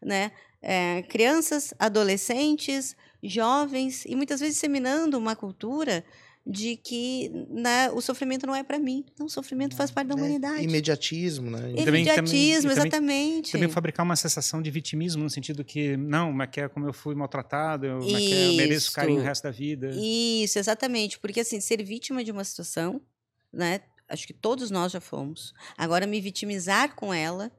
Né? 0.03 0.33
É, 0.61 1.01
crianças, 1.03 1.73
adolescentes, 1.79 2.93
jovens, 3.23 4.03
e 4.05 4.15
muitas 4.15 4.41
vezes 4.41 4.55
disseminando 4.55 5.17
uma 5.17 5.35
cultura 5.35 6.03
de 6.45 6.77
que 6.77 7.29
né, 7.49 7.89
o 7.91 7.99
sofrimento 8.01 8.45
não 8.45 8.55
é 8.55 8.63
para 8.63 8.77
mim. 8.77 9.03
Não, 9.17 9.25
o 9.25 9.29
sofrimento 9.29 9.75
faz 9.75 9.89
parte 9.89 10.07
da 10.07 10.13
é, 10.13 10.17
humanidade. 10.17 10.63
Imediatismo, 10.63 11.49
né? 11.49 11.71
Imediatismo, 11.71 12.69
também, 12.69 12.71
exatamente. 12.71 12.91
Também, 12.91 13.41
também, 13.51 13.69
fabricar 13.69 14.05
uma 14.05 14.15
sensação 14.15 14.61
de 14.61 14.69
vitimismo, 14.69 15.23
no 15.23 15.29
sentido 15.29 15.63
que, 15.63 15.97
não, 15.97 16.31
mas 16.31 16.49
que 16.51 16.61
é 16.61 16.69
como 16.69 16.85
eu 16.85 16.93
fui 16.93 17.15
maltratado, 17.15 17.87
eu, 17.87 17.97
mas 17.97 18.31
é 18.31 18.49
eu 18.49 18.53
mereço 18.53 18.91
carinho 18.91 19.21
o 19.21 19.23
resto 19.23 19.43
da 19.43 19.51
vida. 19.51 19.89
Isso, 19.95 20.59
exatamente. 20.59 21.17
Porque, 21.17 21.39
assim, 21.39 21.59
ser 21.59 21.83
vítima 21.83 22.23
de 22.23 22.31
uma 22.31 22.43
situação, 22.43 23.01
né? 23.51 23.81
Acho 24.07 24.27
que 24.27 24.33
todos 24.33 24.69
nós 24.69 24.91
já 24.91 25.01
fomos. 25.01 25.51
Agora, 25.75 26.05
me 26.05 26.21
vitimizar 26.21 26.95
com 26.95 27.11
ela 27.11 27.51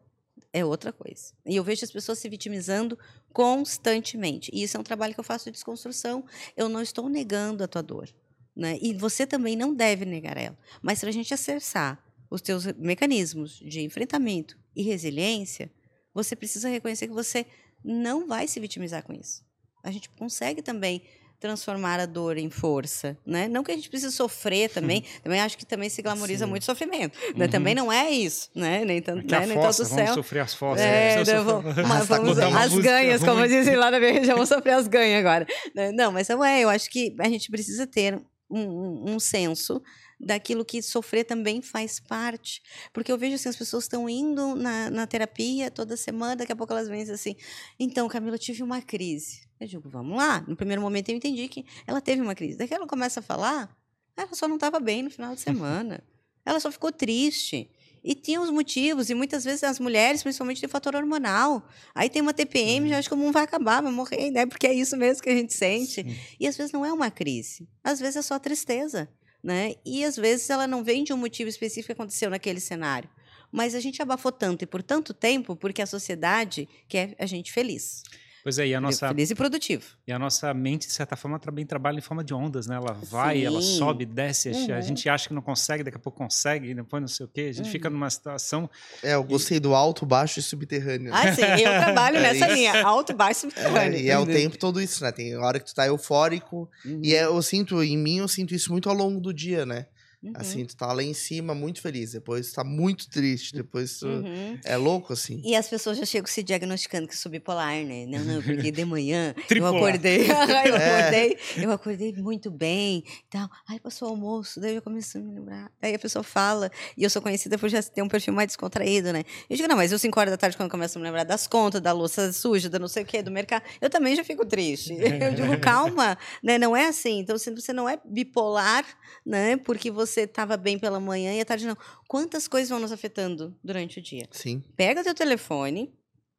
é 0.53 0.65
outra 0.65 0.93
coisa. 0.93 1.33
E 1.45 1.57
eu 1.57 1.65
vejo 1.65 1.85
as 1.85 1.91
pessoas 1.91 2.21
se 2.21 2.29
vitimizando 2.29 2.97
constantemente. 3.33 4.49
E 4.55 4.63
isso 4.63 4.77
é 4.77 4.81
um 4.81 4.85
trabalho 4.85 5.13
que 5.13 5.19
eu 5.19 5.25
faço 5.25 5.47
de 5.47 5.51
desconstrução. 5.51 6.25
Eu 6.57 6.69
não 6.69 6.81
estou 6.81 7.09
negando 7.09 7.65
a 7.65 7.69
tua 7.69 7.83
dor. 7.83 8.09
Né? 8.57 8.79
E 8.81 8.95
você 8.95 9.27
também 9.27 9.55
não 9.55 9.75
deve 9.75 10.05
negar 10.05 10.37
ela. 10.37 10.57
Mas 10.83 11.01
para 11.01 11.11
a 11.11 11.13
gente 11.13 11.35
acessar 11.35 12.03
os 12.31 12.41
teus 12.41 12.65
mecanismos 12.79 13.59
de 13.59 13.83
enfrentamento 13.83 14.57
e 14.75 14.83
resiliência, 14.83 15.71
você 16.15 16.35
precisa 16.35 16.69
reconhecer 16.69 17.07
que 17.07 17.13
você 17.13 17.47
não 17.85 18.27
vai 18.27 18.49
se 18.49 18.59
vitimizar 18.59 19.03
com 19.03 19.13
isso. 19.13 19.45
A 19.85 19.91
gente 19.91 20.09
consegue 20.11 20.63
também 20.63 21.03
transformar 21.39 22.01
a 22.01 22.07
dor 22.07 22.39
em 22.39 22.49
força, 22.49 23.17
né? 23.27 23.47
Não 23.47 23.63
que 23.63 23.71
a 23.71 23.75
gente 23.75 23.91
precise 23.91 24.11
sofrer 24.11 24.71
também, 24.71 25.05
também 25.23 25.39
acho 25.41 25.59
que 25.59 25.67
também 25.67 25.89
se 25.91 26.01
glamoriza 26.01 26.47
Sim. 26.47 26.51
muito 26.51 26.65
sofrimento, 26.65 27.17
né? 27.37 27.45
uhum. 27.45 27.51
também 27.51 27.75
não 27.75 27.93
é 27.93 28.11
isso, 28.11 28.51
né? 28.55 28.85
Nem 28.85 29.03
tanto, 29.03 29.31
né? 29.31 29.47
Nem 29.47 29.57
fossa, 29.57 29.83
tanto 29.83 29.95
céu. 29.95 30.07
Vamos 30.07 30.15
sofrer 30.15 30.41
as 30.41 30.55
fossas. 30.55 30.85
É, 30.85 31.17
né? 31.19 31.25
vamos, 31.45 31.77
mas 31.77 32.07
vamos 32.07 32.39
as 32.39 32.75
ganhas, 32.79 33.23
como 33.23 33.47
dizem 33.47 33.77
lá 33.77 33.91
na 33.91 34.01
minha 34.01 34.13
região, 34.13 34.35
vamos 34.37 34.49
sofrer 34.49 34.73
as 34.73 34.89
ganhas 34.89 35.21
agora. 35.21 35.47
Né? 35.75 35.93
Não, 35.93 36.11
mas 36.11 36.27
não 36.29 36.43
é, 36.43 36.63
eu 36.63 36.71
acho 36.71 36.89
que 36.89 37.15
a 37.21 37.29
gente 37.29 37.51
precisa 37.51 37.87
ter 37.87 38.19
um, 38.49 39.15
um, 39.15 39.19
senso 39.19 39.83
daquilo 40.19 40.65
que 40.65 40.81
sofrer 40.81 41.25
também 41.25 41.61
faz 41.61 41.99
parte. 42.01 42.63
Porque 42.93 43.11
eu 43.11 43.19
vejo 43.19 43.35
assim, 43.35 43.49
as 43.49 43.57
pessoas 43.57 43.85
estão 43.85 44.09
indo 44.09 44.55
na, 44.55 44.91
na 44.91 45.07
terapia 45.07 45.71
toda 45.71 45.97
semana, 45.97 46.37
daqui 46.37 46.53
a 46.53 46.57
pouco 46.57 46.73
elas 46.73 46.89
vêm 46.89 47.03
assim, 47.03 47.37
então, 47.79 48.09
Camila, 48.09 48.37
eu 48.37 48.39
tive 48.39 48.63
uma 48.63 48.81
crise. 48.81 49.47
Eu 49.59 49.67
digo, 49.67 49.89
vamos 49.89 50.17
lá. 50.17 50.45
No 50.47 50.57
primeiro 50.57 50.83
momento 50.83 51.09
eu 51.09 51.17
entendi 51.17 51.49
que 51.49 51.65
ela 51.87 52.01
teve 52.01 52.23
uma 52.23 52.35
crise. 52.35 52.57
Daqui 52.57 52.75
ela 52.75 52.87
começa 52.87 53.21
a 53.21 53.23
falar, 53.23 53.77
ela 54.17 54.35
só 54.35 54.47
não 54.49 54.57
estava 54.57 54.81
bem 54.81 55.03
no 55.03 55.11
final 55.11 55.35
de 55.35 55.41
semana. 55.41 56.03
ela 56.45 56.61
só 56.61 56.71
ficou 56.71 56.93
triste. 56.93 57.71
E 58.07 58.15
tinha 58.15 58.41
os 58.41 58.51
motivos, 58.51 59.11
e 59.11 59.15
muitas 59.15 59.43
vezes 59.43 59.65
as 59.65 59.81
mulheres, 59.81 60.23
principalmente, 60.23 60.61
têm 60.61 60.69
fator 60.69 60.95
hormonal. 60.95 61.69
Aí 61.93 62.09
tem 62.09 62.23
uma 62.23 62.33
TPM, 62.33 62.89
já 62.89 62.99
acha 62.99 63.09
que 63.09 63.15
o 63.15 63.19
mundo 63.19 63.33
vai 63.33 63.43
acabar, 63.43 63.83
vai 63.83 63.91
morrer, 63.91 64.31
né? 64.31 64.47
Porque 64.47 64.65
é 64.65 64.73
isso 64.73 64.97
mesmo 64.97 65.25
que 65.25 65.29
a 65.29 65.35
gente 65.35 65.53
sente. 65.53 66.05
Sim. 66.05 66.17
E 66.39 66.47
às 66.47 66.57
vezes 66.57 66.71
não 66.71 66.87
é 66.87 66.93
uma 66.93 67.11
crise, 67.11 67.69
às 67.83 67.99
vezes 67.99 68.15
é 68.15 68.23
só 68.23 68.39
tristeza. 68.39 69.09
Né? 69.43 69.75
E 69.85 70.05
às 70.05 70.17
vezes 70.17 70.49
ela 70.51 70.67
não 70.67 70.83
vem 70.83 71.05
de 71.05 71.13
um 71.13 71.17
motivo 71.17 71.49
específico 71.49 71.87
que 71.87 71.93
aconteceu 71.93 72.31
naquele 72.31 72.59
cenário. 72.61 73.09
Mas 73.53 73.75
a 73.75 73.81
gente 73.81 74.01
abafou 74.03 74.33
tanto 74.33 74.63
e 74.63 74.67
por 74.67 74.83
tanto 74.83 75.15
tempo 75.15 75.55
porque 75.55 75.83
a 75.83 75.87
sociedade 75.87 76.69
quer 76.89 77.15
a 77.19 77.27
gente 77.27 77.53
feliz. 77.53 78.03
Pois 78.47 78.61
é, 78.61 78.69
e 78.69 78.75
a 78.77 78.81
nossa. 78.81 79.09
Feliz 79.09 79.29
e 79.29 79.35
produtivo. 79.35 79.85
E 80.07 80.13
a 80.13 80.21
nossa 80.21 80.55
mente, 80.55 80.87
de 80.87 80.93
certa 80.93 81.17
forma, 81.17 81.37
também 81.37 81.67
trabalha 81.67 81.99
em 81.99 82.01
forma 82.01 82.23
de 82.23 82.33
ondas, 82.33 82.69
né? 82.69 82.77
Ela 82.77 82.93
vai, 82.93 83.39
Sim. 83.39 83.45
ela 83.45 83.61
sobe, 83.61 84.07
desce, 84.07 84.51
uhum. 84.51 84.73
a 84.73 84.81
gente 84.81 85.09
acha 85.09 85.27
que 85.27 85.35
não 85.35 85.43
consegue, 85.43 85.83
daqui 85.83 85.97
a 85.97 85.99
pouco 85.99 86.19
consegue, 86.19 86.73
depois 86.73 87.01
não 87.01 87.09
sei 87.09 87.27
o 87.27 87.29
quê. 87.29 87.49
A 87.51 87.53
gente 87.53 87.67
uhum. 87.67 87.73
fica 87.73 87.91
numa 87.91 88.09
situação. 88.09 88.71
É, 89.03 89.15
eu 89.15 89.25
gostei 89.25 89.57
e... 89.57 89.61
do 89.61 89.75
alto, 89.75 90.07
baixo 90.07 90.39
e 90.39 90.43
subterrâneo. 90.45 91.13
Ah, 91.13 91.33
sim, 91.35 91.43
eu 91.43 91.73
trabalho 91.83 92.19
é 92.19 92.21
nessa 92.21 92.47
linha, 92.47 92.85
alto, 92.85 93.13
baixo 93.17 93.49
e 93.49 93.51
subterrâneo. 93.51 93.99
É, 93.99 94.03
e 94.03 94.11
é 94.11 94.17
o 94.17 94.25
tempo 94.25 94.57
todo 94.57 94.81
isso, 94.81 95.03
né? 95.03 95.11
Tem 95.11 95.37
hora 95.37 95.59
que 95.59 95.67
tu 95.67 95.75
tá 95.75 95.85
eufórico. 95.89 96.71
Uhum. 96.85 97.01
E 97.03 97.17
é, 97.17 97.25
eu 97.25 97.43
sinto, 97.43 97.83
em 97.83 97.99
mim, 97.99 98.19
eu 98.19 98.29
sinto 98.29 98.55
isso 98.55 98.71
muito 98.71 98.89
ao 98.89 98.95
longo 98.95 99.19
do 99.19 99.35
dia, 99.35 99.67
né? 99.67 99.87
Uhum. 100.27 100.33
Assim, 100.35 100.65
tu 100.65 100.77
tá 100.77 100.93
lá 100.93 101.03
em 101.03 101.15
cima 101.15 101.55
muito 101.55 101.81
feliz, 101.81 102.13
depois 102.13 102.51
tu 102.51 102.55
tá 102.57 102.65
muito 102.65 103.09
triste, 103.09 103.55
depois 103.55 103.99
tu... 103.99 104.07
Uhum. 104.07 104.59
É 104.65 104.77
louco, 104.77 105.13
assim. 105.13 105.41
E 105.45 105.55
as 105.55 105.69
pessoas 105.69 105.99
já 105.99 106.05
chegam 106.05 106.27
se 106.27 106.43
diagnosticando 106.43 107.07
que 107.07 107.17
sou 107.17 107.31
bipolar, 107.31 107.85
né? 107.85 108.07
Não, 108.07 108.25
não, 108.25 108.43
porque 108.43 108.71
de 108.71 108.85
manhã 108.85 109.35
eu 109.51 109.67
acordei, 109.67 110.27
eu 110.31 110.35
é. 110.35 111.01
acordei, 111.01 111.39
eu 111.57 111.71
acordei 111.71 112.13
muito 112.13 112.51
bem, 112.51 113.05
tal. 113.29 113.49
Aí 113.69 113.79
passou 113.79 114.09
o 114.09 114.11
almoço, 114.13 114.61
daí 114.61 114.75
eu 114.75 114.83
comecei 114.83 115.21
a 115.21 115.25
me 115.25 115.35
lembrar. 115.35 115.71
Aí 115.81 115.95
a 115.95 115.99
pessoa 115.99 116.23
fala, 116.23 116.71
e 116.97 117.05
eu 117.05 117.11
sou 117.11 117.21
conhecida 117.21 117.59
por 117.59 117.69
já 117.69 117.83
ter 117.83 118.03
um 118.03 118.09
perfil 118.09 118.33
mais 118.33 118.49
descontraído, 118.49 119.13
né? 119.13 119.25
Eu 119.49 119.57
digo, 119.57 119.69
não, 119.69 119.77
mas 119.77 119.93
eu 119.93 119.99
5 119.99 120.19
horas 120.19 120.33
da 120.33 120.37
tarde, 120.37 120.57
quando 120.57 120.67
eu 120.67 120.71
começo 120.71 120.99
a 120.99 121.01
me 121.01 121.07
lembrar 121.07 121.25
das 121.25 121.47
contas, 121.47 121.81
da 121.81 121.93
louça 121.93 122.33
suja, 122.33 122.69
da 122.69 122.79
não 122.79 122.89
sei 122.89 123.03
o 123.03 123.07
quê, 123.07 123.23
do 123.23 123.31
mercado, 123.31 123.63
eu 123.81 123.91
também 123.91 124.15
já 124.15 124.25
fico 124.25 124.45
triste. 124.45 124.95
Eu 125.27 125.35
digo, 125.35 125.59
calma, 125.61 126.17
né? 126.43 126.59
Não 126.59 126.77
é 126.77 126.87
assim. 126.87 127.21
Então, 127.21 127.37
você 127.37 127.73
não 127.73 127.89
é 127.89 127.99
bipolar, 128.05 128.85
né? 129.25 129.57
Porque 129.57 129.91
você 129.91 130.16
você 130.17 130.23
estava 130.23 130.57
bem 130.57 130.79
pela 130.79 130.99
manhã 130.99 131.35
e 131.35 131.41
à 131.41 131.45
tarde 131.45 131.67
não. 131.67 131.77
Quantas 132.09 132.49
coisas 132.49 132.71
vão 132.71 132.81
nos 132.81 132.93
afetando 132.93 133.55
durante 133.63 133.99
o 133.99 134.03
dia? 134.03 134.27
Sim. 134.31 134.63
Pega 134.75 135.05
teu 135.05 135.15
telefone, 135.15 135.93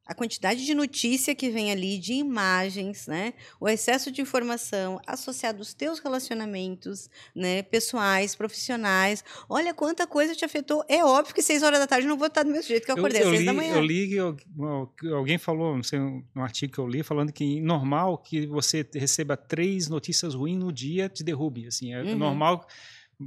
a 0.04 0.14
quantidade 0.14 0.64
de 0.64 0.74
notícia 0.74 1.34
que 1.34 1.50
vem 1.50 1.70
ali, 1.70 1.98
de 1.98 2.14
imagens, 2.14 3.06
né? 3.06 3.34
O 3.60 3.68
excesso 3.68 4.10
de 4.10 4.20
informação 4.22 5.00
associado 5.06 5.58
aos 5.58 5.74
teus 5.74 5.98
relacionamentos, 5.98 7.08
né? 7.36 7.62
Pessoais, 7.62 8.34
profissionais. 8.34 9.22
Olha 9.48 9.72
quanta 9.72 10.06
coisa 10.06 10.34
te 10.34 10.44
afetou. 10.44 10.82
É 10.88 11.04
óbvio 11.04 11.34
que 11.34 11.42
seis 11.42 11.62
horas 11.62 11.78
da 11.78 11.86
tarde 11.86 12.06
eu 12.06 12.10
não 12.10 12.16
vou 12.16 12.28
estar 12.28 12.42
do 12.42 12.50
mesmo 12.50 12.66
jeito 12.66 12.84
que 12.84 12.90
eu 12.90 12.96
acordei 12.96 13.22
eu, 13.22 13.26
às 13.26 13.30
seis 13.30 13.40
li, 13.40 13.46
da 13.46 13.52
manhã. 13.52 13.74
Eu 13.74 13.82
li, 13.82 14.14
eu, 14.14 14.36
alguém 15.14 15.38
falou, 15.38 15.76
não 15.76 15.82
sei, 15.82 16.00
um 16.00 16.24
artigo 16.42 16.72
que 16.72 16.78
eu 16.78 16.88
li, 16.88 17.02
falando 17.02 17.30
que 17.30 17.60
normal 17.60 18.18
que 18.18 18.46
você 18.46 18.88
receba 18.94 19.36
três 19.36 19.88
notícias 19.88 20.34
ruins 20.34 20.58
no 20.58 20.72
dia 20.72 21.08
te 21.08 21.22
derrube. 21.22 21.66
Assim, 21.66 21.92
é 21.92 22.02
uhum. 22.02 22.16
normal 22.16 22.66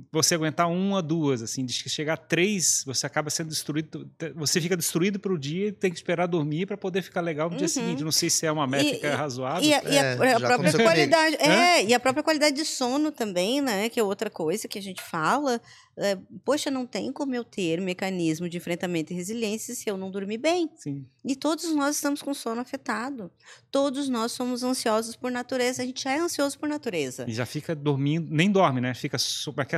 você 0.09 0.35
aguentar 0.35 0.69
uma, 0.69 1.01
duas, 1.01 1.41
assim, 1.41 1.65
de 1.65 1.73
chegar 1.73 2.13
a 2.13 2.17
três, 2.17 2.81
você 2.85 3.05
acaba 3.05 3.29
sendo 3.29 3.49
destruído, 3.49 4.09
você 4.35 4.61
fica 4.61 4.77
destruído 4.77 5.19
para 5.19 5.33
o 5.33 5.37
dia 5.37 5.67
e 5.67 5.71
tem 5.71 5.91
que 5.91 5.97
esperar 5.97 6.27
dormir 6.27 6.65
para 6.65 6.77
poder 6.77 7.01
ficar 7.01 7.19
legal 7.19 7.49
no 7.49 7.53
uhum. 7.53 7.57
dia 7.57 7.67
seguinte. 7.67 8.01
Não 8.01 8.11
sei 8.11 8.29
se 8.29 8.45
é 8.45 8.51
uma 8.51 8.65
métrica 8.65 9.07
e, 9.07 9.11
razoável. 9.11 9.63
E 9.63 9.73
a, 9.73 9.83
e 9.83 9.97
a, 9.97 10.03
é, 10.03 10.33
a 10.33 10.39
própria 10.39 10.71
qualidade, 10.71 11.35
é, 11.35 11.83
e 11.83 11.93
a 11.93 11.99
própria 11.99 12.23
qualidade 12.23 12.55
de 12.55 12.63
sono 12.63 13.11
também, 13.11 13.61
né, 13.61 13.89
que 13.89 13.99
é 13.99 14.03
outra 14.03 14.29
coisa 14.29 14.65
que 14.65 14.79
a 14.79 14.81
gente 14.81 15.01
fala. 15.01 15.59
É, 15.97 16.17
poxa, 16.45 16.71
não 16.71 16.85
tem 16.85 17.11
como 17.11 17.35
eu 17.35 17.43
ter 17.43 17.81
mecanismo 17.81 18.47
de 18.47 18.57
enfrentamento 18.57 19.11
e 19.11 19.15
resiliência 19.15 19.75
se 19.75 19.89
eu 19.89 19.97
não 19.97 20.09
dormir 20.09 20.37
bem. 20.37 20.69
Sim. 20.75 21.05
E 21.23 21.35
todos 21.35 21.75
nós 21.75 21.97
estamos 21.97 22.21
com 22.21 22.33
sono 22.33 22.61
afetado. 22.61 23.29
Todos 23.69 24.07
nós 24.07 24.31
somos 24.31 24.63
ansiosos 24.63 25.15
por 25.15 25.31
natureza. 25.31 25.83
A 25.83 25.85
gente 25.85 26.03
já 26.03 26.13
é 26.13 26.19
ansioso 26.19 26.57
por 26.57 26.69
natureza. 26.69 27.25
E 27.27 27.33
já 27.33 27.45
fica 27.45 27.75
dormindo, 27.75 28.27
nem 28.31 28.49
dorme, 28.49 28.79
né? 28.79 28.93
Fica 28.93 29.17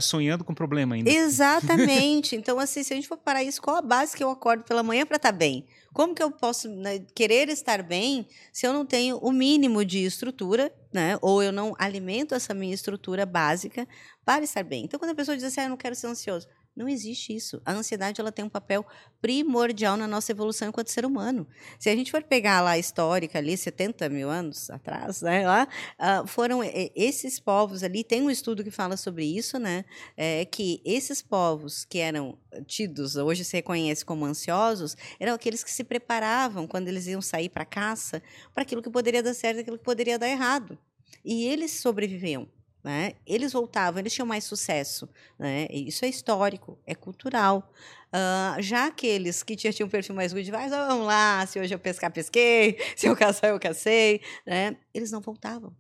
sonhando 0.01 0.43
com 0.43 0.53
problema 0.53 0.95
ainda. 0.95 1.09
Exatamente. 1.09 2.35
então, 2.37 2.59
assim, 2.59 2.83
se 2.83 2.93
a 2.93 2.95
gente 2.95 3.07
for 3.07 3.17
parar 3.17 3.43
isso, 3.43 3.61
qual 3.61 3.77
a 3.77 3.81
base 3.81 4.15
que 4.15 4.23
eu 4.23 4.29
acordo 4.29 4.63
pela 4.63 4.83
manhã 4.83 5.05
para 5.05 5.17
estar 5.17 5.31
tá 5.31 5.37
bem? 5.37 5.65
Como 5.93 6.15
que 6.15 6.23
eu 6.23 6.31
posso 6.31 6.69
né, 6.69 6.99
querer 7.13 7.49
estar 7.49 7.83
bem 7.83 8.27
se 8.51 8.65
eu 8.65 8.73
não 8.73 8.85
tenho 8.85 9.17
o 9.17 9.31
mínimo 9.31 9.85
de 9.85 9.99
estrutura, 9.99 10.71
né? 10.93 11.17
Ou 11.21 11.41
eu 11.41 11.51
não 11.51 11.73
alimento 11.77 12.35
essa 12.35 12.53
minha 12.53 12.73
estrutura 12.73 13.25
básica 13.25 13.87
para 14.25 14.43
estar 14.43 14.63
bem. 14.63 14.85
Então, 14.85 14.99
quando 14.99 15.11
a 15.11 15.15
pessoa 15.15 15.35
diz 15.35 15.45
assim, 15.45 15.61
ah, 15.61 15.63
eu 15.65 15.69
não 15.69 15.77
quero 15.77 15.95
ser 15.95 16.07
ansioso, 16.07 16.47
não 16.75 16.87
existe 16.89 17.35
isso. 17.35 17.61
A 17.63 17.71
ansiedade 17.71 18.19
ela 18.19 18.31
tem 18.31 18.43
um 18.43 18.49
papel 18.49 18.85
primordial 19.21 19.95
na 19.95 20.07
nossa 20.07 20.31
evolução 20.31 20.67
enquanto 20.67 20.87
ser 20.89 21.05
humano. 21.05 21.47
Se 21.77 21.89
a 21.89 21.95
gente 21.95 22.09
for 22.09 22.23
pegar 22.23 22.61
lá 22.61 22.71
a 22.71 22.79
histórica 22.79 23.37
ali, 23.37 23.55
70 23.55 24.09
mil 24.09 24.29
anos 24.29 24.69
atrás, 24.69 25.21
né, 25.21 25.45
lá, 25.45 25.67
uh, 25.99 26.27
foram 26.27 26.61
esses 26.95 27.39
povos 27.39 27.83
ali, 27.83 28.03
tem 28.03 28.21
um 28.23 28.29
estudo 28.29 28.63
que 28.63 28.71
fala 28.71 28.97
sobre 28.97 29.25
isso, 29.25 29.59
né, 29.59 29.85
é, 30.17 30.45
que 30.45 30.81
esses 30.83 31.21
povos 31.21 31.85
que 31.85 31.99
eram 31.99 32.37
tidos, 32.65 33.15
hoje 33.15 33.43
se 33.43 33.57
reconhece 33.57 34.03
como 34.03 34.25
ansiosos, 34.25 34.97
eram 35.19 35.33
aqueles 35.33 35.63
que 35.63 35.71
se 35.71 35.83
preparavam 35.83 36.67
quando 36.67 36.87
eles 36.87 37.05
iam 37.07 37.21
sair 37.21 37.49
para 37.49 37.65
caça, 37.65 38.21
para 38.53 38.63
aquilo 38.63 38.81
que 38.81 38.89
poderia 38.89 39.21
dar 39.21 39.33
certo 39.33 39.59
aquilo 39.59 39.77
que 39.77 39.83
poderia 39.83 40.17
dar 40.17 40.27
errado. 40.27 40.77
E 41.23 41.45
eles 41.45 41.71
sobreviviam. 41.71 42.47
Né? 42.83 43.13
Eles 43.25 43.53
voltavam, 43.53 43.99
eles 43.99 44.13
tinham 44.13 44.27
mais 44.27 44.43
sucesso. 44.43 45.07
Né? 45.39 45.67
Isso 45.71 46.03
é 46.03 46.09
histórico, 46.09 46.77
é 46.85 46.93
cultural. 46.93 47.71
Uh, 48.09 48.61
já 48.61 48.87
aqueles 48.87 49.41
que 49.41 49.55
tinham 49.55 49.87
um 49.87 49.89
perfil 49.89 50.13
mais 50.13 50.33
good 50.33 50.51
vibes, 50.51 50.73
oh, 50.73 50.87
vamos 50.87 51.07
lá, 51.07 51.45
se 51.47 51.59
hoje 51.59 51.73
eu 51.73 51.79
pescar, 51.79 52.11
pesquei, 52.11 52.77
se 52.97 53.07
eu 53.07 53.15
caçar, 53.15 53.51
eu 53.51 53.59
cacei, 53.59 54.21
né? 54.45 54.75
eles 54.93 55.11
não 55.11 55.21
voltavam. 55.21 55.73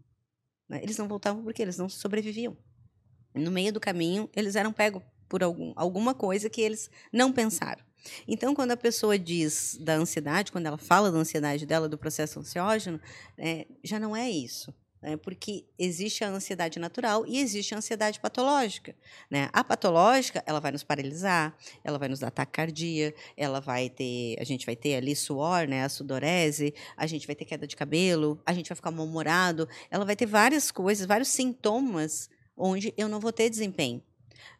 Né? 0.69 0.79
Eles 0.81 0.97
não 0.97 1.07
voltavam 1.07 1.43
porque 1.43 1.61
eles 1.61 1.77
não 1.77 1.89
sobreviviam. 1.89 2.57
No 3.35 3.51
meio 3.51 3.73
do 3.73 3.79
caminho, 3.79 4.29
eles 4.33 4.55
eram 4.55 4.71
pegos 4.71 5.03
por 5.27 5.43
algum, 5.43 5.73
alguma 5.75 6.13
coisa 6.13 6.49
que 6.49 6.61
eles 6.61 6.89
não 7.11 7.33
pensaram. 7.33 7.83
Então, 8.27 8.53
quando 8.53 8.71
a 8.71 8.77
pessoa 8.77 9.17
diz 9.17 9.77
da 9.79 9.95
ansiedade, 9.95 10.51
quando 10.51 10.67
ela 10.67 10.77
fala 10.77 11.11
da 11.11 11.17
ansiedade 11.17 11.65
dela, 11.65 11.89
do 11.89 11.97
processo 11.97 12.39
ansiógeno, 12.39 12.99
é, 13.37 13.65
já 13.83 13.99
não 13.99 14.15
é 14.15 14.29
isso 14.29 14.73
né? 15.03 15.17
porque 15.17 15.65
existe 15.77 16.23
a 16.23 16.29
ansiedade 16.29 16.79
natural 16.79 17.25
e 17.27 17.37
existe 17.37 17.75
a 17.75 17.77
ansiedade 17.77 18.19
patológica. 18.19 18.95
Né? 19.29 19.49
A 19.51 19.63
patológica, 19.63 20.41
ela 20.47 20.61
vai 20.61 20.71
nos 20.71 20.83
paralisar, 20.83 21.55
ela 21.83 21.99
vai 21.99 22.07
nos 22.07 22.19
dar 22.19 22.31
taquicardia, 22.31 23.13
ela 23.35 23.59
vai 23.59 23.89
ter, 23.89 24.37
a 24.39 24.45
gente 24.45 24.65
vai 24.65 24.75
ter 24.75 24.95
ali 24.95 25.13
suor, 25.15 25.67
né? 25.67 25.83
a 25.83 25.89
sudorese, 25.89 26.73
a 26.95 27.05
gente 27.05 27.27
vai 27.27 27.35
ter 27.35 27.43
queda 27.43 27.67
de 27.67 27.75
cabelo, 27.75 28.41
a 28.45 28.53
gente 28.53 28.69
vai 28.69 28.75
ficar 28.77 28.91
mal-humorado, 28.91 29.67
ela 29.91 30.05
vai 30.05 30.15
ter 30.15 30.25
várias 30.25 30.71
coisas, 30.71 31.05
vários 31.05 31.27
sintomas 31.27 32.29
onde 32.55 32.93
eu 32.95 33.09
não 33.09 33.19
vou 33.19 33.33
ter 33.33 33.49
desempenho. 33.49 34.01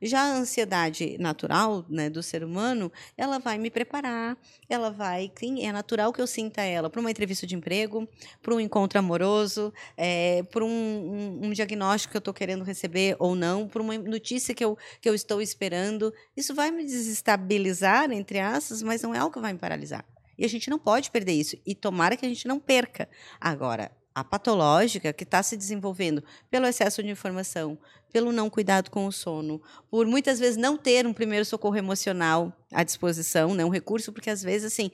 Já 0.01 0.21
a 0.21 0.37
ansiedade 0.37 1.17
natural 1.19 1.85
né, 1.89 2.09
do 2.09 2.21
ser 2.21 2.43
humano, 2.43 2.91
ela 3.17 3.39
vai 3.39 3.57
me 3.57 3.69
preparar, 3.69 4.37
ela 4.69 4.89
vai. 4.89 5.31
É 5.59 5.71
natural 5.71 6.11
que 6.11 6.21
eu 6.21 6.27
sinta 6.27 6.61
ela 6.61 6.89
para 6.89 6.99
uma 6.99 7.11
entrevista 7.11 7.45
de 7.45 7.55
emprego, 7.55 8.07
para 8.41 8.53
um 8.53 8.59
encontro 8.59 8.99
amoroso, 8.99 9.73
é, 9.97 10.43
para 10.43 10.63
um, 10.63 10.69
um, 10.69 11.47
um, 11.47 11.51
diagnóstico 11.51 12.11
que 12.11 12.17
eu 12.17 12.19
estou 12.19 12.33
querendo 12.33 12.63
receber 12.63 13.15
ou 13.19 13.35
não, 13.35 13.67
para 13.67 13.81
uma 13.81 13.97
notícia 13.97 14.53
que 14.53 14.63
eu, 14.63 14.77
que 15.01 15.09
eu 15.09 15.15
estou 15.15 15.41
esperando. 15.41 16.13
Isso 16.35 16.53
vai 16.53 16.71
me 16.71 16.83
desestabilizar, 16.83 18.11
entre 18.11 18.39
aspas, 18.39 18.81
mas 18.81 19.01
não 19.01 19.13
é 19.13 19.19
algo 19.19 19.33
que 19.33 19.39
vai 19.39 19.53
me 19.53 19.59
paralisar. 19.59 20.05
E 20.37 20.45
a 20.45 20.49
gente 20.49 20.69
não 20.69 20.79
pode 20.79 21.11
perder 21.11 21.33
isso. 21.33 21.57
E 21.65 21.75
tomara 21.75 22.17
que 22.17 22.25
a 22.25 22.29
gente 22.29 22.47
não 22.47 22.59
perca. 22.59 23.07
Agora, 23.39 23.91
a 24.15 24.23
patológica 24.23 25.11
que 25.11 25.23
está 25.23 25.41
se 25.41 25.57
desenvolvendo 25.57 26.23
pelo 26.49 26.67
excesso 26.67 27.01
de 27.01 27.09
informação, 27.09 27.77
pelo 28.11 28.31
não 28.31 28.49
cuidado 28.49 28.91
com 28.91 29.07
o 29.07 29.11
sono, 29.11 29.61
por 29.89 30.05
muitas 30.05 30.39
vezes 30.39 30.57
não 30.57 30.77
ter 30.77 31.07
um 31.07 31.13
primeiro 31.13 31.45
socorro 31.45 31.75
emocional 31.75 32.53
à 32.71 32.83
disposição, 32.83 33.55
né, 33.55 33.65
um 33.65 33.69
recurso, 33.69 34.13
porque 34.13 34.29
às 34.29 34.43
vezes 34.43 34.71
assim, 34.71 34.91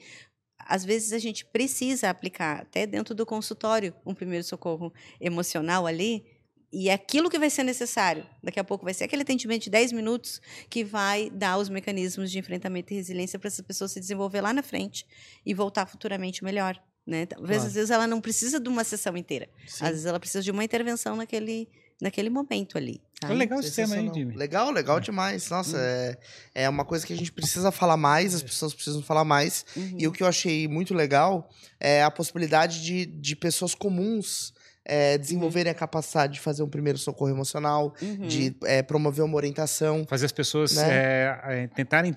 às 0.58 0.86
vezes 0.86 1.12
a 1.12 1.20
gente 1.20 1.46
precisa 1.46 2.10
aplicar 2.10 2.62
até 2.62 2.86
dentro 2.86 3.14
do 3.14 3.26
consultório 3.26 3.94
um 4.06 4.14
primeiro 4.14 4.44
socorro 4.44 4.94
emocional 5.20 5.86
ali, 5.86 6.26
e 6.72 6.90
é 6.90 6.94
aquilo 6.94 7.30
que 7.30 7.40
vai 7.40 7.50
ser 7.50 7.64
necessário. 7.64 8.26
Daqui 8.44 8.60
a 8.60 8.64
pouco 8.64 8.86
vai 8.86 8.94
ser 8.94 9.06
aquele 9.06 9.24
atendimento 9.24 9.64
de 9.64 9.70
10 9.72 9.92
minutos 9.92 10.40
que 10.70 10.84
vai 10.84 11.30
dar 11.32 11.58
os 11.58 11.68
mecanismos 11.68 12.30
de 12.32 12.38
enfrentamento 12.38 12.94
e 12.94 12.96
resiliência 12.96 13.40
para 13.40 13.48
essa 13.48 13.64
pessoa 13.64 13.88
se 13.88 14.00
desenvolver 14.00 14.42
lá 14.42 14.54
na 14.54 14.62
frente 14.62 15.06
e 15.44 15.54
voltar 15.54 15.88
futuramente 15.88 16.44
melhor. 16.44 16.80
Né? 17.10 17.26
Talvez 17.26 17.58
claro. 17.58 17.68
às 17.68 17.74
vezes 17.74 17.90
ela 17.90 18.06
não 18.06 18.22
precisa 18.22 18.60
de 18.60 18.70
uma 18.70 18.84
sessão 18.84 19.18
inteira. 19.18 19.50
Sim. 19.66 19.84
Às 19.84 19.90
vezes 19.90 20.06
ela 20.06 20.20
precisa 20.20 20.44
de 20.44 20.52
uma 20.52 20.64
intervenção 20.64 21.16
naquele, 21.16 21.68
naquele 22.00 22.30
momento 22.30 22.78
ali. 22.78 23.02
Tá? 23.20 23.32
É 23.32 23.34
legal 23.34 23.60
esse 23.60 23.76
tema 23.76 23.96
aí, 23.96 24.12
Jimmy. 24.14 24.36
Legal, 24.36 24.70
legal 24.70 25.00
é. 25.00 25.02
demais. 25.02 25.50
Nossa, 25.50 25.76
uhum. 25.76 25.82
é, 25.82 26.18
é 26.54 26.70
uma 26.70 26.86
coisa 26.86 27.08
que 27.08 27.12
a 27.12 27.18
gente 27.18 27.32
precisa 27.32 27.72
falar 27.72 27.98
mais, 27.98 28.36
as 28.36 28.44
pessoas 28.44 28.76
precisam 28.76 29.02
falar 29.02 29.26
mais. 29.26 29.66
Uhum. 29.76 29.96
E 29.98 30.08
o 30.08 30.12
que 30.12 30.22
eu 30.22 30.28
achei 30.28 30.68
muito 30.68 30.94
legal 30.94 31.50
é 31.80 32.04
a 32.04 32.12
possibilidade 32.12 32.84
de, 32.84 33.08
de 33.08 33.36
pessoas 33.36 33.74
comuns 33.74 34.54
é, 34.90 35.20
desenvolverem 35.20 35.72
uhum. 35.72 35.76
a 35.76 35.80
capacidade 35.80 36.34
de 36.34 36.40
fazer 36.40 36.64
um 36.64 36.68
primeiro 36.68 36.98
socorro 36.98 37.30
emocional, 37.30 37.94
uhum. 38.02 38.28
de 38.28 38.56
é, 38.64 38.82
promover 38.82 39.24
uma 39.24 39.36
orientação. 39.36 40.04
Fazer 40.10 40.26
as 40.26 40.32
pessoas 40.32 40.76
né? 40.76 41.38
é, 41.46 41.68
tentarem 41.76 42.14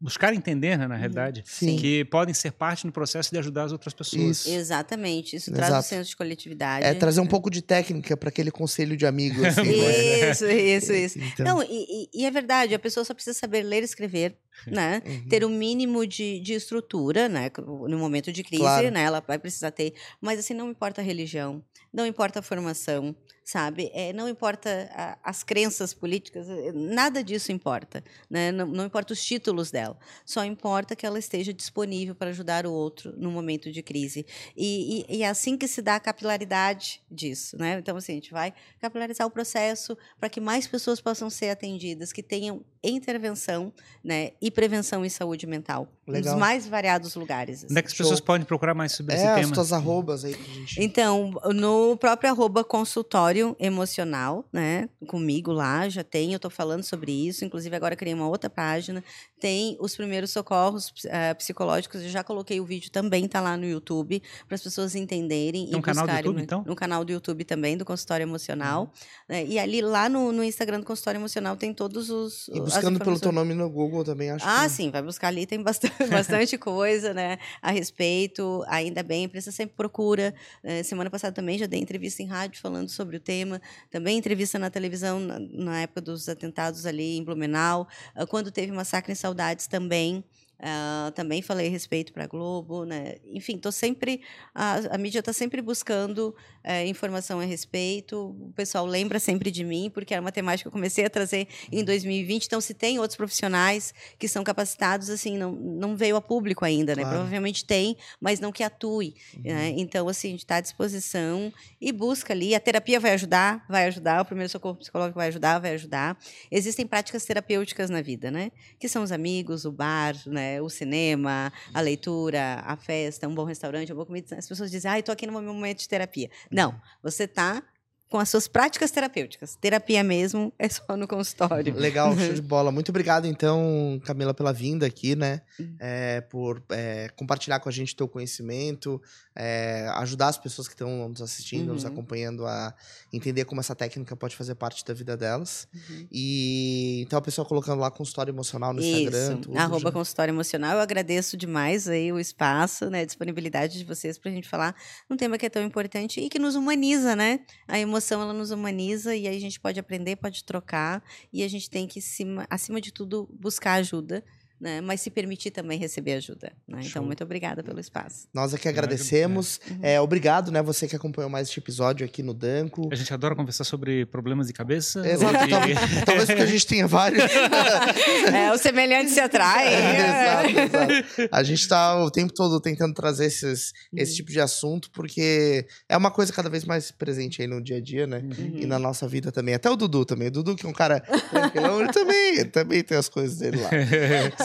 buscar 0.00 0.32
entender, 0.32 0.78
né, 0.78 0.86
na 0.86 0.94
uhum. 0.94 1.00
realidade, 1.00 1.42
Sim. 1.44 1.76
que 1.76 2.06
podem 2.06 2.32
ser 2.32 2.52
parte 2.52 2.86
no 2.86 2.92
processo 2.92 3.30
de 3.30 3.38
ajudar 3.38 3.64
as 3.64 3.72
outras 3.72 3.92
pessoas. 3.92 4.46
Isso. 4.46 4.50
Exatamente. 4.50 5.36
Isso 5.36 5.50
Exato. 5.50 5.66
traz 5.66 5.84
um 5.84 5.88
senso 5.88 6.10
de 6.10 6.16
coletividade. 6.16 6.86
É 6.86 6.94
trazer 6.94 7.20
um 7.20 7.26
pouco 7.26 7.50
de 7.50 7.60
técnica 7.60 8.16
para 8.16 8.30
aquele 8.30 8.50
conselho 8.50 8.96
de 8.96 9.04
amigos. 9.04 9.44
Assim, 9.58 9.62
né? 9.62 10.30
isso, 10.30 10.46
isso, 10.46 10.92
isso. 10.92 11.18
Então... 11.18 11.44
Não, 11.44 11.62
e, 11.62 12.08
e, 12.14 12.24
é 12.24 12.30
verdade, 12.30 12.74
a 12.74 12.78
pessoa 12.78 13.04
só 13.04 13.12
precisa 13.12 13.38
saber 13.38 13.62
ler 13.62 13.82
e 13.82 13.84
escrever. 13.84 14.36
Né? 14.66 15.02
Uhum. 15.06 15.28
Ter 15.28 15.44
o 15.44 15.46
um 15.46 15.50
mínimo 15.50 16.04
de, 16.04 16.40
de 16.40 16.52
estrutura, 16.54 17.28
né? 17.28 17.48
No 17.56 17.96
momento 17.96 18.32
de 18.32 18.42
crise, 18.42 18.60
claro. 18.60 18.90
né? 18.90 19.04
Ela 19.04 19.22
vai 19.24 19.38
precisar 19.38 19.70
ter. 19.70 19.94
Mas 20.20 20.40
assim, 20.40 20.52
não 20.52 20.68
importa 20.68 21.00
a 21.00 21.04
religião, 21.04 21.62
não 21.98 22.06
importa 22.06 22.38
a 22.38 22.42
formação, 22.42 23.12
sabe? 23.48 23.90
É, 23.94 24.12
não 24.12 24.28
importa 24.28 24.90
a, 24.92 25.18
as 25.24 25.42
crenças 25.42 25.94
políticas, 25.94 26.50
eh, 26.50 26.70
nada 26.70 27.24
disso 27.24 27.50
importa. 27.50 28.04
Né? 28.28 28.52
Não, 28.52 28.66
não, 28.66 28.84
importa 28.84 29.14
os 29.14 29.24
títulos 29.24 29.70
dela. 29.70 29.96
Só 30.22 30.44
importa 30.44 30.94
que 30.94 31.06
ela 31.06 31.18
esteja 31.18 31.50
disponível 31.50 32.14
para 32.14 32.28
ajudar 32.28 32.66
o 32.66 32.72
outro 32.72 33.14
no 33.16 33.30
momento 33.30 33.72
de 33.72 33.82
crise. 33.82 34.26
E, 34.54 35.06
e, 35.08 35.16
e, 35.16 35.22
é 35.22 35.28
assim 35.30 35.56
que 35.56 35.66
se 35.66 35.80
dá 35.80 35.96
a 35.96 36.00
capilaridade 36.00 37.02
disso. 37.10 37.56
Né? 37.56 37.78
Então, 37.78 37.96
assim, 37.96 38.12
a 38.12 38.14
gente 38.16 38.32
vai 38.32 38.52
capilarizar 38.80 39.26
o 39.26 39.30
processo 39.30 39.96
para 40.20 40.28
que 40.28 40.42
mais 40.42 40.66
pessoas 40.66 41.00
possam 41.00 41.30
ser 41.30 41.48
atendidas, 41.48 42.12
que 42.12 42.22
tenham 42.22 42.62
intervenção 42.82 43.72
né, 44.04 44.32
e 44.42 44.50
prevenção 44.50 45.04
em 45.06 45.08
saúde 45.08 45.46
mental. 45.46 45.88
Legal. 46.06 46.32
Nos 46.32 46.40
mais 46.40 46.66
variados 46.66 47.14
lugares. 47.16 47.64
Onde 47.64 47.78
é 47.78 47.82
que 47.82 47.88
as 47.88 47.94
pessoas 47.94 48.20
podem 48.20 48.46
procurar 48.46 48.74
mais 48.74 48.92
sobre 48.92 49.14
é, 49.14 49.16
esse 49.16 49.26
tema? 49.26 49.40
as 49.40 49.50
tuas 49.50 49.72
arrobas 49.72 50.24
aí. 50.24 50.32
Gente... 50.32 50.82
Então, 50.82 51.32
no 51.54 51.96
próprio 51.96 52.30
arroba 52.30 52.62
consultório 52.62 53.37
emocional, 53.58 54.44
né? 54.52 54.88
Comigo 55.06 55.52
lá, 55.52 55.88
já 55.88 56.04
tem, 56.04 56.32
eu 56.32 56.36
estou 56.36 56.50
falando 56.50 56.82
sobre 56.82 57.12
isso. 57.12 57.44
Inclusive, 57.44 57.74
agora 57.74 57.96
criei 57.96 58.14
uma 58.14 58.28
outra 58.28 58.50
página. 58.50 59.02
Tem 59.38 59.76
os 59.80 59.94
primeiros 59.96 60.30
socorros 60.30 60.88
uh, 60.88 61.34
psicológicos. 61.36 62.02
Eu 62.02 62.08
já 62.08 62.24
coloquei 62.24 62.60
o 62.60 62.64
vídeo 62.64 62.90
também, 62.90 63.24
está 63.24 63.40
lá 63.40 63.56
no 63.56 63.64
YouTube, 63.64 64.22
para 64.46 64.54
as 64.54 64.62
pessoas 64.62 64.94
entenderem. 64.94 65.66
Tem 65.66 65.78
um 65.78 65.82
canal 65.82 66.06
do 66.06 66.12
YouTube, 66.12 66.42
então? 66.42 66.64
No 66.66 66.76
canal 66.76 67.04
do 67.04 67.12
YouTube 67.12 67.44
também, 67.44 67.76
do 67.76 67.84
Consultório 67.84 68.24
Emocional. 68.24 68.82
Uhum. 68.82 68.88
Né? 69.28 69.46
E 69.46 69.58
ali, 69.58 69.80
lá 69.80 70.08
no, 70.08 70.32
no 70.32 70.42
Instagram 70.42 70.80
do 70.80 70.86
Consultório 70.86 71.18
Emocional, 71.18 71.56
tem 71.56 71.72
todos 71.72 72.10
os. 72.10 72.48
E 72.48 72.60
buscando 72.60 72.98
pelo 72.98 73.18
teu 73.18 73.32
nome 73.32 73.54
no 73.54 73.68
Google 73.70 74.04
também, 74.04 74.30
acho 74.30 74.44
Ah, 74.46 74.64
que... 74.64 74.70
sim, 74.70 74.90
vai 74.90 75.02
buscar 75.02 75.28
ali, 75.28 75.46
tem 75.46 75.62
bastante, 75.62 75.94
bastante 76.10 76.58
coisa 76.58 77.14
né, 77.14 77.38
a 77.62 77.70
respeito. 77.70 78.64
Ainda 78.66 79.02
bem, 79.02 79.22
a 79.22 79.24
imprensa 79.26 79.52
sempre 79.52 79.76
procura. 79.76 80.34
Uh, 80.64 80.82
semana 80.84 81.10
passada 81.10 81.34
também 81.34 81.58
já 81.58 81.66
dei 81.66 81.80
entrevista 81.80 82.22
em 82.22 82.26
rádio 82.26 82.60
falando 82.60 82.88
sobre 82.88 83.16
o 83.16 83.20
tema. 83.20 83.60
Também 83.90 84.18
entrevista 84.18 84.58
na 84.58 84.70
televisão, 84.70 85.20
na, 85.20 85.38
na 85.38 85.80
época 85.82 86.00
dos 86.00 86.28
atentados 86.28 86.86
ali 86.86 87.16
em 87.18 87.24
Blumenau. 87.24 87.86
Uh, 88.16 88.26
quando 88.26 88.50
teve 88.50 88.72
massacre 88.72 89.12
em 89.12 89.14
Saudades 89.28 89.66
também. 89.66 90.24
Uh, 90.60 91.12
também 91.12 91.40
falei 91.40 91.68
respeito 91.68 92.12
para 92.12 92.24
a 92.24 92.26
Globo, 92.26 92.84
né? 92.84 93.16
Enfim, 93.24 93.56
tô 93.58 93.70
sempre 93.70 94.22
a, 94.52 94.94
a 94.94 94.98
mídia 94.98 95.20
está 95.20 95.32
sempre 95.32 95.62
buscando 95.62 96.34
uh, 96.64 96.86
informação 96.86 97.38
a 97.38 97.44
respeito. 97.44 98.36
O 98.40 98.52
pessoal 98.56 98.84
lembra 98.84 99.20
sempre 99.20 99.52
de 99.52 99.62
mim 99.62 99.88
porque 99.88 100.12
era 100.12 100.20
uma 100.20 100.32
temática 100.32 100.64
que 100.64 100.68
eu 100.68 100.72
comecei 100.72 101.04
a 101.04 101.10
trazer 101.10 101.46
em 101.70 101.84
2020. 101.84 102.46
Então, 102.46 102.60
se 102.60 102.74
tem 102.74 102.98
outros 102.98 103.16
profissionais 103.16 103.94
que 104.18 104.26
são 104.26 104.42
capacitados, 104.42 105.10
assim, 105.10 105.38
não, 105.38 105.52
não 105.52 105.96
veio 105.96 106.16
a 106.16 106.20
público 106.20 106.64
ainda, 106.64 106.96
né? 106.96 107.02
claro. 107.02 107.10
né? 107.10 107.20
Provavelmente 107.20 107.64
tem, 107.64 107.96
mas 108.20 108.40
não 108.40 108.50
que 108.50 108.64
atue. 108.64 109.14
Uhum. 109.36 109.42
Né? 109.44 109.74
Então, 109.76 110.08
assim, 110.08 110.34
está 110.34 110.56
à 110.56 110.60
disposição 110.60 111.52
e 111.80 111.92
busca 111.92 112.32
ali. 112.32 112.56
A 112.56 112.60
terapia 112.60 112.98
vai 112.98 113.12
ajudar, 113.12 113.64
vai 113.68 113.86
ajudar. 113.86 114.22
O 114.22 114.24
primeiro 114.24 114.50
socorro 114.50 114.74
psicológico 114.74 115.18
vai 115.18 115.28
ajudar, 115.28 115.60
vai 115.60 115.74
ajudar. 115.74 116.18
Existem 116.50 116.84
práticas 116.84 117.24
terapêuticas 117.24 117.90
na 117.90 118.02
vida, 118.02 118.28
né? 118.28 118.50
Que 118.76 118.88
são 118.88 119.04
os 119.04 119.12
amigos, 119.12 119.64
o 119.64 119.70
bar, 119.70 120.16
né? 120.26 120.47
É, 120.48 120.62
o 120.62 120.68
cinema, 120.68 121.52
a 121.74 121.80
leitura, 121.80 122.62
a 122.64 122.76
festa, 122.76 123.28
um 123.28 123.34
bom 123.34 123.44
restaurante, 123.44 123.90
uma 123.90 123.96
boa 123.96 124.06
comida. 124.06 124.36
As 124.36 124.48
pessoas 124.48 124.70
dizem, 124.70 124.90
ah, 124.90 124.98
estou 124.98 125.12
aqui 125.12 125.26
no 125.26 125.32
meu 125.32 125.54
momento 125.54 125.80
de 125.80 125.88
terapia. 125.88 126.30
Não, 126.50 126.80
você 127.02 127.24
está 127.24 127.62
com 128.08 128.18
as 128.18 128.30
suas 128.30 128.48
práticas 128.48 128.90
terapêuticas. 128.90 129.56
Terapia 129.60 130.02
mesmo 130.02 130.52
é 130.58 130.68
só 130.68 130.96
no 130.96 131.06
consultório. 131.06 131.74
Legal, 131.76 132.16
show 132.16 132.32
de 132.32 132.40
bola. 132.42 132.72
Muito 132.72 132.88
obrigado, 132.88 133.26
então, 133.26 134.00
Camila, 134.04 134.32
pela 134.32 134.52
vinda 134.52 134.86
aqui, 134.86 135.14
né? 135.14 135.42
Hum. 135.60 135.76
É, 135.78 136.22
por 136.22 136.62
é, 136.70 137.10
compartilhar 137.16 137.60
com 137.60 137.68
a 137.68 137.72
gente 137.72 137.92
o 137.92 137.96
teu 137.96 138.08
conhecimento, 138.08 139.00
é, 139.36 139.88
ajudar 139.96 140.28
as 140.28 140.38
pessoas 140.38 140.66
que 140.66 140.74
estão 140.74 141.08
nos 141.08 141.20
assistindo, 141.20 141.68
uhum. 141.68 141.74
nos 141.74 141.84
acompanhando 141.84 142.46
a 142.46 142.74
entender 143.12 143.44
como 143.44 143.60
essa 143.60 143.74
técnica 143.74 144.16
pode 144.16 144.34
fazer 144.34 144.54
parte 144.54 144.82
da 144.84 144.94
vida 144.94 145.14
delas. 145.16 145.68
Uhum. 145.74 146.08
E 146.10 147.02
então 147.02 147.18
a 147.18 147.22
pessoa 147.22 147.44
colocando 147.46 147.80
lá 147.80 147.90
consultório 147.90 148.30
emocional 148.30 148.72
no 148.72 148.80
Isso. 148.80 148.88
Instagram. 148.88 149.36
Tudo, 149.36 149.58
Arroba 149.58 149.80
já. 149.80 149.92
consultório 149.92 150.32
emocional. 150.32 150.76
Eu 150.76 150.80
agradeço 150.80 151.36
demais 151.36 151.86
aí 151.86 152.10
o 152.10 152.18
espaço, 152.18 152.88
né? 152.88 153.02
A 153.02 153.04
disponibilidade 153.04 153.78
de 153.78 153.84
vocês 153.84 154.18
para 154.18 154.30
a 154.30 154.34
gente 154.34 154.48
falar 154.48 154.74
um 155.10 155.16
tema 155.16 155.36
que 155.36 155.44
é 155.44 155.50
tão 155.50 155.62
importante 155.62 156.20
e 156.20 156.28
que 156.30 156.38
nos 156.38 156.54
humaniza, 156.54 157.14
né? 157.14 157.40
A 157.66 157.78
emoção 157.78 157.97
ela 158.20 158.32
nos 158.32 158.50
humaniza 158.50 159.14
e 159.14 159.26
aí 159.26 159.36
a 159.36 159.40
gente 159.40 159.60
pode 159.60 159.78
aprender, 159.78 160.16
pode 160.16 160.44
trocar 160.44 161.02
e 161.32 161.42
a 161.42 161.48
gente 161.48 161.68
tem 161.68 161.86
que, 161.86 162.00
acima 162.48 162.80
de 162.80 162.92
tudo, 162.92 163.28
buscar 163.32 163.74
ajuda 163.74 164.24
né? 164.60 164.80
mas 164.80 165.00
se 165.00 165.10
permitir 165.10 165.50
também 165.50 165.78
receber 165.78 166.14
ajuda. 166.14 166.52
Né? 166.66 166.80
Então, 166.84 167.04
muito 167.04 167.22
obrigada 167.22 167.62
pelo 167.62 167.78
espaço. 167.78 168.28
Nós 168.32 168.52
aqui 168.52 168.68
agradecemos. 168.68 169.60
Uhum. 169.70 169.78
É, 169.82 170.00
obrigado, 170.00 170.50
né? 170.50 170.62
Você 170.62 170.88
que 170.88 170.96
acompanhou 170.96 171.30
mais 171.30 171.48
este 171.48 171.60
episódio 171.60 172.04
aqui 172.04 172.22
no 172.22 172.34
Danco. 172.34 172.88
A 172.90 172.94
gente 172.94 173.12
adora 173.12 173.34
conversar 173.34 173.64
sobre 173.64 174.06
problemas 174.06 174.46
de 174.46 174.52
cabeça. 174.52 175.06
Exato, 175.08 175.44
de... 175.44 175.50
talvez, 175.50 175.78
talvez 176.04 176.26
porque 176.26 176.42
a 176.42 176.46
gente 176.46 176.66
tenha 176.66 176.86
vários. 176.86 177.22
é, 178.32 178.52
o 178.52 178.58
semelhante 178.58 179.10
se 179.10 179.20
atrai. 179.20 179.74
É, 179.74 179.96
exato, 179.96 180.48
exato. 180.48 181.28
A 181.38 181.42
gente 181.42 181.60
está 181.60 182.02
o 182.02 182.10
tempo 182.10 182.32
todo 182.32 182.60
tentando 182.60 182.94
trazer 182.94 183.26
esses, 183.26 183.72
uhum. 183.92 183.98
esse 183.98 184.16
tipo 184.16 184.30
de 184.30 184.40
assunto, 184.40 184.90
porque 184.90 185.66
é 185.88 185.96
uma 185.96 186.10
coisa 186.10 186.32
cada 186.32 186.48
vez 186.48 186.64
mais 186.64 186.90
presente 186.90 187.42
aí 187.42 187.48
no 187.48 187.62
dia 187.62 187.76
a 187.76 187.80
dia, 187.80 188.06
né? 188.06 188.18
Uhum. 188.18 188.58
E 188.58 188.66
na 188.66 188.78
nossa 188.78 189.06
vida 189.06 189.30
também. 189.30 189.54
Até 189.54 189.70
o 189.70 189.76
Dudu 189.76 190.04
também. 190.04 190.28
O 190.28 190.30
Dudu, 190.30 190.56
que 190.56 190.66
é 190.66 190.68
um 190.68 190.72
cara 190.72 191.00
tranquilão, 191.00 191.80
ele 191.80 191.92
também, 191.92 192.44
também 192.46 192.82
tem 192.82 192.96
as 192.96 193.08
coisas 193.08 193.38
dele 193.38 193.58
lá. 193.60 193.70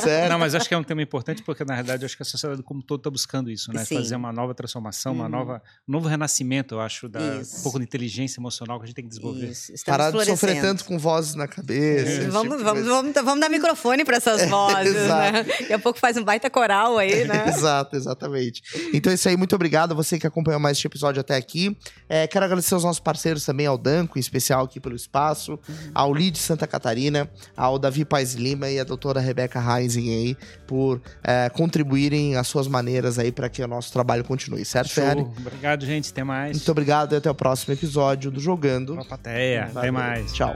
Certo? 0.04 0.30
Não, 0.30 0.40
mas 0.40 0.56
acho 0.56 0.68
que 0.68 0.74
é 0.74 0.78
um 0.78 0.84
tema 0.84 1.02
importante 1.02 1.44
porque, 1.44 1.64
na 1.66 1.76
verdade, 1.76 2.06
acho 2.06 2.16
que 2.16 2.24
a 2.24 2.26
sociedade 2.26 2.62
como 2.64 2.82
todo 2.82 3.00
está 3.00 3.10
buscando 3.10 3.50
isso, 3.50 3.72
né? 3.72 3.84
Sim. 3.86 3.96
Fazer 3.96 4.16
uma 4.16 4.32
nova 4.32 4.54
transformação, 4.54 5.14
uma 5.14 5.26
uhum. 5.26 5.30
nova, 5.30 5.62
um 5.88 5.92
novo 5.92 6.08
renascimento, 6.08 6.76
eu 6.76 6.82
acho, 6.82 7.08
da, 7.10 7.20
um 7.20 7.64
pouco 7.64 7.80
de 7.80 7.86
inteligência 7.86 8.40
emocional 8.40 8.80
que 8.80 8.84
a 8.84 8.88
gente 8.88 8.96
tem 8.96 9.06
que 9.06 9.10
desenvolver. 9.10 9.52
Parar 9.86 10.12
de 10.12 10.26
sofrer 10.26 10.62
tanto 10.62 10.86
com 10.86 10.98
vozes 10.98 11.36
na 11.36 11.48
cabeça. 11.48 12.32
Vamos, 12.32 12.54
tipo 12.54 12.64
vamos, 12.64 12.86
vamos, 12.86 13.14
vamos, 13.14 13.40
dar 13.40 13.50
microfone 13.50 14.06
para 14.06 14.18
essas 14.18 14.48
vozes, 14.50 14.96
é, 14.96 15.08
né? 15.08 15.44
Daqui 15.44 15.74
a 15.74 15.80
pouco 15.80 16.00
faz 16.00 16.18
um 16.18 16.24
baita 16.24 16.50
coral 16.50 16.98
aí, 16.98 17.26
né? 17.26 17.46
exato, 17.50 17.96
exatamente. 17.96 18.62
Então 18.94 19.12
é 19.12 19.16
isso 19.16 19.28
aí, 19.28 19.38
muito 19.38 19.56
obrigado 19.56 19.92
a 19.92 19.96
você 19.96 20.20
que 20.20 20.28
acompanhou 20.28 20.60
mais 20.60 20.78
este 20.78 20.88
episódio 20.88 21.22
até 21.22 21.36
aqui. 21.36 21.76
É, 22.08 22.28
quero 22.28 22.46
agradecer 22.46 22.74
aos 22.74 22.84
nossos 22.84 23.00
parceiros 23.00 23.46
também, 23.46 23.66
ao 23.66 23.78
Danco, 23.78 24.18
em 24.18 24.22
especial 24.22 24.66
aqui 24.66 24.80
pelo 24.80 24.96
espaço, 24.96 25.54
uhum. 25.68 25.92
ao 25.94 26.14
Lid 26.14 26.38
Santa 26.38 26.68
Catarina, 26.68 27.30
ao 27.56 27.78
Davi 27.78 28.06
Paz 28.06 28.34
Lima 28.34 28.70
e 28.70 28.80
a 28.80 28.84
doutora 28.84 29.20
Rebeca 29.20 29.60
Reising 29.94 30.10
aí 30.10 30.38
por 30.68 31.02
é, 31.24 31.50
contribuírem 31.50 32.36
as 32.36 32.48
suas 32.48 32.68
maneiras 32.68 33.20
aí 33.20 33.32
para 33.32 33.50
que 33.50 33.62
o 33.64 33.68
nosso 33.68 33.92
trabalho 33.92 34.24
continue, 34.24 34.66
certo, 34.66 34.90
Show. 34.90 35.34
Obrigado, 35.38 35.86
gente. 35.86 36.12
Até 36.12 36.24
mais. 36.24 36.58
Muito 36.58 36.72
obrigado 36.72 37.14
e 37.14 37.18
até 37.18 37.30
o 37.30 37.36
próximo 37.36 37.74
episódio 37.74 38.32
do 38.32 38.40
Jogando. 38.40 38.94
Uma 38.94 39.06
plateia. 39.06 39.70
Até 39.74 39.92
mais. 39.92 40.34
Tchau. 40.34 40.56